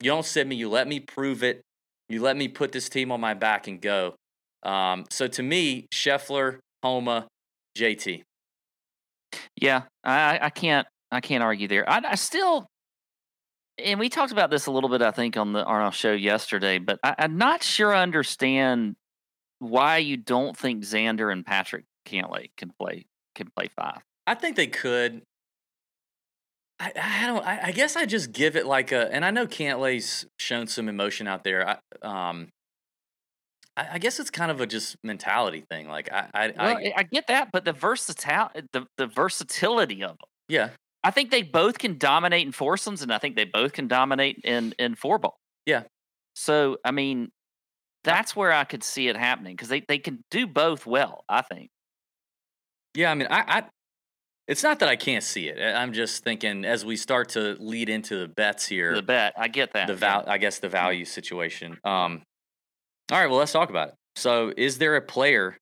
You 0.00 0.10
don't 0.10 0.26
sit 0.26 0.46
me. 0.46 0.56
You 0.56 0.68
let 0.68 0.86
me 0.86 1.00
prove 1.00 1.42
it. 1.42 1.62
You 2.08 2.22
let 2.22 2.36
me 2.36 2.48
put 2.48 2.72
this 2.72 2.88
team 2.88 3.12
on 3.12 3.20
my 3.20 3.34
back 3.34 3.68
and 3.68 3.80
go. 3.80 4.14
Um, 4.62 5.04
so 5.10 5.26
to 5.28 5.42
me, 5.42 5.86
Scheffler, 5.92 6.58
Homa, 6.82 7.28
JT. 7.76 8.22
Yeah, 9.60 9.82
I, 10.04 10.38
I 10.42 10.50
can't 10.50 10.86
I 11.10 11.20
can't 11.20 11.42
argue 11.42 11.68
there. 11.68 11.88
I, 11.88 12.00
I 12.10 12.14
still, 12.14 12.66
and 13.82 13.98
we 13.98 14.08
talked 14.08 14.32
about 14.32 14.50
this 14.50 14.66
a 14.66 14.70
little 14.70 14.88
bit, 14.88 15.02
I 15.02 15.10
think, 15.10 15.36
on 15.36 15.52
the 15.52 15.64
on 15.64 15.82
our 15.82 15.92
show 15.92 16.12
yesterday. 16.12 16.78
But 16.78 16.98
I, 17.02 17.14
I'm 17.18 17.36
not 17.36 17.62
sure 17.62 17.92
I 17.92 18.02
understand 18.02 18.96
why 19.58 19.98
you 19.98 20.16
don't 20.16 20.56
think 20.56 20.84
Xander 20.84 21.32
and 21.32 21.44
Patrick 21.44 21.84
Cantlay 22.06 22.50
can 22.56 22.72
play 22.80 23.06
can 23.34 23.48
play 23.56 23.68
five. 23.76 24.00
I 24.26 24.34
think 24.34 24.56
they 24.56 24.66
could. 24.66 25.22
I, 26.80 26.92
I 27.00 27.26
don't. 27.26 27.44
I, 27.44 27.60
I 27.64 27.72
guess 27.72 27.96
I 27.96 28.06
just 28.06 28.32
give 28.32 28.56
it 28.56 28.66
like 28.66 28.92
a. 28.92 29.12
And 29.12 29.24
I 29.24 29.30
know 29.30 29.46
Cantlay's 29.46 30.26
shown 30.38 30.66
some 30.68 30.88
emotion 30.88 31.26
out 31.26 31.42
there. 31.44 31.68
I, 31.68 32.28
um, 32.30 32.48
I, 33.76 33.88
I 33.94 33.98
guess 33.98 34.20
it's 34.20 34.30
kind 34.30 34.50
of 34.50 34.60
a 34.60 34.66
just 34.66 34.96
mentality 35.02 35.64
thing. 35.68 35.88
Like 35.88 36.12
I, 36.12 36.28
I, 36.34 36.52
Well, 36.56 36.92
I 36.96 37.02
get 37.02 37.26
that, 37.28 37.50
but 37.52 37.64
the 37.64 37.72
versatil 37.72 38.50
the, 38.72 38.86
the 38.96 39.06
versatility 39.06 40.02
of 40.02 40.10
them. 40.10 40.28
yeah, 40.48 40.70
I 41.02 41.10
think 41.10 41.30
they 41.30 41.42
both 41.42 41.78
can 41.78 41.98
dominate 41.98 42.46
in 42.46 42.52
foursomes, 42.52 43.02
and 43.02 43.12
I 43.12 43.18
think 43.18 43.34
they 43.36 43.44
both 43.44 43.72
can 43.72 43.88
dominate 43.88 44.40
in 44.44 44.74
in 44.78 44.94
four 44.94 45.18
ball. 45.18 45.38
Yeah. 45.66 45.84
So 46.34 46.78
I 46.84 46.92
mean, 46.92 47.30
that's 48.04 48.34
where 48.36 48.52
I 48.52 48.64
could 48.64 48.82
see 48.82 49.08
it 49.08 49.16
happening 49.16 49.54
because 49.54 49.68
they 49.68 49.80
they 49.86 49.98
can 49.98 50.22
do 50.30 50.46
both 50.46 50.86
well. 50.86 51.24
I 51.28 51.42
think. 51.42 51.68
yeah. 52.94 53.10
I 53.10 53.14
mean, 53.14 53.28
I, 53.30 53.44
I. 53.58 53.64
It's 54.46 54.62
not 54.62 54.78
that 54.78 54.88
I 54.88 54.96
can't 54.96 55.22
see 55.22 55.48
it. 55.48 55.58
I- 55.60 55.80
I'm 55.82 55.92
just 55.92 56.24
thinking 56.24 56.64
as 56.64 56.84
we 56.84 56.96
start 56.96 57.30
to 57.30 57.56
lead 57.60 57.88
into 57.90 58.18
the 58.18 58.28
bets 58.28 58.66
here. 58.66 58.94
The 58.94 59.02
bet, 59.02 59.34
I 59.36 59.48
get 59.48 59.72
that. 59.74 59.88
the 59.88 59.94
val 59.94 60.24
I 60.26 60.38
guess 60.38 60.58
the 60.58 60.68
value 60.70 61.04
situation. 61.04 61.78
Um, 61.84 62.22
All 63.12 63.18
right, 63.18 63.28
well, 63.28 63.38
let's 63.38 63.52
talk 63.52 63.68
about 63.70 63.88
it. 63.88 63.94
So, 64.16 64.52
is 64.56 64.78
there 64.78 64.96
a 64.96 65.02
player 65.02 65.56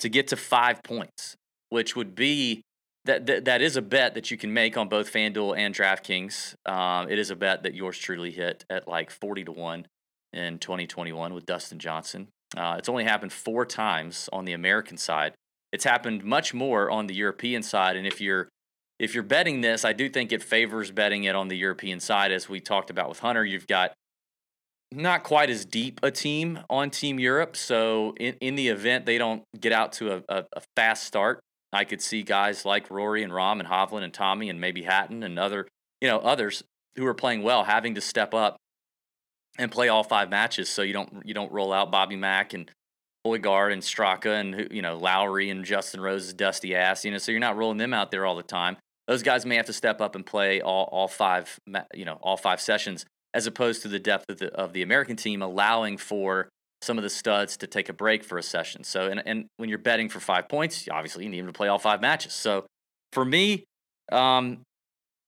to 0.00 0.08
get 0.08 0.28
to 0.28 0.36
five 0.36 0.82
points, 0.82 1.36
which 1.70 1.96
would 1.96 2.14
be 2.14 2.62
that 3.06 3.26
that, 3.26 3.44
that 3.46 3.62
is 3.62 3.76
a 3.76 3.82
bet 3.82 4.14
that 4.14 4.30
you 4.30 4.36
can 4.36 4.52
make 4.52 4.76
on 4.76 4.88
both 4.88 5.12
FanDuel 5.12 5.56
and 5.56 5.74
DraftKings. 5.74 6.54
Um, 6.70 7.08
it 7.10 7.18
is 7.18 7.30
a 7.30 7.36
bet 7.36 7.62
that 7.64 7.74
yours 7.74 7.98
truly 7.98 8.30
hit 8.30 8.64
at 8.70 8.86
like 8.86 9.10
forty 9.10 9.44
to 9.44 9.52
one 9.52 9.86
in 10.32 10.58
2021 10.58 11.34
with 11.34 11.46
Dustin 11.46 11.78
Johnson. 11.78 12.28
Uh, 12.56 12.76
it's 12.78 12.88
only 12.88 13.04
happened 13.04 13.32
four 13.32 13.66
times 13.66 14.28
on 14.32 14.44
the 14.44 14.52
American 14.52 14.96
side. 14.96 15.34
It's 15.72 15.84
happened 15.84 16.24
much 16.24 16.54
more 16.54 16.90
on 16.90 17.06
the 17.06 17.14
European 17.14 17.62
side, 17.62 17.96
and 17.96 18.06
if 18.06 18.20
you're 18.20 18.48
if 18.98 19.12
you're 19.12 19.22
betting 19.24 19.60
this, 19.60 19.84
I 19.84 19.92
do 19.92 20.08
think 20.08 20.32
it 20.32 20.42
favors 20.42 20.90
betting 20.90 21.24
it 21.24 21.34
on 21.34 21.48
the 21.48 21.56
European 21.56 22.00
side, 22.00 22.32
as 22.32 22.48
we 22.48 22.60
talked 22.60 22.88
about 22.88 23.10
with 23.10 23.18
Hunter. 23.18 23.44
You've 23.44 23.66
got 23.66 23.92
not 24.92 25.22
quite 25.22 25.50
as 25.50 25.64
deep 25.64 26.00
a 26.02 26.10
team 26.10 26.60
on 26.70 26.90
Team 26.90 27.18
Europe. 27.18 27.56
So 27.56 28.14
in, 28.18 28.34
in 28.40 28.54
the 28.54 28.68
event 28.68 29.04
they 29.04 29.18
don't 29.18 29.42
get 29.58 29.72
out 29.72 29.92
to 29.94 30.12
a, 30.12 30.22
a, 30.28 30.44
a, 30.56 30.62
fast 30.76 31.04
start, 31.04 31.40
I 31.72 31.84
could 31.84 32.00
see 32.00 32.22
guys 32.22 32.64
like 32.64 32.90
Rory 32.90 33.22
and 33.22 33.32
Rahm 33.32 33.58
and 33.58 33.68
Hovland 33.68 34.04
and 34.04 34.14
Tommy 34.14 34.48
and 34.48 34.60
maybe 34.60 34.82
Hatton 34.82 35.22
and 35.22 35.38
other, 35.38 35.66
you 36.00 36.08
know, 36.08 36.18
others 36.18 36.62
who 36.96 37.04
are 37.06 37.14
playing 37.14 37.42
well 37.42 37.64
having 37.64 37.94
to 37.96 38.00
step 38.00 38.32
up 38.32 38.56
and 39.58 39.70
play 39.70 39.88
all 39.88 40.02
five 40.02 40.30
matches. 40.30 40.68
So 40.68 40.82
you 40.82 40.92
don't 40.92 41.22
you 41.24 41.34
don't 41.34 41.52
roll 41.52 41.72
out 41.72 41.90
Bobby 41.90 42.16
Mack 42.16 42.54
and 42.54 42.70
Hojgaard 43.26 43.72
and 43.72 43.82
Straka 43.82 44.40
and 44.40 44.68
you 44.70 44.82
know 44.82 44.96
Lowry 44.96 45.50
and 45.50 45.64
Justin 45.64 46.00
Rose's 46.00 46.34
dusty 46.34 46.74
ass. 46.74 47.04
You 47.04 47.10
know, 47.10 47.18
so 47.18 47.32
you're 47.32 47.40
not 47.40 47.56
rolling 47.56 47.78
them 47.78 47.94
out 47.94 48.10
there 48.10 48.26
all 48.26 48.36
the 48.36 48.42
time. 48.42 48.76
Those 49.06 49.22
guys 49.22 49.46
may 49.46 49.56
have 49.56 49.66
to 49.66 49.72
step 49.72 50.00
up 50.00 50.14
and 50.14 50.24
play 50.24 50.60
all 50.60 50.88
all 50.92 51.08
five 51.08 51.58
you 51.94 52.04
know 52.04 52.18
all 52.22 52.36
five 52.36 52.60
sessions 52.60 53.04
as 53.34 53.46
opposed 53.46 53.82
to 53.82 53.88
the 53.88 53.98
depth 53.98 54.24
of 54.30 54.38
the, 54.38 54.50
of 54.54 54.72
the 54.72 54.82
American 54.82 55.14
team 55.14 55.42
allowing 55.42 55.98
for 55.98 56.48
some 56.80 56.96
of 56.96 57.04
the 57.04 57.10
studs 57.10 57.58
to 57.58 57.66
take 57.66 57.88
a 57.88 57.92
break 57.92 58.24
for 58.24 58.38
a 58.38 58.42
session. 58.42 58.82
So, 58.82 59.08
and, 59.08 59.22
and 59.26 59.46
when 59.58 59.68
you're 59.68 59.78
betting 59.78 60.08
for 60.08 60.20
five 60.20 60.48
points, 60.48 60.88
obviously 60.90 61.24
you 61.24 61.30
need 61.30 61.40
them 61.40 61.48
to 61.48 61.52
play 61.52 61.68
all 61.68 61.78
five 61.78 62.00
matches. 62.00 62.32
So, 62.32 62.64
for 63.12 63.24
me, 63.24 63.64
um, 64.10 64.62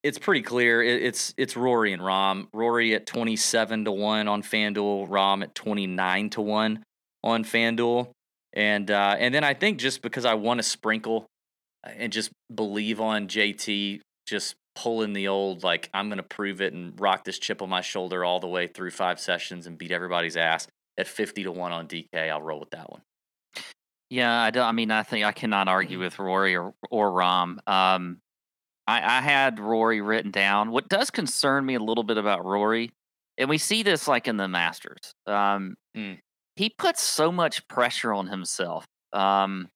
it's 0.08 0.18
pretty 0.18 0.42
clear. 0.42 0.82
It, 0.82 1.02
it's 1.02 1.34
it's 1.36 1.56
Rory 1.56 1.92
and 1.92 2.02
Rahm. 2.02 2.48
Rory 2.52 2.94
at 2.94 3.06
twenty 3.06 3.36
seven 3.36 3.84
to 3.84 3.92
one 3.92 4.26
on 4.26 4.42
FanDuel. 4.42 5.08
Rahm 5.08 5.42
at 5.42 5.54
twenty 5.54 5.86
nine 5.86 6.30
to 6.30 6.40
one 6.40 6.82
on 7.22 7.44
FanDuel. 7.44 8.10
And 8.54 8.90
uh, 8.90 9.16
and 9.18 9.34
then 9.34 9.44
I 9.44 9.54
think 9.54 9.78
just 9.78 10.02
because 10.02 10.24
I 10.24 10.34
want 10.34 10.58
to 10.58 10.62
sprinkle 10.62 11.26
and 11.84 12.12
just 12.12 12.30
believe 12.52 13.00
on 13.00 13.28
JT 13.28 14.00
just 14.26 14.56
pulling 14.74 15.12
the 15.12 15.28
old 15.28 15.62
like 15.62 15.90
I'm 15.92 16.08
going 16.08 16.18
to 16.18 16.22
prove 16.22 16.60
it 16.60 16.72
and 16.72 16.98
rock 17.00 17.24
this 17.24 17.38
chip 17.38 17.62
on 17.62 17.68
my 17.68 17.80
shoulder 17.80 18.24
all 18.24 18.40
the 18.40 18.46
way 18.46 18.66
through 18.66 18.90
five 18.90 19.18
sessions 19.20 19.66
and 19.66 19.76
beat 19.76 19.90
everybody's 19.90 20.36
ass 20.36 20.66
at 20.96 21.06
50 21.06 21.44
to 21.44 21.52
1 21.52 21.72
on 21.72 21.86
DK, 21.86 22.30
I'll 22.30 22.42
roll 22.42 22.60
with 22.60 22.70
that 22.70 22.90
one. 22.90 23.02
Yeah, 24.10 24.40
I 24.40 24.50
don't 24.50 24.64
I 24.64 24.72
mean 24.72 24.90
I 24.90 25.02
think 25.02 25.24
I 25.24 25.32
cannot 25.32 25.68
argue 25.68 25.96
mm-hmm. 25.96 26.04
with 26.04 26.18
Rory 26.18 26.56
or 26.56 26.72
or 26.90 27.10
Rahm. 27.10 27.58
Um 27.66 28.18
I, 28.88 29.18
I 29.18 29.20
had 29.20 29.60
Rory 29.60 30.00
written 30.00 30.30
down. 30.30 30.70
What 30.70 30.88
does 30.88 31.10
concern 31.10 31.66
me 31.66 31.74
a 31.74 31.80
little 31.80 32.04
bit 32.04 32.16
about 32.16 32.46
Rory, 32.46 32.90
and 33.36 33.48
we 33.48 33.58
see 33.58 33.82
this 33.82 34.08
like 34.08 34.26
in 34.26 34.38
the 34.38 34.48
Masters. 34.48 35.12
Um, 35.26 35.76
mm. 35.94 36.18
He 36.56 36.70
puts 36.70 37.02
so 37.02 37.30
much 37.30 37.68
pressure 37.68 38.14
on 38.14 38.26
himself. 38.26 38.86
Um, 39.12 39.68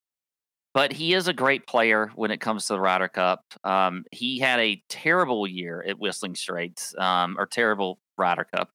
but 0.75 0.95
he 0.95 1.13
is 1.13 1.29
a 1.29 1.35
great 1.35 1.67
player 1.67 2.11
when 2.15 2.31
it 2.31 2.41
comes 2.41 2.67
to 2.67 2.73
the 2.73 2.81
Ryder 2.81 3.09
Cup. 3.09 3.45
Um, 3.63 4.05
he 4.11 4.39
had 4.39 4.59
a 4.59 4.83
terrible 4.89 5.47
year 5.47 5.85
at 5.87 5.99
Whistling 5.99 6.35
Straits, 6.35 6.95
um, 6.97 7.37
or 7.39 7.45
terrible 7.45 7.99
Ryder 8.17 8.47
Cup. 8.57 8.71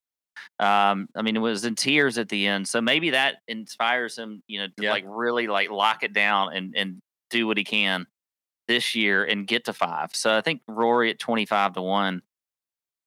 Um, 0.59 1.07
I 1.15 1.23
mean, 1.23 1.35
it 1.35 1.39
was 1.39 1.65
in 1.65 1.73
tears 1.73 2.19
at 2.19 2.29
the 2.29 2.45
end. 2.45 2.67
So 2.67 2.79
maybe 2.79 3.09
that 3.09 3.38
inspires 3.47 4.15
him, 4.15 4.43
you 4.47 4.59
know, 4.59 4.67
to 4.77 4.83
yeah. 4.83 4.91
like 4.91 5.05
really 5.07 5.47
like 5.47 5.71
lock 5.71 6.03
it 6.03 6.13
down 6.13 6.53
and 6.53 6.75
and 6.77 6.99
do 7.31 7.47
what 7.47 7.57
he 7.57 7.63
can 7.63 8.05
this 8.68 8.95
year 8.95 9.24
and 9.24 9.47
get 9.47 9.65
to 9.65 9.74
five. 9.74 10.11
So 10.13 10.36
I 10.36 10.41
think 10.41 10.61
Rory 10.68 11.09
at 11.09 11.20
twenty 11.20 11.45
five 11.45 11.74
to 11.74 11.82
one. 11.82 12.22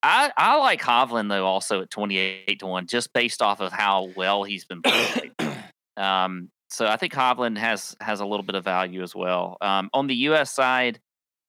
I 0.03 0.33
I 0.37 0.57
like 0.59 0.81
Hovland 0.81 1.29
though 1.29 1.47
also 1.47 1.83
at 1.83 1.91
twenty 1.91 2.19
eight 2.19 2.61
to 2.61 2.67
one, 2.67 2.87
just 2.87 3.13
based 3.13 3.43
off 3.43 3.61
of 3.61 3.73
how 3.73 4.11
well 4.17 4.45
he's 4.45 4.65
been 4.65 4.83
playing. 4.83 5.33
um, 5.97 6.51
so 6.69 6.87
I 6.87 6.97
think 6.97 7.13
Hovland 7.13 7.59
has 7.59 7.97
has 8.01 8.21
a 8.21 8.27
little 8.27 8.45
bit 8.45 8.55
of 8.55 8.65
value 8.65 9.03
as 9.03 9.15
well. 9.15 9.57
Um, 9.61 9.91
on 9.93 10.07
the 10.07 10.15
U.S. 10.15 10.53
side, 10.53 11.01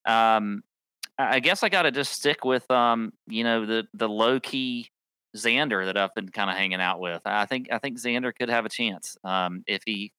um, 0.04 0.62
I 1.18 1.40
guess 1.40 1.62
I 1.62 1.68
got 1.68 1.82
to 1.82 1.90
just 1.90 2.12
stick 2.12 2.44
with 2.44 2.68
um, 2.70 3.12
you 3.26 3.44
know 3.44 3.64
the 3.64 3.86
the 3.94 4.08
low 4.08 4.40
key 4.40 4.88
Xander 5.36 5.86
that 5.86 5.96
I've 5.96 6.14
been 6.14 6.28
kind 6.28 6.50
of 6.50 6.56
hanging 6.56 6.80
out 6.80 7.00
with. 7.00 7.22
I 7.24 7.46
think 7.46 7.68
I 7.70 7.78
think 7.78 7.98
Xander 7.98 8.34
could 8.34 8.50
have 8.50 8.66
a 8.66 8.68
chance 8.68 9.16
um, 9.24 9.62
if 9.66 9.82
he 9.86 10.12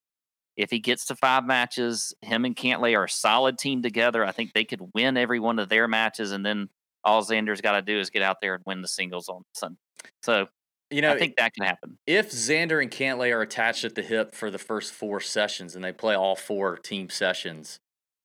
if 0.58 0.70
he 0.70 0.80
gets 0.80 1.06
to 1.06 1.16
five 1.16 1.46
matches. 1.46 2.14
Him 2.22 2.46
and 2.46 2.56
Cantlay 2.56 2.98
are 2.98 3.06
a 3.06 3.10
solid 3.10 3.58
team 3.58 3.82
together. 3.82 4.26
I 4.26 4.32
think 4.32 4.54
they 4.54 4.66
could 4.66 4.82
win 4.94 5.18
every 5.18 5.40
one 5.40 5.60
of 5.60 5.70
their 5.70 5.88
matches, 5.88 6.32
and 6.32 6.46
then 6.46 6.70
all 7.04 7.24
Xander's 7.24 7.62
got 7.62 7.74
to 7.74 7.82
do 7.82 8.00
is 8.00 8.10
get 8.10 8.22
out 8.22 8.38
there 8.42 8.56
and 8.56 8.64
win 8.66 8.82
the 8.82 8.88
singles 8.88 9.30
on 9.30 9.44
Sunday. 9.54 9.80
So 10.22 10.48
you 10.90 11.02
know, 11.02 11.14
I 11.14 11.18
think 11.18 11.38
that 11.38 11.54
can 11.54 11.66
happen. 11.66 11.98
If 12.06 12.32
Xander 12.32 12.82
and 12.82 12.92
Cantlay 12.92 13.34
are 13.34 13.42
attached 13.42 13.84
at 13.84 13.96
the 13.96 14.02
hip 14.02 14.36
for 14.36 14.52
the 14.52 14.60
first 14.60 14.94
four 14.94 15.20
sessions 15.20 15.76
and 15.76 15.84
they 15.84 15.92
play 15.92 16.16
all 16.16 16.36
four 16.36 16.78
team 16.78 17.10
sessions, 17.10 17.80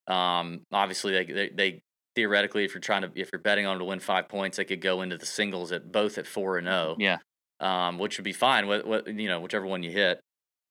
um, 0.07 0.61
obviously 0.71 1.13
they, 1.13 1.25
they, 1.25 1.49
they 1.49 1.83
theoretically, 2.15 2.65
if 2.65 2.75
you're 2.75 2.81
trying 2.81 3.03
to 3.03 3.11
if 3.15 3.31
you're 3.33 3.41
betting 3.41 3.65
on 3.65 3.79
to 3.79 3.85
win 3.85 4.01
five 4.01 4.29
points, 4.29 4.59
they 4.59 4.65
could 4.65 4.81
go 4.81 5.03
into 5.03 5.17
the 5.17 5.27
singles 5.27 5.73
at 5.73 5.91
both 5.91 6.19
at 6.19 6.27
four 6.27 6.59
and 6.59 6.67
zero. 6.67 6.77
Oh, 6.77 6.97
yeah, 6.99 7.19
um, 7.61 7.99
which 7.99 8.19
would 8.19 8.25
be 8.25 8.33
fine. 8.33 8.67
What, 8.67 8.87
what 8.87 9.07
you 9.07 9.29
know, 9.29 9.41
whichever 9.41 9.67
one 9.67 9.83
you 9.83 9.91
hit. 9.91 10.21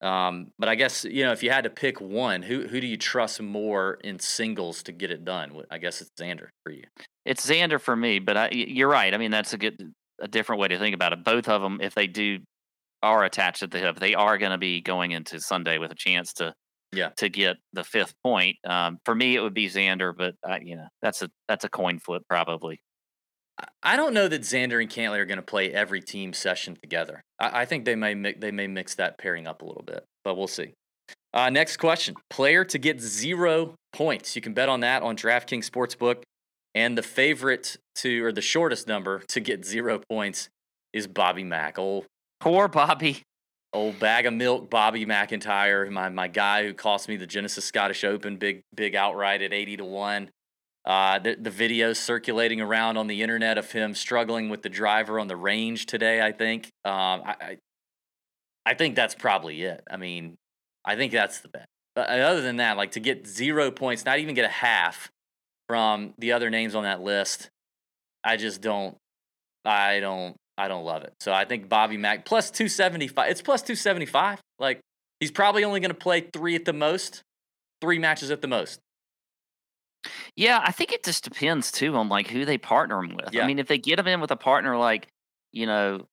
Um, 0.02 0.52
but 0.60 0.70
I 0.70 0.76
guess 0.76 1.06
you 1.06 1.24
know 1.24 1.32
if 1.32 1.41
you 1.41 1.50
had 1.50 1.64
to 1.64 1.70
pick 1.70 2.00
one, 2.00 2.43
who 2.43 2.68
who 2.68 2.80
do 2.80 2.88
you 2.88 2.98
trust 2.98 3.41
more 3.41 3.95
in 4.04 4.20
singles 4.20 4.84
to 4.84 4.91
get 4.91 5.12
it 5.12 5.26
done? 5.26 5.64
I 5.72 5.80
guess 5.80 6.02
it's 6.02 6.12
Xander 6.20 6.50
for 6.64 6.72
you. 6.72 6.84
It's 7.26 7.45
Xander 7.45 7.82
for 7.82 7.95
me, 7.95 8.20
but 8.20 8.38
I, 8.38 8.50
you're 8.52 8.89
right. 8.89 9.14
I 9.14 9.18
mean, 9.18 9.32
that's 9.32 9.54
a 9.54 9.58
good 9.58 9.76
a 10.22 10.28
different 10.28 10.62
way 10.62 10.68
to 10.68 10.78
think 10.78 10.93
about 10.93 11.14
it. 11.14 11.24
Both 11.24 11.48
of 11.48 11.62
them, 11.62 11.80
if 11.82 11.95
they 11.95 12.08
do 12.08 12.39
are 13.02 13.24
attached 13.24 13.64
at 13.64 13.72
the 13.72 13.80
hip, 13.80 14.00
they 14.00 14.16
are 14.16 14.38
going 14.38 14.52
to 14.52 14.58
be 14.58 14.82
going 14.82 15.12
into 15.12 15.39
Sunday 15.39 15.78
with 15.78 15.91
a 15.91 15.95
chance 15.95 16.34
to 16.34 16.54
yeah 16.93 17.10
to 17.18 17.30
get 17.30 17.58
the 17.74 17.84
fifth 17.84 18.14
point. 18.24 18.58
Um, 18.68 19.00
for 19.04 19.16
me, 19.16 19.36
it 19.36 19.41
would 19.41 19.54
be 19.54 19.68
Xander, 19.68 20.14
but 20.16 20.36
I, 20.48 20.60
you 20.64 20.76
know 20.76 20.88
that's 21.02 21.24
a 21.24 21.30
that's 21.48 21.66
a 21.66 21.70
coin 21.70 22.00
flip 22.00 22.22
probably. 22.30 22.80
I 23.82 23.95
don't 23.95 24.14
know 24.14 24.28
that 24.28 24.41
Xander 24.41 24.82
and 24.82 24.89
Cantlay 24.89 25.18
are 25.18 25.26
going 25.26 25.38
to 25.38 25.41
play 25.43 25.72
every 25.72 26.01
team 26.01 26.34
session 26.34 26.78
together. 26.82 27.22
I, 27.39 27.62
I 27.62 27.66
think 27.66 27.86
they 27.86 27.95
may 27.95 28.14
mi- 28.14 28.36
they 28.38 28.51
may 28.51 28.68
mix 28.68 28.95
that 28.95 29.18
pairing 29.18 29.47
up 29.47 29.62
a 29.62 29.66
little 29.66 29.84
bit, 29.84 30.03
but 30.24 30.38
we'll 30.38 30.47
see. 30.47 30.74
Uh, 31.34 31.49
next 31.49 31.78
question: 31.78 32.16
Player 32.30 32.64
to 32.66 32.78
get 32.78 33.01
zero 33.01 33.76
points. 33.93 34.36
You 34.36 34.41
can 34.41 34.53
bet 34.53 34.70
on 34.70 34.82
that 34.82 35.01
on 35.03 35.16
DraftKings 35.16 35.70
Sportsbook. 35.70 36.24
And 36.76 36.95
the 36.95 37.01
favorite 37.01 37.78
to, 37.95 38.24
or 38.24 38.32
the 38.32 38.41
shortest 38.41 38.88
number 38.88 39.24
to 39.30 39.39
get 39.39 39.66
zero 39.66 39.99
points 40.10 40.49
is 40.93 41.08
Bobby 41.08 41.43
Mack. 41.43 41.80
Old 41.80 42.05
poor 42.39 42.68
Bobby. 42.68 43.24
Old 43.74 43.99
bag 43.99 44.26
of 44.26 44.34
milk, 44.34 44.70
Bobby 44.70 45.05
MacIntyre, 45.05 45.89
my 45.91 46.10
my 46.10 46.28
guy 46.28 46.64
who 46.66 46.74
cost 46.74 47.10
me 47.10 47.18
the 47.18 47.28
Genesis 47.28 47.66
Scottish 47.66 48.03
Open, 48.03 48.38
big 48.38 48.62
big 48.74 48.95
outright 48.95 49.41
at 49.41 49.53
eighty 49.53 49.76
to 49.78 49.84
one. 49.84 50.30
Uh, 50.88 51.19
the, 51.19 51.35
the 51.35 51.49
videos 51.49 51.97
circulating 51.97 52.61
around 52.61 52.95
on 52.95 53.07
the 53.07 53.21
internet 53.21 53.57
of 53.57 53.71
him 53.73 53.93
struggling 53.93 54.49
with 54.49 54.61
the 54.61 54.69
driver 54.69 55.19
on 55.19 55.27
the 55.27 55.35
range 55.35 55.85
today. 55.85 56.21
I 56.21 56.31
think. 56.31 56.71
Um, 56.85 57.23
I, 57.25 57.57
I, 58.65 58.73
think 58.73 58.95
that's 58.95 59.13
probably 59.13 59.63
it. 59.63 59.83
I 59.91 59.97
mean, 59.97 60.35
I 60.85 60.95
think 60.95 61.11
that's 61.11 61.41
the 61.41 61.49
bet. 61.49 61.65
But 61.93 62.09
other 62.09 62.41
than 62.41 62.57
that, 62.57 62.77
like 62.77 62.91
to 62.91 63.01
get 63.01 63.27
zero 63.27 63.69
points, 63.69 64.05
not 64.05 64.19
even 64.19 64.33
get 64.33 64.45
a 64.45 64.49
half, 64.49 65.11
from 65.67 66.13
the 66.17 66.31
other 66.31 66.49
names 66.49 66.73
on 66.75 66.83
that 66.83 67.01
list, 67.01 67.49
I 68.23 68.38
just 68.38 68.61
don't, 68.61 68.97
I 69.65 69.99
don't, 69.99 70.35
I 70.57 70.67
don't 70.67 70.85
love 70.85 71.03
it. 71.03 71.13
So 71.19 71.33
I 71.33 71.45
think 71.45 71.69
Bobby 71.69 71.97
Mack 71.97 72.25
plus 72.25 72.49
275. 72.49 73.29
It's 73.29 73.41
plus 73.41 73.61
275. 73.61 74.41
Like 74.59 74.79
he's 75.19 75.31
probably 75.31 75.63
only 75.63 75.79
going 75.79 75.91
to 75.91 75.95
play 75.95 76.21
three 76.33 76.55
at 76.55 76.65
the 76.65 76.73
most, 76.73 77.21
three 77.81 77.99
matches 77.99 78.31
at 78.31 78.41
the 78.41 78.47
most. 78.47 78.79
Yeah, 80.36 80.62
I 80.64 80.72
think 80.72 80.91
it 80.91 81.04
just 81.04 81.24
depends 81.24 81.72
too 81.72 81.95
on 81.95 82.10
like 82.10 82.28
who 82.28 82.45
they 82.45 82.58
partner 82.58 83.02
them 83.02 83.16
with. 83.16 83.34
Yeah. 83.34 83.43
I 83.43 83.48
mean, 83.48 83.60
if 83.60 83.68
they 83.68 83.78
get 83.78 83.98
them 83.98 84.08
in 84.08 84.22
with 84.22 84.32
a 84.32 84.36
partner 84.36 84.78
like, 84.78 85.08
you 85.52 85.66
know, 85.66 86.08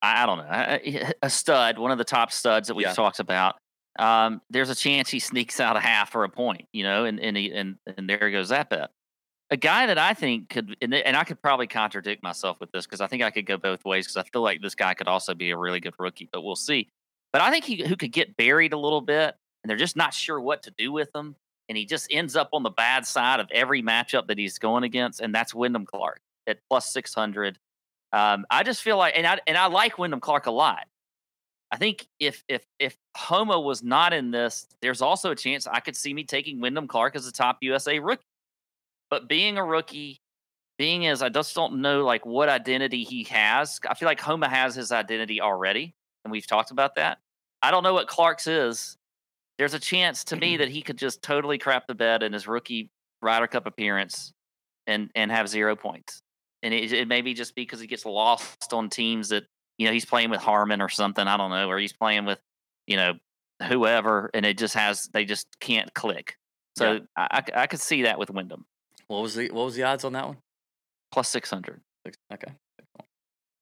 I 0.00 0.26
don't 0.26 0.38
know, 0.38 1.10
a 1.22 1.30
stud, 1.30 1.78
one 1.78 1.90
of 1.90 1.98
the 1.98 2.04
top 2.04 2.32
studs 2.32 2.68
that 2.68 2.74
we've 2.74 2.86
yeah. 2.86 2.94
talked 2.94 3.20
about, 3.20 3.56
um, 3.98 4.40
there's 4.50 4.70
a 4.70 4.74
chance 4.74 5.10
he 5.10 5.18
sneaks 5.18 5.60
out 5.60 5.76
a 5.76 5.80
half 5.80 6.14
or 6.14 6.24
a 6.24 6.28
point, 6.28 6.66
you 6.72 6.82
know, 6.82 7.04
and 7.04 7.20
and 7.20 7.36
he, 7.36 7.52
and 7.52 7.76
and 7.96 8.08
there 8.08 8.30
goes 8.30 8.48
that 8.48 8.70
bet. 8.70 8.90
A 9.50 9.56
guy 9.56 9.86
that 9.86 9.98
I 9.98 10.14
think 10.14 10.48
could, 10.48 10.74
and, 10.80 10.94
and 10.94 11.16
I 11.16 11.22
could 11.24 11.40
probably 11.40 11.66
contradict 11.66 12.22
myself 12.22 12.58
with 12.60 12.72
this 12.72 12.86
because 12.86 13.00
I 13.00 13.06
think 13.06 13.22
I 13.22 13.30
could 13.30 13.46
go 13.46 13.58
both 13.58 13.84
ways 13.84 14.06
because 14.06 14.16
I 14.16 14.22
feel 14.22 14.42
like 14.42 14.62
this 14.62 14.74
guy 14.74 14.94
could 14.94 15.06
also 15.06 15.34
be 15.34 15.50
a 15.50 15.56
really 15.56 15.80
good 15.80 15.94
rookie, 15.98 16.28
but 16.32 16.42
we'll 16.42 16.56
see. 16.56 16.88
But 17.32 17.42
I 17.42 17.50
think 17.50 17.64
he 17.64 17.86
who 17.86 17.94
could 17.94 18.10
get 18.10 18.36
buried 18.36 18.72
a 18.72 18.78
little 18.78 19.02
bit, 19.02 19.34
and 19.62 19.70
they're 19.70 19.76
just 19.76 19.96
not 19.96 20.14
sure 20.14 20.40
what 20.40 20.62
to 20.64 20.72
do 20.76 20.90
with 20.90 21.14
him, 21.14 21.36
and 21.68 21.78
he 21.78 21.86
just 21.86 22.08
ends 22.10 22.36
up 22.36 22.50
on 22.52 22.62
the 22.62 22.70
bad 22.70 23.06
side 23.06 23.40
of 23.40 23.48
every 23.52 23.82
matchup 23.82 24.26
that 24.26 24.38
he's 24.38 24.58
going 24.58 24.84
against, 24.84 25.20
and 25.20 25.34
that's 25.34 25.54
Wyndham 25.54 25.86
Clark 25.86 26.20
at 26.46 26.58
plus 26.68 26.92
six 26.92 27.14
hundred. 27.14 27.58
Um, 28.12 28.46
I 28.50 28.62
just 28.62 28.82
feel 28.82 28.96
like, 28.96 29.14
and 29.16 29.26
I 29.26 29.38
and 29.46 29.56
I 29.56 29.66
like 29.66 29.98
Wyndham 29.98 30.20
Clark 30.20 30.46
a 30.46 30.50
lot. 30.50 30.86
I 31.72 31.76
think 31.76 32.06
if 32.20 32.44
if 32.48 32.64
if 32.78 32.96
Homa 33.16 33.58
was 33.58 33.82
not 33.82 34.12
in 34.12 34.30
this, 34.30 34.66
there's 34.80 35.02
also 35.02 35.32
a 35.32 35.36
chance 35.36 35.66
I 35.66 35.80
could 35.80 35.96
see 35.96 36.14
me 36.14 36.24
taking 36.24 36.60
Wyndham 36.60 36.86
Clark 36.86 37.16
as 37.16 37.26
a 37.26 37.32
top 37.32 37.58
USA 37.62 37.98
rookie. 37.98 38.24
But 39.10 39.28
being 39.28 39.58
a 39.58 39.64
rookie, 39.64 40.20
being 40.78 41.06
as 41.06 41.22
I 41.22 41.28
just 41.28 41.54
don't 41.54 41.80
know 41.80 42.04
like 42.04 42.26
what 42.26 42.48
identity 42.48 43.04
he 43.04 43.24
has. 43.24 43.80
I 43.88 43.94
feel 43.94 44.06
like 44.06 44.20
Homa 44.20 44.48
has 44.48 44.74
his 44.74 44.92
identity 44.92 45.40
already, 45.40 45.94
and 46.24 46.32
we've 46.32 46.46
talked 46.46 46.70
about 46.70 46.96
that. 46.96 47.18
I 47.62 47.70
don't 47.70 47.82
know 47.82 47.94
what 47.94 48.08
Clark's 48.08 48.46
is. 48.46 48.96
There's 49.58 49.74
a 49.74 49.78
chance 49.78 50.24
to 50.24 50.36
me 50.36 50.56
that 50.56 50.68
he 50.68 50.82
could 50.82 50.98
just 50.98 51.22
totally 51.22 51.58
crap 51.58 51.86
the 51.86 51.94
bed 51.94 52.22
in 52.22 52.32
his 52.32 52.48
rookie 52.48 52.90
Ryder 53.22 53.46
Cup 53.46 53.66
appearance 53.66 54.32
and 54.86 55.10
and 55.14 55.30
have 55.30 55.48
zero 55.48 55.76
points. 55.76 56.20
And 56.62 56.72
it, 56.74 56.92
it 56.92 57.08
may 57.08 57.20
be 57.20 57.34
just 57.34 57.54
because 57.54 57.80
he 57.80 57.86
gets 57.86 58.04
lost 58.04 58.72
on 58.72 58.88
teams 58.90 59.28
that 59.28 59.44
you 59.78 59.86
know 59.86 59.92
he's 59.92 60.04
playing 60.04 60.30
with 60.30 60.40
Harman 60.40 60.80
or 60.80 60.88
something. 60.88 61.26
I 61.26 61.36
don't 61.36 61.50
know, 61.50 61.68
or 61.68 61.78
he's 61.78 61.92
playing 61.92 62.24
with 62.24 62.40
you 62.86 62.96
know 62.96 63.14
whoever, 63.68 64.30
and 64.34 64.44
it 64.44 64.58
just 64.58 64.74
has 64.74 65.08
they 65.12 65.24
just 65.24 65.46
can't 65.60 65.92
click. 65.94 66.36
So 66.76 66.94
Yeah. 66.94 66.98
I, 67.16 67.42
I 67.56 67.62
I 67.62 67.66
could 67.66 67.80
see 67.80 68.02
that 68.02 68.18
with 68.18 68.30
Wyndham 68.30 68.64
What 69.06 69.22
was 69.22 69.34
the 69.36 69.50
what 69.50 69.66
was 69.66 69.74
the 69.76 69.84
odds 69.84 70.04
on 70.04 70.12
that 70.14 70.26
one? 70.26 70.38
plus 71.12 71.28
six 71.28 71.48
hundred. 71.50 71.80
Okay. 72.32 72.52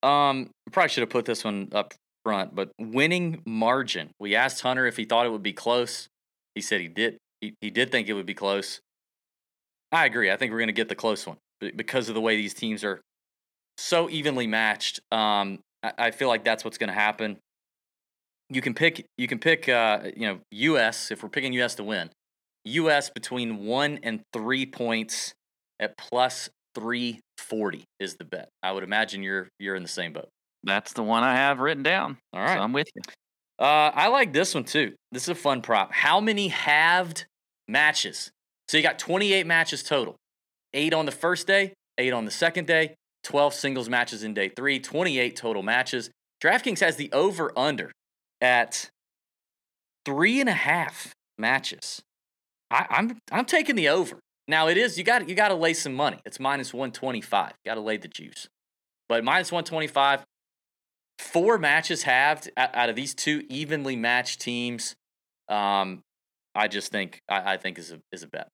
Um, 0.03 0.51
probably 0.73 0.89
should 0.89 1.03
have 1.03 1.11
put 1.11 1.27
this 1.27 1.45
one 1.45 1.69
up 1.73 1.95
front, 2.25 2.55
but 2.55 2.71
winning 2.79 3.43
margin. 3.47 4.11
We 4.21 4.35
asked 4.35 4.63
Hunter 4.63 4.87
if 4.87 4.97
he 4.97 5.05
thought 5.05 5.27
it 5.27 5.33
would 5.33 5.43
be 5.43 5.53
close. 5.53 6.09
He 6.55 6.61
said 6.61 6.81
he 6.81 6.89
did. 6.89 7.19
He, 7.41 7.55
he 7.61 7.71
did 7.71 7.91
think 7.91 8.09
it 8.09 8.15
would 8.15 8.27
be 8.27 8.35
close. 8.35 8.81
I 9.91 10.07
agree. 10.07 10.31
I 10.31 10.37
think 10.37 10.53
we're 10.53 10.59
going 10.59 10.69
to 10.69 10.73
get 10.73 10.89
the 10.89 10.95
close 10.95 11.27
one 11.27 11.37
because 11.61 12.09
of 12.09 12.15
the 12.15 12.21
way 12.21 12.37
these 12.37 12.55
teams 12.55 12.83
are 12.83 13.01
so 13.77 14.09
evenly 14.09 14.47
matched. 14.47 15.01
Um, 15.11 15.61
I, 15.83 15.93
I 15.99 16.11
feel 16.11 16.29
like 16.29 16.45
that's 16.45 16.65
what's 16.65 16.79
going 16.79 16.89
to 16.89 16.95
happen. 16.95 17.39
You 18.49 18.61
can 18.61 18.75
pick. 18.75 19.07
You 19.19 19.29
can 19.29 19.39
pick. 19.39 19.69
Uh, 19.69 20.11
you 20.17 20.27
know, 20.27 20.39
U.S. 20.51 21.11
If 21.11 21.23
we're 21.23 21.29
picking 21.29 21.53
U.S. 21.55 21.75
to 21.77 21.85
win, 21.85 22.11
U.S. 22.65 23.11
between 23.11 23.65
one 23.65 23.99
and 24.03 24.23
three 24.33 24.67
points 24.67 25.35
at 25.81 25.97
plus 25.97 26.49
340 26.75 27.85
is 27.99 28.17
the 28.17 28.25
bet. 28.25 28.49
I 28.63 28.73
would 28.73 28.85
imagine 28.85 29.23
you're 29.23 29.49
you're 29.59 29.75
in 29.75 29.83
the 29.83 29.89
same 29.89 30.13
boat. 30.13 30.29
That's 30.65 30.93
the 30.93 31.03
one 31.03 31.23
I 31.23 31.35
have 31.35 31.59
written 31.59 31.83
down. 31.83 32.19
All 32.33 32.41
right. 32.41 32.57
So 32.57 32.63
I'm 32.63 32.73
with 32.73 32.89
you. 32.95 33.03
Uh, 33.59 33.91
I 33.95 34.09
like 34.09 34.33
this 34.33 34.55
one 34.55 34.65
too. 34.65 34.95
This 35.11 35.25
is 35.25 35.29
a 35.31 35.35
fun 35.35 35.63
prop. 35.63 35.93
How 35.93 36.21
many 36.21 36.49
halved 36.49 37.27
matches? 37.69 38.31
So 38.69 38.77
you 38.77 38.83
got 38.83 38.99
28 38.99 39.47
matches 39.47 39.83
total. 39.83 40.17
Eight 40.75 40.95
on 40.95 41.07
the 41.07 41.13
first 41.13 41.47
day, 41.47 41.75
eight 41.99 42.13
on 42.13 42.25
the 42.25 42.31
second 42.31 42.67
day, 42.67 42.95
12 43.25 43.55
singles 43.55 43.89
matches 43.89 44.23
in 44.23 44.35
day 44.35 44.49
three, 44.49 44.81
28 44.81 45.37
total 45.37 45.63
matches. 45.63 46.11
DraftKings 46.43 46.81
has 46.81 46.97
the 46.97 47.11
over 47.13 47.53
under 47.57 47.93
at 48.41 48.91
three 50.05 50.41
and 50.41 50.49
a 50.49 50.55
half 50.55 51.13
matches. 51.39 52.03
I, 52.71 52.87
I'm 52.91 53.19
I'm 53.31 53.45
taking 53.45 53.77
the 53.77 53.89
over. 53.89 54.19
Now 54.49 54.69
it 54.69 54.77
is 54.77 54.99
you 54.99 55.05
got 55.05 55.29
you 55.29 55.35
got 55.35 55.49
to 55.49 55.55
lay 55.55 55.75
some 55.75 55.95
money. 55.95 56.19
It's 56.25 56.41
minus 56.41 56.73
125. 56.75 57.53
Got 57.65 57.75
to 57.75 57.81
lay 57.81 57.97
the 57.97 58.09
juice. 58.09 58.49
But 59.09 59.25
minus 59.25 59.53
125, 59.53 60.25
four 61.19 61.59
matches 61.59 62.03
halved 62.03 62.51
out 62.57 62.89
of 62.89 62.97
these 62.97 63.15
two 63.15 63.45
evenly 63.49 63.97
matched 63.97 64.41
teams. 64.41 64.95
Um, 65.49 66.01
I 66.55 66.69
just 66.69 66.91
think 66.93 67.21
I, 67.29 67.55
I 67.55 67.57
think 67.57 67.79
is 67.79 67.93
a 67.93 68.01
is 68.13 68.23
a 68.23 68.29
bet. 68.29 68.49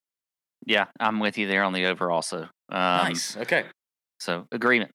Yeah, 0.67 0.87
I'm 1.01 1.21
with 1.21 1.39
you 1.39 1.47
there 1.47 1.63
on 1.63 1.73
the 1.73 1.87
over 1.87 2.11
also. 2.11 2.43
Um, 2.43 2.49
nice. 2.71 3.37
Okay. 3.37 3.65
So 4.21 4.47
agreement. 4.53 4.91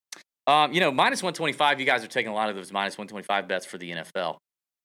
Um, 0.46 0.74
you 0.74 0.82
know, 0.82 0.92
minus 0.92 1.24
125, 1.24 1.80
you 1.80 1.86
guys 1.86 2.04
are 2.04 2.08
taking 2.08 2.32
a 2.32 2.36
lot 2.36 2.50
of 2.50 2.56
those 2.56 2.72
minus 2.74 2.98
125 2.98 3.48
bets 3.48 3.66
for 3.66 3.78
the 3.78 3.92
NFL. 3.92 4.38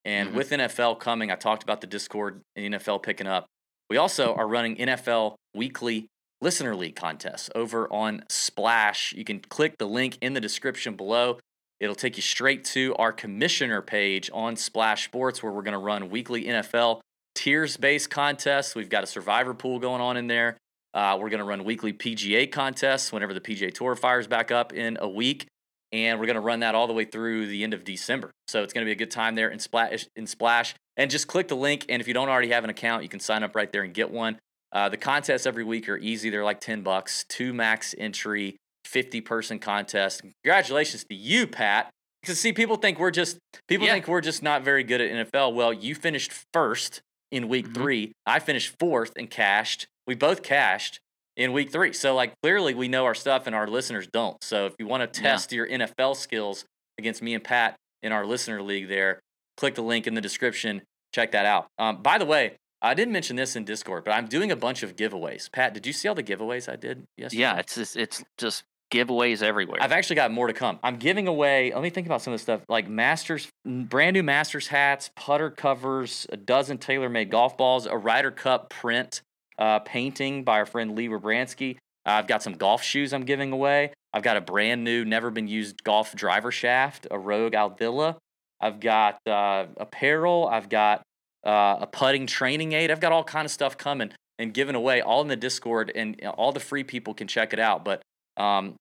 And 0.05 0.31
Mhm. 0.31 0.35
with 0.35 0.51
NFL 0.51 1.01
coming, 1.01 1.33
I 1.33 1.35
talked 1.35 1.65
about 1.65 1.81
the 1.81 1.89
Discord 1.89 2.41
and 2.55 2.75
NFL 2.75 3.01
picking 3.03 3.27
up. 3.27 3.47
We 3.91 3.97
also 3.97 4.35
are 4.35 4.47
running 4.47 4.77
NFL 4.77 5.35
weekly 5.55 6.07
listener 6.41 6.77
league 6.77 6.95
contests 6.95 7.51
over 7.57 7.93
on 7.93 8.23
Splash. 8.29 9.13
You 9.15 9.25
can 9.25 9.41
click 9.41 9.77
the 9.79 9.87
link 9.89 10.17
in 10.21 10.35
the 10.35 10.41
description 10.41 10.95
below. 10.95 11.41
It'll 11.81 11.95
take 11.95 12.17
you 12.17 12.23
straight 12.23 12.65
to 12.67 12.95
our 12.97 13.13
commissioner 13.13 13.83
page 13.83 14.31
on 14.33 14.57
Splash 14.57 15.05
Sports 15.05 15.43
where 15.43 15.53
we're 15.53 15.63
going 15.63 15.73
to 15.73 15.79
run 15.79 16.11
weekly 16.11 16.45
NFL 16.45 17.01
tiers 17.35 17.77
based 17.77 18.11
contests. 18.11 18.75
We've 18.75 18.89
got 18.89 19.05
a 19.05 19.07
survivor 19.07 19.55
pool 19.55 19.79
going 19.79 20.01
on 20.01 20.17
in 20.17 20.27
there. 20.27 20.57
Uh, 20.93 21.17
we're 21.21 21.29
going 21.29 21.39
to 21.39 21.45
run 21.45 21.65
weekly 21.65 21.93
PGA 21.93 22.51
contests 22.51 23.13
whenever 23.13 23.33
the 23.33 23.41
PGA 23.41 23.73
Tour 23.73 23.95
fires 23.95 24.27
back 24.27 24.51
up 24.51 24.73
in 24.73 24.99
a 25.01 25.09
week, 25.09 25.47
and 25.93 26.19
we're 26.19 26.27
going 26.27 26.35
to 26.35 26.41
run 26.41 26.61
that 26.61 26.75
all 26.75 26.87
the 26.87 26.93
way 26.93 27.05
through 27.05 27.47
the 27.47 27.63
end 27.63 27.75
of 27.75 27.85
December. 27.85 28.31
So 28.49 28.63
it's 28.63 28.73
going 28.73 28.85
to 28.85 28.89
be 28.89 28.93
a 28.93 28.97
good 28.97 29.11
time 29.11 29.37
there 29.37 29.51
in 29.51 29.61
Splash. 29.61 30.07
In 30.17 30.27
Splash, 30.27 30.75
and 30.97 31.11
just 31.11 31.29
click 31.29 31.47
the 31.47 31.57
link. 31.57 31.87
And 31.89 32.01
if 32.01 32.09
you 32.09 32.15
don't 32.15 32.29
already 32.29 32.49
have 32.49 32.65
an 32.65 32.71
account, 32.71 33.05
you 33.05 33.09
can 33.09 33.21
sign 33.21 33.45
up 33.45 33.55
right 33.55 33.71
there 33.71 33.85
and 33.85 33.95
get 33.95 34.11
one. 34.11 34.39
Uh, 34.73 34.89
the 34.89 34.97
contests 34.97 35.47
every 35.47 35.65
week 35.65 35.89
are 35.89 35.99
easy. 35.99 36.31
They're 36.31 36.45
like 36.45 36.61
ten 36.61 36.83
bucks, 36.83 37.25
two 37.29 37.55
max 37.55 37.95
entry, 37.97 38.57
fifty 38.89 39.21
person 39.21 39.59
contest. 39.59 40.23
Congratulations 40.45 41.05
to 41.05 41.15
you, 41.15 41.47
Pat. 41.47 41.91
Because 42.23 42.41
see, 42.41 42.53
people 42.53 42.77
think 42.77 42.99
we're 42.99 43.11
just 43.11 43.39
people 43.69 43.87
Yeah. 43.87 43.93
think 43.95 44.09
we're 44.09 44.21
just 44.21 44.43
not 44.43 44.63
very 44.63 44.83
good 44.83 45.01
at 45.01 45.11
NFL. 45.11 45.53
Well, 45.53 45.73
you 45.73 45.95
finished 45.95 46.33
first 46.53 47.01
in 47.31 47.49
week 47.49 47.69
Mhm. 47.69 47.75
three. 47.75 48.13
I 48.27 48.39
finished 48.39 48.75
fourth 48.81 49.13
and 49.17 49.31
cashed. 49.31 49.87
We 50.07 50.15
both 50.15 50.43
cashed 50.43 50.99
in 51.37 51.53
week 51.53 51.71
three. 51.71 51.93
So 51.93 52.15
like 52.15 52.33
clearly 52.43 52.75
we 52.75 52.89
know 52.89 53.05
our 53.05 53.15
stuff 53.15 53.47
and 53.47 53.55
our 53.55 53.67
listeners 53.69 54.09
don't. 54.13 54.43
So 54.43 54.67
if 54.67 54.75
you 54.79 54.87
want 54.87 55.13
to 55.13 55.21
Yeah. 55.21 55.31
test 55.31 55.53
your 55.53 55.67
NFL 55.67 56.15
skills 56.15 56.65
against 56.99 57.23
me 57.23 57.35
and 57.35 57.45
Pat 57.45 57.77
in 58.03 58.11
our 58.11 58.25
listener 58.27 58.63
league 58.63 58.89
there, 58.89 59.21
click 59.57 59.75
the 59.75 59.83
link 59.83 60.07
in 60.07 60.15
the 60.15 60.21
description. 60.21 60.83
Check 61.15 61.31
that 61.33 61.47
out. 61.47 61.69
Um, 61.79 62.03
by 62.03 62.19
the 62.19 62.25
way, 62.27 62.57
I 62.83 62.95
didn't 62.95 63.13
mention 63.13 63.37
this 63.37 63.55
in 63.57 63.65
Discord, 63.65 64.05
but 64.05 64.13
I'm 64.13 64.27
doing 64.27 64.51
a 64.51 64.57
bunch 64.57 64.83
of 64.83 64.97
giveaways. 64.97 65.51
Pat, 65.51 65.75
did 65.75 65.87
you 65.87 65.93
see 65.93 66.09
all 66.09 66.15
the 66.15 66.23
giveaways 66.23 66.71
I 66.73 66.77
did 66.77 67.05
yesterday? 67.17 67.41
Yeah, 67.43 67.59
it's 67.59 67.75
just 67.75 67.97
it's 67.97 68.23
just 68.39 68.63
giveaways 68.91 69.43
everywhere. 69.43 69.79
I've 69.81 69.93
actually 69.93 70.17
got 70.17 70.31
more 70.31 70.47
to 70.47 70.53
come. 70.53 70.79
I'm 70.83 70.97
giving 70.97 71.29
away. 71.29 71.73
Let 71.73 71.83
me 71.83 71.91
think 71.91 72.07
about 72.07 72.23
some 72.23 72.33
of 72.33 72.39
the 72.39 72.43
stuff 72.43 72.63
like 72.69 72.89
Masters, 72.89 73.49
brand 73.65 74.15
new 74.15 74.23
Masters 74.23 74.69
hats, 74.69 75.11
putter 75.15 75.51
covers, 75.51 76.27
a 76.31 76.37
dozen 76.37 76.79
TaylorMade 76.79 77.31
golf 77.31 77.57
balls, 77.57 77.87
a 77.87 77.97
Ryder 77.97 78.31
Cup 78.31 78.71
print 78.71 79.23
uh, 79.59 79.81
painting 79.81 80.45
by 80.45 80.59
our 80.59 80.67
friend 80.67 80.95
Lee 80.95 81.09
Rabransky. 81.09 81.77
I've 82.07 82.27
got 82.27 82.43
some 82.43 82.55
golf 82.55 82.83
shoes 82.83 83.13
I'm 83.13 83.25
giving 83.25 83.53
away. 83.53 83.93
I've 84.13 84.23
got 84.23 84.39
a 84.39 84.41
brand 84.41 84.85
new, 84.85 85.05
never 85.05 85.31
been 85.31 85.49
used 85.49 85.85
golf 85.85 86.15
driver 86.15 86.51
shaft, 86.51 87.07
a 87.11 87.19
Rogue 87.19 87.53
Aldila. 87.53 88.17
I've 88.61 88.81
got 88.81 89.19
uh, 89.27 89.67
apparel. 89.77 90.49
I've 90.51 90.69
got 90.69 91.03
uh, 91.47 91.77
a 91.81 91.87
putting 91.87 92.27
training 92.27 92.73
aid. 92.73 92.91
I've 92.91 93.01
got 93.01 93.13
all 93.13 93.25
kind 93.25 93.45
of 93.45 93.51
stuff 93.51 93.77
coming 93.77 94.13
and 94.39 94.55
giving 94.55 94.75
away, 94.75 95.01
all 95.01 95.21
in 95.21 95.29
the 95.29 95.37
Discord, 95.37 95.93
and 95.95 96.21
all 96.27 96.53
the 96.53 96.61
free 96.61 96.85
people 96.85 97.13
can 97.13 97.27
check 97.27 97.53
it 97.53 97.59
out. 97.59 97.85
But 97.85 98.01
um, 98.39 98.77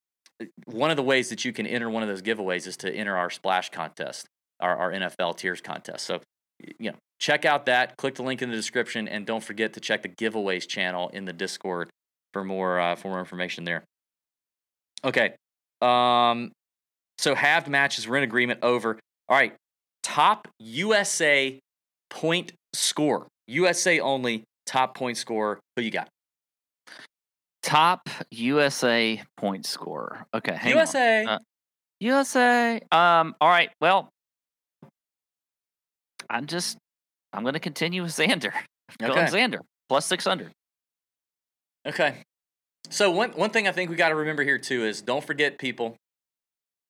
one 0.65 0.91
of 0.91 0.97
the 0.97 1.03
ways 1.03 1.29
that 1.29 1.43
you 1.43 1.51
can 1.51 1.65
enter 1.65 1.89
one 1.89 2.03
of 2.03 2.09
those 2.09 2.21
giveaways 2.21 2.67
is 2.67 2.77
to 2.77 2.93
enter 2.93 3.17
our 3.17 3.29
splash 3.29 3.69
contest, 3.69 4.27
our, 4.59 4.75
our 4.77 4.91
NFL 4.91 5.37
tiers 5.37 5.61
contest. 5.61 6.05
So, 6.05 6.21
you 6.79 6.91
know, 6.91 6.97
check 7.19 7.45
out 7.45 7.65
that. 7.65 7.97
Click 7.97 8.15
the 8.15 8.23
link 8.23 8.41
in 8.41 8.49
the 8.49 8.55
description, 8.55 9.07
and 9.07 9.25
don't 9.25 9.43
forget 9.43 9.73
to 9.73 9.79
check 9.79 10.03
the 10.03 10.09
giveaways 10.09 10.67
channel 10.67 11.09
in 11.09 11.25
the 11.25 11.33
Discord 11.33 11.89
for 12.33 12.43
more 12.43 12.79
uh, 12.79 12.95
for 12.95 13.09
more 13.09 13.19
information 13.19 13.63
there. 13.63 13.83
Okay, 15.03 15.33
um, 15.81 16.51
so 17.17 17.35
halved 17.35 17.67
matches. 17.67 18.07
We're 18.07 18.17
in 18.17 18.23
agreement. 18.23 18.59
Over. 18.63 18.99
All 19.29 19.37
right, 19.37 19.53
top 20.03 20.47
USA 20.59 21.59
point 22.09 22.53
score. 22.73 23.27
USA 23.47 23.99
only. 23.99 24.43
Top 24.65 24.95
point 24.95 25.17
score. 25.17 25.59
Who 25.75 25.81
you 25.81 25.91
got? 25.91 26.09
Top 27.67 28.09
USA 28.31 29.21
point 29.35 29.65
scorer. 29.65 30.25
Okay, 30.33 30.55
hang 30.55 30.71
on. 30.71 30.77
USA. 30.79 31.25
Uh, 31.25 31.39
USA. 31.99 32.79
Um. 32.93 33.35
All 33.41 33.49
right. 33.49 33.69
Well, 33.81 34.09
I'm 36.29 36.45
just. 36.45 36.77
I'm 37.33 37.43
going 37.43 37.55
to 37.55 37.59
continue 37.59 38.01
with 38.03 38.11
Xander. 38.11 38.53
Going 38.99 39.11
Okay. 39.11 39.25
Xander 39.25 39.59
plus 39.89 40.05
six 40.05 40.23
hundred. 40.23 40.53
Okay. 41.85 42.23
So 42.89 43.11
one 43.11 43.31
one 43.31 43.49
thing 43.49 43.67
I 43.67 43.73
think 43.73 43.89
we 43.89 43.97
got 43.97 44.09
to 44.09 44.15
remember 44.15 44.43
here 44.43 44.57
too 44.57 44.85
is 44.85 45.01
don't 45.01 45.23
forget 45.23 45.57
people. 45.57 45.97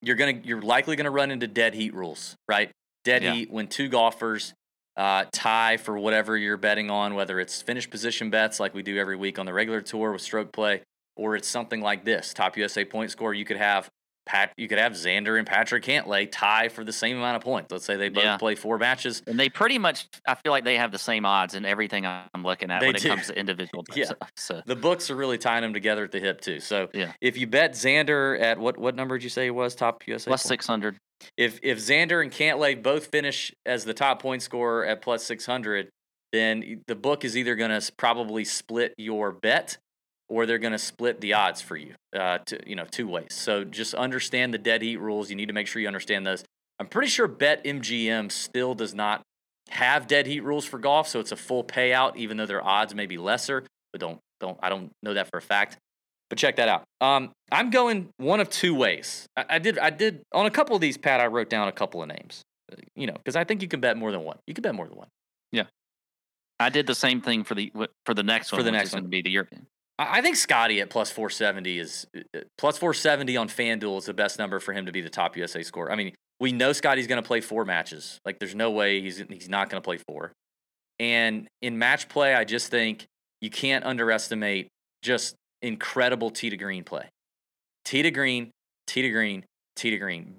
You're 0.03 0.15
gonna 0.15 0.39
you're 0.43 0.61
likely 0.61 0.95
gonna 0.95 1.09
run 1.09 1.31
into 1.31 1.47
dead 1.47 1.73
heat 1.73 1.95
rules, 1.95 2.35
right? 2.47 2.69
Dead 3.03 3.23
Yeah. 3.23 3.33
heat 3.33 3.49
when 3.49 3.65
two 3.65 3.89
golfers 3.89 4.53
uh, 4.97 5.25
tie 5.31 5.77
for 5.77 5.97
whatever 5.97 6.35
you're 6.35 6.57
betting 6.57 6.89
on, 6.89 7.13
whether 7.15 7.39
it's 7.39 7.61
finish 7.61 7.89
position 7.89 8.29
bets 8.29 8.59
like 8.59 8.73
we 8.73 8.81
do 8.83 8.97
every 8.97 9.15
week 9.15 9.37
on 9.39 9.45
the 9.45 9.53
regular 9.53 9.81
tour 9.81 10.11
with 10.11 10.21
stroke 10.21 10.51
play, 10.51 10.81
or 11.15 11.35
it's 11.35 11.47
something 11.47 11.81
like 11.81 12.03
this 12.03 12.33
top 12.33 12.57
USA 12.57 12.83
point 12.83 13.11
score. 13.11 13.33
You 13.33 13.45
could 13.45 13.57
have 13.57 13.89
Pat, 14.25 14.51
you 14.57 14.67
could 14.67 14.77
have 14.77 14.91
Xander 14.91 15.37
and 15.37 15.47
Patrick 15.47 15.85
Cantlay 15.85 16.27
tie 16.29 16.67
for 16.67 16.83
the 16.83 16.91
same 16.91 17.15
amount 17.15 17.37
of 17.37 17.43
points. 17.43 17.71
Let's 17.71 17.85
say 17.85 17.95
they 17.95 18.09
both 18.09 18.23
Yeah. 18.25 18.35
play 18.37 18.55
four 18.55 18.77
matches. 18.77 19.23
And 19.25 19.39
they 19.39 19.47
pretty 19.47 19.77
much, 19.77 20.05
I 20.27 20.35
feel 20.35 20.51
like 20.51 20.65
they 20.65 20.75
have 20.75 20.91
the 20.91 20.97
same 20.99 21.25
odds 21.25 21.55
in 21.55 21.63
everything 21.63 22.05
I'm 22.05 22.43
looking 22.43 22.69
at 22.69 22.81
They 22.81 22.87
when 22.87 22.97
it 22.97 23.03
comes 23.03 23.27
to 23.27 23.39
individual 23.39 23.85
Yeah. 23.95 24.03
stuff. 24.07 24.31
So 24.35 24.61
The 24.65 24.75
books 24.75 25.09
are 25.09 25.15
really 25.15 25.37
tying 25.37 25.61
them 25.61 25.73
together 25.73 26.03
at 26.03 26.11
the 26.11 26.19
hip 26.19 26.41
too. 26.41 26.59
So 26.59 26.89
Yeah. 26.93 27.13
if 27.21 27.37
you 27.37 27.47
bet 27.47 27.71
Xander 27.71 28.37
at 28.41 28.57
what 28.59 28.77
what 28.77 28.95
number 28.95 29.17
did 29.17 29.23
you 29.23 29.29
say 29.29 29.47
it 29.47 29.51
was 29.51 29.75
top 29.75 30.05
USA? 30.07 30.29
plus 30.29 30.43
six 30.43 30.67
hundred. 30.67 30.97
If 31.37 31.59
if 31.63 31.77
Xander 31.79 32.21
and 32.21 32.31
Cantlay 32.31 32.81
both 32.81 33.07
finish 33.07 33.53
as 33.65 33.85
the 33.85 33.93
top 33.93 34.21
point 34.21 34.41
scorer 34.41 34.85
at 34.85 35.01
plus 35.01 35.23
600, 35.23 35.89
then 36.33 36.83
the 36.87 36.95
book 36.95 37.23
is 37.23 37.37
either 37.37 37.55
going 37.55 37.79
to 37.79 37.91
probably 37.93 38.43
split 38.43 38.93
your 38.97 39.31
bet 39.31 39.77
or 40.29 40.45
they're 40.45 40.57
going 40.57 40.73
to 40.73 40.79
split 40.79 41.21
the 41.21 41.33
odds 41.33 41.61
for 41.61 41.77
you, 41.77 41.93
uh, 42.13 42.39
to, 42.39 42.59
you 42.69 42.75
know, 42.75 42.85
two 42.85 43.07
ways. 43.07 43.29
So 43.31 43.63
just 43.63 43.93
understand 43.93 44.53
the 44.53 44.57
dead 44.57 44.81
heat 44.81 44.97
rules. 44.97 45.29
You 45.29 45.35
need 45.35 45.45
to 45.45 45.53
make 45.53 45.67
sure 45.67 45.81
you 45.81 45.87
understand 45.87 46.25
those. 46.25 46.43
I'm 46.79 46.87
pretty 46.87 47.07
sure 47.07 47.27
Bet 47.27 47.63
MGM 47.63 48.31
still 48.31 48.75
does 48.75 48.93
not 48.93 49.21
have 49.69 50.07
dead 50.07 50.27
heat 50.27 50.41
rules 50.41 50.65
for 50.65 50.79
golf, 50.79 51.07
so 51.07 51.19
it's 51.19 51.31
a 51.31 51.37
full 51.37 51.63
payout, 51.63 52.15
even 52.17 52.37
though 52.37 52.45
their 52.45 52.63
odds 52.63 52.93
may 52.93 53.05
be 53.05 53.17
lesser. 53.17 53.63
But 53.91 54.01
don't 54.01 54.19
don't 54.39 54.57
I 54.61 54.69
don't 54.69 54.91
know 55.01 55.13
that 55.13 55.29
for 55.29 55.37
a 55.37 55.41
fact. 55.41 55.77
But 56.29 56.37
check 56.37 56.57
that 56.57 56.67
out. 56.67 56.83
Um, 56.99 57.31
I'm 57.51 57.69
going 57.69 58.09
one 58.17 58.39
of 58.39 58.49
two 58.49 58.75
ways. 58.75 59.27
I, 59.37 59.45
I 59.51 59.59
did 59.59 59.79
I 59.79 59.89
did 59.89 60.23
on 60.33 60.45
a 60.45 60.51
couple 60.51 60.75
of 60.75 60.81
these, 60.81 60.97
Pat. 60.97 61.21
I 61.21 61.27
wrote 61.27 61.49
down 61.49 61.67
a 61.67 61.71
couple 61.71 62.01
of 62.01 62.09
names. 62.09 62.41
You 62.95 63.07
know, 63.07 63.13
because 63.13 63.37
I 63.37 63.45
think 63.45 63.61
you 63.61 63.69
can 63.69 63.79
bet 63.79 63.95
more 63.95 64.11
than 64.11 64.23
one. 64.23 64.37
You 64.45 64.53
can 64.53 64.61
bet 64.61 64.75
more 64.75 64.87
than 64.87 64.97
one. 64.97 65.07
Yeah, 65.53 65.63
I 66.59 66.69
did 66.69 66.85
the 66.85 66.95
same 66.95 67.21
thing 67.21 67.45
for 67.45 67.55
the 67.55 67.71
for 68.05 68.13
the 68.13 68.23
next 68.23 68.51
one. 68.51 68.59
For 68.59 68.63
the 68.63 68.71
next 68.71 68.93
one. 68.93 69.03
to 69.03 69.09
be 69.09 69.21
the 69.21 69.31
European. 69.31 69.67
I 69.97 70.17
I 70.17 70.21
think 70.21 70.35
Scottie 70.35 70.81
at 70.81 70.89
plus 70.89 71.09
470 71.11 71.79
is 71.79 72.07
uh, 72.15 72.39
plus 72.57 72.77
470 72.77 73.37
on 73.37 73.47
FanDuel 73.47 73.99
is 73.99 74.05
the 74.05 74.13
best 74.13 74.37
number 74.37 74.59
for 74.59 74.73
him 74.73 74.85
to 74.85 74.91
be 74.91 75.01
the 75.01 75.09
top 75.09 75.37
USA 75.37 75.63
scorer. 75.63 75.91
I 75.91 75.95
mean, 75.95 76.13
we 76.39 76.51
know 76.51 76.73
Scottie's 76.73 77.07
going 77.07 77.21
to 77.21 77.27
play 77.27 77.41
four 77.41 77.65
matches. 77.65 78.19
Like, 78.25 78.39
there's 78.39 78.55
no 78.55 78.71
way 78.71 79.01
he's 79.01 79.23
he's 79.29 79.49
not 79.49 79.69
going 79.69 79.81
to 79.81 79.85
play 79.85 79.97
four. 79.97 80.33
And 80.99 81.47
in 81.61 81.77
match 81.77 82.09
play, 82.09 82.33
I 82.33 82.43
just 82.43 82.69
think 82.69 83.05
you 83.41 83.49
can't 83.49 83.85
underestimate 83.85 84.67
just 85.03 85.35
incredible 85.61 86.29
tee 86.29 86.49
to 86.49 86.57
green 86.57 86.83
play. 86.83 87.09
Tee 87.85 88.01
to 88.01 88.11
green, 88.11 88.51
tee 88.85 89.01
to 89.01 89.09
green, 89.09 89.45
tee 89.75 89.91
to 89.91 89.97
green. 89.97 90.37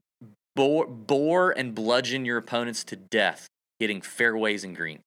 Bore, 0.55 0.87
bore 0.87 1.53
and 1.53 1.75
bludgeon 1.75 2.25
your 2.25 2.39
opponents 2.39 2.85
to 2.85 2.97
death 2.97 3.47
hitting 3.79 4.03
fairways 4.03 4.65
and 4.65 4.77
green. 4.77 5.01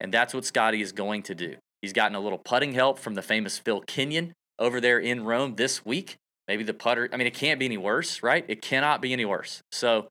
And 0.00 0.12
that's 0.12 0.34
what 0.34 0.44
Scottie 0.44 0.82
is 0.82 0.92
going 0.92 1.22
to 1.24 1.34
do. 1.34 1.56
He's 1.82 1.92
gotten 1.92 2.14
a 2.14 2.20
little 2.20 2.38
putting 2.38 2.72
help 2.72 2.98
from 2.98 3.14
the 3.14 3.22
famous 3.22 3.58
Phil 3.58 3.80
Kenyon 3.80 4.32
over 4.58 4.80
there 4.80 4.98
in 4.98 5.24
Rome 5.24 5.56
this 5.56 5.84
week. 5.84 6.16
Maybe 6.46 6.64
the 6.64 6.74
putter, 6.74 7.08
I 7.12 7.16
mean, 7.16 7.26
it 7.26 7.34
can't 7.34 7.58
be 7.60 7.66
any 7.66 7.76
worse, 7.76 8.22
right? 8.22 8.44
It 8.48 8.62
cannot 8.62 9.02
be 9.02 9.12
any 9.12 9.24
worse. 9.24 9.60
So 9.70 10.08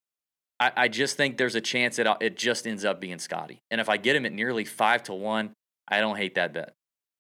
I, 0.59 0.71
I 0.75 0.87
just 0.87 1.17
think 1.17 1.37
there's 1.37 1.55
a 1.55 1.61
chance 1.61 1.97
that 1.97 2.17
it 2.21 2.37
just 2.37 2.67
ends 2.67 2.85
up 2.85 2.99
being 3.01 3.19
Scottie. 3.19 3.59
And 3.71 3.81
if 3.81 3.89
I 3.89 3.97
get 3.97 4.15
him 4.15 4.25
at 4.25 4.33
nearly 4.33 4.65
five 4.65 5.03
to 5.03 5.13
one, 5.13 5.53
I 5.87 5.99
don't 5.99 6.17
hate 6.17 6.35
that 6.35 6.53
bet. 6.53 6.73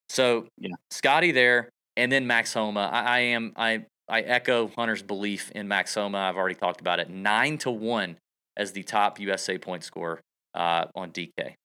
So 0.09 0.47
Yeah. 0.57 0.75
Scottie 0.91 1.31
there, 1.31 1.69
and 1.97 2.11
then 2.11 2.25
Max 2.27 2.53
Homa. 2.53 2.89
I, 2.91 3.01
I 3.01 3.19
am 3.19 3.51
I 3.57 3.85
I 4.07 4.21
echo 4.21 4.69
Hunter's 4.69 5.03
belief 5.03 5.51
in 5.51 5.67
Max 5.67 5.93
Homa. 5.95 6.19
I've 6.19 6.37
already 6.37 6.55
talked 6.55 6.79
about 6.79 6.99
it. 6.99 7.09
Nine 7.09 7.57
to 7.59 7.71
one 7.71 8.17
as 8.55 8.71
the 8.71 8.83
top 8.83 9.19
USA 9.19 9.57
point 9.57 9.83
scorer 9.83 10.21
uh, 10.55 10.85
on 10.95 11.11
DK. 11.11 11.55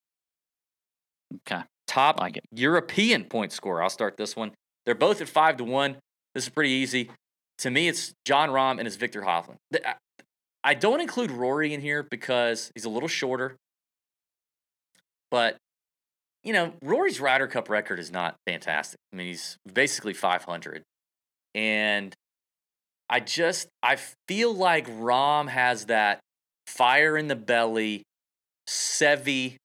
Okay. 1.48 1.62
Top 1.86 2.18
Like 2.18 2.36
it. 2.38 2.44
European 2.52 3.24
point 3.24 3.52
scorer. 3.52 3.82
I'll 3.82 3.90
start 3.90 4.16
this 4.16 4.34
one. 4.34 4.52
They're 4.86 4.94
both 4.94 5.20
at 5.20 5.28
five 5.28 5.56
to 5.58 5.64
one. 5.64 5.96
This 6.34 6.44
is 6.44 6.50
pretty 6.50 6.70
easy. 6.70 7.10
To 7.58 7.70
me, 7.70 7.86
it's 7.88 8.12
Jon 8.24 8.48
Rahm 8.48 8.78
and 8.78 8.86
it's 8.86 8.96
Viktor 8.96 9.22
Hovland. 9.22 9.56
I- 9.84 9.94
I 10.64 10.74
don't 10.74 11.00
include 11.00 11.32
Rory 11.32 11.74
in 11.74 11.80
here 11.80 12.04
because 12.04 12.70
he's 12.76 12.84
a 12.84 12.88
little 12.88 13.08
shorter. 13.08 13.56
But, 15.28 15.56
you 16.44 16.52
know, 16.52 16.72
Rory's 16.82 17.20
Ryder 17.20 17.46
Cup 17.46 17.68
record 17.68 17.98
is 17.98 18.10
not 18.10 18.36
fantastic. 18.46 18.98
I 19.12 19.16
mean, 19.16 19.28
he's 19.28 19.56
basically 19.72 20.12
500. 20.14 20.82
And 21.54 22.14
I 23.08 23.20
just, 23.20 23.68
I 23.82 23.96
feel 24.28 24.54
like 24.54 24.88
Rahm 24.88 25.48
has 25.48 25.86
that 25.86 26.20
fire 26.66 27.16
in 27.16 27.28
the 27.28 27.36
belly, 27.36 28.02
Seve, 28.68 29.56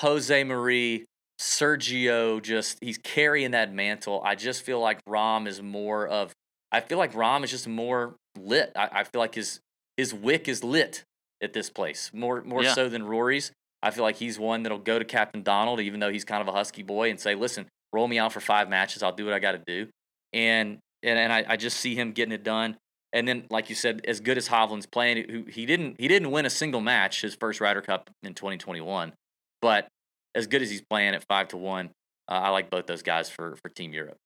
Jose 0.00 0.44
Marie, 0.44 1.04
Sergio, 1.40 2.42
just 2.42 2.78
he's 2.80 2.98
carrying 2.98 3.50
that 3.52 3.72
mantle. 3.72 4.22
I 4.24 4.34
just 4.34 4.62
feel 4.62 4.80
like 4.80 5.04
Rahm 5.08 5.46
is 5.46 5.62
more 5.62 6.06
of. 6.06 6.32
I 6.72 6.80
feel 6.80 6.98
like 6.98 7.12
Rahm 7.12 7.44
is 7.44 7.50
just 7.50 7.66
more 7.68 8.14
lit. 8.38 8.72
I, 8.76 8.88
I 8.92 9.04
feel 9.04 9.20
like 9.20 9.34
his 9.34 9.60
his 9.96 10.14
wick 10.14 10.48
is 10.48 10.62
lit 10.64 11.04
at 11.42 11.52
this 11.52 11.68
place 11.70 12.10
more 12.14 12.42
more 12.42 12.62
Yeah. 12.62 12.74
so 12.74 12.88
than 12.88 13.02
Rory's. 13.04 13.52
I 13.82 13.90
feel 13.90 14.04
like 14.04 14.16
he's 14.16 14.38
one 14.38 14.62
that'll 14.62 14.78
go 14.78 14.98
to 14.98 15.04
Captain 15.04 15.42
Donald, 15.42 15.80
even 15.80 16.00
though 16.00 16.10
he's 16.10 16.24
kind 16.24 16.42
of 16.42 16.48
a 16.48 16.52
husky 16.52 16.82
boy, 16.82 17.10
and 17.10 17.18
say, 17.18 17.34
"Listen, 17.34 17.66
roll 17.92 18.08
me 18.08 18.18
out 18.18 18.32
for 18.32 18.40
five 18.40 18.68
matches. 18.68 19.02
I'll 19.02 19.12
do 19.12 19.24
what 19.24 19.34
I 19.34 19.38
got 19.38 19.52
to 19.52 19.62
do." 19.66 19.90
And 20.32 20.78
and 21.02 21.18
and 21.18 21.32
I, 21.32 21.44
I 21.48 21.56
just 21.56 21.78
see 21.78 21.94
him 21.94 22.12
getting 22.12 22.32
it 22.32 22.44
done. 22.44 22.76
And 23.12 23.26
then, 23.26 23.46
like 23.50 23.68
you 23.68 23.74
said, 23.74 24.02
as 24.06 24.20
good 24.20 24.38
as 24.38 24.48
Hovland's 24.48 24.86
playing, 24.86 25.28
who 25.28 25.44
he 25.44 25.66
didn't 25.66 25.96
he 25.98 26.08
didn't 26.08 26.30
win 26.30 26.46
a 26.46 26.50
single 26.50 26.80
match 26.80 27.22
his 27.22 27.34
first 27.34 27.60
Ryder 27.60 27.80
Cup 27.80 28.10
in 28.22 28.34
2021, 28.34 29.12
but 29.60 29.88
as 30.34 30.46
good 30.46 30.62
as 30.62 30.70
he's 30.70 30.82
playing 30.82 31.14
at 31.14 31.24
five 31.28 31.48
to 31.48 31.56
one, 31.56 31.90
uh, 32.28 32.34
I 32.34 32.48
like 32.50 32.70
both 32.70 32.86
those 32.86 33.02
guys 33.02 33.28
for 33.28 33.56
for 33.56 33.68
Team 33.68 33.92
Europe. 33.92 34.16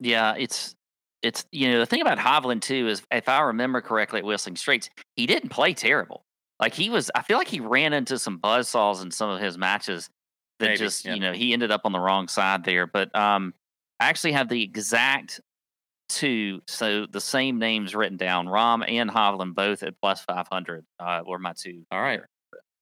Yeah, 0.00 0.34
it's 0.36 0.74
it's 1.22 1.44
you 1.52 1.70
know 1.70 1.78
the 1.78 1.86
thing 1.86 2.00
about 2.00 2.18
Hovland 2.18 2.62
too 2.62 2.88
is 2.88 3.02
if 3.10 3.28
I 3.28 3.40
remember 3.42 3.80
correctly 3.80 4.18
at 4.20 4.24
Whistling 4.24 4.56
Straits, 4.56 4.88
he 5.14 5.26
didn't 5.26 5.50
play 5.50 5.72
terrible. 5.72 6.22
Like 6.60 6.74
he 6.74 6.88
was, 6.90 7.10
I 7.14 7.22
feel 7.22 7.38
like 7.38 7.48
he 7.48 7.60
ran 7.60 7.92
into 7.92 8.18
some 8.18 8.38
buzzsaws 8.38 9.02
in 9.02 9.10
some 9.10 9.30
of 9.30 9.40
his 9.40 9.58
matches 9.58 10.08
that 10.58 10.66
Maybe, 10.66 10.78
just 10.78 11.04
yeah. 11.04 11.14
you 11.14 11.20
know 11.20 11.32
he 11.32 11.52
ended 11.52 11.70
up 11.70 11.82
on 11.84 11.92
the 11.92 12.00
wrong 12.00 12.28
side 12.28 12.64
there. 12.64 12.86
But 12.86 13.14
um, 13.14 13.54
I 14.00 14.06
actually 14.06 14.32
have 14.32 14.48
the 14.48 14.62
exact 14.62 15.40
two, 16.08 16.60
so 16.66 17.06
the 17.06 17.20
same 17.20 17.58
names 17.58 17.94
written 17.94 18.16
down. 18.16 18.46
Rahm 18.46 18.84
and 18.88 19.10
Hovland 19.10 19.54
both 19.54 19.82
at 19.82 19.94
plus 20.00 20.22
five 20.22 20.46
hundred 20.50 20.84
uh, 20.98 21.22
were 21.26 21.38
my 21.38 21.52
two. 21.56 21.84
All 21.90 22.00
right, 22.00 22.20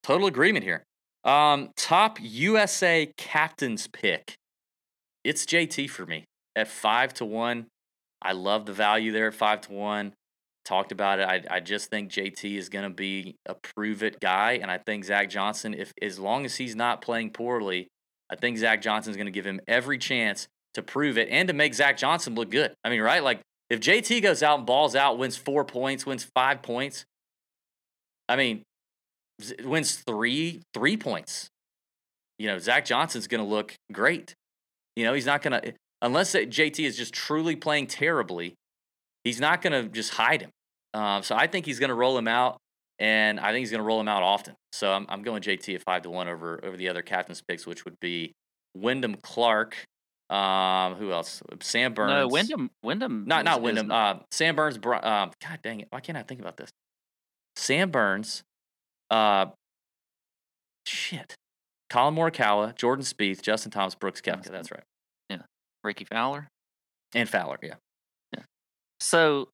total 0.02 0.26
agreement 0.26 0.64
here. 0.64 0.84
Um, 1.24 1.70
top 1.76 2.18
USA 2.20 3.12
captain's 3.16 3.88
pick. 3.88 4.36
It's 5.24 5.46
JT 5.46 5.88
for 5.90 6.04
me 6.04 6.24
at 6.54 6.68
five 6.68 7.14
to 7.14 7.24
one. 7.24 7.66
I 8.20 8.32
love 8.32 8.66
the 8.66 8.72
value 8.72 9.10
there 9.12 9.28
at 9.28 9.34
five 9.34 9.62
to 9.62 9.72
one. 9.72 10.14
Talked 10.64 10.92
about 10.92 11.18
it. 11.18 11.28
I, 11.28 11.56
I 11.56 11.60
just 11.60 11.90
think 11.90 12.10
JT 12.10 12.56
is 12.56 12.68
going 12.68 12.84
to 12.84 12.94
be 12.94 13.36
a 13.46 13.54
prove 13.54 14.02
it 14.02 14.18
guy, 14.20 14.52
and 14.52 14.70
I 14.70 14.78
think 14.78 15.04
Zach 15.04 15.28
Johnson, 15.28 15.74
if 15.74 15.92
as 16.00 16.18
long 16.18 16.46
as 16.46 16.56
he's 16.56 16.74
not 16.74 17.02
playing 17.02 17.30
poorly, 17.30 17.88
I 18.30 18.36
think 18.36 18.56
Zach 18.56 18.80
Johnson 18.80 19.10
is 19.10 19.16
going 19.16 19.26
to 19.26 19.32
give 19.32 19.46
him 19.46 19.60
every 19.68 19.98
chance 19.98 20.48
to 20.72 20.82
prove 20.82 21.18
it 21.18 21.28
and 21.30 21.48
to 21.48 21.54
make 21.54 21.74
Zach 21.74 21.96
Johnson 21.96 22.34
look 22.34 22.50
good. 22.50 22.74
I 22.82 22.90
mean, 22.90 23.00
right? 23.02 23.22
Like 23.22 23.40
if 23.70 23.80
JT 23.80 24.22
goes 24.22 24.42
out 24.42 24.58
and 24.58 24.66
balls 24.66 24.96
out, 24.96 25.18
wins 25.18 25.36
four 25.36 25.64
points, 25.64 26.06
wins 26.06 26.26
five 26.34 26.62
points. 26.62 27.04
I 28.28 28.36
mean, 28.36 28.62
wins 29.62 29.96
three 29.96 30.62
three 30.72 30.96
points. 30.96 31.48
You 32.38 32.48
know, 32.48 32.58
Zach 32.58 32.84
Johnson's 32.84 33.26
going 33.26 33.42
to 33.42 33.48
look 33.48 33.74
great. 33.92 34.34
You 34.96 35.04
know, 35.04 35.14
he's 35.14 35.26
not 35.26 35.42
going 35.42 35.60
to 35.60 35.74
unless 36.02 36.34
JT 36.34 36.80
is 36.80 36.96
just 36.96 37.14
truly 37.14 37.56
playing 37.56 37.86
terribly. 37.86 38.54
He's 39.24 39.40
not 39.40 39.62
going 39.62 39.72
to 39.72 39.88
just 39.88 40.12
hide 40.12 40.42
him. 40.42 40.50
Um, 40.92 41.22
so 41.22 41.34
I 41.34 41.46
think 41.46 41.66
he's 41.66 41.80
going 41.80 41.88
to 41.88 41.94
roll 41.94 42.16
him 42.16 42.28
out, 42.28 42.58
and 42.98 43.40
I 43.40 43.50
think 43.50 43.60
he's 43.60 43.70
going 43.70 43.80
to 43.80 43.84
roll 43.84 44.00
him 44.00 44.08
out 44.08 44.22
often. 44.22 44.54
So 44.72 44.92
I'm, 44.92 45.06
I'm 45.08 45.22
going 45.22 45.42
JT 45.42 45.74
at 45.74 45.82
five 45.82 46.02
to 46.02 46.10
one 46.10 46.28
over 46.28 46.60
over 46.64 46.76
the 46.76 46.88
other 46.88 47.02
captain's 47.02 47.42
picks, 47.42 47.66
which 47.66 47.84
would 47.84 47.98
be 48.00 48.32
Wyndham 48.76 49.16
Clark. 49.16 49.76
Um, 50.30 50.94
who 50.94 51.12
else? 51.12 51.42
Sam 51.60 51.94
Burns. 51.94 52.10
No, 52.10 52.28
Wyndham. 52.28 52.70
Wyndham. 52.82 53.24
Not 53.26 53.44
not 53.44 53.60
Wyndham. 53.60 53.90
Uh, 53.90 54.16
Sam 54.30 54.54
Burns. 54.54 54.76
Um, 54.76 54.82
God 54.82 55.58
dang 55.62 55.80
it! 55.80 55.88
Why 55.90 56.00
can't 56.00 56.16
I 56.16 56.22
think 56.22 56.40
about 56.40 56.56
this? 56.56 56.70
Sam 57.56 57.90
Burns. 57.90 58.42
Uh, 59.10 59.46
shit. 60.86 61.34
Collin 61.90 62.14
Morikawa, 62.14 62.74
Jordan 62.74 63.04
Spieth, 63.04 63.42
Justin 63.42 63.70
Thomas, 63.70 63.94
Brooks 63.94 64.20
Koepka. 64.20 64.50
That's 64.50 64.70
right. 64.72 64.82
Yeah. 65.30 65.42
Rickie 65.84 66.06
Fowler. 66.06 66.48
And 67.14 67.28
Fowler. 67.28 67.58
Yeah. 67.62 67.74
So, 69.04 69.48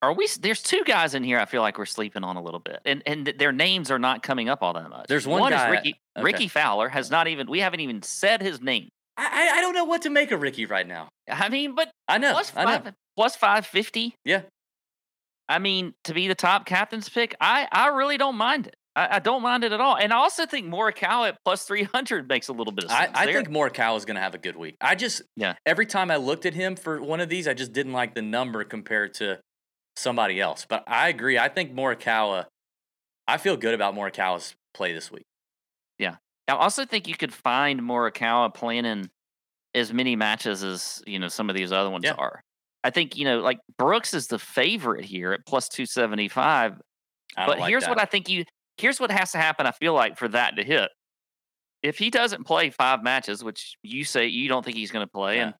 are 0.00 0.12
we? 0.12 0.28
There's 0.40 0.62
two 0.62 0.82
guys 0.84 1.14
in 1.14 1.24
here. 1.24 1.38
I 1.38 1.44
feel 1.46 1.62
like 1.62 1.78
we're 1.78 1.84
sleeping 1.86 2.24
on 2.24 2.36
a 2.36 2.42
little 2.42 2.60
bit, 2.60 2.80
and 2.84 3.02
and 3.06 3.26
their 3.38 3.52
names 3.52 3.90
are 3.90 3.98
not 3.98 4.22
coming 4.22 4.48
up 4.48 4.62
all 4.62 4.72
that 4.74 4.88
much. 4.88 5.06
There's 5.08 5.26
one 5.26 5.50
guy- 5.50 5.66
is 5.66 5.70
Rickie. 5.72 5.94
Uh, 6.16 6.20
okay. 6.20 6.24
Rickie 6.24 6.48
Fowler 6.48 6.88
has 6.88 7.10
not 7.10 7.28
even. 7.28 7.48
We 7.50 7.60
haven't 7.60 7.80
even 7.80 8.02
said 8.02 8.40
his 8.42 8.60
name. 8.60 8.88
I 9.16 9.50
I- 9.56 9.60
don't 9.60 9.74
know 9.74 9.84
what 9.84 10.02
to 10.02 10.10
make 10.10 10.30
of 10.30 10.40
Rickie 10.42 10.66
right 10.66 10.86
now. 10.86 11.08
I 11.28 11.48
mean, 11.48 11.74
but 11.74 11.90
I 12.08 12.18
know. 12.18 12.32
plus 12.32 12.52
I 12.56 12.78
know. 12.78 12.90
plus 13.16 13.36
five 13.36 13.66
fifty. 13.66 14.14
Yeah. 14.24 14.42
I 15.48 15.58
mean, 15.58 15.92
to 16.04 16.14
be 16.14 16.28
the 16.28 16.34
top 16.34 16.66
captain's 16.66 17.08
pick, 17.08 17.34
I 17.40 17.68
I 17.70 17.88
really 17.88 18.16
don't 18.16 18.36
mind 18.36 18.68
it. 18.68 18.74
I, 18.94 19.16
I 19.16 19.18
don't 19.20 19.42
mind 19.42 19.64
it 19.64 19.72
at 19.72 19.80
all, 19.80 19.96
and 19.96 20.12
I 20.12 20.16
also 20.16 20.44
think 20.46 20.66
Morikawa 20.66 21.28
at 21.28 21.38
plus 21.44 21.64
three 21.64 21.84
hundred 21.84 22.28
makes 22.28 22.48
a 22.48 22.52
little 22.52 22.72
bit 22.72 22.84
of 22.84 22.90
I, 22.90 23.06
sense. 23.06 23.18
I 23.18 23.24
there. 23.26 23.34
think 23.36 23.48
Morikawa 23.48 23.96
is 23.96 24.04
going 24.04 24.16
to 24.16 24.20
have 24.20 24.34
a 24.34 24.38
good 24.38 24.56
week. 24.56 24.76
I 24.80 24.94
just 24.94 25.22
Yeah. 25.36 25.54
Every 25.64 25.86
time 25.86 26.10
I 26.10 26.16
looked 26.16 26.44
at 26.46 26.54
him 26.54 26.76
for 26.76 27.00
one 27.00 27.20
of 27.20 27.28
these, 27.28 27.48
I 27.48 27.54
just 27.54 27.72
didn't 27.72 27.92
like 27.92 28.14
the 28.14 28.22
number 28.22 28.64
compared 28.64 29.14
to 29.14 29.40
somebody 29.96 30.40
else. 30.40 30.66
But 30.68 30.84
I 30.86 31.08
agree. 31.08 31.38
I 31.38 31.48
think 31.48 31.74
Morikawa. 31.74 32.46
I 33.28 33.38
feel 33.38 33.56
good 33.56 33.72
about 33.74 33.94
Morikawa's 33.94 34.54
play 34.74 34.92
this 34.92 35.10
week. 35.10 35.24
Yeah. 35.98 36.16
I 36.48 36.52
also 36.54 36.84
think 36.84 37.06
you 37.08 37.14
could 37.14 37.32
find 37.32 37.80
Morikawa 37.80 38.52
playing 38.52 38.84
in 38.84 39.08
as 39.74 39.92
many 39.92 40.16
matches 40.16 40.62
as 40.62 41.02
you 41.06 41.18
know 41.18 41.28
some 41.28 41.48
of 41.48 41.56
these 41.56 41.72
other 41.72 41.88
ones 41.88 42.04
Yeah. 42.04 42.12
are. 42.18 42.42
I 42.84 42.90
think 42.90 43.16
you 43.16 43.24
know 43.24 43.38
like 43.40 43.58
Brooks 43.78 44.12
is 44.12 44.26
the 44.26 44.38
favorite 44.38 45.04
here 45.06 45.32
at 45.32 45.46
plus 45.46 45.68
two 45.70 45.86
seventy 45.86 46.28
five. 46.28 46.74
I 47.36 47.46
don't 47.46 47.54
But 47.54 47.58
like 47.60 47.70
here's 47.70 47.84
that. 47.84 47.90
what 47.90 48.00
I 48.00 48.04
think 48.04 48.28
you 48.28 48.44
here's 48.78 48.98
what 49.00 49.10
has 49.10 49.32
to 49.32 49.38
happen, 49.38 49.66
I 49.66 49.72
feel 49.72 49.94
like, 49.94 50.16
for 50.18 50.28
that 50.28 50.56
to 50.56 50.64
hit. 50.64 50.90
If 51.82 51.98
he 51.98 52.10
doesn't 52.10 52.44
play 52.44 52.70
five 52.70 53.02
matches, 53.02 53.42
which 53.42 53.76
you 53.82 54.04
say 54.04 54.26
you 54.26 54.48
don't 54.48 54.64
think 54.64 54.76
he's 54.76 54.90
gonna 54.92 55.06
play, 55.06 55.36
Yeah. 55.36 55.46
and 55.46 55.54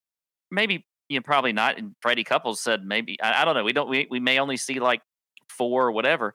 maybe 0.51 0.85
you 1.09 1.19
know, 1.19 1.23
probably 1.23 1.53
not. 1.53 1.79
And 1.79 1.95
Freddie 2.01 2.25
Couples 2.25 2.63
said 2.63 2.85
maybe 2.85 3.21
I, 3.21 3.43
I 3.43 3.45
don't 3.45 3.55
know. 3.55 3.65
We 3.65 3.73
don't 3.73 3.89
we, 3.89 4.07
we 4.11 4.21
may 4.21 4.39
only 4.39 4.57
see 4.57 4.79
like 4.81 5.03
four 5.51 5.87
or 5.87 5.93
whatever. 5.93 6.35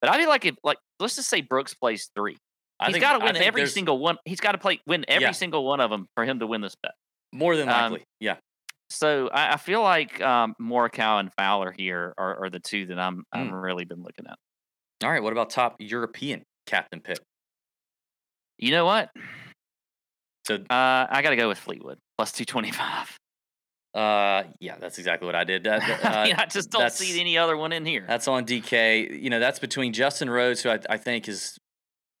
But 0.00 0.10
I 0.10 0.18
feel 0.18 0.28
like 0.28 0.44
if 0.46 0.54
like 0.64 0.78
let's 0.98 1.16
just 1.16 1.28
say 1.28 1.40
Brooks 1.42 1.74
plays 1.74 2.10
three. 2.16 2.36
I 2.80 2.90
He's 2.90 2.98
got 3.00 3.18
to 3.18 3.24
win 3.24 3.36
every 3.36 3.62
there's 3.62 3.74
single 3.74 3.98
one. 3.98 4.18
He's 4.24 4.40
got 4.40 4.52
to 4.52 4.58
play 4.58 4.80
win 4.86 5.04
every 5.08 5.24
Yeah. 5.24 5.32
single 5.32 5.64
one 5.64 5.80
of 5.80 5.90
them 5.90 6.06
for 6.14 6.24
him 6.24 6.38
to 6.38 6.46
win 6.46 6.60
this 6.60 6.76
bet. 6.82 6.92
more 7.32 7.56
than 7.56 7.68
um, 7.68 7.92
likely. 7.92 8.06
yeah. 8.20 8.36
So 8.90 9.28
I, 9.28 9.54
I 9.54 9.56
feel 9.56 9.82
like 9.82 10.20
um, 10.22 10.54
Morikawa 10.60 11.20
and 11.20 11.32
Fowler 11.34 11.74
here 11.76 12.14
are, 12.16 12.44
are 12.44 12.50
the 12.50 12.60
two 12.60 12.86
that 12.86 12.98
I'm 12.98 13.24
I'm 13.32 13.48
Hmm. 13.50 13.54
really 13.54 13.84
been 13.84 14.02
looking 14.02 14.26
at. 14.28 14.38
All 15.02 15.10
right. 15.10 15.22
What 15.22 15.32
about 15.32 15.50
top 15.50 15.76
European 15.78 16.42
captain 16.66 17.00
pick? 17.00 17.18
You 18.58 18.72
know 18.72 18.84
what? 18.84 19.10
So, 20.46 20.54
Uh, 20.56 21.06
I 21.10 21.20
got 21.22 21.30
to 21.30 21.36
go 21.36 21.48
with 21.48 21.58
Fleetwood 21.58 21.98
plus 22.16 22.32
two 22.32 22.44
twenty 22.44 22.72
five. 22.72 23.14
uh, 23.94 24.44
yeah, 24.60 24.76
that's 24.80 24.98
exactly 24.98 25.26
what 25.26 25.34
I 25.34 25.44
did. 25.44 25.64
That, 25.64 25.82
uh, 26.04 26.08
I 26.08 26.24
mean, 26.24 26.34
I 26.38 26.46
just 26.46 26.70
don't 26.70 26.90
see 26.92 27.20
any 27.20 27.36
other 27.38 27.56
one 27.56 27.72
in 27.72 27.84
here. 27.86 28.04
That's 28.08 28.26
on 28.28 28.44
DK. 28.46 29.20
You 29.22 29.30
know, 29.30 29.40
that's 29.40 29.58
between 29.58 29.92
Justin 29.92 30.28
Rose, 30.30 30.62
who 30.62 30.70
I, 30.70 30.78
I 30.88 30.96
think 30.96 31.28
is, 31.28 31.58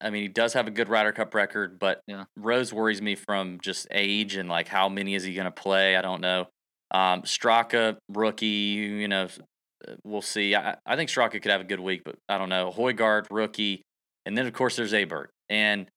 I 0.00 0.10
mean, 0.10 0.22
he 0.22 0.28
does 0.28 0.52
have 0.52 0.66
a 0.68 0.70
good 0.70 0.88
Ryder 0.88 1.12
Cup 1.12 1.34
record, 1.34 1.78
but 1.78 2.00
Yeah. 2.06 2.24
Rose 2.36 2.72
worries 2.72 3.02
me 3.02 3.14
from 3.16 3.58
just 3.62 3.86
age 3.90 4.36
and 4.36 4.48
like 4.48 4.68
how 4.68 4.88
many 4.88 5.14
is 5.14 5.24
he 5.24 5.34
going 5.34 5.46
to 5.46 5.50
play? 5.50 5.96
I 5.96 6.02
don't 6.02 6.20
know. 6.20 6.46
Um, 6.90 7.22
Straka, 7.22 7.96
rookie, 8.08 8.46
you 8.46 9.08
know, 9.08 9.24
uh, 9.24 9.28
we'll 10.04 10.22
see. 10.22 10.54
I, 10.54 10.76
I 10.86 10.96
think 10.96 11.10
Straka 11.10 11.42
could 11.42 11.50
have 11.50 11.60
a 11.60 11.64
good 11.64 11.80
week, 11.80 12.02
but 12.04 12.16
I 12.28 12.38
don't 12.38 12.48
know. 12.48 12.72
Hojgaard, 12.74 13.26
rookie, 13.30 13.82
and 14.26 14.36
then 14.36 14.46
of 14.46 14.52
course 14.52 14.76
there's 14.76 14.92
Aberg. 14.92 15.26
And 15.48 15.88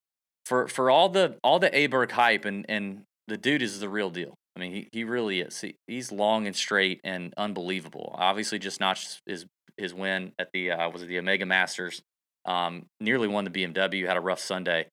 for 0.46 0.68
for 0.68 0.90
all 0.90 1.10
the 1.10 1.38
all 1.44 1.60
the 1.60 1.70
Aberg 1.70 2.12
hype, 2.12 2.46
and 2.46 2.66
and 2.70 3.04
the 3.28 3.38
dude 3.38 3.62
is 3.62 3.80
the 3.80 3.90
real 3.90 4.10
deal. 4.10 4.36
I 4.56 4.60
mean, 4.60 4.74
he, 4.74 4.90
he 4.92 5.04
really 5.06 5.40
is. 5.40 5.62
He, 5.62 5.76
he's 5.88 6.12
long 6.12 6.46
and 6.46 6.56
straight 6.56 7.00
and 7.04 7.34
unbelievable. 7.38 8.14
Obviously, 8.18 8.60
just 8.60 8.80
notched 8.80 9.22
his 9.26 9.46
his 9.78 9.94
win 9.94 10.34
at 10.38 10.50
the 10.54 10.72
uh, 10.72 10.90
was 10.90 11.02
it 11.02 11.08
the 11.08 11.20
Omega 11.20 11.46
Masters. 11.46 12.02
Um, 12.46 12.88
nearly 13.00 13.28
won 13.28 13.46
the 13.46 13.52
BMW. 13.52 14.08
Had 14.08 14.18
a 14.18 14.22
rough 14.22 14.40
Sunday. 14.40 14.88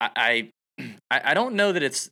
I 0.00 0.50
I, 0.78 0.94
I 1.10 1.34
don't 1.34 1.54
know 1.54 1.72
that 1.72 1.82
it's. 1.82 2.10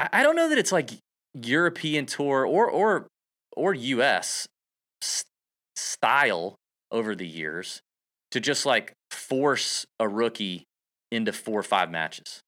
I 0.00 0.22
don't 0.22 0.36
know 0.36 0.48
that 0.48 0.58
it's 0.58 0.70
like 0.70 0.90
European 1.34 2.06
tour 2.06 2.46
or 2.46 2.70
or 2.70 3.08
or 3.56 3.74
U.S. 3.74 4.46
s- 5.02 5.24
style 5.76 6.56
over 6.90 7.14
the 7.14 7.26
years 7.26 7.82
to 8.30 8.40
just 8.40 8.66
like 8.66 8.92
force 9.10 9.86
a 10.00 10.08
rookie 10.08 10.64
into 11.10 11.32
four 11.32 11.60
or 11.60 11.64
five 11.64 11.90
matches. 11.90 12.40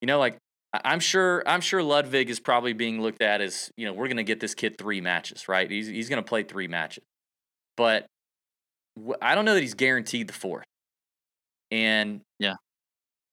You 0.00 0.06
know, 0.06 0.18
like 0.18 0.38
I'm 0.72 1.00
sure 1.00 1.42
I'm 1.46 1.60
sure 1.60 1.82
Ludwig 1.82 2.30
is 2.30 2.40
probably 2.40 2.72
being 2.72 3.00
looked 3.02 3.22
at 3.22 3.40
as 3.40 3.70
you 3.76 3.86
know 3.86 3.92
we're 3.92 4.06
going 4.06 4.16
to 4.16 4.24
get 4.24 4.40
this 4.40 4.54
kid 4.54 4.78
three 4.78 5.00
matches, 5.00 5.48
right? 5.48 5.70
He's 5.70 5.86
he's 5.88 6.08
going 6.08 6.22
to 6.22 6.28
play 6.28 6.42
three 6.42 6.68
matches, 6.68 7.04
but 7.76 8.06
I 9.22 9.34
don't 9.34 9.44
know 9.44 9.54
that 9.54 9.60
he's 9.60 9.74
guaranteed 9.74 10.28
the 10.28 10.32
fourth. 10.34 10.64
And 11.70 12.20
Yeah. 12.38 12.54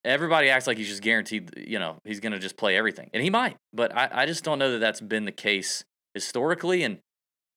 everybody 0.06 0.50
acts 0.50 0.68
like 0.68 0.78
he's 0.78 0.88
just 0.90 1.02
guaranteed. 1.02 1.52
You 1.58 1.80
know, 1.80 1.98
he's 2.06 2.20
going 2.20 2.34
to 2.34 2.40
just 2.40 2.58
play 2.58 2.78
everything, 2.78 3.10
and 3.14 3.24
he 3.24 3.30
might. 3.30 3.58
But 3.74 3.96
I, 3.96 4.10
I 4.12 4.26
just 4.26 4.44
don't 4.44 4.60
know 4.60 4.72
that 4.74 4.80
that's 4.80 5.02
been 5.02 5.26
the 5.26 5.32
case 5.32 5.84
historically, 6.14 6.84
and 6.84 7.00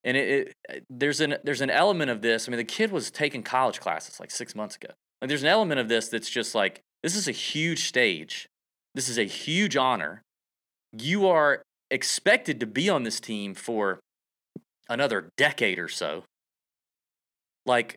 and 0.05 0.17
it, 0.17 0.55
it 0.69 0.85
there's 0.89 1.21
an 1.21 1.37
there's 1.45 1.61
an 1.61 1.71
element 1.71 2.11
of 2.11 2.23
this. 2.23 2.49
I 2.49 2.51
mean, 2.51 2.59
the 2.59 2.65
kid 2.65 2.93
was 2.93 3.11
taking 3.11 3.43
college 3.43 3.81
classes 3.81 4.19
like 4.21 4.31
six 4.31 4.55
months 4.55 4.77
ago. 4.77 4.89
Like, 5.21 5.29
there's 5.29 5.43
an 5.43 5.49
element 5.49 5.81
of 5.81 5.89
this 5.89 6.09
that's 6.09 6.31
just 6.31 6.55
like 6.55 6.81
this 7.03 7.15
is 7.15 7.29
a 7.29 7.33
huge 7.33 7.87
stage. 7.87 8.47
This 8.95 9.09
is 9.09 9.19
a 9.19 9.25
huge 9.25 9.77
honor. 9.77 10.23
You 10.93 11.29
are 11.29 11.63
expected 11.91 12.61
to 12.61 12.67
be 12.67 12.89
on 12.89 13.03
this 13.05 13.21
team 13.21 13.55
for 13.55 14.01
another 14.89 15.29
decade 15.37 15.79
or 15.79 15.89
so. 15.89 16.25
Like, 17.67 17.97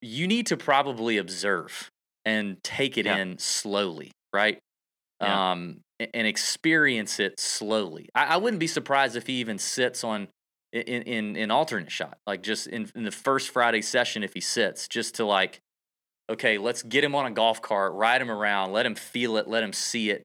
you 0.00 0.26
need 0.26 0.46
to 0.48 0.56
probably 0.56 1.16
observe 1.16 1.88
and 2.24 2.62
take 2.62 2.98
it 2.98 3.06
Yeah. 3.06 3.16
in 3.18 3.38
slowly, 3.38 4.10
right? 4.32 4.58
Yeah. 5.20 5.52
Um, 5.52 5.80
and 6.00 6.26
experience 6.26 7.20
it 7.20 7.38
slowly. 7.38 8.08
I, 8.14 8.24
I 8.24 8.36
wouldn't 8.36 8.60
be 8.60 8.66
surprised 8.66 9.16
if 9.16 9.26
he 9.26 9.34
even 9.34 9.58
sits 9.58 10.02
on 10.04 10.28
in 10.74 11.02
in 11.02 11.36
in 11.36 11.50
alternate 11.50 11.90
shot, 11.90 12.18
like 12.26 12.42
just 12.42 12.66
in, 12.66 12.90
in 12.94 13.04
the 13.04 13.10
first 13.10 13.50
Friday 13.50 13.82
session 13.82 14.22
if 14.22 14.34
he 14.34 14.40
sits, 14.40 14.88
just 14.88 15.14
to 15.16 15.24
like, 15.24 15.60
okay, 16.30 16.58
let's 16.58 16.82
get 16.82 17.04
him 17.04 17.14
on 17.14 17.26
a 17.26 17.30
golf 17.30 17.62
cart, 17.62 17.92
ride 17.94 18.20
him 18.20 18.30
around, 18.30 18.72
let 18.72 18.84
him 18.86 18.94
feel 18.94 19.36
it, 19.36 19.46
let 19.48 19.62
him 19.62 19.72
see 19.72 20.10
it, 20.10 20.22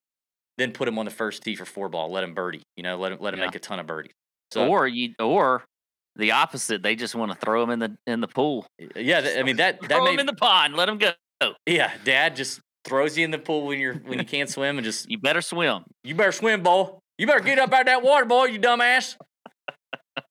then 0.57 0.71
put 0.71 0.87
him 0.87 0.97
on 0.99 1.05
the 1.05 1.11
first 1.11 1.43
tee 1.43 1.55
for 1.55 1.65
four 1.65 1.87
ball, 1.89 2.11
let 2.11 2.23
him 2.23 2.33
birdie, 2.33 2.63
you 2.75 2.83
know, 2.83 2.97
let 2.97 3.11
him 3.11 3.19
let 3.21 3.33
him 3.33 3.39
Yeah. 3.39 3.45
make 3.47 3.55
a 3.55 3.59
ton 3.59 3.79
of 3.79 3.87
birdies. 3.87 4.13
So 4.51 4.67
or 4.67 4.87
you 4.87 5.13
or 5.19 5.63
the 6.15 6.31
opposite. 6.31 6.81
They 6.83 6.95
just 6.95 7.13
want 7.15 7.31
to 7.31 7.37
throw 7.37 7.63
him 7.63 7.69
in 7.69 7.79
the 7.79 7.97
in 8.07 8.19
the 8.19 8.27
pool. 8.27 8.65
yeah, 8.95 9.21
th- 9.21 9.37
I 9.37 9.43
mean 9.43 9.57
that 9.57 9.79
that 9.81 9.89
throw 9.89 10.03
may 10.05 10.13
him 10.13 10.19
in 10.19 10.25
the 10.25 10.33
pond. 10.33 10.75
Let 10.75 10.89
him 10.89 10.97
go. 10.97 11.11
yeah, 11.67 11.91
Dad 12.03 12.35
just 12.35 12.59
throws 12.85 13.17
you 13.17 13.23
in 13.25 13.31
the 13.31 13.37
pool 13.37 13.67
when 13.67 13.79
you're 13.79 13.93
when 13.95 14.17
you 14.19 14.25
can't 14.25 14.49
swim 14.55 14.77
and 14.77 14.83
just 14.85 15.09
You 15.11 15.19
better 15.19 15.41
swim. 15.41 15.83
you 16.03 16.15
better 16.15 16.31
swim, 16.31 16.63
boy. 16.63 16.89
You 17.19 17.27
better 17.27 17.41
get 17.41 17.59
up 17.59 17.71
out 17.73 17.81
of 17.81 17.85
that 17.87 18.01
water, 18.01 18.25
boy, 18.25 18.45
you 18.45 18.59
dumbass. 18.59 19.15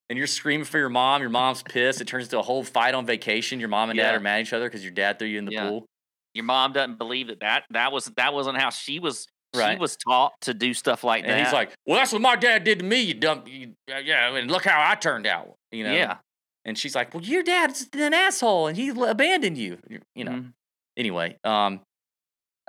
And 0.08 0.16
you're 0.18 0.26
screaming 0.26 0.64
for 0.64 0.78
your 0.78 0.88
mom. 0.88 1.20
Your 1.22 1.30
mom's 1.30 1.62
pissed. 1.62 2.00
It 2.00 2.06
turns 2.06 2.24
into 2.24 2.38
a 2.38 2.42
whole 2.42 2.64
fight 2.64 2.94
on 2.94 3.06
vacation. 3.06 3.60
Your 3.60 3.68
mom 3.68 3.90
and 3.90 3.98
dad 3.98 4.14
are 4.14 4.20
mad 4.20 4.36
at 4.36 4.42
each 4.42 4.52
other 4.52 4.66
because 4.66 4.82
your 4.82 4.92
dad 4.92 5.18
threw 5.18 5.28
you 5.28 5.38
in 5.38 5.44
the 5.44 5.52
Yeah. 5.52 5.68
pool. 5.68 5.86
Your 6.34 6.44
mom 6.44 6.72
doesn't 6.72 6.98
believe 6.98 7.28
that 7.28 7.40
that 7.40 7.64
that 7.70 7.90
was 7.92 8.06
that 8.16 8.32
wasn't 8.34 8.58
how 8.58 8.70
she 8.70 8.98
was. 8.98 9.26
Right. 9.56 9.74
She 9.74 9.78
was 9.80 9.96
taught 9.96 10.32
to 10.42 10.52
do 10.52 10.74
stuff 10.74 11.02
like 11.04 11.22
And 11.24 11.32
that. 11.32 11.44
he's 11.44 11.52
like, 11.54 11.72
"Well, 11.86 11.96
that's 11.98 12.12
what 12.12 12.20
my 12.20 12.36
dad 12.36 12.64
did 12.64 12.80
to 12.80 12.84
me. 12.84 13.00
You 13.00 13.14
dumb, 13.14 13.44
you, 13.46 13.72
uh, 13.90 13.96
yeah. 13.96 14.34
And 14.36 14.50
look 14.50 14.64
how 14.66 14.78
I 14.90 14.94
turned 14.94 15.26
out. 15.26 15.54
You 15.72 15.84
know." 15.84 15.92
yeah, 15.94 16.18
And 16.66 16.78
she's 16.78 16.94
like, 16.94 17.14
"Well, 17.14 17.22
your 17.24 17.42
dad's 17.42 17.88
an 17.94 18.12
asshole, 18.12 18.66
and 18.66 18.76
he 18.76 18.90
abandoned 18.90 19.56
you. 19.56 19.78
You- 19.88 20.24
know." 20.24 20.32
Mhm. 20.32 20.52
Anyway, 20.98 21.38
um, 21.44 21.80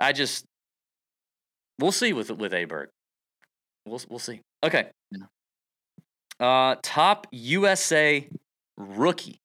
I 0.00 0.12
just 0.12 0.46
we'll 1.78 1.92
see 1.92 2.12
with 2.14 2.30
with 2.30 2.52
Aberg. 2.52 2.86
We'll 3.84 4.00
we'll 4.08 4.18
see. 4.18 4.40
Okay. 4.64 4.90
Yeah. 5.10 5.26
Uh, 6.40 6.76
top 6.82 7.26
USA 7.32 8.26
rookie. 8.78 9.38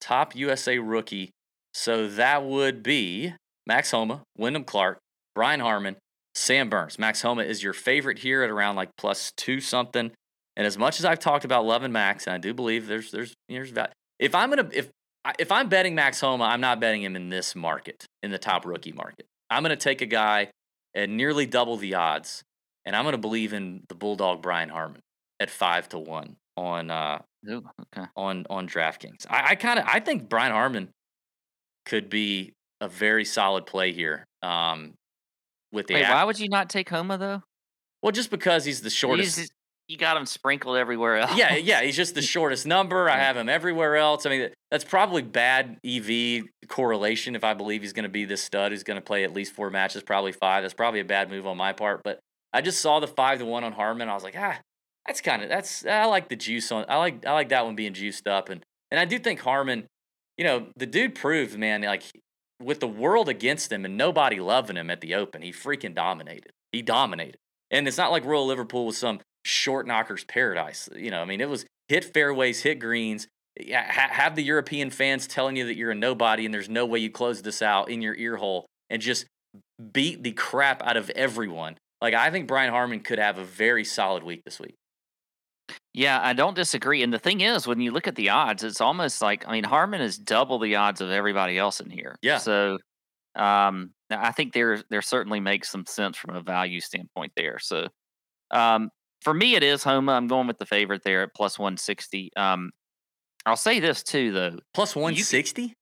Top 0.00 0.36
USA 0.36 0.78
rookie. 0.78 1.30
So 1.72 2.08
that 2.08 2.44
would 2.44 2.82
be 2.82 3.32
Max 3.66 3.90
Homa, 3.90 4.22
Wyndham 4.36 4.64
Clark, 4.64 4.98
Brian 5.34 5.60
Harman, 5.60 5.96
Sam 6.34 6.68
Burns. 6.68 6.98
Max 6.98 7.22
Homa 7.22 7.42
is 7.42 7.62
your 7.62 7.72
favorite 7.72 8.18
here 8.18 8.42
at 8.42 8.50
around 8.50 8.76
like 8.76 8.90
plus 8.98 9.32
two 9.36 9.60
something. 9.60 10.12
And 10.56 10.66
as 10.66 10.76
much 10.76 10.98
as 10.98 11.04
I've 11.04 11.20
talked 11.20 11.44
about 11.44 11.64
loving 11.64 11.92
Max, 11.92 12.26
and 12.26 12.34
I 12.34 12.38
do 12.38 12.52
believe 12.52 12.86
there's 12.86 13.10
there's 13.10 13.34
there's 13.48 13.70
va- 13.70 13.92
if 14.18 14.34
I'm 14.34 14.50
gonna 14.50 14.68
if 14.72 14.90
if 15.38 15.50
I'm 15.50 15.68
betting 15.68 15.94
Max 15.94 16.20
Homa, 16.20 16.44
I'm 16.44 16.60
not 16.60 16.80
betting 16.80 17.02
him 17.02 17.16
in 17.16 17.30
this 17.30 17.54
market, 17.54 18.04
in 18.22 18.30
the 18.30 18.38
top 18.38 18.66
rookie 18.66 18.92
market. 18.92 19.26
I'm 19.48 19.62
gonna 19.62 19.76
take 19.76 20.02
a 20.02 20.06
guy 20.06 20.50
at 20.94 21.08
nearly 21.08 21.46
double 21.46 21.76
the 21.76 21.94
odds, 21.94 22.42
and 22.84 22.94
I'm 22.96 23.04
gonna 23.04 23.18
believe 23.18 23.52
in 23.52 23.84
the 23.88 23.94
Bulldog 23.94 24.42
Brian 24.42 24.68
Harman 24.68 25.00
at 25.40 25.50
five 25.50 25.88
to 25.90 25.98
one 25.98 26.36
on 26.56 26.90
uh 26.90 27.20
Ooh, 27.48 27.62
okay. 27.96 28.06
on 28.16 28.46
on 28.50 28.68
DraftKings. 28.68 29.26
I, 29.30 29.50
I 29.50 29.54
kind 29.54 29.78
of 29.78 29.84
I 29.86 30.00
think 30.00 30.28
Brian 30.28 30.52
Harman 30.52 30.88
could 31.86 32.10
be 32.10 32.52
a 32.80 32.88
very 32.88 33.24
solid 33.24 33.66
play 33.66 33.92
here. 33.92 34.24
Um, 34.42 34.94
with 35.72 35.86
the 35.88 35.94
Wait, 35.94 36.04
app. 36.04 36.14
why 36.14 36.24
would 36.24 36.38
you 36.38 36.48
not 36.48 36.68
take 36.70 36.88
Homa 36.88 37.18
though? 37.18 37.42
well, 38.02 38.12
just 38.12 38.30
because 38.30 38.64
he's 38.64 38.80
the 38.80 38.90
shortest. 38.90 39.36
just- 39.38 39.52
you 39.88 39.96
got 39.96 40.18
him 40.18 40.26
sprinkled 40.26 40.76
everywhere 40.76 41.16
else. 41.16 41.34
yeah, 41.34 41.54
yeah, 41.56 41.80
he's 41.80 41.96
just 41.96 42.14
the 42.14 42.20
shortest 42.36 42.66
number. 42.66 43.08
I 43.08 43.16
have 43.16 43.38
him 43.38 43.48
everywhere 43.48 43.96
else. 43.96 44.26
I 44.26 44.28
mean, 44.30 44.50
that's 44.70 44.84
probably 44.84 45.22
bad 45.22 45.78
EV 45.82 46.42
correlation 46.68 47.34
if 47.34 47.42
I 47.42 47.54
believe 47.54 47.80
he's 47.80 47.94
going 47.94 48.02
to 48.02 48.10
be 48.10 48.26
this 48.26 48.42
stud 48.44 48.70
who's 48.70 48.82
going 48.82 48.98
to 48.98 49.02
play 49.04 49.24
at 49.24 49.32
least 49.32 49.54
four 49.54 49.70
matches, 49.70 50.02
probably 50.02 50.32
five. 50.32 50.62
That's 50.62 50.74
probably 50.74 51.00
a 51.00 51.06
bad 51.06 51.30
move 51.30 51.46
on 51.46 51.56
my 51.56 51.72
part. 51.72 52.02
But 52.04 52.20
I 52.52 52.60
just 52.60 52.80
saw 52.82 53.00
the 53.00 53.06
five 53.06 53.38
to 53.38 53.46
one 53.46 53.64
on 53.64 53.72
Harman. 53.72 54.10
I 54.10 54.14
was 54.14 54.22
like, 54.24 54.34
ah, 54.36 54.58
that's 55.08 55.22
kind 55.22 55.42
of 55.42 55.48
that's. 55.48 55.86
I 55.86 56.04
like 56.04 56.28
the 56.28 56.36
juice 56.36 56.70
on. 56.70 56.84
I 56.88 56.98
like 56.98 57.26
I 57.26 57.32
like 57.32 57.48
that 57.48 57.64
one 57.64 57.74
being 57.74 57.94
juiced 57.94 58.28
up, 58.28 58.50
and 58.50 58.62
and 58.90 59.00
I 59.00 59.06
do 59.06 59.18
think 59.18 59.40
Harman, 59.40 59.86
you 60.36 60.44
know, 60.44 60.66
the 60.76 60.86
dude 60.86 61.14
proved, 61.14 61.58
man, 61.58 61.80
like 61.82 62.02
with 62.62 62.80
the 62.80 62.88
world 62.88 63.28
against 63.28 63.72
him 63.72 63.84
and 63.84 63.96
nobody 63.96 64.38
loving 64.38 64.76
him 64.76 64.90
at 64.90 65.00
the 65.00 65.14
Open, 65.14 65.40
he 65.40 65.50
freaking 65.50 65.94
dominated. 65.94 66.50
He 66.72 66.82
dominated, 66.82 67.36
and 67.70 67.88
it's 67.88 67.96
not 67.96 68.12
like 68.12 68.24
Royal 68.26 68.46
Liverpool 68.46 68.84
was 68.84 68.98
some 68.98 69.20
short 69.44 69.86
knockers 69.86 70.24
paradise. 70.24 70.90
You 70.94 71.10
know, 71.10 71.22
I 71.22 71.24
mean, 71.24 71.40
it 71.40 71.48
was 71.48 71.64
hit 71.88 72.04
fairways, 72.04 72.62
hit 72.62 72.78
greens. 72.78 73.26
have 73.72 74.36
the 74.36 74.44
European 74.44 74.90
fans 74.90 75.26
telling 75.26 75.56
you 75.56 75.64
that 75.66 75.76
you're 75.76 75.92
a 75.92 75.94
nobody 75.94 76.44
and 76.44 76.52
there's 76.52 76.68
no 76.68 76.84
way 76.84 76.98
you 76.98 77.10
close 77.10 77.40
this 77.40 77.62
out 77.62 77.88
in 77.88 78.02
your 78.02 78.14
ear 78.14 78.36
hole 78.36 78.66
and 78.90 79.00
just 79.00 79.24
beat 79.92 80.22
the 80.22 80.32
crap 80.32 80.82
out 80.82 80.98
of 80.98 81.08
everyone. 81.10 81.78
Like 82.02 82.12
I 82.12 82.30
think 82.30 82.46
Brian 82.46 82.70
Harman 82.70 83.00
could 83.00 83.18
have 83.18 83.38
a 83.38 83.44
very 83.44 83.86
solid 83.86 84.22
week 84.22 84.42
this 84.44 84.60
week. 84.60 84.74
Yeah, 85.98 86.20
I 86.22 86.32
don't 86.32 86.54
disagree. 86.54 87.02
And 87.02 87.12
the 87.12 87.18
thing 87.18 87.40
is, 87.40 87.66
when 87.66 87.80
you 87.80 87.90
look 87.90 88.06
at 88.06 88.14
the 88.14 88.28
odds, 88.28 88.62
it's 88.62 88.80
almost 88.80 89.20
like 89.20 89.46
I 89.48 89.52
mean 89.52 89.64
Harman 89.64 90.00
is 90.00 90.16
double 90.16 90.60
the 90.60 90.76
odds 90.76 91.00
of 91.00 91.10
everybody 91.10 91.58
else 91.58 91.80
in 91.80 91.90
here. 91.90 92.14
Yeah. 92.22 92.38
So 92.38 92.78
um, 93.34 93.92
I 94.10 94.30
think 94.30 94.52
there 94.52 94.80
there 94.90 95.02
certainly 95.02 95.40
makes 95.40 95.70
some 95.70 95.84
sense 95.86 96.16
from 96.16 96.36
a 96.36 96.40
value 96.40 96.80
standpoint 96.80 97.32
there. 97.36 97.58
So 97.58 97.88
um, 98.52 98.90
for 99.22 99.34
me, 99.34 99.56
it 99.56 99.64
is 99.64 99.82
Homa. 99.82 100.12
I'm 100.12 100.28
going 100.28 100.46
with 100.46 100.58
the 100.58 100.66
favorite 100.66 101.02
there 101.04 101.22
at 101.22 101.34
plus 101.34 101.58
160. 101.58 102.30
Um, 102.36 102.70
I'll 103.44 103.56
say 103.56 103.80
this 103.80 104.02
too, 104.04 104.30
though. 104.32 104.58
Plus 104.74 104.94
160? 104.94 105.74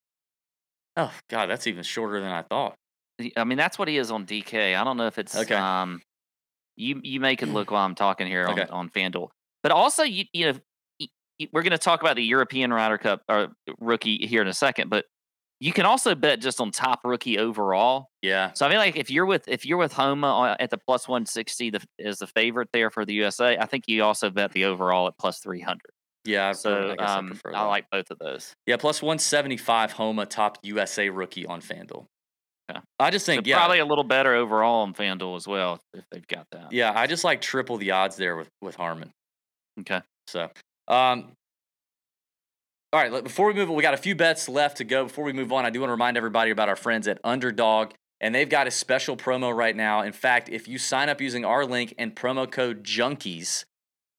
Oh, 0.97 1.12
God, 1.29 1.47
that's 1.51 1.67
even 1.67 1.83
shorter 1.83 2.21
than 2.21 2.31
I 2.31 2.43
thought. 2.43 2.75
I 3.37 3.45
mean, 3.45 3.59
that's 3.59 3.79
what 3.79 3.89
he 3.89 3.99
is 3.99 4.11
on 4.11 4.25
DK. 4.25 4.75
I 4.75 4.83
don't 4.83 4.97
know 4.97 5.07
if 5.09 5.19
it's 5.19 5.37
Okay. 5.37 5.55
um, 5.55 6.01
you 6.77 7.01
you 7.03 7.21
make 7.21 7.43
it 7.43 7.49
look 7.49 7.71
while 7.71 7.85
I'm 7.85 7.95
talking 7.95 8.27
here 8.27 8.47
on, 8.47 8.59
Okay. 8.59 8.71
on 8.71 8.89
FanDuel, 8.91 9.29
but 9.67 9.73
also 9.73 10.05
you 10.05 10.23
you 10.33 10.53
know 10.53 11.07
we're 11.53 11.62
going 11.62 11.73
to 11.73 11.79
talk 11.79 12.01
about 12.01 12.14
the 12.14 12.23
European 12.23 12.73
Ryder 12.73 12.99
Cup 12.99 13.23
or 13.29 13.49
rookie 13.81 14.25
here 14.25 14.41
in 14.41 14.47
a 14.47 14.53
second, 14.53 14.91
but 14.91 15.07
you 15.59 15.73
can 15.73 15.85
also 15.85 16.14
bet 16.14 16.41
just 16.41 16.61
on 16.61 16.71
top 16.71 17.01
rookie 17.05 17.37
overall. 17.37 18.11
Yeah. 18.23 18.53
So 18.53 18.64
I 18.64 18.69
mean, 18.69 18.79
like 18.79 18.97
if 18.97 19.11
you're 19.11 19.27
with 19.27 19.49
if 19.49 19.67
you're 19.67 19.77
with 19.77 19.93
Homa 19.93 20.57
at 20.61 20.71
the 20.71 20.79
plus 20.79 21.09
160 21.09 21.71
the, 21.71 21.81
is 21.99 22.19
the 22.19 22.29
favorite 22.29 22.69
there 22.73 22.91
for 22.91 23.05
the 23.05 23.14
USA, 23.14 23.59
I 23.59 23.67
think 23.67 23.89
you 23.89 24.05
also 24.05 24.31
bet 24.31 24.53
the 24.53 24.67
overall 24.67 25.09
at 25.09 25.19
plus 25.19 25.41
300. 25.41 25.81
Yeah. 26.25 26.51
I, 26.51 26.53
So 26.53 26.93
I, 26.93 26.95
guess 26.95 27.11
I, 27.11 27.17
um, 27.17 27.27
prefer 27.27 27.53
I 27.53 27.62
like 27.62 27.91
both 27.91 28.12
of 28.12 28.21
those. 28.21 28.53
Yeah, 28.67 28.77
plus 28.77 29.03
175 29.03 29.91
Homa 29.91 30.27
top 30.27 30.59
USA 30.62 31.09
rookie 31.11 31.45
on 31.45 31.61
FanDuel. 31.61 32.07
Yeah. 32.69 32.83
I 33.01 33.11
just 33.11 33.27
So 33.27 33.33
think, 33.33 33.49
yeah. 33.49 33.57
probably 33.57 33.81
a 33.81 33.85
little 33.85 34.05
better 34.05 34.33
overall 34.33 34.83
on 34.83 34.95
FanDuel 34.95 35.37
as 35.37 35.49
well 35.49 35.81
if 35.93 36.05
they've 36.12 36.27
got 36.29 36.47
that. 36.53 36.73
Yeah, 36.73 36.93
I 36.95 37.09
just 37.09 37.25
like 37.25 37.41
triple 37.41 37.79
the 37.79 37.91
odds 37.91 38.14
there 38.14 38.37
with, 38.37 38.49
with 38.62 38.77
Harman. 38.77 39.12
Okay. 39.81 40.01
So, 40.27 40.51
um, 40.89 41.33
all 42.93 43.01
right, 43.01 43.22
before 43.22 43.49
we 43.49 43.55
move 43.55 43.68
on, 43.68 43.77
we 43.77 43.83
got 43.83 43.95
a 43.95 43.99
few 43.99 44.14
bets 44.14 44.49
left 44.49 44.79
to 44.79 44.85
go. 44.85 45.05
Before 45.05 45.24
we 45.24 45.33
move 45.33 45.53
on, 45.53 45.66
I 45.66 45.70
do 45.70 45.81
want 45.81 45.89
to 45.89 45.93
remind 45.93 46.16
everybody 46.16 46.51
about 46.51 46.68
our 46.68 46.77
friends 46.77 47.07
at 47.09 47.18
Underdog, 47.24 47.93
and 48.20 48.35
they've 48.35 48.49
got 48.49 48.66
a 48.66 48.70
special 48.70 49.16
promo 49.16 49.55
right 49.55 49.77
now. 49.77 50.03
In 50.03 50.12
fact, 50.12 50.49
if 50.49 50.66
you 50.66 50.79
sign 50.79 51.09
up 51.09 51.20
using 51.20 51.45
our 51.45 51.66
link 51.66 51.95
and 51.99 52.14
promo 52.14 52.51
code 52.51 52.85
Junkies, 52.85 53.64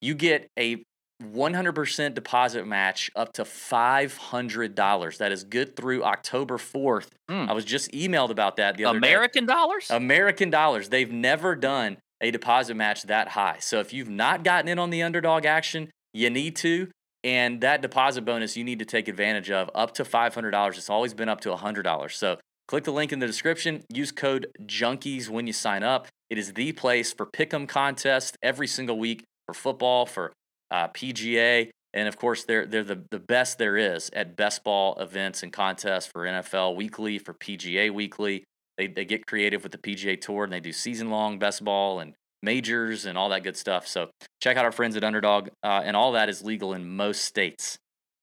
you 0.01 0.14
get 0.14 0.47
a 0.60 0.84
100% 1.24 2.14
deposit 2.14 2.68
match 2.68 3.10
up 3.16 3.34
to 3.34 3.43
$500. 3.43 5.18
That 5.18 5.32
is 5.32 5.43
good 5.43 5.76
through 5.76 6.03
October 6.03 6.58
4th. 6.58 7.08
Hmm. 7.30 7.49
I 7.49 7.53
was 7.53 7.66
just 7.66 7.91
emailed 7.91 8.30
about 8.30 8.58
that 8.58 8.78
the 8.78 8.86
other 8.86 8.99
day. 8.99 9.08
American 9.08 9.45
dollars? 9.45 9.89
American 9.89 10.49
dollars. 10.49 10.89
They've 10.89 11.12
never 11.12 11.55
done 11.55 11.97
a 12.22 12.32
deposit 12.32 12.76
match 12.76 13.03
that 13.03 13.30
high. 13.30 13.57
So 13.59 13.80
if 13.80 13.93
you've 13.93 14.09
not 14.09 14.43
gotten 14.43 14.68
in 14.68 14.80
on 14.80 14.89
the 14.89 15.03
underdog 15.03 15.45
action, 15.45 15.89
you 16.13 16.30
need 16.30 16.55
to. 16.57 16.89
And 17.24 17.61
that 17.61 17.82
deposit 17.82 18.22
bonus 18.22 18.55
you 18.55 18.63
need 18.63 18.80
to 18.80 18.86
take 18.86 19.07
advantage 19.07 19.51
of 19.51 19.70
up 19.76 19.93
to 19.95 20.03
$500. 20.03 20.78
It's 20.78 20.89
always 20.89 21.13
been 21.13 21.30
up 21.30 21.41
to 21.41 21.49
$100. 21.49 22.11
So 22.11 22.38
click 22.68 22.84
the 22.84 22.91
link 22.91 23.11
in 23.11 23.20
the 23.20 23.28
description. 23.28 23.84
Use 23.93 24.11
code 24.11 24.47
JUNKIES 24.65 25.30
when 25.30 25.47
you 25.47 25.53
sign 25.53 25.84
up. 25.84 26.07
It 26.30 26.38
is 26.38 26.53
the 26.53 26.72
place 26.74 27.13
for 27.13 27.26
pick'em 27.26 27.68
contest 27.68 28.38
every 28.41 28.68
single 28.68 28.97
week 28.97 29.24
for 29.45 29.53
football, 29.53 30.05
for 30.05 30.34
uh, 30.70 30.89
PGA, 30.89 31.70
and 31.93 32.07
of 32.07 32.18
course 32.18 32.43
they're 32.43 32.65
they're 32.65 32.84
the, 32.84 33.01
the 33.09 33.20
best 33.20 33.57
there 33.57 33.78
is 33.78 34.09
at 34.13 34.36
best 34.36 34.63
ball 34.63 34.95
events 34.99 35.41
and 35.41 35.53
contests 35.53 36.07
for 36.07 36.26
NFL 36.26 36.76
weekly, 36.76 37.18
for 37.18 37.34
PGA 37.34 37.91
weekly. 37.91 38.43
They 38.78 38.88
they 38.88 39.06
get 39.06 39.26
creative 39.26 39.64
with 39.64 39.72
the 39.72 39.78
PGA 39.78 40.20
Tour 40.20 40.44
and 40.44 40.54
they 40.54 40.60
do 40.60 40.72
season 40.72 41.10
long 41.10 41.40
best 41.40 41.64
ball 41.64 42.00
and 42.00 42.14
majors 42.44 43.06
and 43.06 43.18
all 43.18 43.30
that 43.30 43.44
good 43.44 43.58
stuff. 43.58 43.88
So 43.88 44.10
check 44.42 44.58
out 44.58 44.66
our 44.66 44.72
friends 44.72 44.96
at 44.96 45.04
Underdog, 45.04 45.50
uh, 45.64 45.82
and 45.84 45.96
all 45.96 46.12
that 46.14 46.30
is 46.30 46.44
legal 46.44 46.74
in 46.74 46.88
most 46.96 47.26
states, 47.26 47.78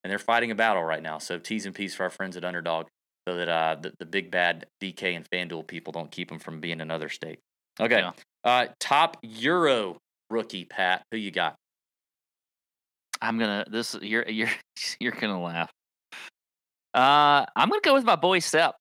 and 0.04 0.10
they're 0.10 0.18
fighting 0.18 0.50
a 0.50 0.54
battle 0.54 0.84
right 0.84 1.02
now. 1.02 1.18
So 1.18 1.38
T's 1.38 1.66
and 1.66 1.74
P's 1.74 1.94
for 1.94 2.04
our 2.04 2.10
friends 2.10 2.36
at 2.36 2.44
Underdog, 2.44 2.86
so 3.28 3.36
that 3.36 3.48
uh, 3.48 3.76
the, 3.80 3.92
the 3.98 4.06
big 4.06 4.30
bad 4.30 4.66
DK 4.80 5.16
and 5.16 5.28
FanDuel 5.28 5.66
people 5.66 5.92
don't 5.92 6.10
keep 6.12 6.28
them 6.28 6.38
from 6.38 6.60
being 6.60 6.80
another 6.80 7.08
state. 7.08 7.40
Okay, 7.80 7.98
Yeah. 7.98 8.12
uh, 8.44 8.66
top 8.78 9.16
Euro 9.22 9.96
rookie 10.30 10.64
Pat, 10.64 11.02
who 11.10 11.16
you 11.18 11.32
got? 11.32 11.56
I'm 13.20 13.38
gonna 13.38 13.64
this 13.68 13.96
you're 14.00 14.28
you're 14.28 14.50
you're 15.00 15.12
gonna 15.12 15.42
laugh. 15.42 15.70
Uh, 16.92 17.44
I'm 17.56 17.68
gonna 17.68 17.80
go 17.82 17.94
with 17.94 18.04
my 18.04 18.16
boy 18.16 18.38
Sepp. 18.38 18.76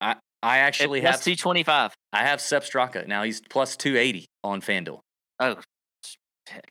I 0.00 0.16
actually 0.42 1.00
have 1.02 1.22
two 1.22 1.36
twenty 1.36 1.62
five. 1.62 1.94
I 2.12 2.24
have 2.24 2.40
Sepp 2.40 2.64
Straka. 2.64 3.06
Now 3.06 3.22
he's 3.22 3.40
plus 3.40 3.76
two 3.76 3.96
eighty 3.96 4.26
on 4.42 4.60
FanDuel. 4.60 5.00
Oh, 5.38 5.56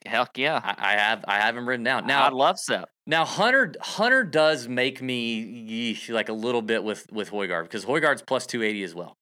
heck 0.05 0.38
yeah! 0.38 0.59
I, 0.63 0.76
I 0.78 0.91
have 0.93 1.26
I 1.28 1.39
have 1.39 1.55
him 1.55 1.67
written 1.67 1.84
down. 1.84 2.07
Now 2.07 2.24
I 2.24 2.30
love 2.30 2.57
Sep. 2.59 2.89
now 3.05 3.26
Hunter 3.26 3.74
Hunter 3.80 4.24
does 4.24 4.67
make 4.67 5.01
me 5.01 5.93
yeesh, 5.93 6.09
like 6.09 6.30
a 6.30 6.34
little 6.34 6.61
bit 6.61 6.84
with 6.84 7.05
with 7.11 7.32
Hojgaard 7.32 7.63
because 7.63 7.86
Hojgaard's 7.86 8.22
plus 8.22 8.45
two 8.45 8.63
eighty 8.63 8.84
as 8.84 8.95
well, 8.95 9.15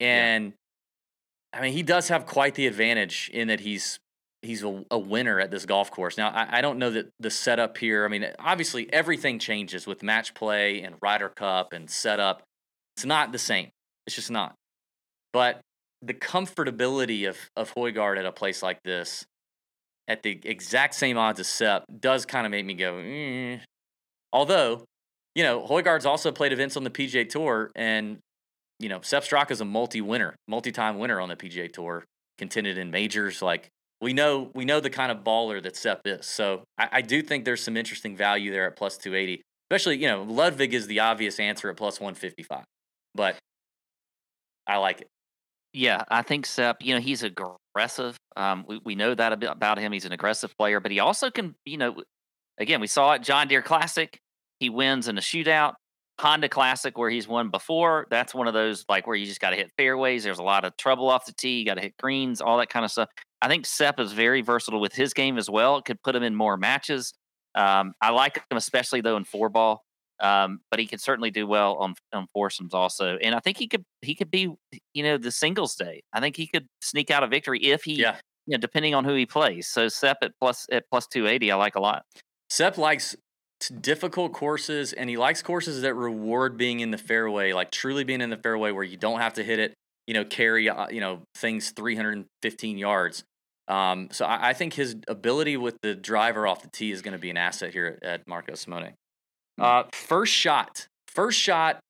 and 0.00 0.52
I 1.52 1.60
mean 1.60 1.72
he 1.72 1.82
does 1.82 2.08
have 2.08 2.26
quite 2.26 2.54
the 2.54 2.66
advantage 2.66 3.30
in 3.32 3.48
that 3.48 3.60
he's 3.60 3.98
he's 4.42 4.62
a, 4.62 4.84
a 4.90 4.98
winner 4.98 5.38
at 5.40 5.50
this 5.50 5.66
golf 5.66 5.90
course. 5.90 6.16
Now 6.16 6.28
I, 6.30 6.58
I 6.58 6.60
don't 6.60 6.78
know 6.78 6.90
that 6.90 7.10
the 7.20 7.30
setup 7.30 7.78
here. 7.78 8.04
I 8.04 8.08
mean 8.08 8.26
obviously 8.38 8.92
everything 8.92 9.38
changes 9.38 9.86
with 9.86 10.02
match 10.02 10.34
play 10.34 10.82
and 10.82 10.94
Ryder 11.02 11.28
Cup 11.28 11.72
and 11.72 11.90
setup. 11.90 12.42
It's 12.96 13.04
not 13.04 13.32
the 13.32 13.38
same. 13.38 13.70
It's 14.06 14.16
just 14.16 14.30
not. 14.30 14.54
But 15.32 15.60
the 16.02 16.14
comfortability 16.14 17.28
of 17.28 17.38
of 17.56 17.74
Hojgaard 17.74 18.18
at 18.18 18.24
a 18.24 18.32
place 18.32 18.62
like 18.62 18.82
this, 18.84 19.24
at 20.08 20.22
the 20.22 20.40
exact 20.44 20.94
same 20.94 21.16
odds 21.16 21.40
as 21.40 21.48
Sepp, 21.48 21.84
does 22.00 22.26
kind 22.26 22.46
of 22.46 22.50
make 22.50 22.66
me 22.66 22.74
go. 22.74 22.98
Eh. 22.98 23.58
Although, 24.32 24.84
you 25.34 25.42
know, 25.42 25.66
Hojgaard's 25.66 26.06
also 26.06 26.32
played 26.32 26.52
events 26.52 26.76
on 26.76 26.84
the 26.84 26.90
PGA 26.90 27.28
Tour, 27.28 27.70
and 27.74 28.18
you 28.78 28.88
know, 28.88 29.00
Sepp 29.02 29.22
Straka 29.22 29.52
is 29.52 29.60
a 29.60 29.64
multi-winner, 29.64 30.34
multi-time 30.48 30.98
winner 30.98 31.20
on 31.20 31.28
the 31.28 31.36
PGA 31.36 31.72
Tour, 31.72 32.04
contended 32.36 32.78
in 32.78 32.90
majors. 32.90 33.40
Like 33.40 33.68
we 34.00 34.12
know, 34.12 34.50
we 34.54 34.64
know 34.64 34.80
the 34.80 34.90
kind 34.90 35.12
of 35.12 35.18
baller 35.18 35.62
that 35.62 35.76
Sepp 35.76 36.00
is. 36.04 36.26
So 36.26 36.64
I, 36.76 36.88
I 36.92 37.00
do 37.02 37.22
think 37.22 37.44
there's 37.44 37.62
some 37.62 37.76
interesting 37.76 38.16
value 38.16 38.50
there 38.50 38.66
at 38.66 38.76
plus 38.76 38.98
280. 38.98 39.40
Especially, 39.70 39.96
you 39.96 40.08
know, 40.08 40.24
Ludwig 40.24 40.74
is 40.74 40.86
the 40.86 41.00
obvious 41.00 41.40
answer 41.40 41.70
at 41.70 41.76
plus 41.76 41.98
155, 41.98 42.64
but 43.14 43.36
I 44.66 44.76
like 44.78 45.00
it. 45.00 45.08
Yeah, 45.72 46.04
I 46.08 46.22
think 46.22 46.46
Sepp. 46.46 46.82
You 46.82 46.94
know, 46.94 47.00
he's 47.00 47.22
aggressive. 47.22 48.16
Um, 48.36 48.64
we 48.68 48.80
we 48.84 48.94
know 48.94 49.14
that 49.14 49.42
about 49.42 49.78
him. 49.78 49.92
He's 49.92 50.04
an 50.04 50.12
aggressive 50.12 50.56
player, 50.58 50.80
but 50.80 50.90
he 50.90 51.00
also 51.00 51.30
can. 51.30 51.54
You 51.64 51.78
know, 51.78 52.02
again, 52.58 52.80
we 52.80 52.86
saw 52.86 53.12
it 53.12 53.22
John 53.22 53.48
Deere 53.48 53.62
Classic. 53.62 54.18
He 54.60 54.68
wins 54.70 55.08
in 55.08 55.18
a 55.18 55.22
shootout. 55.22 55.74
Honda 56.20 56.48
Classic, 56.48 56.96
where 56.96 57.10
he's 57.10 57.26
won 57.26 57.50
before, 57.50 58.06
that's 58.10 58.34
one 58.34 58.46
of 58.46 58.54
those 58.54 58.84
like 58.88 59.06
where 59.06 59.16
you 59.16 59.26
just 59.26 59.40
got 59.40 59.50
to 59.50 59.56
hit 59.56 59.72
fairways. 59.76 60.22
There's 60.22 60.38
a 60.38 60.42
lot 60.42 60.64
of 60.64 60.76
trouble 60.76 61.08
off 61.08 61.26
the 61.26 61.32
tee. 61.32 61.58
You 61.58 61.64
got 61.64 61.74
to 61.74 61.80
hit 61.80 61.96
greens, 61.96 62.40
all 62.40 62.58
that 62.58 62.68
kind 62.68 62.84
of 62.84 62.90
stuff. 62.92 63.08
I 63.40 63.48
think 63.48 63.66
Sepp 63.66 63.98
is 63.98 64.12
very 64.12 64.40
versatile 64.40 64.80
with 64.80 64.94
his 64.94 65.14
game 65.14 65.36
as 65.36 65.50
well. 65.50 65.78
It 65.78 65.84
could 65.84 66.00
put 66.02 66.14
him 66.14 66.22
in 66.22 66.34
more 66.34 66.56
matches. 66.56 67.12
Um, 67.54 67.92
I 68.00 68.10
like 68.10 68.36
him 68.36 68.56
especially 68.56 69.00
though 69.00 69.16
in 69.16 69.24
four 69.24 69.48
ball, 69.48 69.84
um, 70.22 70.60
but 70.70 70.80
he 70.80 70.86
could 70.86 71.00
certainly 71.00 71.30
do 71.30 71.46
well 71.46 71.74
on 71.76 71.94
on 72.14 72.26
foursomes 72.32 72.72
also. 72.74 73.16
And 73.18 73.34
I 73.34 73.40
think 73.40 73.58
he 73.58 73.66
could 73.68 73.84
he 74.00 74.14
could 74.14 74.30
be 74.30 74.50
you 74.94 75.02
know 75.02 75.18
the 75.18 75.30
singles 75.32 75.74
day. 75.74 76.02
I 76.12 76.20
think 76.20 76.36
he 76.36 76.46
could 76.46 76.66
sneak 76.80 77.10
out 77.10 77.22
a 77.22 77.26
victory 77.26 77.58
if 77.64 77.84
he 77.84 77.94
Yeah. 77.96 78.16
you 78.46 78.56
know 78.56 78.60
depending 78.60 78.94
on 78.94 79.04
who 79.04 79.14
he 79.14 79.26
plays. 79.26 79.66
So 79.68 79.88
Sepp 79.88 80.18
at 80.22 80.32
plus 80.40 80.66
at 80.72 80.84
plus 80.90 81.06
two 81.06 81.26
eighty, 81.26 81.50
I 81.52 81.56
like 81.56 81.74
a 81.76 81.80
lot. 81.80 82.04
Sepp 82.48 82.78
likes 82.78 83.16
difficult 83.80 84.32
courses 84.32 84.92
and 84.92 85.08
he 85.08 85.16
likes 85.16 85.42
courses 85.42 85.82
that 85.82 85.94
reward 85.94 86.56
being 86.56 86.80
in 86.80 86.90
the 86.90 86.98
fairway, 86.98 87.52
like 87.52 87.70
truly 87.70 88.04
being 88.04 88.20
in 88.20 88.30
the 88.30 88.36
fairway 88.36 88.72
where 88.72 88.82
you 88.84 88.96
don't 88.96 89.20
have 89.20 89.34
to 89.34 89.44
hit 89.44 89.58
it, 89.60 89.72
you 90.06 90.14
know, 90.14 90.24
carry, 90.24 90.68
uh, 90.68 90.88
you 90.90 91.00
know, 91.00 91.22
things 91.36 91.70
315 91.70 92.78
yards. 92.78 93.22
Um, 93.68 94.08
so 94.10 94.24
I, 94.24 94.50
I 94.50 94.52
think 94.52 94.74
his 94.74 94.96
ability 95.06 95.56
with 95.56 95.76
the 95.82 95.94
driver 95.94 96.46
off 96.46 96.62
the 96.62 96.68
tee 96.72 96.90
is 96.90 97.02
going 97.02 97.12
to 97.12 97.18
be 97.20 97.30
an 97.30 97.36
asset 97.36 97.72
here 97.72 97.98
at, 98.02 98.08
at 98.20 98.28
Marco 98.28 98.54
Simone. 98.56 98.94
Uh, 99.60 99.84
first 99.92 100.32
shot, 100.32 100.86
first 101.06 101.38
shot, 101.38 101.80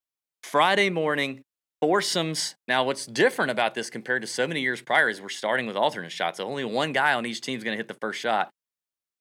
Friday 0.42 0.90
morning, 0.90 1.42
foursomes. 1.80 2.54
Now, 2.68 2.84
what's 2.84 3.06
different 3.06 3.50
about 3.50 3.74
this 3.74 3.90
compared 3.90 4.22
to 4.22 4.28
so 4.28 4.46
many 4.46 4.60
years 4.60 4.80
prior 4.80 5.08
is 5.08 5.20
we're 5.20 5.28
starting 5.28 5.66
with 5.66 5.76
alternate 5.76 6.12
shots. 6.12 6.38
So 6.38 6.46
only 6.46 6.64
one 6.64 6.92
guy 6.92 7.14
on 7.14 7.26
each 7.26 7.40
team 7.40 7.58
is 7.58 7.64
going 7.64 7.74
to 7.74 7.78
hit 7.78 7.88
the 7.88 7.98
first 8.00 8.20
shot. 8.20 8.50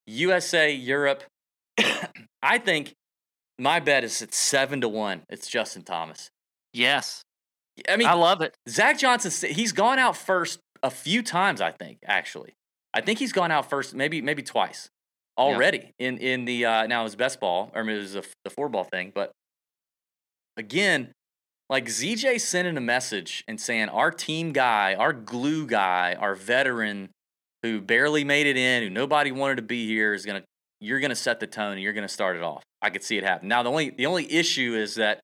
USA, 0.08 0.72
Europe. 0.72 1.24
I 2.44 2.58
think 2.58 2.94
my 3.60 3.80
bet 3.80 4.04
is 4.04 4.22
at 4.22 4.34
seven 4.34 4.82
to 4.82 4.90
one. 4.90 5.22
It's 5.30 5.48
Justin 5.48 5.84
Thomas. 5.84 6.30
Yes, 6.74 7.24
I 7.88 7.98
mean, 7.98 8.08
I 8.08 8.14
love 8.14 8.42
it. 8.42 8.56
Zach 8.68 8.98
Johnson. 8.98 9.50
He's 9.50 9.72
gone 9.72 10.00
out 10.00 10.18
first 10.18 10.60
a 10.84 10.90
few 10.90 11.22
times. 11.22 11.62
I 11.62 11.72
think 11.72 12.00
actually, 12.06 12.54
I 12.94 13.02
think 13.02 13.20
he's 13.20 13.32
gone 13.32 13.52
out 13.52 13.70
first, 13.70 13.94
maybe 13.94 14.22
maybe 14.22 14.42
twice 14.42 14.90
already 15.42 15.94
in 16.00 16.18
in 16.18 16.46
the 16.46 16.66
uh, 16.66 16.88
now 16.88 17.04
his 17.04 17.16
best 17.16 17.40
ball 17.40 17.72
or 17.74 17.82
I 17.82 17.84
mean, 17.84 17.96
it 17.96 18.00
was 18.00 18.14
the, 18.14 18.26
the 18.44 18.50
four 18.50 18.70
ball 18.70 18.84
thing. 18.84 19.12
But 19.14 19.32
again, 20.58 21.12
like 21.70 21.86
ZJ 21.86 22.42
sending 22.42 22.78
a 22.78 22.82
message 22.82 23.44
and 23.48 23.60
saying 23.60 23.90
our 23.90 24.12
team 24.12 24.52
guy, 24.52 24.96
our 24.96 25.14
glue 25.14 25.66
guy, 25.66 26.16
our 26.20 26.36
veteran 26.36 27.10
who 27.64 27.80
barely 27.80 28.24
made 28.24 28.48
it 28.48 28.58
in, 28.58 28.84
who 28.84 28.90
nobody 28.90 29.32
wanted 29.32 29.56
to 29.56 29.62
be 29.62 29.88
here, 29.88 30.14
is 30.14 30.26
gonna 30.26 30.44
you're 30.80 31.00
to 31.00 31.16
set 31.16 31.40
the 31.40 31.48
tone 31.48 31.74
and 31.74 31.82
you're 31.82 31.94
to 31.94 32.08
start 32.08 32.36
it 32.36 32.42
off. 32.42 32.64
I 32.82 32.90
could 32.90 33.04
see 33.04 33.18
it 33.18 33.24
happen. 33.24 33.48
Now 33.48 33.64
the 33.64 33.70
only 33.70 33.92
the 33.92 34.06
only 34.06 34.32
issue 34.32 34.76
is 34.76 34.96
that 34.96 35.22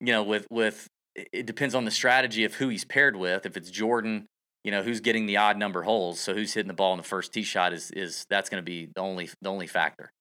you 0.00 0.12
know 0.12 0.22
with 0.22 0.46
with 0.50 0.88
it 1.16 1.46
depends 1.46 1.74
on 1.74 1.84
the 1.84 1.90
strategy 1.90 2.44
of 2.44 2.54
who 2.54 2.68
he's 2.68 2.84
paired 2.84 3.16
with. 3.16 3.46
If 3.46 3.56
it's 3.56 3.70
Jordan, 3.70 4.26
you 4.64 4.70
know 4.70 4.82
who's 4.82 5.00
getting 5.00 5.26
the 5.26 5.36
odd 5.38 5.56
number 5.56 5.82
holes, 5.82 6.20
so 6.20 6.34
who's 6.34 6.52
hitting 6.54 6.68
the 6.68 6.74
ball 6.74 6.92
in 6.92 6.98
the 6.98 7.02
first 7.04 7.32
tee 7.32 7.42
shot 7.42 7.72
is 7.72 7.90
is 7.92 8.26
that's 8.30 8.48
going 8.50 8.62
to 8.62 8.64
be 8.64 8.88
the 8.94 9.00
only 9.00 9.28
the 9.40 9.48
only 9.50 9.66
factor. 9.66 10.12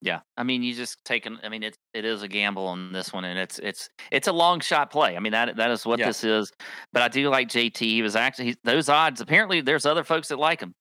Yeah, 0.00 0.20
I 0.36 0.42
mean, 0.42 0.62
you 0.62 0.74
just 0.74 1.02
taken. 1.04 1.38
I 1.42 1.48
mean, 1.48 1.62
it 1.62 1.76
it 1.94 2.04
is 2.04 2.22
a 2.22 2.28
gamble 2.28 2.66
on 2.66 2.92
this 2.92 3.12
one, 3.12 3.24
and 3.24 3.38
it's 3.38 3.58
it's 3.60 3.88
it's 4.12 4.28
a 4.28 4.32
long 4.32 4.60
shot 4.60 4.90
play. 4.90 5.16
I 5.16 5.20
mean, 5.20 5.32
that 5.32 5.56
that 5.56 5.70
is 5.70 5.86
what 5.86 5.98
Yeah. 5.98 6.06
this 6.08 6.22
is. 6.24 6.52
But 6.92 7.02
I 7.02 7.08
do 7.08 7.28
like 7.30 7.48
JT. 7.48 7.78
He 7.78 8.02
was 8.02 8.14
actually 8.14 8.46
he, 8.46 8.56
those 8.64 8.88
odds. 8.90 9.20
Apparently, 9.22 9.60
there's 9.62 9.86
other 9.86 10.04
folks 10.04 10.28
that 10.28 10.38
like 10.38 10.60
him 10.60 10.74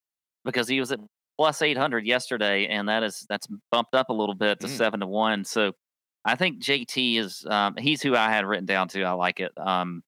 because 0.44 0.68
he 0.68 0.80
was 0.80 0.92
at 0.92 1.00
plus 1.38 1.62
eight 1.62 1.78
hundred 1.78 2.06
yesterday, 2.06 2.68
and 2.68 2.90
that 2.90 3.02
is 3.04 3.26
that's 3.30 3.48
bumped 3.72 3.96
up 3.96 4.10
a 4.10 4.14
little 4.14 4.36
bit 4.36 4.60
to 4.60 4.68
Mm. 4.68 4.78
seven 4.78 5.00
to 5.00 5.08
one. 5.08 5.46
So 5.46 5.72
I 6.26 6.36
think 6.36 6.62
JT 6.62 7.18
is 7.18 7.46
um, 7.50 7.76
he's 7.78 8.02
who 8.02 8.16
I 8.18 8.30
had 8.30 8.46
written 8.46 8.66
down 8.66 8.90
to. 8.90 9.04
I 9.04 9.12
like 9.14 9.40
it. 9.40 9.54
Um, 9.58 10.04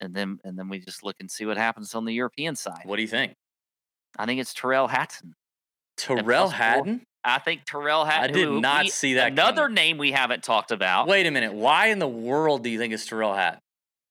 and 0.00 0.14
then 0.14 0.38
and 0.44 0.58
then 0.58 0.68
we 0.68 0.78
just 0.78 1.02
look 1.04 1.16
and 1.20 1.30
see 1.30 1.44
what 1.46 1.56
happens 1.56 1.94
on 1.94 2.04
the 2.04 2.12
European 2.14 2.56
side. 2.56 2.82
What 2.84 2.96
do 2.96 3.02
you 3.02 3.08
think, 3.08 3.34
I 4.18 4.26
think 4.26 4.40
it's 4.40 4.54
Tyrrell 4.54 4.88
Hatton. 4.88 5.34
Tyrrell 5.96 6.48
four. 6.48 6.56
Hatton? 6.56 7.02
I 7.24 7.38
think 7.40 7.64
Tyrrell 7.66 8.04
Hatton. 8.04 8.30
I 8.30 8.32
did 8.32 8.46
who 8.48 8.60
not 8.60 8.84
we- 8.84 8.90
see 8.90 9.14
that 9.14 9.32
Another 9.32 9.62
coming. 9.62 9.74
name 9.74 9.98
we 9.98 10.12
haven't 10.12 10.42
talked 10.44 10.70
about. 10.70 11.08
Wait 11.08 11.26
a 11.26 11.30
minute. 11.30 11.52
Why 11.52 11.86
in 11.88 11.98
the 11.98 12.08
world 12.08 12.62
do 12.62 12.70
you 12.70 12.78
think 12.78 12.92
it's 12.94 13.04
Tyrrell 13.06 13.34
Hatton? 13.34 13.60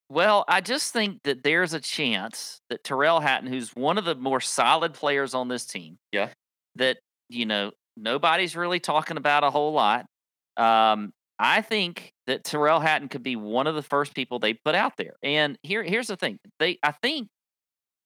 Well, 0.09 0.45
I 0.47 0.61
just 0.61 0.93
think 0.93 1.19
that 1.23 1.43
there's 1.43 1.73
a 1.73 1.79
chance 1.81 2.59
that 2.69 2.83
Tyrrell 2.83 3.19
Hatton, 3.19 3.49
who's 3.49 3.71
one 3.75 3.97
of 3.97 4.05
the 4.05 4.15
more 4.15 4.39
solid 4.39 4.93
players 4.93 5.33
on 5.33 5.47
this 5.49 5.65
team, 5.65 5.97
Yeah. 6.11 6.29
that 6.75 6.97
you 7.29 7.45
know 7.45 7.71
nobody's 7.97 8.55
really 8.55 8.79
talking 8.79 9.17
about 9.17 9.43
a 9.43 9.49
whole 9.49 9.73
lot. 9.73 10.05
Um, 10.57 11.11
I 11.39 11.61
think 11.61 12.11
that 12.27 12.43
Tyrrell 12.43 12.79
Hatton 12.79 13.09
could 13.09 13.23
be 13.23 13.35
one 13.35 13.67
of 13.67 13.75
the 13.75 13.81
first 13.81 14.13
people 14.13 14.39
they 14.39 14.53
put 14.53 14.75
out 14.75 14.97
there. 14.97 15.15
And 15.23 15.57
here, 15.63 15.83
here's 15.83 16.07
the 16.07 16.17
thing: 16.17 16.39
they, 16.59 16.79
I 16.83 16.91
think. 16.91 17.29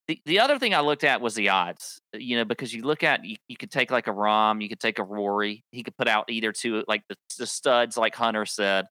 The, 0.07 0.19
the 0.25 0.39
other 0.39 0.57
thing 0.57 0.73
I 0.73 0.81
looked 0.81 1.03
at 1.03 1.21
was 1.21 1.35
the 1.35 1.49
odds, 1.49 2.01
uh, 2.13 2.17
you 2.17 2.35
know, 2.35 2.43
because 2.43 2.73
you 2.73 2.81
look 2.81 3.03
at 3.03 3.23
you, 3.23 3.37
you 3.47 3.55
could 3.55 3.69
take 3.71 3.91
like 3.91 4.07
a 4.07 4.11
Rahm, 4.11 4.61
you 4.61 4.67
could 4.67 4.79
take 4.79 4.97
a 4.97 5.03
Rory, 5.03 5.63
he 5.71 5.83
could 5.83 5.95
put 5.95 6.07
out 6.07 6.25
either 6.27 6.51
two 6.51 6.83
like 6.87 7.03
the, 7.07 7.15
the 7.37 7.45
studs, 7.45 7.97
like 7.97 8.15
Hunter 8.15 8.47
said, 8.47 8.87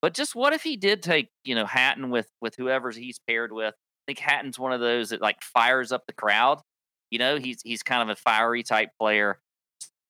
but 0.00 0.14
just 0.14 0.34
what 0.34 0.52
if 0.52 0.62
he 0.62 0.76
did 0.76 1.02
take, 1.02 1.28
you 1.44 1.54
know, 1.54 1.66
Hatton 1.66 2.10
with 2.10 2.28
with 2.40 2.54
whoever 2.56 2.90
he's 2.90 3.18
paired 3.26 3.52
with? 3.52 3.74
I 3.74 4.02
think 4.06 4.18
Hatton's 4.18 4.58
one 4.58 4.72
of 4.72 4.80
those 4.80 5.10
that 5.10 5.20
like 5.20 5.42
fires 5.42 5.92
up 5.92 6.04
the 6.06 6.12
crowd. 6.12 6.60
You 7.10 7.18
know, 7.18 7.36
he's 7.36 7.60
he's 7.62 7.82
kind 7.82 8.02
of 8.02 8.16
a 8.16 8.20
fiery 8.20 8.62
type 8.62 8.90
player. 9.00 9.40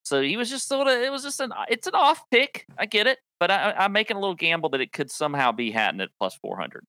So 0.03 0.21
he 0.21 0.37
was 0.37 0.49
just 0.49 0.67
sort 0.67 0.87
of 0.87 0.99
it 0.99 1.11
was 1.11 1.23
just 1.23 1.39
an 1.39 1.51
it's 1.69 1.87
an 1.87 1.95
off 1.95 2.21
pick. 2.31 2.65
I 2.77 2.85
get 2.85 3.07
it, 3.07 3.19
but 3.39 3.51
I, 3.51 3.71
I'm 3.77 3.91
making 3.91 4.17
a 4.17 4.19
little 4.19 4.35
gamble 4.35 4.69
that 4.69 4.81
it 4.81 4.91
could 4.91 5.09
somehow 5.11 5.51
be 5.51 5.71
Hatton 5.71 6.01
at 6.01 6.09
plus 6.19 6.35
four 6.41 6.57
hundred. 6.57 6.83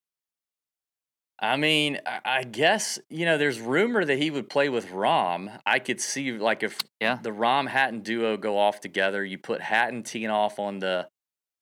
I 1.43 1.57
mean, 1.57 1.99
I- 2.07 2.45
guess 2.45 2.99
you 3.09 3.25
know. 3.25 3.39
There's 3.39 3.61
rumor 3.61 4.05
that 4.05 4.19
he 4.19 4.31
would 4.31 4.49
play 4.51 4.69
with 4.69 4.89
Rahm. 4.89 5.59
I 5.65 5.79
could 5.79 6.01
see 6.01 6.33
like 6.33 6.63
if 6.63 6.79
Yeah. 7.01 7.19
the 7.23 7.31
Rahm 7.31 7.69
Hatton 7.69 8.01
duo 8.01 8.37
go 8.37 8.59
off 8.59 8.81
together. 8.81 9.25
You 9.25 9.39
put 9.39 9.63
Hatton 9.63 10.03
teeing 10.03 10.31
off 10.31 10.59
on 10.59 10.81
the 10.81 11.09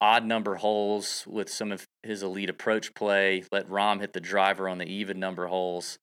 odd 0.00 0.24
number 0.24 0.56
holes 0.56 1.24
with 1.28 1.48
some 1.50 1.70
of 1.72 1.86
his 2.02 2.22
elite 2.22 2.50
approach 2.50 2.94
play. 2.94 3.44
Let 3.52 3.68
Rahm 3.68 4.00
hit 4.00 4.12
the 4.12 4.20
driver 4.20 4.68
on 4.68 4.78
the 4.78 4.86
even 4.86 5.20
number 5.20 5.46
holes. 5.46 5.98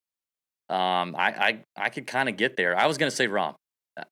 Um, 0.70 1.16
I 1.18 1.60
I, 1.78 1.86
I 1.86 1.90
could 1.90 2.08
kind 2.08 2.30
of 2.30 2.38
get 2.38 2.56
there. 2.58 2.78
I 2.78 2.86
was 2.88 2.98
gonna 2.98 3.12
say 3.12 3.28
Rahm. 3.28 3.56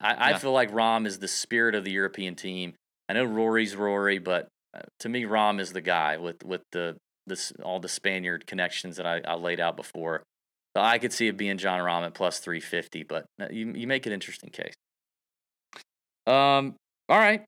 I, 0.02 0.32
I 0.34 0.38
feel 0.38 0.52
like 0.54 0.72
Rahm 0.72 1.06
is 1.06 1.20
the 1.20 1.28
spirit 1.28 1.76
of 1.76 1.84
the 1.84 1.92
European 1.92 2.36
team. 2.36 2.74
I 3.10 3.14
know 3.14 3.26
Rory's 3.26 3.76
Rory, 3.76 4.18
but 4.18 4.48
uh, 4.76 4.82
to 5.00 5.10
me, 5.10 5.24
Rahm 5.24 5.60
is 5.60 5.74
the 5.74 5.82
guy 5.82 6.18
with 6.18 6.44
with 6.44 6.62
the 6.72 6.98
this 7.26 7.54
all 7.64 7.80
the 7.80 7.90
Spaniard 7.90 8.48
connections 8.48 8.98
that 8.98 9.06
I, 9.06 9.22
I 9.26 9.36
laid 9.36 9.60
out 9.60 9.78
before. 9.78 10.24
So 10.76 10.82
I 10.82 10.98
could 10.98 11.14
see 11.14 11.28
it 11.28 11.38
being 11.38 11.58
Jon 11.58 11.80
Rahm 11.80 12.06
at 12.06 12.14
plus 12.14 12.40
three 12.40 12.60
fifty, 12.60 13.04
but 13.04 13.26
uh, 13.42 13.48
you 13.52 13.74
you 13.76 13.88
make 13.88 14.06
an 14.06 14.14
interesting 14.14 14.50
case. 14.50 14.74
Um. 16.26 16.76
All 17.10 17.20
right. 17.20 17.44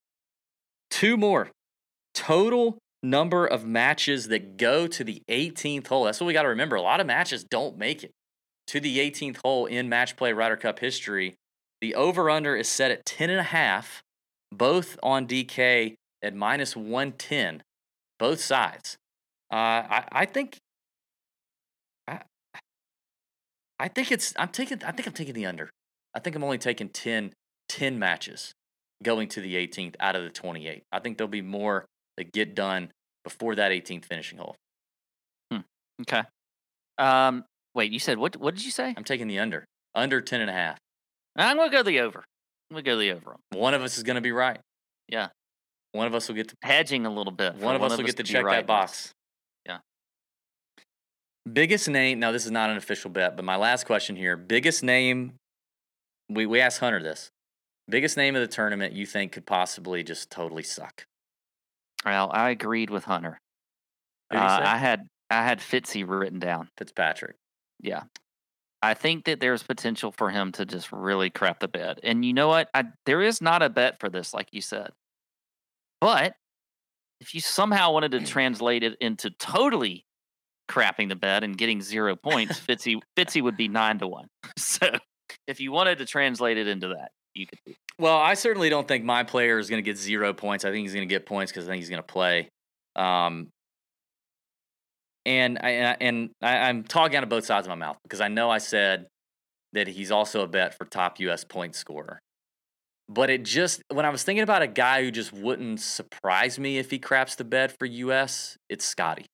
Two 0.89 1.17
more. 1.17 1.49
Total 2.13 2.78
number 3.01 3.45
of 3.45 3.65
matches 3.65 4.28
that 4.28 4.57
go 4.57 4.88
to 4.88 5.03
the 5.03 5.21
18th 5.30 5.88
hole. 5.88 6.03
That's 6.03 6.19
what 6.19 6.28
we 6.28 6.34
got 6.34 6.43
to 6.43 6.49
remember. 6.49 6.76
A 6.76 6.82
lot 6.82 6.99
of 6.99 7.07
matches 7.07 7.43
don't 7.43 7.78
make 7.78 8.03
it 8.03 8.11
to 8.67 8.80
the 8.80 8.97
18th 8.97 9.38
hole 9.43 9.65
in 9.65 9.88
match 9.88 10.15
play 10.17 10.34
Ryder 10.34 10.57
Cup 10.57 10.80
history. 10.80 11.36
The 11.82 11.95
over 11.95 12.30
under 12.30 12.55
is 12.55 12.67
set 12.67 12.91
at 12.91 13.05
10 13.05 13.30
and 13.30 13.39
a 13.39 13.43
half, 13.43 14.01
both 14.51 14.97
on 15.03 15.28
DK 15.28 15.95
at 16.26 16.34
minus 16.36 16.76
110, 16.76 17.63
both 18.17 18.41
sides. 18.41 18.97
Uh, 19.51 19.55
I, 19.55 20.03
I 20.11 20.26
think 20.26 20.57
I, 22.07 22.21
I 23.80 23.88
think 23.88 24.11
it's 24.11 24.34
I'm 24.38 24.49
taking 24.49 24.84
I 24.84 24.91
think 24.91 25.07
I'm 25.07 25.13
taking 25.13 25.36
the 25.36 25.45
under. 25.45 25.69
I 26.13 26.19
think 26.19 26.36
I'm 26.36 26.43
only 26.43 26.57
taking 26.57 26.89
10, 26.89 27.34
10 27.69 27.99
matches 27.99 28.53
going 29.03 29.28
to 29.30 29.41
the 29.41 29.55
18th 29.55 29.95
out 29.99 30.15
of 30.15 30.23
the 30.23 30.30
28. 30.30 30.84
I 30.91 30.99
think 30.99 31.17
there'll 31.17 31.30
be 31.30 31.41
more 31.41 31.86
that 32.17 32.32
get 32.32 32.55
done 32.55 32.91
before 33.23 33.55
that 33.55 33.71
18th 33.71 34.05
finishing 34.05 34.39
hole. 34.39 34.55
Okay. 36.01 36.23
Um. 36.97 37.45
Wait, 37.73 37.91
you 37.91 37.99
said 37.99 38.17
what? 38.17 38.38
What 38.38 38.55
did 38.55 38.65
you 38.65 38.71
say? 38.71 38.93
I'm 38.95 39.03
taking 39.03 39.28
the 39.28 39.39
under. 39.39 39.65
Under 39.93 40.21
10 40.21 40.41
and 40.41 40.49
a 40.49 40.53
half. 40.53 40.78
I'm 41.38 41.57
gonna 41.57 41.69
go 41.69 41.84
the 41.84 41.99
over. 41.99 42.23
I'm 42.69 42.76
gonna 42.76 42.84
go 42.84 42.97
the 42.97 43.11
over. 43.11 43.36
One 43.51 43.73
of 43.73 43.82
us 43.82 43.97
is 43.97 44.03
going 44.03 44.15
to 44.15 44.21
be 44.21 44.32
right. 44.32 44.59
Yeah. 45.07 45.28
One 45.95 46.07
of 46.07 46.13
us 46.13 46.27
will 46.27 46.35
get 46.35 46.49
to 46.49 46.55
Hedging 46.61 47.05
a 47.05 47.09
little 47.09 47.31
bit. 47.31 47.55
one 47.55 47.73
of 47.73 47.81
us 47.81 47.95
will 47.97 48.03
get 48.03 48.17
to 48.17 48.23
check 48.23 48.43
right 48.43 48.57
that 48.57 48.67
box. 48.67 49.13
Yeah. 49.65 49.77
Biggest 51.51 51.87
name. 51.87 52.19
Now 52.19 52.33
this 52.33 52.45
is 52.45 52.51
not 52.51 52.69
an 52.69 52.75
official 52.75 53.09
bet, 53.09 53.37
but 53.37 53.45
my 53.45 53.55
last 53.55 53.85
question 53.85 54.17
here. 54.17 54.35
Biggest 54.35 54.83
name. 54.83 55.35
We 56.29 56.45
we 56.45 56.59
asked 56.59 56.79
Hunter 56.79 57.01
this. 57.01 57.31
Biggest 57.89 58.17
name 58.17 58.35
of 58.35 58.41
the 58.41 58.47
tournament 58.47 58.93
you 58.93 59.05
think 59.05 59.31
could 59.31 59.45
possibly 59.45 60.03
just 60.03 60.29
totally 60.29 60.63
suck. 60.63 61.05
Well, 62.03 62.29
I 62.33 62.49
agreed 62.49 62.89
with 62.89 63.05
Hunter. 63.05 63.39
Uh. 64.33 64.37
I 64.37 64.77
had 64.77 65.07
I 65.29 65.43
had 65.43 65.59
Fitzy 65.59 66.03
written 66.05 66.39
down. 66.39 66.67
Fitzpatrick. 66.77 67.37
Yeah. 67.81 68.03
I 68.81 68.93
think 68.95 69.25
that 69.25 69.39
there's 69.39 69.63
potential 69.63 70.11
for 70.11 70.29
him 70.29 70.51
to 70.53 70.65
just 70.65 70.91
really 70.91 71.29
crap 71.29 71.59
the 71.59 71.67
bed. 71.67 72.01
And 72.03 72.23
you 72.23 72.33
know 72.33 72.49
what? 72.49 72.69
I, 72.73 72.83
there 73.05 73.21
is 73.21 73.41
not 73.41 73.63
a 73.63 73.69
bet 73.69 73.99
for 73.99 74.09
this, 74.09 74.33
like 74.33 74.49
you 74.51 74.61
said. 74.61 74.89
But 76.01 76.33
if 77.19 77.33
you 77.33 77.41
somehow 77.41 77.91
wanted 77.91 78.11
to 78.11 78.25
translate 78.25 78.83
it 78.83 78.97
into 78.99 79.29
totally 79.31 80.05
crapping 80.69 81.09
the 81.09 81.15
bed 81.15 81.43
and 81.43 81.57
getting 81.57 81.81
zero 81.81 82.15
points, 82.15 82.59
Fitzy 82.67 82.99
Fitzy 83.17 83.41
would 83.41 83.57
be 83.57 83.67
nine 83.67 83.99
to 83.99 84.07
one. 84.07 84.27
So 84.57 84.89
if 85.47 85.59
you 85.59 85.71
wanted 85.71 85.97
to 85.99 86.05
translate 86.05 86.57
it 86.57 86.67
into 86.67 86.89
that, 86.89 87.09
you 87.33 87.47
could. 87.47 87.75
Well, 87.97 88.17
I 88.17 88.33
certainly 88.33 88.69
don't 88.69 88.87
think 88.87 89.03
my 89.03 89.23
player 89.23 89.57
is 89.57 89.69
going 89.69 89.83
to 89.83 89.85
get 89.85 89.97
zero 89.97 90.33
points. 90.33 90.65
I 90.65 90.71
think 90.71 90.83
he's 90.83 90.93
going 90.93 91.07
to 91.07 91.13
get 91.13 91.25
points 91.25 91.51
because 91.51 91.67
I 91.67 91.71
think 91.71 91.81
he's 91.81 91.89
going 91.89 92.01
to 92.01 92.03
play. 92.03 92.49
Um, 92.95 93.49
and 95.25 95.57
I 95.61 95.69
and 95.99 96.29
I, 96.41 96.57
I'm 96.57 96.83
talking 96.83 97.17
out 97.17 97.23
of 97.23 97.29
both 97.29 97.45
sides 97.45 97.67
of 97.67 97.69
my 97.69 97.75
mouth 97.75 97.97
because 98.03 98.21
I 98.21 98.27
know 98.27 98.49
I 98.49 98.59
said 98.59 99.07
that 99.73 99.87
he's 99.87 100.11
also 100.11 100.41
a 100.41 100.47
bet 100.47 100.77
for 100.77 100.85
top 100.85 101.19
U.S. 101.19 101.43
point 101.43 101.75
scorer. 101.75 102.19
But 103.07 103.29
it 103.29 103.43
just 103.43 103.81
when 103.91 104.05
I 104.05 104.09
was 104.09 104.23
thinking 104.23 104.43
about 104.43 104.61
a 104.61 104.67
guy 104.67 105.03
who 105.03 105.11
just 105.11 105.31
wouldn't 105.31 105.79
surprise 105.79 106.57
me 106.57 106.77
if 106.79 106.89
he 106.89 106.97
craps 106.99 107.35
the 107.35 107.43
bed 107.43 107.73
for 107.77 107.85
U.S., 107.85 108.57
it's 108.69 108.83
Scottie. 108.85 109.27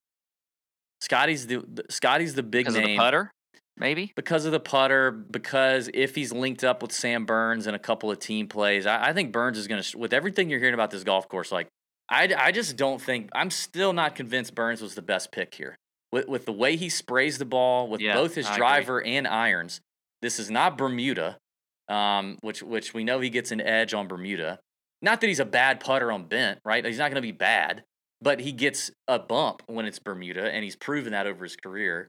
Scottie's 0.99 1.47
the, 1.47 1.57
the 1.67 1.83
Scottie's 1.89 2.35
the 2.35 2.43
big 2.43 2.65
Because 2.65 2.75
of 2.75 2.83
name 2.83 2.97
the 2.97 3.01
putter, 3.01 3.31
maybe? 3.77 4.11
because 4.15 4.45
of 4.45 4.51
the 4.51 4.59
putter, 4.59 5.09
because 5.11 5.89
if 5.93 6.15
he's 6.15 6.31
linked 6.31 6.63
up 6.63 6.81
with 6.81 6.91
Sam 6.91 7.25
Burns 7.25 7.65
and 7.65 7.75
a 7.75 7.79
couple 7.79 8.11
of 8.11 8.19
team 8.19 8.47
plays, 8.47 8.85
I, 8.85 9.07
I 9.09 9.13
think 9.13 9.31
Burns 9.31 9.57
is 9.57 9.67
going 9.67 9.81
to, 9.81 9.97
with 9.97 10.13
everything 10.13 10.49
you're 10.49 10.59
hearing 10.59 10.73
about 10.75 10.91
this 10.91 11.03
golf 11.03 11.27
course, 11.27 11.51
like, 11.51 11.67
I, 12.09 12.31
I 12.37 12.51
just 12.51 12.75
don't 12.75 13.01
think, 13.01 13.29
I'm 13.33 13.49
still 13.49 13.93
not 13.93 14.15
convinced 14.15 14.53
Burns 14.53 14.81
was 14.81 14.95
the 14.95 15.01
best 15.01 15.31
pick 15.31 15.55
here. 15.55 15.75
With, 16.11 16.27
with 16.27 16.45
the 16.45 16.51
way 16.51 16.75
he 16.75 16.89
sprays 16.89 17.37
the 17.37 17.45
ball, 17.45 17.87
with 17.87 18.01
Yeah, 18.01 18.13
both 18.13 18.35
his 18.35 18.45
I 18.45 18.49
agree. 18.49 18.57
driver 18.59 19.01
and 19.03 19.25
irons, 19.27 19.79
this 20.21 20.37
is 20.39 20.51
not 20.51 20.77
Bermuda, 20.77 21.37
um, 21.89 22.37
which, 22.41 22.61
which 22.63 22.93
we 22.93 23.03
know 23.03 23.19
he 23.19 23.29
gets 23.29 23.51
an 23.51 23.61
edge 23.61 23.93
on 23.93 24.07
Bermuda. 24.07 24.59
Not 25.01 25.21
that 25.21 25.27
he's 25.27 25.39
a 25.39 25.45
bad 25.45 25.79
putter 25.79 26.11
on 26.11 26.25
bent, 26.25 26.59
right? 26.63 26.85
He's 26.85 26.99
not 26.99 27.09
going 27.09 27.15
to 27.15 27.21
be 27.21 27.31
bad, 27.31 27.83
but 28.21 28.39
he 28.39 28.51
gets 28.51 28.91
a 29.07 29.17
bump 29.17 29.63
when 29.67 29.85
it's 29.85 29.99
Bermuda, 29.99 30.51
and 30.51 30.63
he's 30.63 30.75
proven 30.75 31.11
that 31.11 31.25
over 31.25 31.43
his 31.43 31.55
career. 31.55 32.07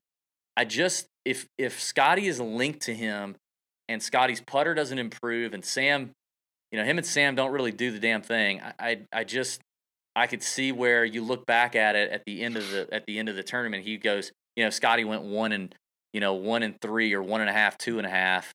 I 0.57 0.65
just 0.65 1.07
if 1.25 1.47
if 1.57 1.81
Scottie 1.81 2.27
is 2.27 2.41
linked 2.41 2.83
to 2.83 2.95
him 2.95 3.37
and 3.89 4.03
Scottie's 4.03 4.41
putter 4.41 4.75
doesn't 4.75 4.99
improve 4.99 5.55
and 5.55 5.65
Sam, 5.65 6.11
you 6.71 6.79
know, 6.79 6.85
him 6.85 6.99
and 6.99 7.07
Sam 7.07 7.35
don't 7.35 7.53
really 7.53 7.73
do 7.73 7.91
the 7.91 7.99
damn 7.99 8.23
thing. 8.23 8.61
I 8.61 8.73
I, 8.79 9.01
I 9.13 9.25
just 9.25 9.61
I 10.15 10.27
could 10.27 10.43
see 10.43 10.73
where 10.73 11.05
you 11.05 11.23
look 11.23 11.47
back 11.47 11.75
at 11.75 11.97
it 11.97 12.11
at 12.11 12.25
the 12.27 12.43
end 12.43 12.57
of 12.57 12.71
the 12.71 12.89
at 12.93 13.07
the 13.07 13.19
end 13.19 13.29
of 13.29 13.37
the 13.37 13.43
tournament. 13.43 13.85
He 13.85 13.97
goes, 13.97 14.31
you 14.57 14.65
know, 14.65 14.71
Scottie 14.71 15.05
went 15.05 15.23
one 15.23 15.53
and 15.53 15.75
you 16.13 16.21
know 16.21 16.35
one 16.35 16.63
and 16.63 16.79
three 16.81 17.15
or 17.15 17.23
one 17.23 17.41
and 17.41 17.49
a 17.49 17.55
half, 17.55 17.79
two 17.79 17.97
and 17.97 18.07
a 18.07 18.11
half, 18.11 18.53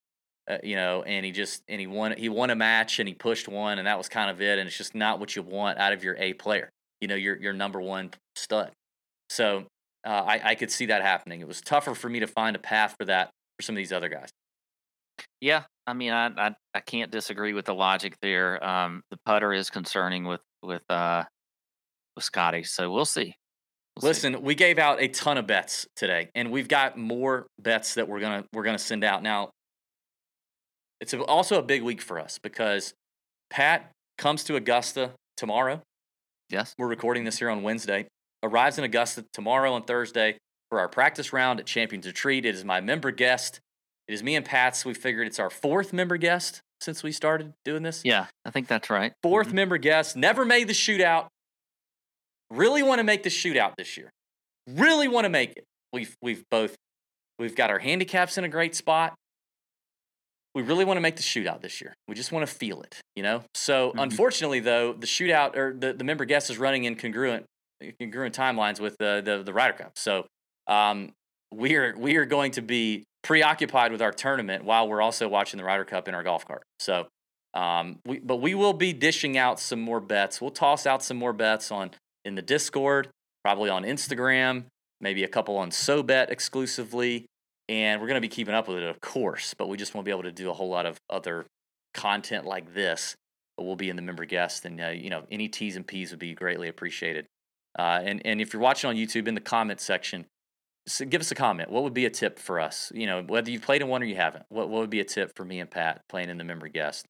uh, 0.49 0.57
you 0.63 0.75
know, 0.75 1.03
and 1.03 1.25
he 1.25 1.31
just 1.31 1.63
and 1.67 1.79
he 1.79 1.87
won 1.87 2.15
he 2.17 2.29
won 2.29 2.49
a 2.49 2.55
match 2.55 2.99
and 2.99 3.07
he 3.07 3.13
pushed 3.13 3.47
one 3.47 3.79
and 3.79 3.87
that 3.87 3.97
was 3.97 4.07
kind 4.07 4.29
of 4.29 4.41
it. 4.41 4.59
And 4.59 4.67
it's 4.67 4.77
just 4.77 4.95
not 4.95 5.19
what 5.19 5.35
you 5.35 5.41
want 5.43 5.77
out 5.77 5.93
of 5.93 6.03
your 6.03 6.15
A 6.17 6.33
player. 6.33 6.69
You 7.01 7.07
know, 7.07 7.15
your 7.15 7.35
your 7.37 7.53
number 7.53 7.81
one 7.81 8.11
stud. 8.35 8.71
So 9.29 9.65
uh, 10.05 10.09
I 10.09 10.41
I 10.43 10.55
could 10.55 10.71
see 10.71 10.87
that 10.87 11.01
happening. 11.01 11.41
It 11.41 11.47
was 11.47 11.61
tougher 11.61 11.93
for 11.93 12.09
me 12.09 12.19
to 12.21 12.27
find 12.27 12.55
a 12.55 12.59
path 12.59 12.95
for 12.97 13.05
that 13.05 13.29
for 13.57 13.63
some 13.63 13.75
of 13.75 13.77
these 13.77 13.91
other 13.91 14.09
guys. 14.09 14.29
Yeah, 15.41 15.63
I 15.85 15.93
mean, 15.93 16.13
I 16.13 16.27
I, 16.27 16.55
I 16.73 16.79
can't 16.79 17.11
disagree 17.11 17.53
with 17.53 17.65
the 17.65 17.73
logic 17.73 18.15
there. 18.21 18.63
Um, 18.63 19.03
the 19.11 19.17
putter 19.25 19.53
is 19.53 19.69
concerning 19.69 20.25
with 20.25 20.41
with 20.63 20.83
uh 20.89 21.23
with 22.15 22.23
Scottie, 22.23 22.63
so 22.63 22.91
we'll 22.91 23.05
see. 23.05 23.35
We'll 24.01 24.09
Listen, 24.09 24.33
see. 24.33 24.39
we 24.39 24.55
gave 24.55 24.79
out 24.79 25.01
a 25.01 25.07
ton 25.07 25.37
of 25.37 25.47
bets 25.47 25.87
today, 25.95 26.29
and 26.35 26.51
we've 26.51 26.67
got 26.67 26.97
more 26.97 27.47
bets 27.59 27.95
that 27.95 28.07
we're 28.07 28.19
gonna 28.19 28.45
we're 28.53 28.63
gonna 28.63 28.77
send 28.79 29.03
out. 29.03 29.23
Now, 29.23 29.49
it's 30.99 31.13
also 31.13 31.59
a 31.59 31.61
big 31.61 31.83
week 31.83 32.01
for 32.01 32.19
us 32.19 32.39
because 32.41 32.93
Pat 33.49 33.91
comes 34.17 34.43
to 34.45 34.55
Augusta 34.55 35.11
tomorrow. 35.35 35.81
Yes. 36.49 36.73
We're 36.77 36.87
recording 36.87 37.23
this 37.23 37.37
here 37.39 37.49
on 37.49 37.61
Wednesday. 37.63 38.07
Arrives 38.43 38.77
in 38.77 38.83
Augusta 38.83 39.25
tomorrow 39.33 39.75
and 39.75 39.85
Thursday 39.85 40.37
for 40.69 40.79
our 40.79 40.87
practice 40.87 41.33
round 41.33 41.59
at 41.59 41.65
Champions 41.65 42.05
Retreat. 42.05 42.45
It 42.45 42.55
is 42.55 42.63
my 42.63 42.81
member 42.81 43.11
guest. 43.11 43.59
It 44.07 44.13
is 44.13 44.23
me 44.23 44.35
and 44.35 44.45
Pat's. 44.45 44.85
We 44.85 44.93
figured 44.93 45.27
it's 45.27 45.39
our 45.39 45.49
fourth 45.49 45.91
member 45.93 46.17
guest 46.17 46.61
since 46.79 47.03
we 47.03 47.11
started 47.11 47.53
doing 47.65 47.83
this. 47.83 48.01
Yeah, 48.05 48.27
I 48.45 48.51
think 48.51 48.67
that's 48.67 48.89
right. 48.89 49.11
4th 49.23 49.49
Mhm. 49.49 49.53
member 49.53 49.77
guest. 49.77 50.15
Never 50.15 50.45
made 50.45 50.67
the 50.67 50.73
shootout. 50.73 51.27
Really 52.49 52.81
want 52.83 52.99
to 52.99 53.03
make 53.03 53.23
the 53.23 53.29
shootout 53.29 53.73
this 53.77 53.97
year. 53.97 54.09
Really 54.67 55.07
want 55.07 55.25
to 55.25 55.29
make 55.29 55.53
it. 55.57 55.65
We've 55.91 56.15
we've 56.21 56.43
both 56.49 56.75
we've 57.39 57.55
got 57.55 57.69
our 57.69 57.79
handicaps 57.79 58.37
in 58.37 58.43
a 58.43 58.49
great 58.49 58.75
spot. 58.75 59.15
We 60.57 60.63
really 60.63 60.85
want 60.85 60.97
to 60.97 61.01
make 61.01 61.17
the 61.17 61.21
shootout 61.21 61.61
this 61.61 61.81
year. 61.81 61.93
We 62.07 62.15
just 62.15 62.31
want 62.31 62.47
to 62.47 62.51
feel 62.51 62.81
it, 62.81 62.99
you 63.15 63.21
know. 63.21 63.43
So 63.53 63.91
Mhm. 63.91 64.01
unfortunately, 64.01 64.59
though, 64.59 64.91
the 64.91 65.05
shootout 65.05 65.55
or 65.55 65.71
the, 65.71 65.93
the 65.93 66.03
member 66.03 66.25
guest 66.25 66.49
is 66.49 66.57
running 66.57 66.85
in 66.85 66.95
congruent 66.95 67.45
congruent 68.01 68.35
timelines 68.35 68.79
with 68.79 68.95
the 68.97 69.21
the, 69.23 69.43
the 69.43 69.53
Ryder 69.53 69.73
Cup. 69.77 69.91
So 69.99 70.25
um, 70.65 71.11
we 71.51 71.75
are 71.75 71.95
we 71.95 72.15
are 72.15 72.25
going 72.25 72.49
to 72.53 72.63
be 72.63 73.03
preoccupied 73.21 73.91
with 73.91 74.01
our 74.01 74.11
tournament 74.11 74.63
while 74.63 74.87
we're 74.89 74.99
also 75.01 75.27
watching 75.27 75.59
the 75.59 75.63
Ryder 75.63 75.85
Cup 75.85 76.07
in 76.07 76.15
our 76.15 76.23
golf 76.23 76.43
cart. 76.47 76.63
So 76.79 77.07
um, 77.53 77.99
we, 78.07 78.17
but 78.17 78.37
we 78.37 78.55
will 78.55 78.73
be 78.73 78.93
dishing 78.93 79.37
out 79.37 79.59
some 79.59 79.79
more 79.79 79.99
bets. 79.99 80.41
We'll 80.41 80.49
toss 80.49 80.87
out 80.87 81.03
some 81.03 81.17
more 81.17 81.33
bets 81.33 81.71
on 81.71 81.91
in 82.25 82.33
the 82.33 82.41
Discord, 82.41 83.09
probably 83.43 83.69
on 83.69 83.83
Instagram, 83.83 84.65
maybe 85.01 85.23
a 85.23 85.27
couple 85.27 85.55
on 85.57 85.69
SoBet 85.69 86.31
exclusively, 86.31 87.25
and 87.69 87.99
we're 87.99 88.07
going 88.07 88.15
to 88.15 88.21
be 88.21 88.27
keeping 88.27 88.53
up 88.53 88.67
with 88.67 88.77
it, 88.77 88.83
of 88.83 89.01
course. 89.01 89.53
But 89.53 89.67
we 89.67 89.77
just 89.77 89.93
won't 89.93 90.05
be 90.05 90.11
able 90.11 90.23
to 90.23 90.31
do 90.31 90.49
a 90.49 90.53
whole 90.53 90.69
lot 90.69 90.85
of 90.85 90.99
other 91.09 91.45
content 91.93 92.45
like 92.45 92.73
this. 92.73 93.15
But 93.57 93.63
we'll 93.63 93.75
be 93.75 93.89
in 93.89 93.95
the 93.95 94.01
member 94.03 94.25
guest, 94.25 94.65
and 94.65 94.79
uh, 94.79 94.89
you 94.89 95.09
know 95.09 95.23
any 95.31 95.47
T's 95.47 95.75
and 95.75 95.85
P's 95.85 96.11
would 96.11 96.19
be 96.19 96.33
greatly 96.33 96.67
appreciated. 96.67 97.25
Uh, 97.77 98.01
and 98.03 98.21
and 98.25 98.39
if 98.39 98.53
you're 98.53 98.61
watching 98.61 98.89
on 98.89 98.95
YouTube, 98.95 99.27
in 99.27 99.35
the 99.35 99.41
comment 99.41 99.79
section, 99.79 100.25
give 101.09 101.21
us 101.21 101.31
a 101.31 101.35
comment. 101.35 101.71
What 101.71 101.83
would 101.83 101.93
be 101.93 102.05
a 102.05 102.09
tip 102.09 102.39
for 102.39 102.59
us? 102.59 102.91
You 102.93 103.07
know, 103.07 103.23
whether 103.23 103.49
you've 103.49 103.63
played 103.63 103.81
in 103.81 103.87
one 103.87 104.01
or 104.01 104.05
you 104.05 104.15
haven't. 104.15 104.45
What 104.49 104.69
what 104.69 104.81
would 104.81 104.89
be 104.89 104.99
a 104.99 105.05
tip 105.05 105.31
for 105.35 105.43
me 105.43 105.59
and 105.59 105.69
Pat 105.69 106.01
playing 106.07 106.29
in 106.29 106.37
the 106.37 106.43
member 106.43 106.67
guest? 106.67 107.05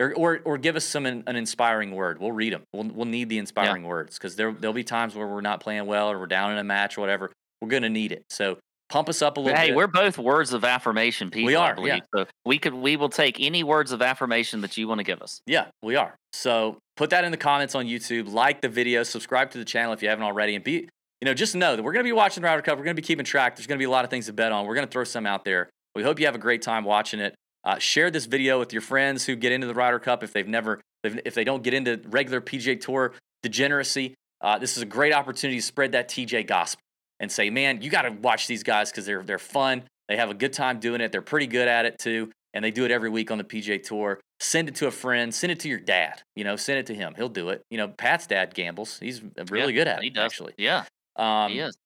Or, 0.00 0.14
or, 0.14 0.40
or 0.44 0.58
give 0.58 0.76
us 0.76 0.84
some 0.84 1.06
an, 1.06 1.24
an 1.26 1.34
inspiring 1.34 1.90
word. 1.90 2.20
We'll 2.20 2.30
read 2.30 2.52
them. 2.52 2.62
We'll, 2.72 2.84
we'll 2.84 3.06
need 3.06 3.28
the 3.28 3.38
inspiring 3.38 3.82
words 3.82 4.16
because 4.16 4.36
there 4.36 4.52
there'll 4.52 4.72
be 4.72 4.84
times 4.84 5.16
where 5.16 5.26
we're 5.26 5.40
not 5.40 5.58
playing 5.58 5.86
well 5.86 6.08
or 6.08 6.20
we're 6.20 6.26
down 6.26 6.52
in 6.52 6.58
a 6.58 6.64
match 6.64 6.96
or 6.96 7.00
whatever. 7.00 7.32
We're 7.60 7.68
gonna 7.68 7.88
need 7.88 8.12
it. 8.12 8.24
So 8.30 8.58
pump 8.88 9.08
us 9.08 9.22
up 9.22 9.36
a 9.36 9.40
little 9.40 9.54
bit. 9.54 9.60
Hey, 9.60 9.68
bit. 9.68 9.76
we're 9.76 9.86
both 9.86 10.18
words 10.18 10.52
of 10.52 10.64
affirmation 10.64 11.30
people. 11.30 11.46
We 11.46 11.54
are, 11.54 11.76
yeah. 11.80 12.00
So 12.14 12.26
we 12.44 12.58
could 12.58 12.74
we 12.74 12.96
will 12.96 13.08
take 13.08 13.40
any 13.40 13.62
words 13.62 13.92
of 13.92 14.02
affirmation 14.02 14.60
that 14.62 14.76
you 14.76 14.88
want 14.88 14.98
to 14.98 15.04
give 15.04 15.22
us. 15.22 15.40
Yeah, 15.46 15.66
we 15.82 15.96
are. 15.96 16.16
So 16.32 16.78
put 16.96 17.10
that 17.10 17.24
in 17.24 17.30
the 17.30 17.36
comments 17.36 17.74
on 17.74 17.86
YouTube. 17.86 18.32
Like 18.32 18.60
the 18.60 18.68
video. 18.68 19.02
Subscribe 19.02 19.50
to 19.52 19.58
the 19.58 19.64
channel 19.64 19.92
if 19.92 20.02
you 20.02 20.08
haven't 20.08 20.24
already. 20.24 20.54
And 20.54 20.64
be, 20.64 20.88
you 21.20 21.24
know, 21.24 21.34
just 21.34 21.54
know 21.54 21.76
that 21.76 21.82
we're 21.82 21.92
going 21.92 22.04
to 22.04 22.08
be 22.08 22.12
watching 22.12 22.42
the 22.42 22.48
Ryder 22.48 22.62
Cup. 22.62 22.78
We're 22.78 22.84
going 22.84 22.96
to 22.96 23.02
be 23.02 23.06
keeping 23.06 23.24
track. 23.24 23.56
There's 23.56 23.66
going 23.66 23.78
to 23.78 23.82
be 23.82 23.86
a 23.86 23.90
lot 23.90 24.04
of 24.04 24.10
things 24.10 24.26
to 24.26 24.32
bet 24.32 24.52
on. 24.52 24.66
We're 24.66 24.74
going 24.74 24.86
to 24.86 24.92
throw 24.92 25.04
some 25.04 25.26
out 25.26 25.44
there. 25.44 25.68
We 25.94 26.02
hope 26.02 26.20
you 26.20 26.26
have 26.26 26.34
a 26.34 26.38
great 26.38 26.62
time 26.62 26.84
watching 26.84 27.20
it. 27.20 27.34
Uh, 27.64 27.78
share 27.78 28.10
this 28.10 28.26
video 28.26 28.58
with 28.58 28.72
your 28.72 28.82
friends 28.82 29.26
who 29.26 29.34
get 29.36 29.52
into 29.52 29.66
the 29.66 29.74
Ryder 29.74 29.98
Cup 29.98 30.22
if 30.22 30.32
they've 30.32 30.46
never, 30.46 30.80
if 31.02 31.18
if 31.24 31.34
they 31.34 31.44
don't 31.44 31.62
get 31.62 31.74
into 31.74 32.00
regular 32.06 32.40
PGA 32.40 32.80
Tour 32.80 33.14
degeneracy. 33.42 34.14
Uh, 34.40 34.58
this 34.58 34.76
is 34.76 34.82
a 34.82 34.86
great 34.86 35.12
opportunity 35.12 35.58
to 35.58 35.66
spread 35.66 35.92
that 35.92 36.08
TJ 36.08 36.46
gospel 36.46 36.80
and 37.20 37.30
say, 37.30 37.50
man, 37.50 37.82
you 37.82 37.90
got 37.90 38.02
to 38.02 38.10
watch 38.10 38.46
these 38.46 38.62
guys 38.62 38.90
because 38.90 39.06
they're 39.06 39.22
they're 39.22 39.38
fun. 39.38 39.82
They 40.08 40.16
have 40.16 40.30
a 40.30 40.34
good 40.34 40.52
time 40.52 40.80
doing 40.80 41.00
it. 41.00 41.12
They're 41.12 41.20
pretty 41.22 41.46
good 41.46 41.68
at 41.68 41.84
it 41.84 41.98
too, 41.98 42.30
and 42.54 42.64
they 42.64 42.70
do 42.70 42.84
it 42.84 42.90
every 42.90 43.10
week 43.10 43.30
on 43.30 43.38
the 43.38 43.44
PGA 43.44 43.82
Tour. 43.82 44.20
Send 44.40 44.68
it 44.68 44.76
to 44.76 44.86
a 44.86 44.90
friend. 44.90 45.34
Send 45.34 45.50
it 45.50 45.60
to 45.60 45.68
your 45.68 45.80
dad. 45.80 46.22
You 46.36 46.44
know, 46.44 46.56
send 46.56 46.78
it 46.78 46.86
to 46.86 46.94
him. 46.94 47.14
He'll 47.16 47.28
do 47.28 47.48
it. 47.50 47.62
You 47.70 47.78
know, 47.78 47.88
Pat's 47.88 48.26
dad 48.26 48.54
gambles. 48.54 48.98
He's 49.00 49.20
really 49.50 49.72
Yeah, 49.74 49.80
good 49.80 49.88
at 49.88 50.00
he 50.02 50.08
it, 50.08 50.14
does. 50.14 50.24
actually. 50.32 50.54
Yeah, 50.56 50.84
Um, 51.16 51.50
he 51.52 51.58
is. 51.58 51.76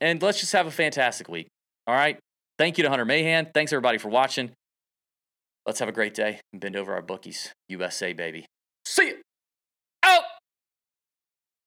And 0.00 0.20
let's 0.22 0.38
just 0.40 0.52
have 0.52 0.66
a 0.66 0.70
fantastic 0.70 1.28
week. 1.28 1.48
All 1.86 1.94
right. 1.94 2.18
Thank 2.58 2.76
you 2.76 2.82
to 2.84 2.90
Hunter 2.90 3.04
Mahan. 3.04 3.48
Thanks 3.54 3.72
everybody 3.72 3.98
for 3.98 4.08
watching. 4.10 4.50
Let's 5.66 5.78
have 5.80 5.88
a 5.88 5.92
great 5.92 6.14
day 6.14 6.40
and 6.52 6.60
bend 6.60 6.76
over 6.76 6.92
our 6.92 7.02
bookies. 7.02 7.52
USA, 7.68 8.12
baby. 8.12 8.46